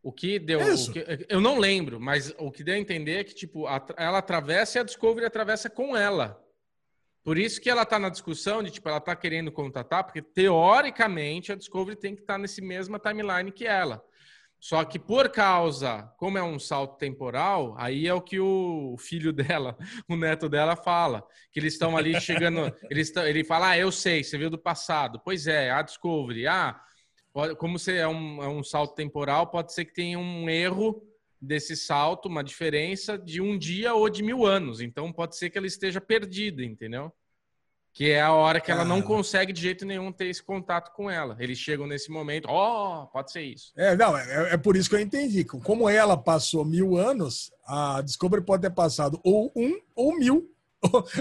[0.06, 0.60] O que deu.
[0.60, 3.84] O que, eu não lembro, mas o que deu a entender é que, tipo, a,
[3.96, 6.40] ela atravessa e a Discovery atravessa com ela.
[7.24, 11.50] Por isso que ela tá na discussão de, tipo, ela tá querendo contatar, porque teoricamente
[11.50, 14.00] a Discovery tem que estar tá nesse mesma timeline que ela.
[14.60, 19.32] Só que por causa, como é um salto temporal, aí é o que o filho
[19.32, 19.76] dela,
[20.08, 23.90] o neto dela fala, que eles estão ali chegando, eles tão, ele fala: "Ah, eu
[23.90, 25.20] sei, você viu do passado".
[25.24, 26.80] Pois é, a Discovery, ah,
[27.36, 31.06] Pode, como você é um, é um salto temporal, pode ser que tenha um erro
[31.38, 34.80] desse salto, uma diferença de um dia ou de mil anos.
[34.80, 37.12] Então pode ser que ela esteja perdida, entendeu?
[37.92, 41.10] Que é a hora que ela não consegue de jeito nenhum ter esse contato com
[41.10, 41.36] ela.
[41.38, 43.70] Eles chegam nesse momento, ó, oh, pode ser isso.
[43.76, 45.44] É, não, é, é, por isso que eu entendi.
[45.44, 50.50] Como ela passou mil anos, a Discovery pode ter passado ou um ou mil.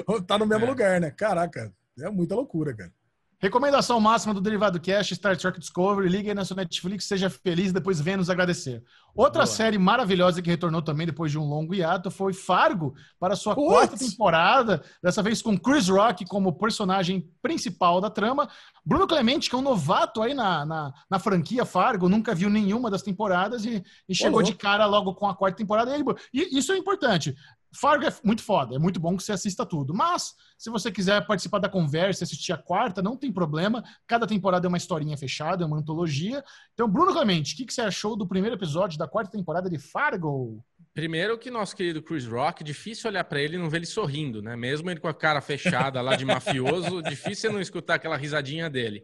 [0.07, 0.69] Ou, tá no mesmo é.
[0.69, 1.11] lugar, né?
[1.11, 2.93] Caraca, é muita loucura, cara.
[3.39, 6.07] Recomendação máxima do Derivado Cast, Star Trek Discovery.
[6.07, 8.83] Ligue aí na sua Netflix, seja feliz, depois venha nos agradecer.
[9.13, 9.47] Outra Boa.
[9.47, 13.97] série maravilhosa que retornou também depois de um longo hiato foi Fargo, para sua quarta
[13.97, 18.49] temporada, dessa vez com Chris Rock como personagem principal da trama.
[18.85, 22.89] Bruno Clemente, que é um novato aí na, na, na franquia Fargo, nunca viu nenhuma
[22.89, 25.91] das temporadas e, e chegou de cara logo com a quarta temporada.
[26.33, 27.35] E isso é importante.
[27.75, 29.93] Fargo é muito foda, é muito bom que você assista tudo.
[29.93, 33.83] Mas, se você quiser participar da conversa, assistir a quarta, não tem problema.
[34.07, 36.43] Cada temporada é uma historinha fechada, é uma antologia.
[36.73, 39.77] Então, Bruno Clemente, o que, que você achou do primeiro episódio da quarta temporada de
[39.77, 40.63] Fargo?
[40.93, 44.41] Primeiro que nosso querido Chris Rock, difícil olhar para ele e não ver ele sorrindo,
[44.41, 44.55] né?
[44.55, 49.03] Mesmo ele com a cara fechada lá de mafioso, difícil não escutar aquela risadinha dele.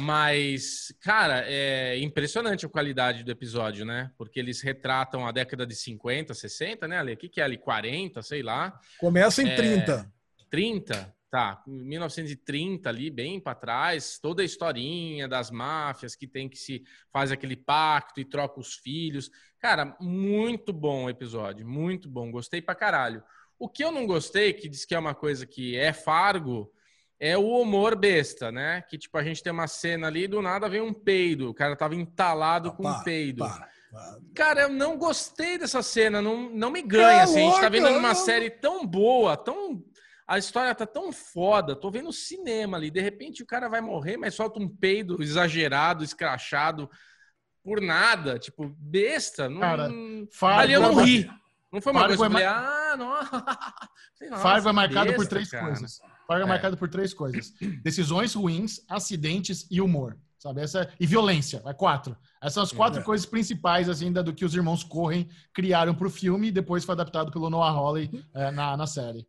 [0.00, 4.12] Mas, cara, é impressionante a qualidade do episódio, né?
[4.16, 7.14] Porque eles retratam a década de 50, 60, né, Ale?
[7.14, 7.58] O que, que é ali?
[7.58, 8.78] 40, sei lá.
[9.00, 10.12] Começa em é, 30.
[10.48, 11.14] 30?
[11.28, 16.84] Tá, 1930 ali, bem para trás, toda a historinha das máfias que tem que se
[17.12, 19.28] faz aquele pacto e troca os filhos.
[19.58, 23.22] Cara, muito bom o episódio, muito bom, gostei pra caralho.
[23.58, 26.72] O que eu não gostei, que diz que é uma coisa que é Fargo,
[27.20, 28.82] é o humor besta, né?
[28.82, 31.50] Que tipo, a gente tem uma cena ali e do nada vem um peido.
[31.50, 33.44] O cara tava entalado ah, com para, um peido.
[33.44, 34.18] Para, para.
[34.34, 37.22] Cara, eu não gostei dessa cena, não, não me ganha.
[37.22, 39.82] assim, a gente tá vendo uma série tão boa, tão.
[40.26, 41.74] A história tá tão foda.
[41.74, 42.90] Tô vendo cinema ali.
[42.90, 46.88] De repente o cara vai morrer, mas solta um peido exagerado, escrachado,
[47.64, 48.38] por nada.
[48.38, 49.48] Tipo, besta.
[49.48, 49.60] Não...
[49.60, 49.90] Cara,
[50.58, 51.28] ali eu não ri.
[51.72, 52.40] Não foi uma Fargo coisa.
[52.40, 52.92] É ma...
[52.92, 54.38] Ah, não.
[54.38, 55.66] Fargo é marcado besta, por três cara.
[55.66, 55.98] coisas.
[56.28, 60.16] Fargo é, é marcado por três coisas: decisões ruins, acidentes e humor.
[60.38, 60.60] Sabe?
[60.60, 62.16] Essa, e violência, é quatro.
[62.40, 63.02] Essas são as quatro é.
[63.02, 66.92] coisas principais assim, do que os irmãos Correm criaram para o filme e depois foi
[66.92, 69.26] adaptado pelo Noah Hawley é, na, na série.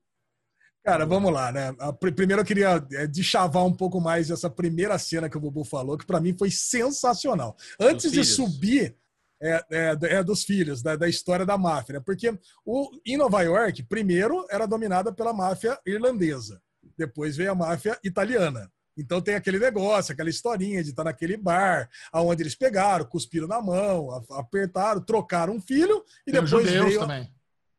[0.83, 1.73] Cara, vamos lá, né?
[2.15, 5.97] Primeiro eu queria é, deschavar um pouco mais essa primeira cena que o Bubu falou,
[5.97, 7.55] que para mim foi sensacional.
[7.79, 8.95] Antes de subir
[9.41, 11.95] é, é, é, dos filhos, da, da, história da máfia.
[11.95, 12.01] Né?
[12.05, 16.61] Porque o, em Nova York, primeiro era dominada pela máfia irlandesa,
[16.99, 18.69] depois veio a máfia italiana.
[18.97, 23.61] Então tem aquele negócio, aquela historinha de estar naquele bar, aonde eles pegaram, cuspiram na
[23.61, 26.99] mão, apertaram, trocaram um filho e tem depois veio.
[26.99, 27.33] Também.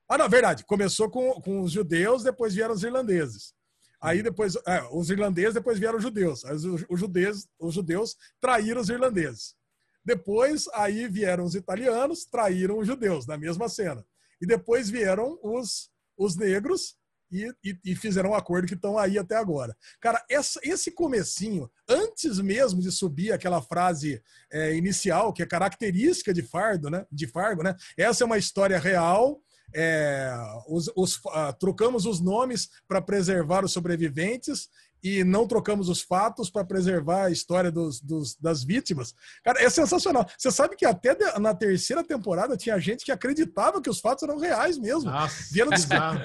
[0.08, 3.52] Ah, na verdade, começou com, com os judeus, depois vieram os irlandeses.
[4.00, 6.42] Aí depois, é, os irlandeses, depois vieram os judeus.
[6.46, 9.54] Aí os, os, judeus, os judeus traíram os irlandeses.
[10.02, 14.02] Depois, aí vieram os italianos, traíram os judeus na mesma cena.
[14.40, 16.96] E depois vieram os, os negros
[17.30, 19.76] e, e, e fizeram um acordo que estão aí até agora.
[20.00, 26.32] Cara, essa, esse comecinho, antes mesmo de subir aquela frase é, inicial, que é característica
[26.34, 27.06] de Fardo, né?
[27.10, 27.76] De Fargo, né?
[27.96, 29.40] Essa é uma história real.
[29.72, 30.34] É,
[30.68, 34.68] os, os, uh, trocamos os nomes para preservar os sobreviventes
[35.02, 39.14] e não trocamos os fatos para preservar a história dos, dos, das vítimas.
[39.44, 40.26] Cara, é sensacional.
[40.36, 44.38] Você sabe que até na terceira temporada tinha gente que acreditava que os fatos eram
[44.38, 45.10] reais mesmo.
[45.10, 45.70] Nossa, vieram,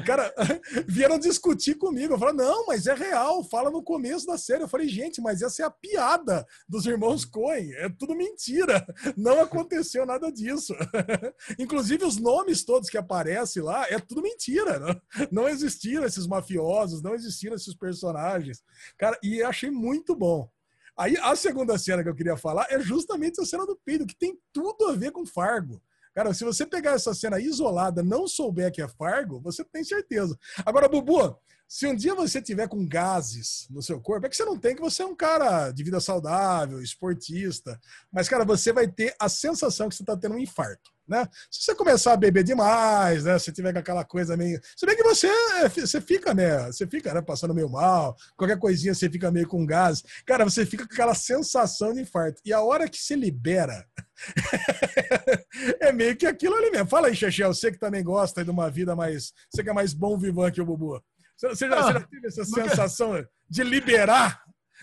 [0.05, 0.33] cara,
[0.87, 2.13] vieram discutir comigo.
[2.13, 3.43] Eu falei, não, mas é real.
[3.43, 4.63] Fala no começo da série.
[4.63, 7.73] Eu falei, gente, mas essa é a piada dos irmãos Coen.
[7.75, 8.85] É tudo mentira.
[9.15, 10.73] Não aconteceu nada disso.
[11.59, 14.79] Inclusive, os nomes todos que aparecem lá é tudo mentira.
[14.79, 18.63] Não, não existiram esses mafiosos, não existiram esses personagens.
[18.97, 20.49] Cara, e achei muito bom.
[20.97, 24.15] Aí a segunda cena que eu queria falar é justamente a cena do peido, que
[24.15, 25.81] tem tudo a ver com Fargo.
[26.13, 30.39] Cara, se você pegar essa cena isolada, não souber que é Fargo, você tem certeza.
[30.65, 31.37] Agora, Bubu,
[31.67, 34.75] se um dia você tiver com gases no seu corpo, é que você não tem
[34.75, 37.79] que você é um cara de vida saudável, esportista,
[38.11, 41.27] mas, cara, você vai ter a sensação que você está tendo um infarto né?
[41.51, 43.37] Se você começar a beber demais, né?
[43.37, 44.59] Se tiver com aquela coisa meio.
[44.75, 45.29] Se bem que você,
[45.69, 46.65] você fica, né?
[46.67, 50.03] Você fica né, passando meio mal, qualquer coisinha você fica meio com gás.
[50.25, 52.41] Cara, você fica com aquela sensação de infarto.
[52.43, 53.85] E a hora que se libera,
[55.79, 56.87] é meio que aquilo ali mesmo.
[56.87, 59.31] Fala aí, Chechel, você que também gosta de uma vida mais.
[59.49, 61.01] Você que é mais bom vivão que o Bubu.
[61.37, 64.41] Você já, ah, você já teve essa sensação de liberar?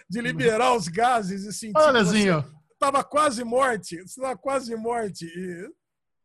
[0.08, 1.78] De liberar os gases e sentir.
[1.78, 2.44] Olha, Zinho.
[2.78, 5.24] Tava quase morte, você tava quase morte.
[5.24, 5.70] E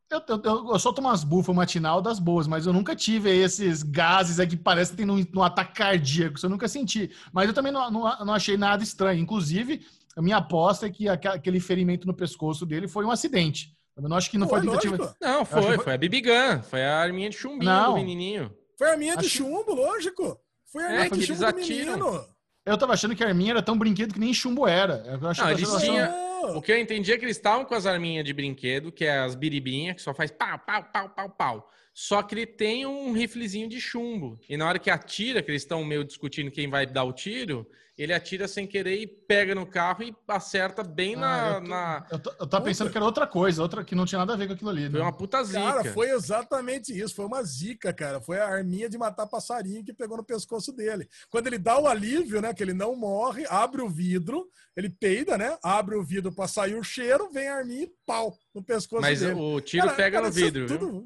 [0.09, 4.39] eu, eu, eu, solto umas bufas matinal das boas, mas eu nunca tive esses gases
[4.39, 6.37] aí que parece que tem no, no ataque cardíaco.
[6.37, 7.11] Isso eu nunca senti.
[7.31, 9.19] Mas eu também não, não, não achei nada estranho.
[9.19, 9.85] Inclusive,
[10.15, 13.75] a minha aposta é que aquele ferimento no pescoço dele foi um acidente.
[13.97, 15.15] Eu não acho que não foi, foi tentativa.
[15.21, 16.63] Não, foi, foi, foi a BB Gun.
[16.63, 17.89] Foi a arminha de chumbinho não.
[17.91, 18.51] do menininho.
[18.77, 20.39] Foi a arminha de chumbo, lógico.
[20.71, 22.25] Foi a arminha é, de chumbo do menino.
[22.65, 25.03] Eu tava achando que a arminha era tão brinquedo que nem chumbo era.
[25.05, 26.27] Eu achava, não, eles tinham...
[26.55, 29.19] O que eu entendi é que eles estavam com as arminhas de brinquedo, que é
[29.19, 31.71] as biribinhas, que só faz pau, pau, pau, pau, pau.
[31.93, 34.39] Só que ele tem um riflezinho de chumbo.
[34.47, 37.67] E na hora que atira, que eles estão meio discutindo quem vai dar o tiro,
[37.97, 41.47] ele atira sem querer e pega no carro e acerta bem ah, na.
[41.47, 42.07] Eu, tô, na...
[42.11, 44.35] eu, tô, eu tava pensando que era outra coisa, outra que não tinha nada a
[44.35, 44.83] ver com aquilo ali.
[44.83, 44.91] Né?
[44.91, 45.59] Foi uma puta zica.
[45.59, 47.15] Cara, foi exatamente isso.
[47.15, 48.21] Foi uma zica, cara.
[48.21, 51.09] Foi a arminha de matar passarinho que pegou no pescoço dele.
[51.29, 52.53] Quando ele dá o alívio, né?
[52.53, 55.57] Que ele não morre, abre o vidro, ele peida, né?
[55.63, 59.21] Abre o vidro pra sair o cheiro, vem a arminha e pau no pescoço Mas
[59.21, 59.33] dele.
[59.33, 60.67] Mas o tiro cara, pega cara, no vidro.
[60.67, 61.05] Tudo...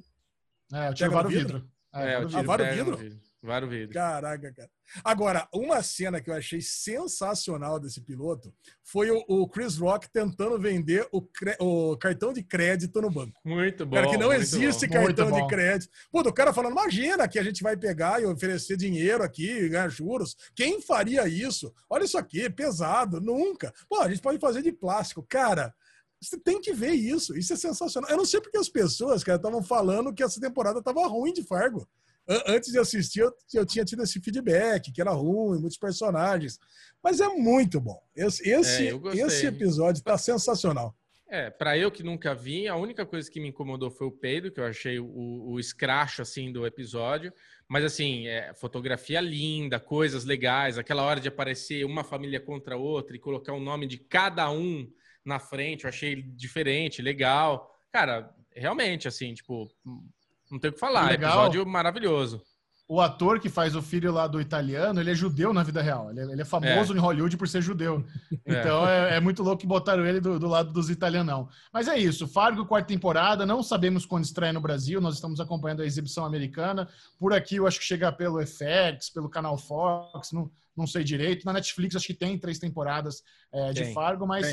[0.73, 1.57] É, o tiro vai no vidro.
[1.59, 1.72] vidro.
[1.93, 2.91] É, é o tiro pega vidro?
[2.91, 3.31] no vidro.
[3.41, 3.93] Vários vídeos.
[3.93, 4.69] Caraca, cara.
[5.03, 8.53] Agora, uma cena que eu achei sensacional desse piloto
[8.84, 11.26] foi o, o Chris Rock tentando vender o,
[11.59, 13.39] o, cartão de crédito no banco.
[13.43, 13.95] Muito bom.
[13.95, 14.93] Cara, que não existe bom.
[14.93, 15.91] cartão de crédito.
[16.11, 19.89] Pô, o cara falando, imagina que a gente vai pegar e oferecer dinheiro aqui, ganhar
[19.89, 20.35] juros.
[20.55, 21.73] Quem faria isso?
[21.89, 23.73] Olha isso aqui, pesado, nunca.
[23.89, 25.26] Pô, a gente pode fazer de plástico.
[25.27, 25.73] Cara,
[26.22, 27.38] você tem que ver isso.
[27.38, 28.09] Isso é sensacional.
[28.09, 31.43] Eu não sei porque as pessoas, cara, estavam falando que essa temporada estava ruim de
[31.43, 31.88] Fargo
[32.47, 36.59] antes de assistir, eu, eu, tinha tido esse feedback, que era ruim, muitos personagens.
[37.03, 38.01] Mas é muito bom.
[38.15, 40.95] Esse, esse, é, esse episódio está sensacional.
[41.27, 44.51] É, para eu que nunca vi, a única coisa que me incomodou foi o peido,
[44.51, 47.33] que eu achei o, o escracho, assim, do episódio.
[47.69, 53.15] Mas, assim, é, fotografia linda, coisas legais, aquela hora de aparecer uma família contra outra
[53.15, 54.85] e colocar o nome de cada um
[55.23, 57.73] na frente, eu achei diferente, legal.
[57.91, 59.69] Cara, realmente, assim, tipo,
[60.51, 61.09] não tem o que falar.
[61.09, 61.31] Legal.
[61.31, 62.41] Episódio maravilhoso.
[62.91, 66.11] O ator que faz o filho lá do italiano, ele é judeu na vida real.
[66.11, 66.97] Ele é, ele é famoso é.
[66.97, 68.05] em Hollywood por ser judeu.
[68.45, 71.47] Então é, é, é muito louco que botaram ele do, do, lado dos italianão.
[71.71, 72.27] Mas é isso.
[72.27, 73.45] Fargo, quarta temporada.
[73.45, 74.99] Não sabemos quando estreia no Brasil.
[74.99, 76.85] Nós estamos acompanhando a exibição americana.
[77.17, 80.33] Por aqui eu acho que chega pelo FX, pelo canal Fox.
[80.33, 81.45] Não, não sei direito.
[81.45, 83.23] Na Netflix acho que tem três temporadas
[83.53, 84.45] é, de Fargo, mas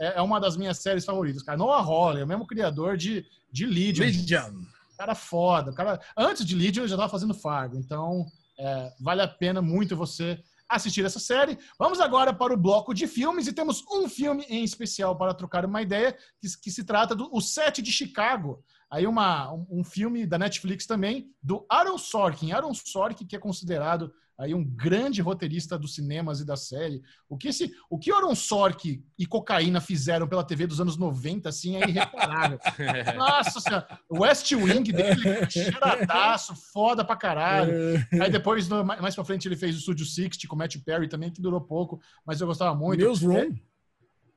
[0.00, 1.44] é, é, uma das minhas séries favoritas.
[1.44, 4.06] Cara, Noah Hawley, é o mesmo criador de, de Legion.
[4.06, 5.70] Legion cara foda.
[5.70, 7.76] O cara, antes de Legion, ele já estava fazendo Fargo.
[7.76, 8.26] Então,
[8.58, 11.58] é, vale a pena muito você assistir essa série.
[11.78, 15.64] Vamos agora para o bloco de filmes e temos um filme em especial para trocar
[15.64, 18.64] uma ideia, que, que se trata do O Sete de Chicago.
[18.90, 22.52] Aí uma, um, um filme da Netflix também, do Aaron Sorkin.
[22.52, 27.02] Aaron Sorkin, que é considerado aí um grande roteirista dos cinemas e da série.
[27.28, 31.48] O que esse, o que Aaron Sork e cocaína fizeram pela TV dos anos 90,
[31.48, 32.58] assim, é irreparável.
[33.16, 37.72] Nossa senhora, o West Wing dele, cheiradaço, foda pra caralho.
[38.20, 41.40] Aí depois, mais pra frente, ele fez o Studio 60 com Matt Perry também, que
[41.40, 43.00] durou pouco, mas eu gostava muito.
[43.00, 43.36] Newsroom.
[43.36, 43.48] É,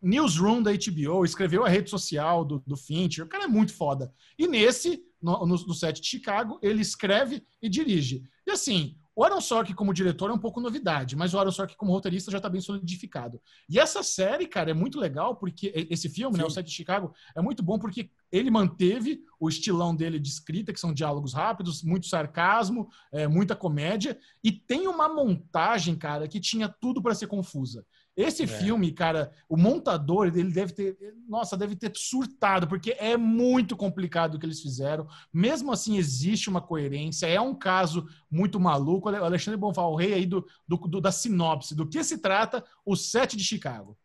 [0.01, 4.13] Newsroom da HBO, escreveu a rede social do, do Fincher, o cara é muito foda.
[4.37, 8.23] E nesse, no, no, no set de Chicago, ele escreve e dirige.
[8.47, 11.75] E assim, o Aaron Sorkin como diretor é um pouco novidade, mas o Aaron Sorkin
[11.75, 13.41] como roteirista já está bem solidificado.
[13.67, 16.41] E essa série, cara, é muito legal porque esse filme, Sim.
[16.41, 20.29] né, o Set de Chicago, é muito bom porque ele manteve o estilão dele de
[20.29, 26.25] escrita, que são diálogos rápidos, muito sarcasmo, é, muita comédia, e tem uma montagem, cara,
[26.25, 27.85] que tinha tudo para ser confusa.
[28.19, 28.47] Esse é.
[28.47, 34.35] filme, cara, o montador, ele deve ter, nossa, deve ter surtado, porque é muito complicado
[34.35, 35.07] o que eles fizeram.
[35.31, 39.09] Mesmo assim, existe uma coerência, é um caso muito maluco.
[39.09, 42.61] O Alexandre Bonfal, o rei aí do, do, do, da sinopse, do que se trata
[42.85, 43.97] o Sete de Chicago.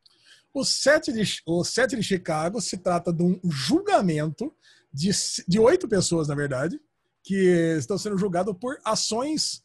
[0.52, 4.54] O Sete de, o Sete de Chicago se trata de um julgamento
[4.92, 5.10] de,
[5.48, 6.80] de oito pessoas, na verdade,
[7.20, 7.34] que
[7.76, 9.63] estão sendo julgadas por ações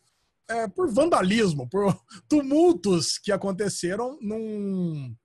[0.49, 1.95] é, por vandalismo, por
[2.27, 5.15] tumultos que aconteceram num,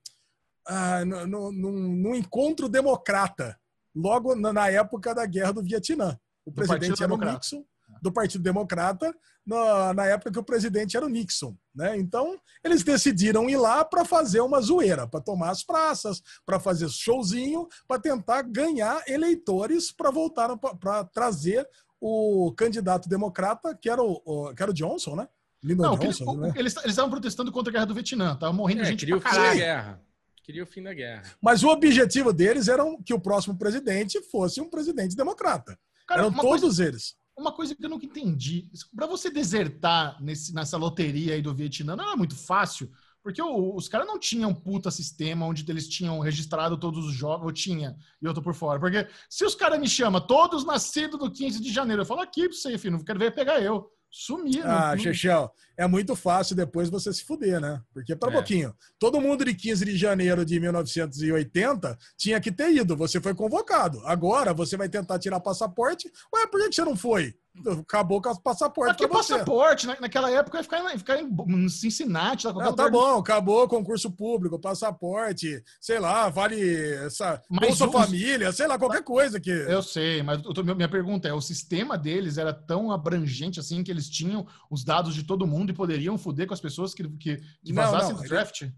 [0.68, 3.58] ah, num, num, num, encontro democrata,
[3.94, 6.18] logo na, na, época da Guerra do Vietnã.
[6.44, 7.64] O do presidente era o Nixon,
[8.02, 9.14] do Partido Democrata,
[9.46, 11.56] na, na, época que o presidente era o Nixon.
[11.74, 11.96] Né?
[11.96, 16.88] Então, eles decidiram ir lá para fazer uma zoeira, para tomar as praças, para fazer
[16.88, 21.66] showzinho, para tentar ganhar eleitores para voltar para trazer
[22.06, 25.26] o candidato democrata, que era o, o, que era o Johnson, né?
[25.62, 26.82] Lyndon Não, Johnson, eles, né?
[26.82, 29.32] eles estavam protestando contra a guerra do Vietnã, tava morrendo é, gente queria pra o
[29.32, 30.02] fim da guerra.
[30.42, 31.22] Queria o fim da guerra.
[31.40, 35.78] Mas o objetivo deles era que o próximo presidente fosse um presidente democrata.
[36.06, 37.16] Cara, Eram todos coisa, eles.
[37.34, 38.70] Uma coisa que eu nunca entendi.
[38.94, 42.92] Para você desertar nesse, nessa loteria aí do Vietnã, não era muito fácil
[43.24, 47.14] porque o, os caras não tinham um puta sistema onde eles tinham registrado todos os
[47.14, 48.78] jogos, ou tinha, e eu tô por fora.
[48.78, 52.46] Porque se os caras me chamam, todos nascidos do 15 de janeiro, eu falo aqui
[52.46, 54.62] pra você, filho, não quero ver pegar eu sumia.
[54.64, 57.82] Ah, Chechel, é muito fácil depois você se fuder, né?
[57.92, 58.36] Porque, para um é.
[58.36, 63.34] pouquinho, todo mundo de 15 de janeiro de 1980 tinha que ter ido, você foi
[63.34, 64.00] convocado.
[64.06, 66.12] Agora você vai tentar tirar passaporte.
[66.32, 67.34] Ué, por que você não foi?
[67.80, 69.04] Acabou com o passaporte.
[69.04, 72.46] É passaporte, na, naquela época, ia ficar, ficar em Cincinnati.
[72.46, 76.60] Não, tá bom, acabou concurso público, passaporte, sei lá, vale
[77.06, 78.06] essa mas Bolsa.
[78.06, 79.50] Família, sei lá, qualquer coisa que.
[79.50, 80.42] Eu sei, mas
[80.76, 85.14] minha pergunta é: o sistema deles era tão abrangente assim que eles tinham os dados
[85.14, 88.68] de todo mundo e poderiam foder com as pessoas que, que, que vazassem do draft?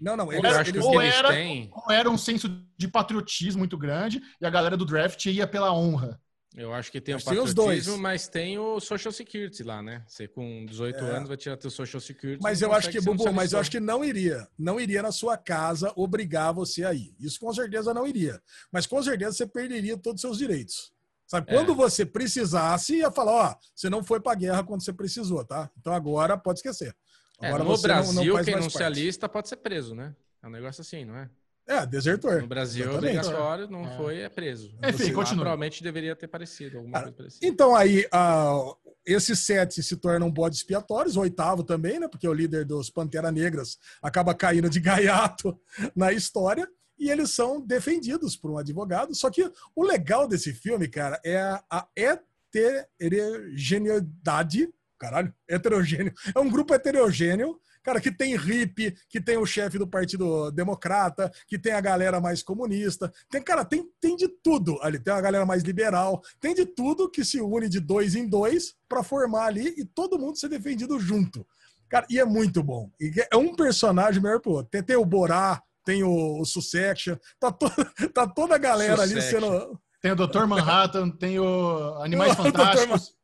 [0.00, 1.70] Não, não, eles, eles, ou, era, têm...
[1.72, 5.72] ou era um senso de patriotismo muito grande e a galera do draft ia pela
[5.72, 6.20] honra.
[6.56, 7.86] Eu acho que tem o patriotismo, os dois.
[7.98, 10.04] mas tem o Social Security lá, né?
[10.06, 11.10] Você com 18 é.
[11.10, 12.40] anos vai tirar teu Social Security.
[12.40, 14.46] Mas eu acho que, Bubu, mas eu acho que não iria.
[14.56, 17.12] Não iria na sua casa obrigar você a ir.
[17.18, 18.40] Isso com certeza não iria.
[18.70, 20.92] Mas com certeza você perderia todos os seus direitos.
[21.26, 21.50] Sabe?
[21.50, 21.54] É.
[21.54, 25.68] Quando você precisasse, ia falar, ó, você não foi pra guerra quando você precisou, tá?
[25.80, 26.94] Então agora pode esquecer.
[27.40, 28.76] É, agora é, no Brasil, não, não quem não parte.
[28.76, 30.14] se alista pode ser preso, né?
[30.40, 31.28] É um negócio assim, não é?
[31.66, 32.42] É, desertor.
[32.42, 33.96] No Brasil é obrigatório, não é.
[33.96, 34.76] foi, é preso.
[34.86, 35.44] Enfim, continua.
[35.44, 37.46] Provavelmente deveria ter parecido, alguma ah, coisa parecida.
[37.46, 38.76] Então aí, uh,
[39.06, 42.06] esses sete se tornam bodes expiatórios, o oitavo também, né?
[42.06, 45.58] Porque o líder dos Pantera Negras acaba caindo de gaiato
[45.96, 46.68] na história.
[46.98, 49.14] E eles são defendidos por um advogado.
[49.14, 54.68] Só que o legal desse filme, cara, é a heterogeneidade.
[54.96, 56.14] Caralho, heterogêneo.
[56.34, 61.30] É um grupo heterogêneo Cara, que tem hippie, que tem o chefe do Partido Democrata,
[61.46, 63.12] que tem a galera mais comunista.
[63.30, 64.98] Tem, cara, tem, tem de tudo ali.
[64.98, 66.22] Tem a galera mais liberal.
[66.40, 70.18] Tem de tudo que se une de dois em dois para formar ali e todo
[70.18, 71.46] mundo ser defendido junto.
[71.90, 72.90] Cara, e é muito bom.
[72.98, 74.70] E é um personagem melhor pro outro.
[74.70, 77.66] Tem, tem o Borá, tem o, o Succession, tá, to,
[78.14, 79.36] tá toda a galera Succession.
[79.36, 79.80] ali sendo.
[80.00, 80.46] Tem o Dr.
[80.46, 83.14] Manhattan, tem o Animais Fantásticos.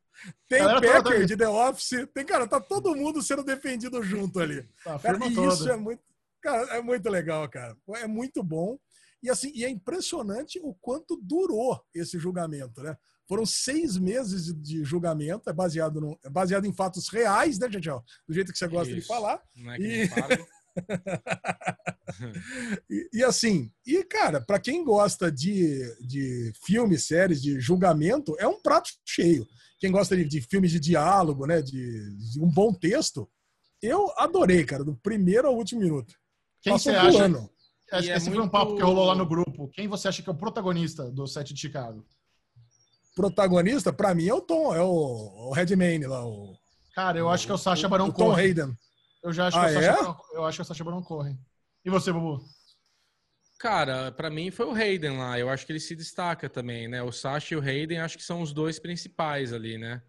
[0.47, 2.07] Tem Becker de The Office.
[2.13, 4.67] Tem, cara, tá todo mundo sendo defendido junto ali.
[4.83, 6.01] Tá, cara, e isso é muito,
[6.41, 7.75] cara, é muito legal, cara.
[7.95, 8.77] É muito bom.
[9.23, 12.97] E assim, e é impressionante o quanto durou esse julgamento, né?
[13.27, 17.87] Foram seis meses de julgamento, é baseado, no, é baseado em fatos reais, né, gente?
[18.27, 19.01] Do jeito que você gosta Isso.
[19.01, 19.39] de falar.
[19.55, 20.09] Não é que e...
[22.89, 28.47] e, e, assim, e cara, para quem gosta de, de filmes, séries, de julgamento, é
[28.47, 29.47] um prato cheio
[29.81, 33.27] quem gosta de, de filmes de diálogo, né, de, de, um bom texto,
[33.81, 36.13] eu adorei, cara, do primeiro ao último minuto.
[36.61, 37.23] Quem Passou você acha?
[37.25, 37.49] Ano.
[37.91, 38.37] Esse, é esse muito...
[38.37, 39.69] foi um papo que rolou lá no grupo.
[39.73, 42.05] Quem você acha que é o protagonista do set de Chicago?
[43.15, 46.23] Protagonista, para mim, é o Tom, é o, o Redmayne lá.
[46.25, 46.55] O,
[46.93, 48.29] Cara, eu o, acho que é o Sacha Baron Cohen.
[48.29, 48.77] Tom Hayden.
[49.23, 50.37] Eu já acho ah, que é o Sacha, é?
[50.37, 51.39] eu acho que é o Sacha Baron Cohen.
[51.83, 52.45] E você, Bubu?
[53.61, 55.37] Cara, para mim foi o Hayden lá.
[55.37, 57.03] Eu acho que ele se destaca também, né?
[57.03, 60.01] O Sasha e o Hayden acho que são os dois principais ali, né?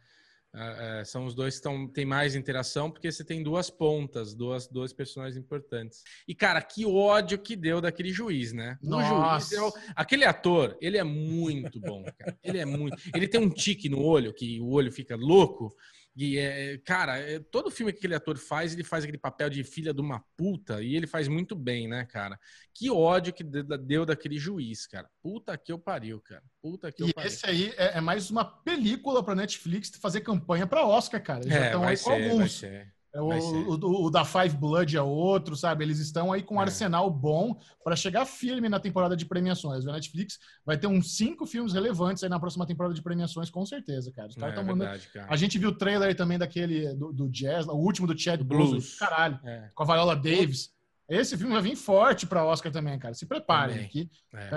[0.54, 4.34] É, é, são os dois que tão, tem mais interação, porque você tem duas pontas,
[4.34, 6.02] duas, dois personagens importantes.
[6.26, 8.78] E, cara, que ódio que deu daquele juiz, né?
[8.82, 9.48] Nossa.
[9.48, 12.38] juiz é o, aquele ator, ele é muito bom, cara.
[12.42, 12.96] Ele é muito.
[13.14, 15.76] Ele tem um tique no olho, que o olho fica louco.
[16.14, 19.64] E é, cara, é, todo filme que aquele ator faz, ele faz aquele papel de
[19.64, 22.38] filha de uma puta e ele faz muito bem, né, cara?
[22.74, 25.08] Que ódio que deu daquele juiz, cara.
[25.22, 26.42] Puta que eu pariu, cara.
[26.60, 27.28] Puta que eu e pariu.
[27.28, 31.40] esse aí é, é mais uma película pra Netflix fazer campanha pra Oscar, cara.
[31.40, 32.62] Eles é, já estão aí ser, com alguns.
[32.62, 32.86] É,
[33.20, 35.84] o, o, o, da Five Blood é outro, sabe?
[35.84, 36.62] Eles estão aí com um é.
[36.62, 39.86] arsenal bom para chegar firme na temporada de premiações.
[39.86, 43.66] A Netflix vai ter uns cinco filmes relevantes aí na próxima temporada de premiações, com
[43.66, 44.28] certeza, cara.
[44.28, 44.78] Os caras é, mandando...
[44.78, 45.26] verdade, cara.
[45.28, 48.70] A gente viu o trailer também daquele do, do Jazz, o último do Chad Blues.
[48.70, 48.98] Blues.
[48.98, 49.38] Caralho.
[49.44, 49.70] É.
[49.74, 50.72] Com a Viola Davis.
[51.08, 53.12] Esse filme vai vir forte para Oscar também, cara.
[53.12, 54.10] Se preparem aqui.
[54.32, 54.48] É.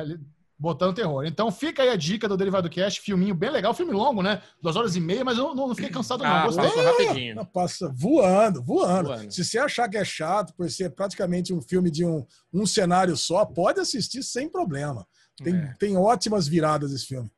[0.58, 1.26] Botando terror.
[1.26, 4.42] Então fica aí a dica do Derivado Cast, filminho bem legal, filme longo, né?
[4.62, 6.64] Duas horas e meia, mas eu não, não fiquei cansado não, ah, gostei.
[6.64, 7.36] Passa rapidinho.
[7.36, 11.62] Não, passa voando, voando, voando, Se você achar que é chato, por ser praticamente um
[11.62, 15.06] filme de um, um cenário só, pode assistir sem problema.
[15.44, 15.74] Tem, é.
[15.78, 17.30] tem ótimas viradas esse filme.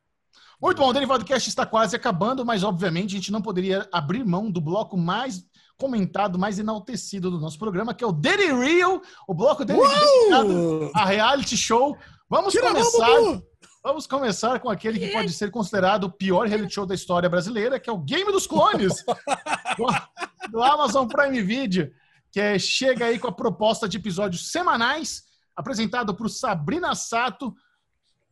[0.62, 4.24] Muito bom, o Derivado Cast está quase acabando, mas obviamente a gente não poderia abrir
[4.24, 5.44] mão do bloco mais
[5.78, 10.92] comentado, mais enaltecido do nosso programa, que é o Daily Real, o bloco dele dedicado
[10.96, 11.96] a reality show
[12.30, 13.42] Vamos Tira começar.
[13.84, 17.80] Vamos começar com aquele que pode ser considerado o pior reality show da história brasileira,
[17.80, 19.02] que é o Game dos Clones,
[19.78, 21.90] do, do Amazon Prime Video,
[22.30, 25.24] que é, chega aí com a proposta de episódios semanais,
[25.56, 27.56] apresentado por Sabrina Sato.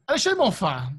[0.06, 0.91] Alexandre Bonfá,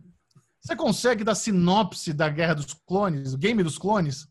[0.59, 4.27] você consegue dar sinopse da Guerra dos Clones, o Game dos Clones?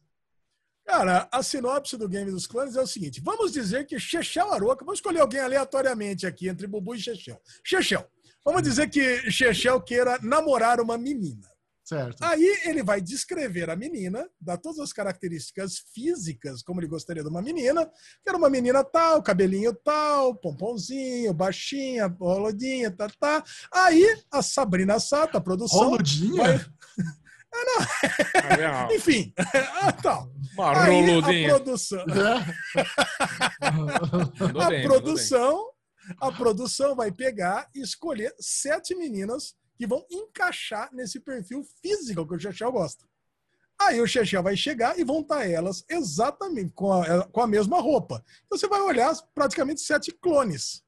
[0.87, 4.83] Cara, a sinopse do Game dos Clones é o seguinte: vamos dizer que Chechel Aroca,
[4.83, 7.39] vamos escolher alguém aleatoriamente aqui entre Bubu e Chechel.
[7.63, 8.09] Chechel,
[8.45, 11.49] Vamos dizer que Chechel queira namorar uma menina.
[11.83, 12.23] Certo.
[12.23, 17.29] Aí ele vai descrever a menina, dar todas as características físicas, como ele gostaria de
[17.29, 23.43] uma menina, que era uma menina tal, cabelinho tal, pomponzinho, baixinha, roludinha, tá, tá.
[23.71, 25.77] Aí a Sabrina Sato, a produção.
[25.77, 26.43] Roludinha?
[26.43, 26.65] Vai...
[27.53, 28.89] Ah, não.
[28.95, 29.31] Enfim,
[29.81, 30.31] ah, tal.
[30.53, 31.55] Uma roludinha.
[31.55, 32.05] A produção.
[34.59, 35.71] a bem, produção
[36.19, 42.35] a produção vai pegar e escolher sete meninas que vão encaixar nesse perfil físico que
[42.35, 43.05] o Chechel gosta.
[43.79, 47.81] Aí o Chechel vai chegar e vão estar elas exatamente com a, com a mesma
[47.81, 48.23] roupa.
[48.45, 50.81] Então você vai olhar praticamente sete clones.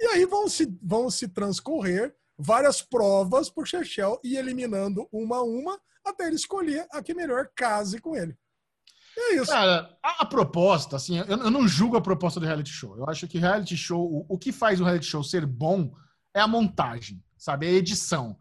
[0.00, 5.42] E aí vão se, vão se transcorrer várias provas por Chechel e eliminando uma a
[5.42, 8.36] uma até ele escolher a que melhor case com ele.
[9.16, 9.46] É isso.
[9.46, 12.96] Cara, a, a proposta, assim, eu, eu, não julgo a proposta do reality show.
[12.96, 15.92] Eu acho que reality show, o, o que faz o reality show ser bom
[16.34, 17.66] é a montagem, sabe?
[17.66, 18.36] É a edição.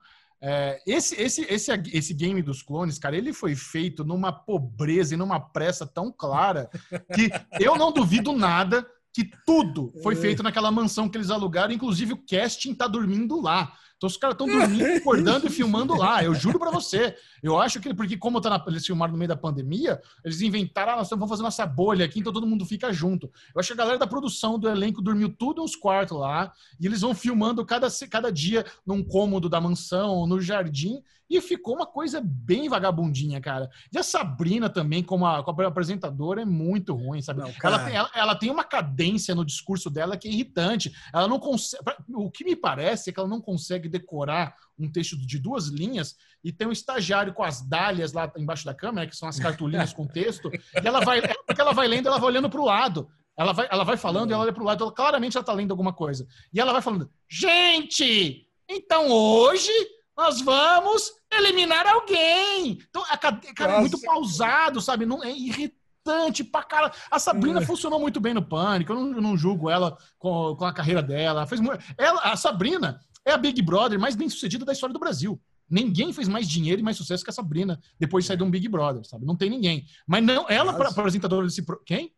[0.46, 5.18] É, esse, esse, esse, esse game dos clones, cara, ele foi feito numa pobreza e
[5.18, 6.70] numa pressa tão clara
[7.16, 10.18] que eu não duvido nada que tudo foi é.
[10.18, 13.72] feito naquela mansão que eles alugaram, inclusive o casting tá dormindo lá.
[14.04, 16.22] Então os caras estão dormindo, acordando e filmando lá.
[16.22, 17.16] Eu juro para você.
[17.42, 20.92] Eu acho que, porque como tá na, eles filmaram no meio da pandemia, eles inventaram,
[20.92, 23.32] ah, nós vamos fazer nossa bolha aqui, então todo mundo fica junto.
[23.56, 26.86] Eu acho que a galera da produção do elenco dormiu tudo nos quartos lá, e
[26.86, 31.86] eles vão filmando cada, cada dia num cômodo da mansão, no jardim, e ficou uma
[31.86, 33.70] coisa bem vagabundinha, cara.
[33.92, 37.42] E a Sabrina também, como, a, como a apresentadora, é muito ruim, sabe?
[37.42, 40.94] Não, ela, tem, ela, ela, tem uma cadência no discurso dela que é irritante.
[41.12, 41.84] Ela não consegue.
[42.14, 46.16] O que me parece é que ela não consegue decorar um texto de duas linhas
[46.44, 49.94] e tem um estagiário com as dálias lá embaixo da câmera, que são as cartolinas
[49.94, 53.10] com texto, e ela vai, porque ela vai lendo, ela vai olhando para o lado.
[53.36, 55.54] Ela vai, ela vai falando e ela olha para o lado, ela, claramente ela está
[55.54, 56.28] lendo alguma coisa.
[56.54, 59.72] E ela vai falando: gente, então hoje
[60.16, 62.78] nós vamos eliminar alguém.
[62.90, 65.06] Então, a, cara, é muito pausado, sabe?
[65.06, 66.92] Não, é irritante pra cara.
[67.10, 67.66] A Sabrina é.
[67.66, 71.02] funcionou muito bem no Pânico, eu não, eu não julgo ela com, com, a carreira
[71.02, 71.40] dela.
[71.40, 71.62] Ela fez
[71.98, 75.40] ela, a Sabrina é a Big Brother mais bem sucedida da história do Brasil.
[75.70, 78.52] Ninguém fez mais dinheiro e mais sucesso que a Sabrina depois de sair de um
[78.52, 79.26] Big Brother, sabe?
[79.26, 79.86] Não tem ninguém.
[80.06, 81.66] Mas não, ela, para apresentadora desse.
[81.86, 82.14] Quem?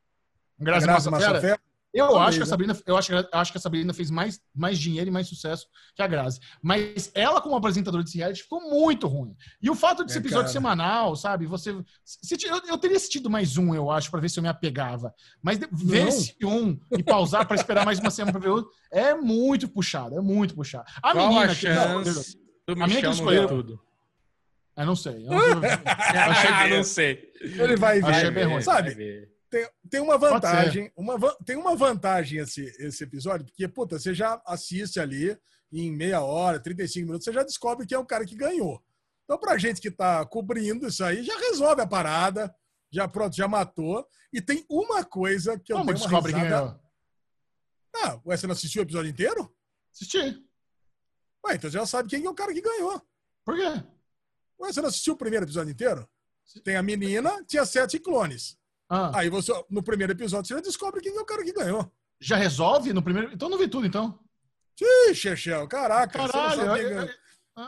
[0.60, 1.60] Graça, Graça Massafera.
[1.96, 4.78] Eu acho que a Sabrina, eu acho, eu acho que a Sabrina fez mais, mais
[4.78, 5.66] dinheiro e mais sucesso
[5.96, 6.42] que a Grazi.
[6.62, 9.34] Mas ela, como apresentadora de reality, ficou muito ruim.
[9.62, 10.54] E o fato de ser é, episódio cara.
[10.54, 11.46] semanal, sabe?
[11.46, 11.74] Você.
[12.04, 15.14] Se, eu, eu, teria assistido mais um, eu acho, para ver se eu me apegava.
[15.42, 19.14] Mas ver esse um e pausar para esperar mais uma semana para ver outro é
[19.16, 20.86] muito puxado, é muito puxado.
[21.02, 21.70] A Qual menina a que.
[21.70, 23.48] Não, a menina que escolheu.
[23.48, 23.82] Tudo.
[24.76, 25.26] Eu não sei.
[25.26, 27.32] Eu, eu, eu, achei, ah, não sei.
[27.40, 28.08] Ele vai ver.
[28.08, 28.62] Achei bem ruim.
[28.62, 29.30] Sabe?
[29.56, 34.42] Tem, tem uma vantagem, uma, tem uma vantagem esse, esse episódio, porque, puta, você já
[34.46, 35.38] assiste ali
[35.72, 38.84] em meia hora, 35 minutos, você já descobre que é o cara que ganhou.
[39.24, 42.54] Então, pra gente que tá cobrindo isso aí, já resolve a parada,
[42.92, 44.06] já pronto, já matou.
[44.32, 46.66] E tem uma coisa que eu Como tenho descobre uma risada...
[46.66, 48.18] quem ganhou?
[48.18, 49.56] Ah, você não assistiu o episódio inteiro?
[49.94, 50.18] Assisti.
[51.46, 53.02] Ué, então você já sabe quem é o cara que ganhou.
[53.46, 53.84] Por quê?
[54.60, 56.08] Ué, você não assistiu o primeiro episódio inteiro?
[56.64, 58.58] Tem a menina, tinha sete clones.
[58.90, 59.12] Ah.
[59.16, 61.92] Aí você, no primeiro episódio, você já descobre quem é o cara que ganhou.
[62.20, 63.32] Já resolve no primeiro.
[63.34, 64.20] Então não vi tudo, então.
[65.10, 66.28] Ixi, Chechel, caraca.
[66.28, 67.10] Caralho,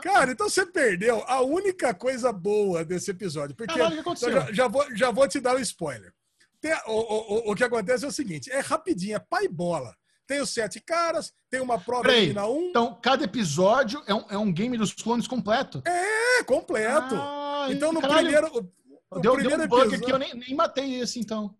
[0.02, 3.56] Cara, então você perdeu a única coisa boa desse episódio.
[3.56, 6.12] Porque Caralho, que então já, já, vou, já vou te dar o um spoiler.
[6.60, 9.94] Tem, o, o, o, que acontece é o seguinte: é rapidinho, é pai bola.
[10.26, 12.68] Tem os sete caras, tem uma prova Peraí, na um.
[12.68, 15.82] Então, cada episódio é um, é um game dos clones completo.
[15.86, 17.14] É, completo.
[17.14, 18.28] Ah, então, no caralho.
[18.28, 18.72] primeiro.
[19.10, 20.04] No deu, primeiro deu um bug episódio...
[20.04, 21.54] aqui, eu nem, nem matei esse, então.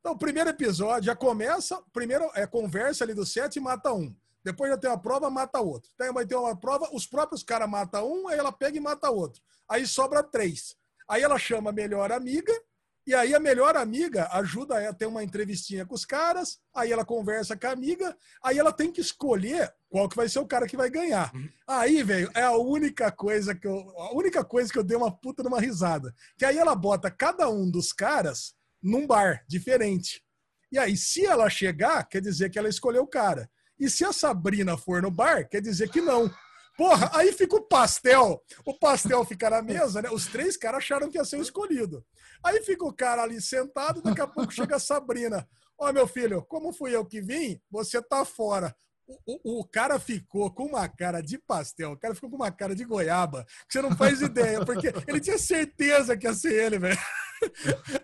[0.00, 1.80] Então, o primeiro episódio já começa.
[1.92, 4.14] Primeiro é conversa ali do sete e mata um.
[4.42, 5.90] Depois já tem uma prova, mata outro.
[5.96, 9.10] Tem, vai ter uma prova, os próprios caras matam um, aí ela pega e mata
[9.10, 9.42] outro.
[9.68, 10.74] Aí sobra três.
[11.06, 12.52] Aí ela chama a melhor amiga
[13.06, 17.04] e aí a melhor amiga ajuda a ter uma entrevistinha com os caras, aí ela
[17.04, 20.66] conversa com a amiga, aí ela tem que escolher qual que vai ser o cara
[20.66, 21.34] que vai ganhar.
[21.34, 21.48] Uhum.
[21.66, 25.10] Aí, velho, é a única coisa que eu, a única coisa que eu dei uma
[25.10, 30.22] puta numa risada, que aí ela bota cada um dos caras num bar diferente.
[30.70, 33.50] E aí, se ela chegar, quer dizer que ela escolheu o cara.
[33.78, 36.30] E se a Sabrina for no bar, quer dizer que não.
[36.80, 38.42] Porra, aí fica o pastel.
[38.64, 40.08] O pastel fica na mesa, né?
[40.08, 42.02] Os três caras acharam que ia ser o escolhido.
[42.42, 45.46] Aí fica o cara ali sentado, daqui a pouco chega a Sabrina.
[45.78, 48.74] Ó, oh, meu filho, como fui eu que vim, você tá fora.
[49.06, 52.50] O, o, o, cara ficou com uma cara de pastel, o cara ficou com uma
[52.50, 56.54] cara de goiaba, que você não faz ideia, porque ele tinha certeza que ia ser
[56.54, 56.98] ele, velho.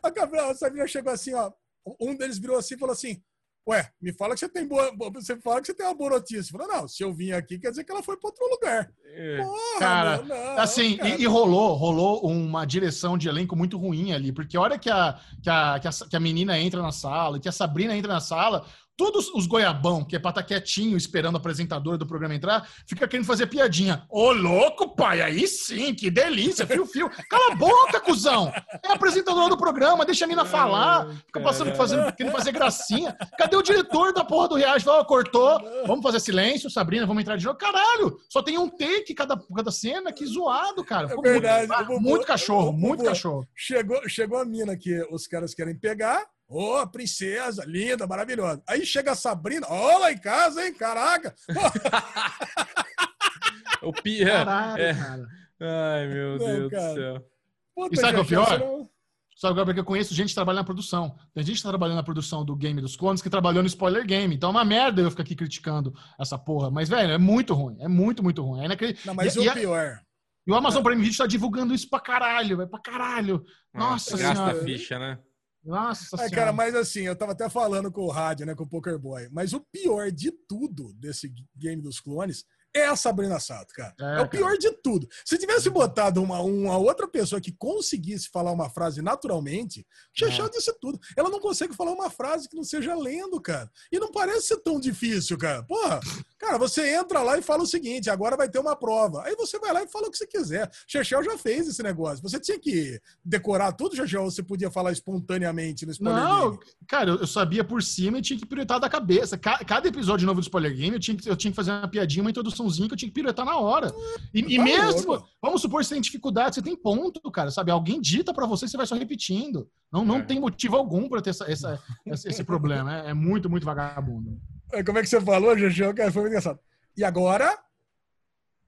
[0.03, 1.51] A Sabrina chegou assim, ó.
[1.99, 3.23] Um deles virou assim e falou assim:
[3.69, 4.93] Ué, me fala que você tem boa.
[5.15, 6.53] Você fala que você tem uma boa notícia.
[6.57, 8.89] Falou, não, se eu vim aqui, quer dizer que ela foi para outro lugar.
[9.12, 9.39] É.
[9.39, 11.09] Porra, cara, não, assim, cara.
[11.09, 14.89] E, e, rolou, rolou uma direção de elenco muito ruim ali, porque a hora que
[14.89, 18.12] a, que a, que a, que a menina entra na sala, que a Sabrina entra
[18.12, 18.65] na sala,
[18.97, 22.68] todos os goiabão, que é pra estar tá quietinho esperando o apresentador do programa entrar,
[22.86, 24.05] fica querendo fazer piadinha.
[24.08, 27.10] Ô, louco, pai, aí sim, que delícia, fio-fio.
[27.28, 28.52] Cala a boca, cuzão!
[28.83, 31.08] É apresentador do programa, deixa a mina falar.
[31.26, 33.16] Fica passando, fazendo, querendo fazer gracinha.
[33.39, 34.84] Cadê o diretor da porra do Reage?
[34.84, 37.58] Falou, cortou, vamos fazer silêncio, Sabrina, vamos entrar de novo.
[37.58, 41.12] Caralho, só tem um take cada, cada cena, que zoado, cara.
[41.12, 41.68] É verdade.
[41.89, 43.47] Muito, muito cachorro, muito cachorro.
[43.55, 48.62] Chegou, chegou a mina que os caras querem pegar, Ô, oh, princesa, linda, maravilhosa.
[48.68, 50.73] Aí chega a Sabrina, ó, oh, lá em casa, hein?
[50.73, 51.34] Caraca!
[53.83, 54.26] o Pia.
[54.26, 54.94] Caralho, é.
[54.94, 55.26] cara.
[55.60, 56.89] Ai, meu não, Deus cara.
[56.89, 57.26] do céu.
[57.75, 58.60] Puta, e sabe o que é o pior?
[58.60, 58.89] Não...
[59.36, 61.15] Sabe agora porque eu conheço gente trabalhando na produção.
[61.34, 64.34] Tem gente trabalhando na produção do game dos clones que trabalhou no spoiler game.
[64.34, 66.70] Então é uma merda eu ficar aqui criticando essa porra.
[66.70, 67.76] Mas, velho, é muito ruim.
[67.81, 68.65] É muito, muito ruim.
[68.65, 68.97] É naquele...
[69.05, 70.00] Não, mas e, o e pior.
[70.47, 72.70] E o Amazon Prime Video tá divulgando isso pra caralho, velho.
[72.70, 73.44] Pra caralho.
[73.75, 75.18] Nossa, Nossa Gasta a ficha, né?
[75.67, 78.69] Nossa é, cara, mas assim, eu tava até falando com o rádio, né, com o
[78.69, 82.45] Poker Boy, mas o pior de tudo desse game dos clones
[82.79, 83.95] é a Sabrina Sato, cara.
[83.99, 84.59] É, é o pior cara.
[84.59, 85.09] de tudo.
[85.25, 90.51] Se tivesse botado uma, uma outra pessoa que conseguisse falar uma frase naturalmente, Chechel é.
[90.51, 90.99] disse tudo.
[91.17, 93.71] Ela não consegue falar uma frase que não seja lendo, cara.
[93.91, 95.63] E não parece ser tão difícil, cara.
[95.63, 96.01] Porra,
[96.39, 99.23] cara, você entra lá e fala o seguinte: agora vai ter uma prova.
[99.25, 100.71] Aí você vai lá e fala o que você quiser.
[100.87, 102.23] Chechel já fez esse negócio.
[102.23, 106.63] Você tinha que decorar tudo, Chechel, ou você podia falar espontaneamente no spoiler não, game?
[106.87, 109.39] cara, eu sabia por cima e tinha que piruetar da cabeça.
[109.39, 112.23] Cada episódio novo do spoiler game, eu tinha que, eu tinha que fazer uma piadinha,
[112.23, 113.93] uma introdução que eu tinha que piruetar na hora.
[114.33, 117.70] E, e mesmo, vamos supor que você tem dificuldade, você tem ponto, cara, sabe?
[117.70, 119.69] Alguém dita para você, você vai só repetindo.
[119.93, 120.23] Não, não é.
[120.23, 123.03] tem motivo algum para ter essa, essa, esse problema.
[123.03, 124.41] É, é, muito, muito vagabundo.
[124.73, 125.55] É, como é que você falou?
[125.95, 126.59] Cara, foi muito engraçado.
[126.97, 127.57] E agora,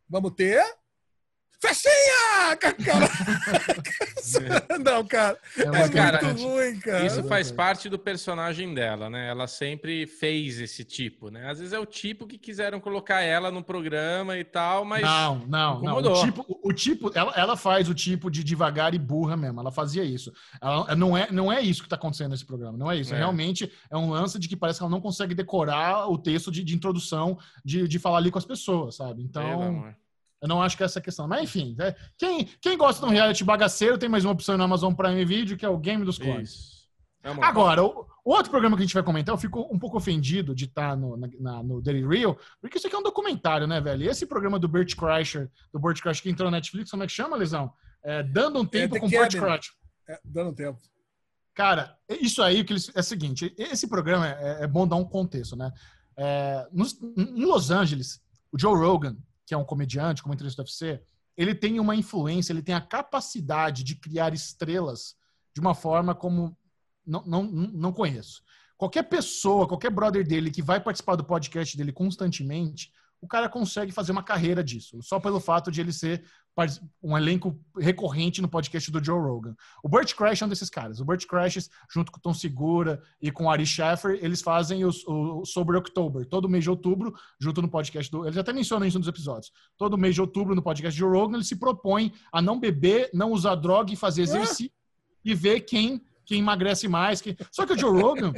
[0.09, 0.63] vamos ter
[1.61, 2.57] Festinha!
[2.61, 2.77] Cara...
[4.79, 5.37] Não, cara.
[5.57, 7.05] É, é muito cara, ruim, cara.
[7.05, 9.29] Isso faz parte do personagem dela, né?
[9.29, 11.51] Ela sempre fez esse tipo, né?
[11.51, 15.03] Às vezes é o tipo que quiseram colocar ela no programa e tal, mas.
[15.03, 16.13] Não, não, incomodou.
[16.13, 16.21] não.
[16.21, 19.61] O tipo, o tipo ela, ela faz o tipo de devagar e burra mesmo.
[19.61, 20.33] Ela fazia isso.
[20.61, 22.79] Ela, não, é, não é isso que tá acontecendo nesse programa.
[22.79, 23.15] Não é isso.
[23.15, 23.19] É.
[23.19, 26.63] Realmente é um lance de que parece que ela não consegue decorar o texto de,
[26.63, 29.23] de introdução de, de falar ali com as pessoas, sabe?
[29.23, 29.93] Então.
[30.41, 31.27] Eu não acho que é essa a questão.
[31.27, 31.95] Mas enfim, né?
[32.17, 35.57] quem, quem gosta de um reality bagaceiro tem mais uma opção no Amazon Prime Video,
[35.57, 36.79] que é o Game dos Clones.
[37.23, 39.97] É Agora, o, o, outro programa que a gente vai comentar, eu fico um pouco
[39.97, 43.81] ofendido de estar no, na, no Daily Real, porque isso aqui é um documentário, né,
[43.81, 44.05] velho?
[44.05, 47.07] E esse programa do Bert Kreischer, do Bert Kreischer que entrou na Netflix, como é
[47.07, 47.73] que chama, Lesão?
[48.03, 49.75] É, dando um é tempo é com o Bert Kreischer.
[50.09, 50.79] É, dando um tempo.
[51.55, 55.05] Cara, isso aí que eles, é o seguinte, esse programa é, é bom dar um
[55.05, 55.73] contexto, né?
[56.17, 59.17] É, nos, em Los Angeles, o Joe Rogan,
[59.49, 61.03] que é um comediante, como entrevista do UFC,
[61.35, 65.17] ele tem uma influência, ele tem a capacidade de criar estrelas
[65.55, 66.55] de uma forma como
[67.07, 68.43] não, não, não conheço.
[68.77, 73.93] Qualquer pessoa, qualquer brother dele que vai participar do podcast dele constantemente, o cara consegue
[73.93, 76.25] fazer uma carreira disso, só pelo fato de ele ser
[77.01, 79.55] um elenco recorrente no podcast do Joe Rogan.
[79.83, 80.99] O Burt Crash é um desses caras.
[80.99, 84.85] O Burt Crash, junto com o Tom Segura e com o Ari Schaffer, eles fazem
[84.85, 86.27] o, o Sober October.
[86.27, 88.25] Todo mês de outubro, junto no podcast do...
[88.25, 89.53] Eles até mencionam isso nos episódios.
[89.77, 93.09] Todo mês de outubro, no podcast do Joe Rogan, eles se propõem a não beber,
[93.15, 94.71] não usar droga e fazer exercício
[95.25, 97.23] e ver quem quem emagrece mais.
[97.23, 97.35] Que...
[97.51, 98.35] Só que o Joe Rogan,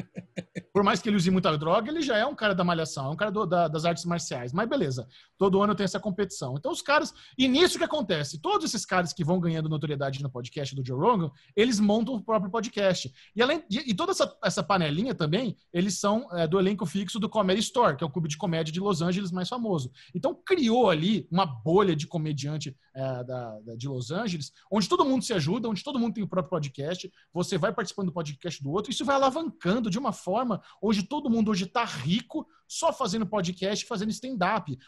[0.73, 3.11] por mais que ele use muita droga, ele já é um cara da malhação, é
[3.11, 4.53] um cara do, da, das artes marciais.
[4.53, 6.55] Mas beleza, todo ano tem essa competição.
[6.57, 7.13] Então os caras.
[7.37, 8.41] E nisso que acontece?
[8.41, 12.23] Todos esses caras que vão ganhando notoriedade no podcast do Joe Rogan, eles montam o
[12.23, 13.13] próprio podcast.
[13.35, 17.19] E, além, e, e toda essa, essa panelinha também, eles são é, do elenco fixo
[17.19, 19.91] do Comedy Store, que é o clube de comédia de Los Angeles mais famoso.
[20.15, 25.05] Então criou ali uma bolha de comediante é, da, da, de Los Angeles, onde todo
[25.05, 27.11] mundo se ajuda, onde todo mundo tem o próprio podcast.
[27.33, 31.31] Você vai participando do podcast do outro, isso vai alavancando de uma forma onde todo
[31.31, 34.79] mundo hoje está rico só fazendo podcast, fazendo stand-up.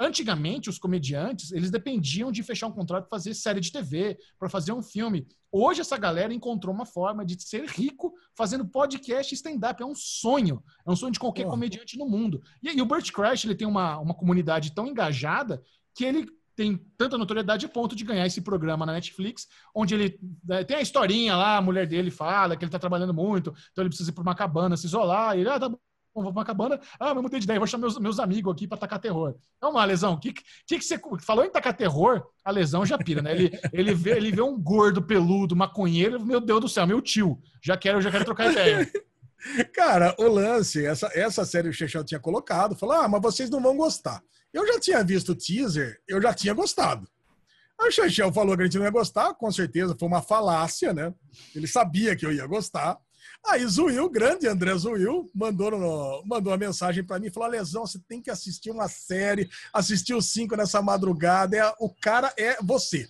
[0.00, 4.48] Antigamente, os comediantes, eles dependiam de fechar um contrato para fazer série de TV, para
[4.48, 5.28] fazer um filme.
[5.52, 9.82] Hoje, essa galera encontrou uma forma de ser rico fazendo podcast e stand-up.
[9.82, 10.64] É um sonho.
[10.86, 12.42] É um sonho de qualquer comediante no mundo.
[12.62, 15.62] E, e o Burt Crash, ele tem uma, uma comunidade tão engajada
[15.94, 16.26] que ele
[16.58, 20.78] tem tanta notoriedade a ponto de ganhar esse programa na Netflix, onde ele né, tem
[20.78, 24.10] a historinha lá, a mulher dele fala que ele tá trabalhando muito, então ele precisa
[24.10, 25.78] ir para uma cabana se isolar, e ele, ah, tá bom,
[26.12, 28.66] vou para uma cabana, ah, mas mudei de ideia, vou chamar meus, meus amigos aqui
[28.66, 29.36] para tacar terror.
[29.56, 32.26] Então, uma lesão, o que, que, que você falou em tacar terror?
[32.44, 33.30] A lesão já pira, né?
[33.36, 37.38] Ele, ele, vê, ele vê um gordo, peludo, maconheiro, meu Deus do céu, meu tio,
[37.62, 38.84] já quero, já quero trocar ideia.
[39.72, 43.60] Cara, o lance, essa, essa série o Chechel tinha colocado, falou: ah, mas vocês não
[43.60, 44.22] vão gostar.
[44.52, 47.08] Eu já tinha visto o teaser, eu já tinha gostado.
[47.80, 50.92] Aí o Chechel falou que a gente não ia gostar, com certeza foi uma falácia,
[50.92, 51.14] né?
[51.54, 52.98] Ele sabia que eu ia gostar.
[53.46, 58.00] Aí Zuil, grande André Zuil, mandou, no, mandou uma mensagem para mim, falou, Lesão, você
[58.08, 63.08] tem que assistir uma série, assistir os cinco nessa madrugada, é, o cara é você.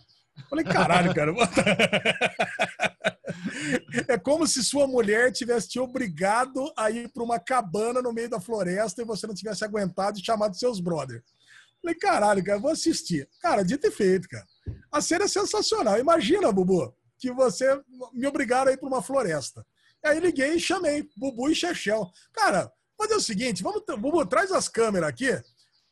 [0.48, 1.32] Falei, caralho, cara.
[4.08, 8.28] É como se sua mulher tivesse te obrigado a ir para uma cabana no meio
[8.28, 11.22] da floresta e você não tivesse aguentado e chamado seus brothers.
[11.80, 13.28] Falei, caralho, cara, vou assistir.
[13.40, 14.46] Cara, dito e feito, cara.
[14.90, 15.98] A cena é sensacional.
[15.98, 17.80] Imagina, Bubu, que você
[18.12, 19.64] me obrigaram a ir para uma floresta.
[20.04, 22.10] Aí liguei e chamei Bubu e Chechel.
[22.32, 25.30] Cara, fazer o seguinte, vamos, Bubu, traz as câmeras aqui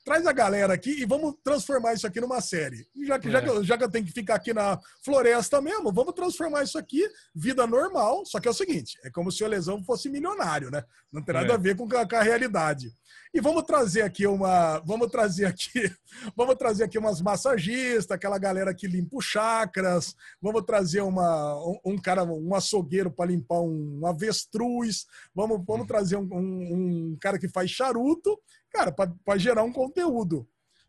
[0.07, 2.86] traz a galera aqui e vamos transformar isso aqui numa série.
[3.05, 3.31] Já que, é.
[3.33, 6.62] já, que eu, já que eu tenho que ficar aqui na floresta mesmo, vamos transformar
[6.62, 7.05] isso aqui,
[7.35, 8.25] vida normal.
[8.25, 10.85] Só que é o seguinte: é como se o Lesão fosse milionário, né?
[11.12, 11.55] Não tem nada é.
[11.55, 12.93] a ver com a, com a realidade.
[13.35, 14.78] E vamos trazer aqui uma.
[14.86, 15.93] Vamos trazer aqui.
[16.35, 20.15] Vamos trazer aqui umas massagistas, aquela galera que limpa chakras.
[20.41, 25.05] Vamos trazer uma, um, um cara, um açougueiro para limpar um, um, avestruz.
[25.35, 25.86] Vamos, vamos uhum.
[25.86, 28.41] trazer um, um, um cara que faz charuto
[28.77, 30.47] cara, para gerar um conteúdo.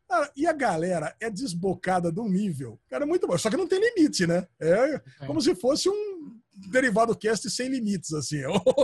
[0.08, 3.38] Cara, e a galera é desbocada de um nível, cara, é muito bom.
[3.38, 4.48] Só que não tem limite, né?
[4.60, 5.26] É, é.
[5.26, 8.42] como se fosse um derivado cast sem limites, assim.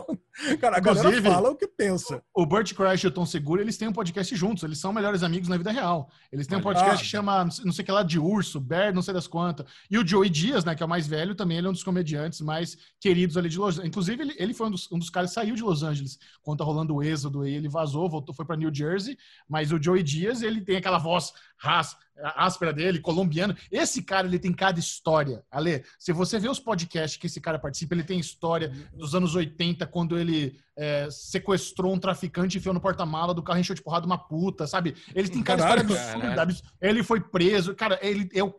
[0.59, 2.21] Cara, a galera fala o que pensa.
[2.33, 4.63] O Burt Crash e o Tom Segura, eles têm um podcast juntos.
[4.63, 6.09] Eles são melhores amigos na vida real.
[6.31, 8.93] Eles têm um podcast ah, que chama, não sei o que lá, de urso, bear,
[8.93, 9.65] não sei das quantas.
[9.89, 11.83] E o Joey Dias, né, que é o mais velho, também ele é um dos
[11.83, 13.89] comediantes mais queridos ali de Los Angeles.
[13.89, 16.59] Inclusive, ele, ele foi um dos, um dos caras que saiu de Los Angeles quando
[16.59, 17.55] tá rolando o êxodo aí.
[17.55, 19.17] Ele vazou, voltou, foi para New Jersey.
[19.49, 21.95] Mas o Joey Dias, ele tem aquela voz ras,
[22.35, 23.55] áspera dele, colombiano.
[23.71, 25.43] Esse cara, ele tem cada história.
[25.49, 29.35] Ale, se você vê os podcasts que esse cara participa, ele tem história dos anos
[29.35, 33.81] 80, quando ele é, sequestrou um traficante e enfiou no porta-mala do carro encheu de
[33.81, 34.95] porrada uma puta, sabe?
[35.13, 36.67] Ele tem cada Caralho, história absurda.
[36.81, 37.75] Ele foi preso.
[37.75, 38.53] Cara, ele o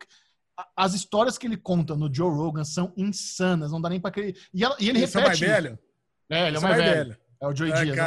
[0.75, 4.37] as histórias que ele conta no Joe Rogan são insanas, não dá nem pra crer.
[4.53, 5.43] E, ela, e ele Esse repete.
[5.43, 5.79] É mais velho?
[6.29, 6.93] É, ele é, é mais, velho.
[6.93, 7.17] velho.
[7.41, 7.97] É o Joey é, Dias.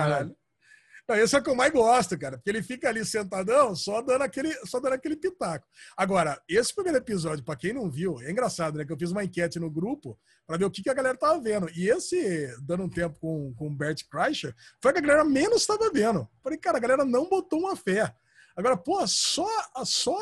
[1.08, 1.22] Né?
[1.22, 4.22] Esse é o que eu mais gosto, cara, porque ele fica ali sentadão, só dando
[4.22, 5.66] aquele, só dando aquele pitaco.
[5.96, 8.84] Agora, esse primeiro episódio, para quem não viu, é engraçado, né?
[8.84, 11.40] Que eu fiz uma enquete no grupo para ver o que, que a galera tava
[11.40, 11.68] vendo.
[11.74, 15.24] E esse, dando um tempo com, com o Bert Kreischer, foi o que a galera
[15.24, 16.28] menos estava vendo.
[16.42, 18.14] Falei, cara, a galera não botou uma fé.
[18.56, 19.48] Agora, pô, só,
[19.84, 20.18] só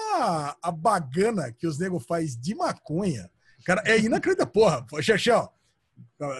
[0.62, 3.30] a, bagana que os nego faz de maconha,
[3.64, 4.52] cara, é inacreditável.
[4.52, 5.50] Porra, Xexel,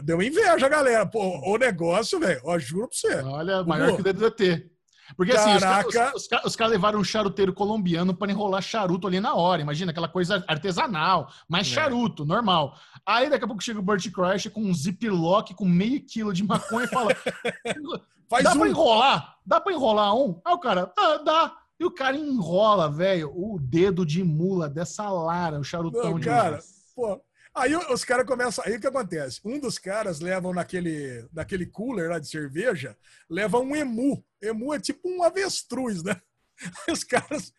[0.02, 1.06] Deu inveja, galera.
[1.06, 3.14] Pô, o negócio, velho, ó, juro pra você.
[3.22, 3.96] Olha, maior Pô.
[3.96, 4.70] que o DDT.
[5.16, 5.88] Porque Caraca.
[5.88, 9.34] assim, os, os, os, os caras levaram um charuteiro colombiano para enrolar charuto ali na
[9.34, 9.62] hora.
[9.62, 11.70] Imagina, aquela coisa artesanal, mas é.
[11.70, 12.74] charuto, normal.
[13.04, 16.42] Aí daqui a pouco chega o Burt Crash com um ziplock com meio quilo de
[16.42, 17.10] maconha e fala:
[18.28, 18.58] Faz dá um.
[18.58, 19.36] pra enrolar?
[19.46, 20.40] Dá pra enrolar um?
[20.44, 21.56] Aí o cara, ah, dá.
[21.78, 26.24] E o cara enrola, velho, o dedo de mula dessa Lara, o charutão Não, de
[26.24, 26.58] cara,
[26.94, 27.20] pô,
[27.56, 28.62] Aí os caras começam.
[28.66, 29.40] Aí o que acontece?
[29.42, 32.94] Um dos caras levam naquele, naquele cooler lá de cerveja,
[33.30, 34.22] leva um emu.
[34.42, 36.20] Emu é tipo um avestruz, né?
[36.90, 37.52] Os caras.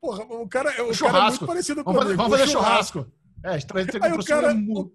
[0.00, 1.04] Porra, o cara, o churrasco.
[1.04, 2.16] cara é muito parecido vamos comigo.
[2.16, 2.98] Fazer, vamos fazer churrasco.
[2.98, 3.18] churrasco.
[3.44, 4.92] É, Aí o cara, o,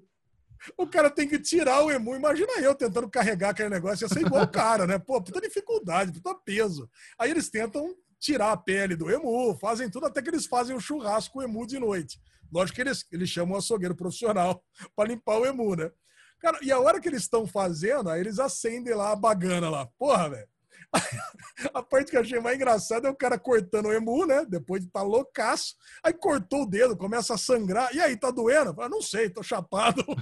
[0.77, 2.15] o, cara tem que tirar o emu.
[2.15, 4.03] Imagina eu tentando carregar aquele negócio.
[4.03, 4.99] Ia ser igual o cara, né?
[4.99, 6.89] Pô, puta dificuldade, puta peso.
[7.17, 10.79] Aí eles tentam tirar a pele do emu, fazem tudo até que eles fazem o
[10.79, 12.19] churrasco com o emu de noite.
[12.53, 14.63] Lógico que eles, eles chamam o açougueiro profissional
[14.95, 15.91] para limpar o emu, né?
[16.39, 19.87] Cara, e a hora que eles estão fazendo, aí eles acendem lá a bagana lá.
[19.97, 20.47] Porra, velho.
[21.73, 24.45] A parte que eu achei mais engraçada é o cara cortando o emu, né?
[24.47, 25.75] Depois de estar tá loucaço.
[26.03, 27.93] Aí cortou o dedo, começa a sangrar.
[27.95, 28.75] E aí, tá doendo?
[28.79, 30.03] Eu não sei, tô chapado.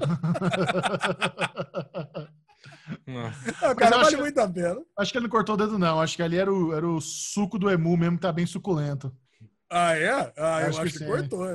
[3.61, 4.79] Ah, cara, vale muito a pena.
[4.97, 5.99] Acho que ele não cortou o dedo, não.
[5.99, 9.11] Acho que ali era o, era o suco do emu mesmo, que tá bem suculento.
[9.71, 10.33] Ah, é?
[10.37, 11.45] Ah, acho eu acho que, que cortou.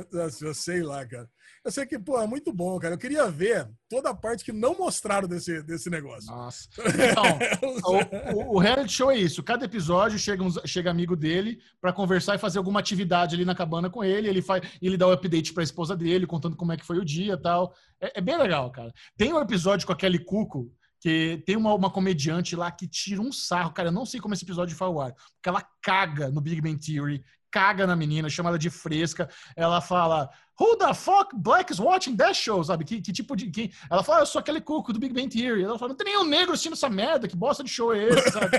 [0.40, 1.28] Eu sei lá, cara.
[1.62, 2.94] Eu sei que, pô, é muito bom, cara.
[2.94, 6.30] Eu queria ver toda a parte que não mostraram desse, desse negócio.
[6.30, 6.66] Nossa.
[6.96, 9.42] Então, o, o, reality show é isso.
[9.42, 13.54] Cada episódio chega, um, chega amigo dele para conversar e fazer alguma atividade ali na
[13.54, 14.28] cabana com ele.
[14.28, 16.98] Ele faz, ele dá o um update pra esposa dele, contando como é que foi
[16.98, 17.74] o dia e tal.
[18.00, 18.92] É, é bem legal, cara.
[19.16, 23.20] Tem um episódio com a Kelly Cuco, que tem uma, uma comediante lá que tira
[23.20, 23.72] um sarro.
[23.72, 25.12] Cara, eu não sei como esse episódio foi ao ar.
[25.12, 27.22] Porque ela caga no Big Bang Theory
[27.56, 29.30] caga na menina, chama ela de fresca.
[29.56, 30.28] Ela fala,
[30.60, 32.62] Who the fuck black is watching that show?
[32.62, 32.84] Sabe?
[32.84, 33.50] Que, que tipo de.
[33.50, 33.72] Que...
[33.90, 35.64] Ela fala, ah, eu sou aquele cuco do Big Bang Theory.
[35.64, 38.30] Ela fala, não tem nenhum negro assistindo essa merda, que bosta de show é esse,
[38.30, 38.58] sabe?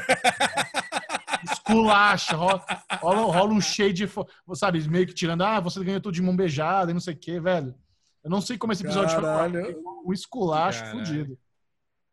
[1.51, 2.65] Esculacha, rola,
[2.99, 4.09] rola, rola um cheio de.
[4.55, 7.17] Sabe, meio que tirando, ah, você ganhou tudo de mão beijada e não sei o
[7.17, 7.75] que, velho.
[8.23, 9.61] Eu não sei como esse episódio Caralho.
[9.63, 9.77] foi.
[10.05, 11.05] Um esculacho Caralho.
[11.05, 11.37] fudido.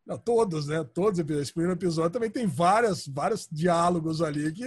[0.06, 0.84] Não, todos, né?
[0.84, 1.48] Todos os episódios.
[1.48, 4.66] Esse primeiro episódio também tem várias, vários diálogos ali que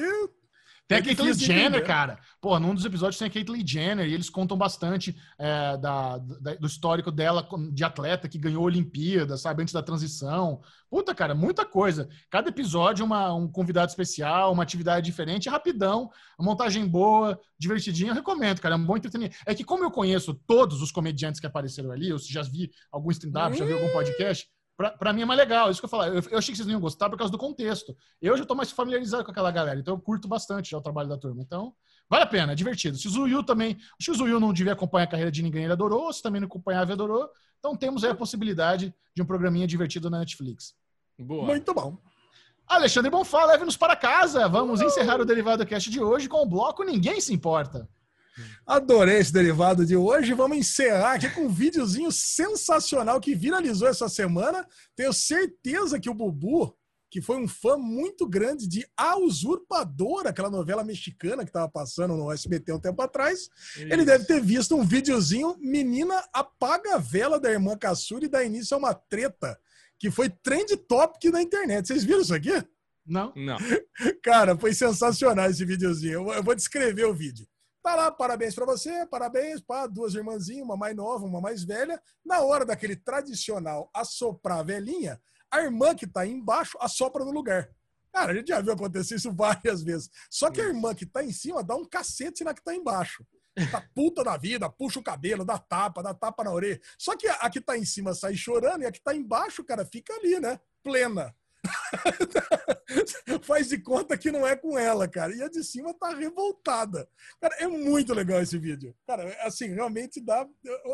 [0.88, 2.17] tem a Caitlyn Jenner, cara.
[2.40, 6.56] Pô, num dos episódios tem a Caitlyn Jenner e eles contam bastante é, da, da,
[6.56, 10.61] do histórico dela de atleta que ganhou a Olimpíada, sabe, antes da transição.
[10.90, 12.07] Puta, cara, muita coisa.
[12.30, 16.09] Cada episódio uma, um convidado especial, uma atividade diferente, rapidão,
[16.40, 18.11] montagem boa, divertidinho.
[18.11, 19.35] Eu recomendo, cara, é um bom entretenimento.
[19.45, 23.11] É que como eu conheço todos os comediantes que apareceram ali, eu já vi algum
[23.11, 26.09] stand-up, já vi algum podcast, Pra, mim é mais legal, isso que eu falar.
[26.09, 27.97] Eu, eu, achei que vocês não iam gostar por causa do contexto.
[28.22, 31.09] Eu já tô mais familiarizado com aquela galera, então eu curto bastante já o trabalho
[31.09, 31.41] da turma.
[31.41, 31.73] Então,
[32.07, 32.95] vale a pena, é divertido.
[32.95, 33.75] Se o Zuyu também.
[33.99, 36.14] Acho que o Zuyu não devia acompanhar a carreira de ninguém, ele adorou.
[36.14, 37.27] Se também não acompanhava, ele adorou.
[37.57, 40.75] Então temos aí a possibilidade de um programinha divertido na Netflix.
[41.17, 41.43] Boa.
[41.43, 41.97] Muito bom.
[42.67, 44.47] Alexandre Bonfá, leve-nos para casa.
[44.47, 44.83] Vamos uh!
[44.83, 47.89] encerrar o Derivado Cast de hoje com o bloco Ninguém Se Importa.
[48.66, 50.33] Adorei esse derivado de hoje.
[50.33, 54.67] Vamos encerrar aqui com um videozinho sensacional que viralizou essa semana.
[54.95, 56.75] Tenho certeza que o Bubu,
[57.09, 62.16] que foi um fã muito grande de A Usurpadora, aquela novela mexicana que estava passando
[62.16, 63.88] no SBT um tempo atrás, Isso.
[63.91, 68.43] ele deve ter visto um videozinho Menina apaga a vela da irmã Kassuri e dá
[68.43, 69.57] início a uma treta,
[69.98, 71.88] que foi trend topic na internet.
[71.88, 72.51] Vocês viram isso aqui?
[73.06, 73.32] Não.
[73.35, 73.57] Não.
[74.22, 76.32] Cara, foi sensacional esse videozinho.
[76.32, 77.48] Eu vou descrever o vídeo.
[77.88, 81.98] Tá lá, parabéns para você, parabéns para duas irmãzinhas, uma mais nova, uma mais velha.
[82.25, 87.69] Na hora daquele tradicional assoprar a velhinha, a irmã que tá embaixo assopra no lugar.
[88.11, 90.09] Cara, a gente já viu acontecer isso várias vezes.
[90.30, 93.25] Só que a irmã que tá em cima dá um cacete na que tá embaixo.
[93.72, 96.82] Tá puta da vida, puxa o cabelo, dá tapa, dá tapa na orelha.
[96.99, 99.85] Só que a que tá em cima sai chorando e a que tá embaixo, cara,
[99.85, 100.59] fica ali, né?
[100.83, 101.33] Plena.
[103.43, 105.35] Faz de conta que não é com ela, cara.
[105.35, 107.07] E a de cima tá revoltada.
[107.39, 108.95] Cara, é muito legal esse vídeo.
[109.05, 110.47] Cara, assim, realmente dá.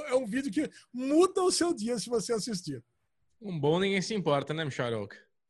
[0.07, 2.83] É um vídeo que muda o seu dia se você assistir.
[3.41, 5.07] Um bom ninguém se importa, né, Michel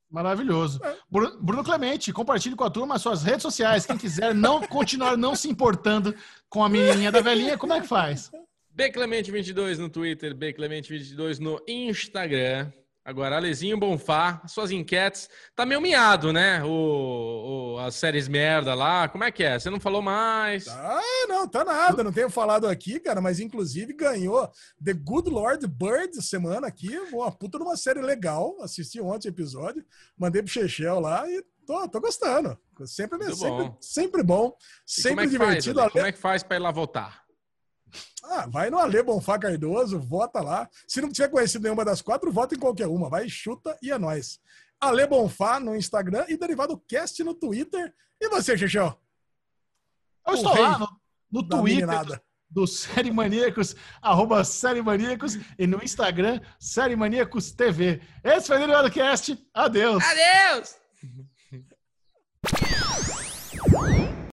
[0.09, 0.79] Maravilhoso.
[0.83, 0.95] É.
[1.09, 3.85] Bruno Clemente, compartilhe com a turma as suas redes sociais.
[3.85, 6.15] Quem quiser não continuar não se importando
[6.47, 8.31] com a menininha da velhinha, como é que faz?
[8.77, 12.71] Bclemente22 no Twitter, Bclemente22 no Instagram.
[13.06, 15.30] Agora, Alezinho Bonfá, suas enquetes.
[15.53, 16.64] Tá meio miado, né?
[16.64, 19.09] O, o, as séries merda lá.
[19.09, 19.59] Como é que é?
[19.59, 20.69] Você não falou mais?
[20.69, 22.01] Ah, não, tá nada.
[22.01, 24.49] Não tenho falado aqui, cara, mas inclusive ganhou
[24.82, 26.98] The Good Lord Bird semana aqui.
[27.11, 28.56] Uma puta de uma série legal.
[28.61, 29.85] Assisti ontem o episódio.
[30.17, 32.57] Mandei pro Chechel lá e tô, tô gostando.
[32.85, 33.77] Sempre, sempre bom.
[33.82, 34.57] sempre bom.
[34.85, 35.80] Sempre é divertido.
[35.82, 37.22] Faz, como é que faz para ir lá votar?
[38.23, 40.69] Ah, vai no Ale Bonfá Cardoso, vota lá.
[40.88, 43.09] Se não tiver conhecido nenhuma das quatro, vota em qualquer uma.
[43.09, 44.39] Vai, chuta e é nóis.
[44.80, 47.93] Ale Bonfá no Instagram e Derivado Cast no Twitter.
[48.19, 48.97] E você, Xixão?
[50.27, 50.88] Eu estou lá no,
[51.31, 58.01] no Twitter do, do Série Maníacos, arroba Série Maníacos, e no Instagram, Série Maníacos TV.
[58.23, 59.38] Esse foi o Derivado Cast.
[59.53, 60.03] Adeus.
[60.03, 60.75] Adeus!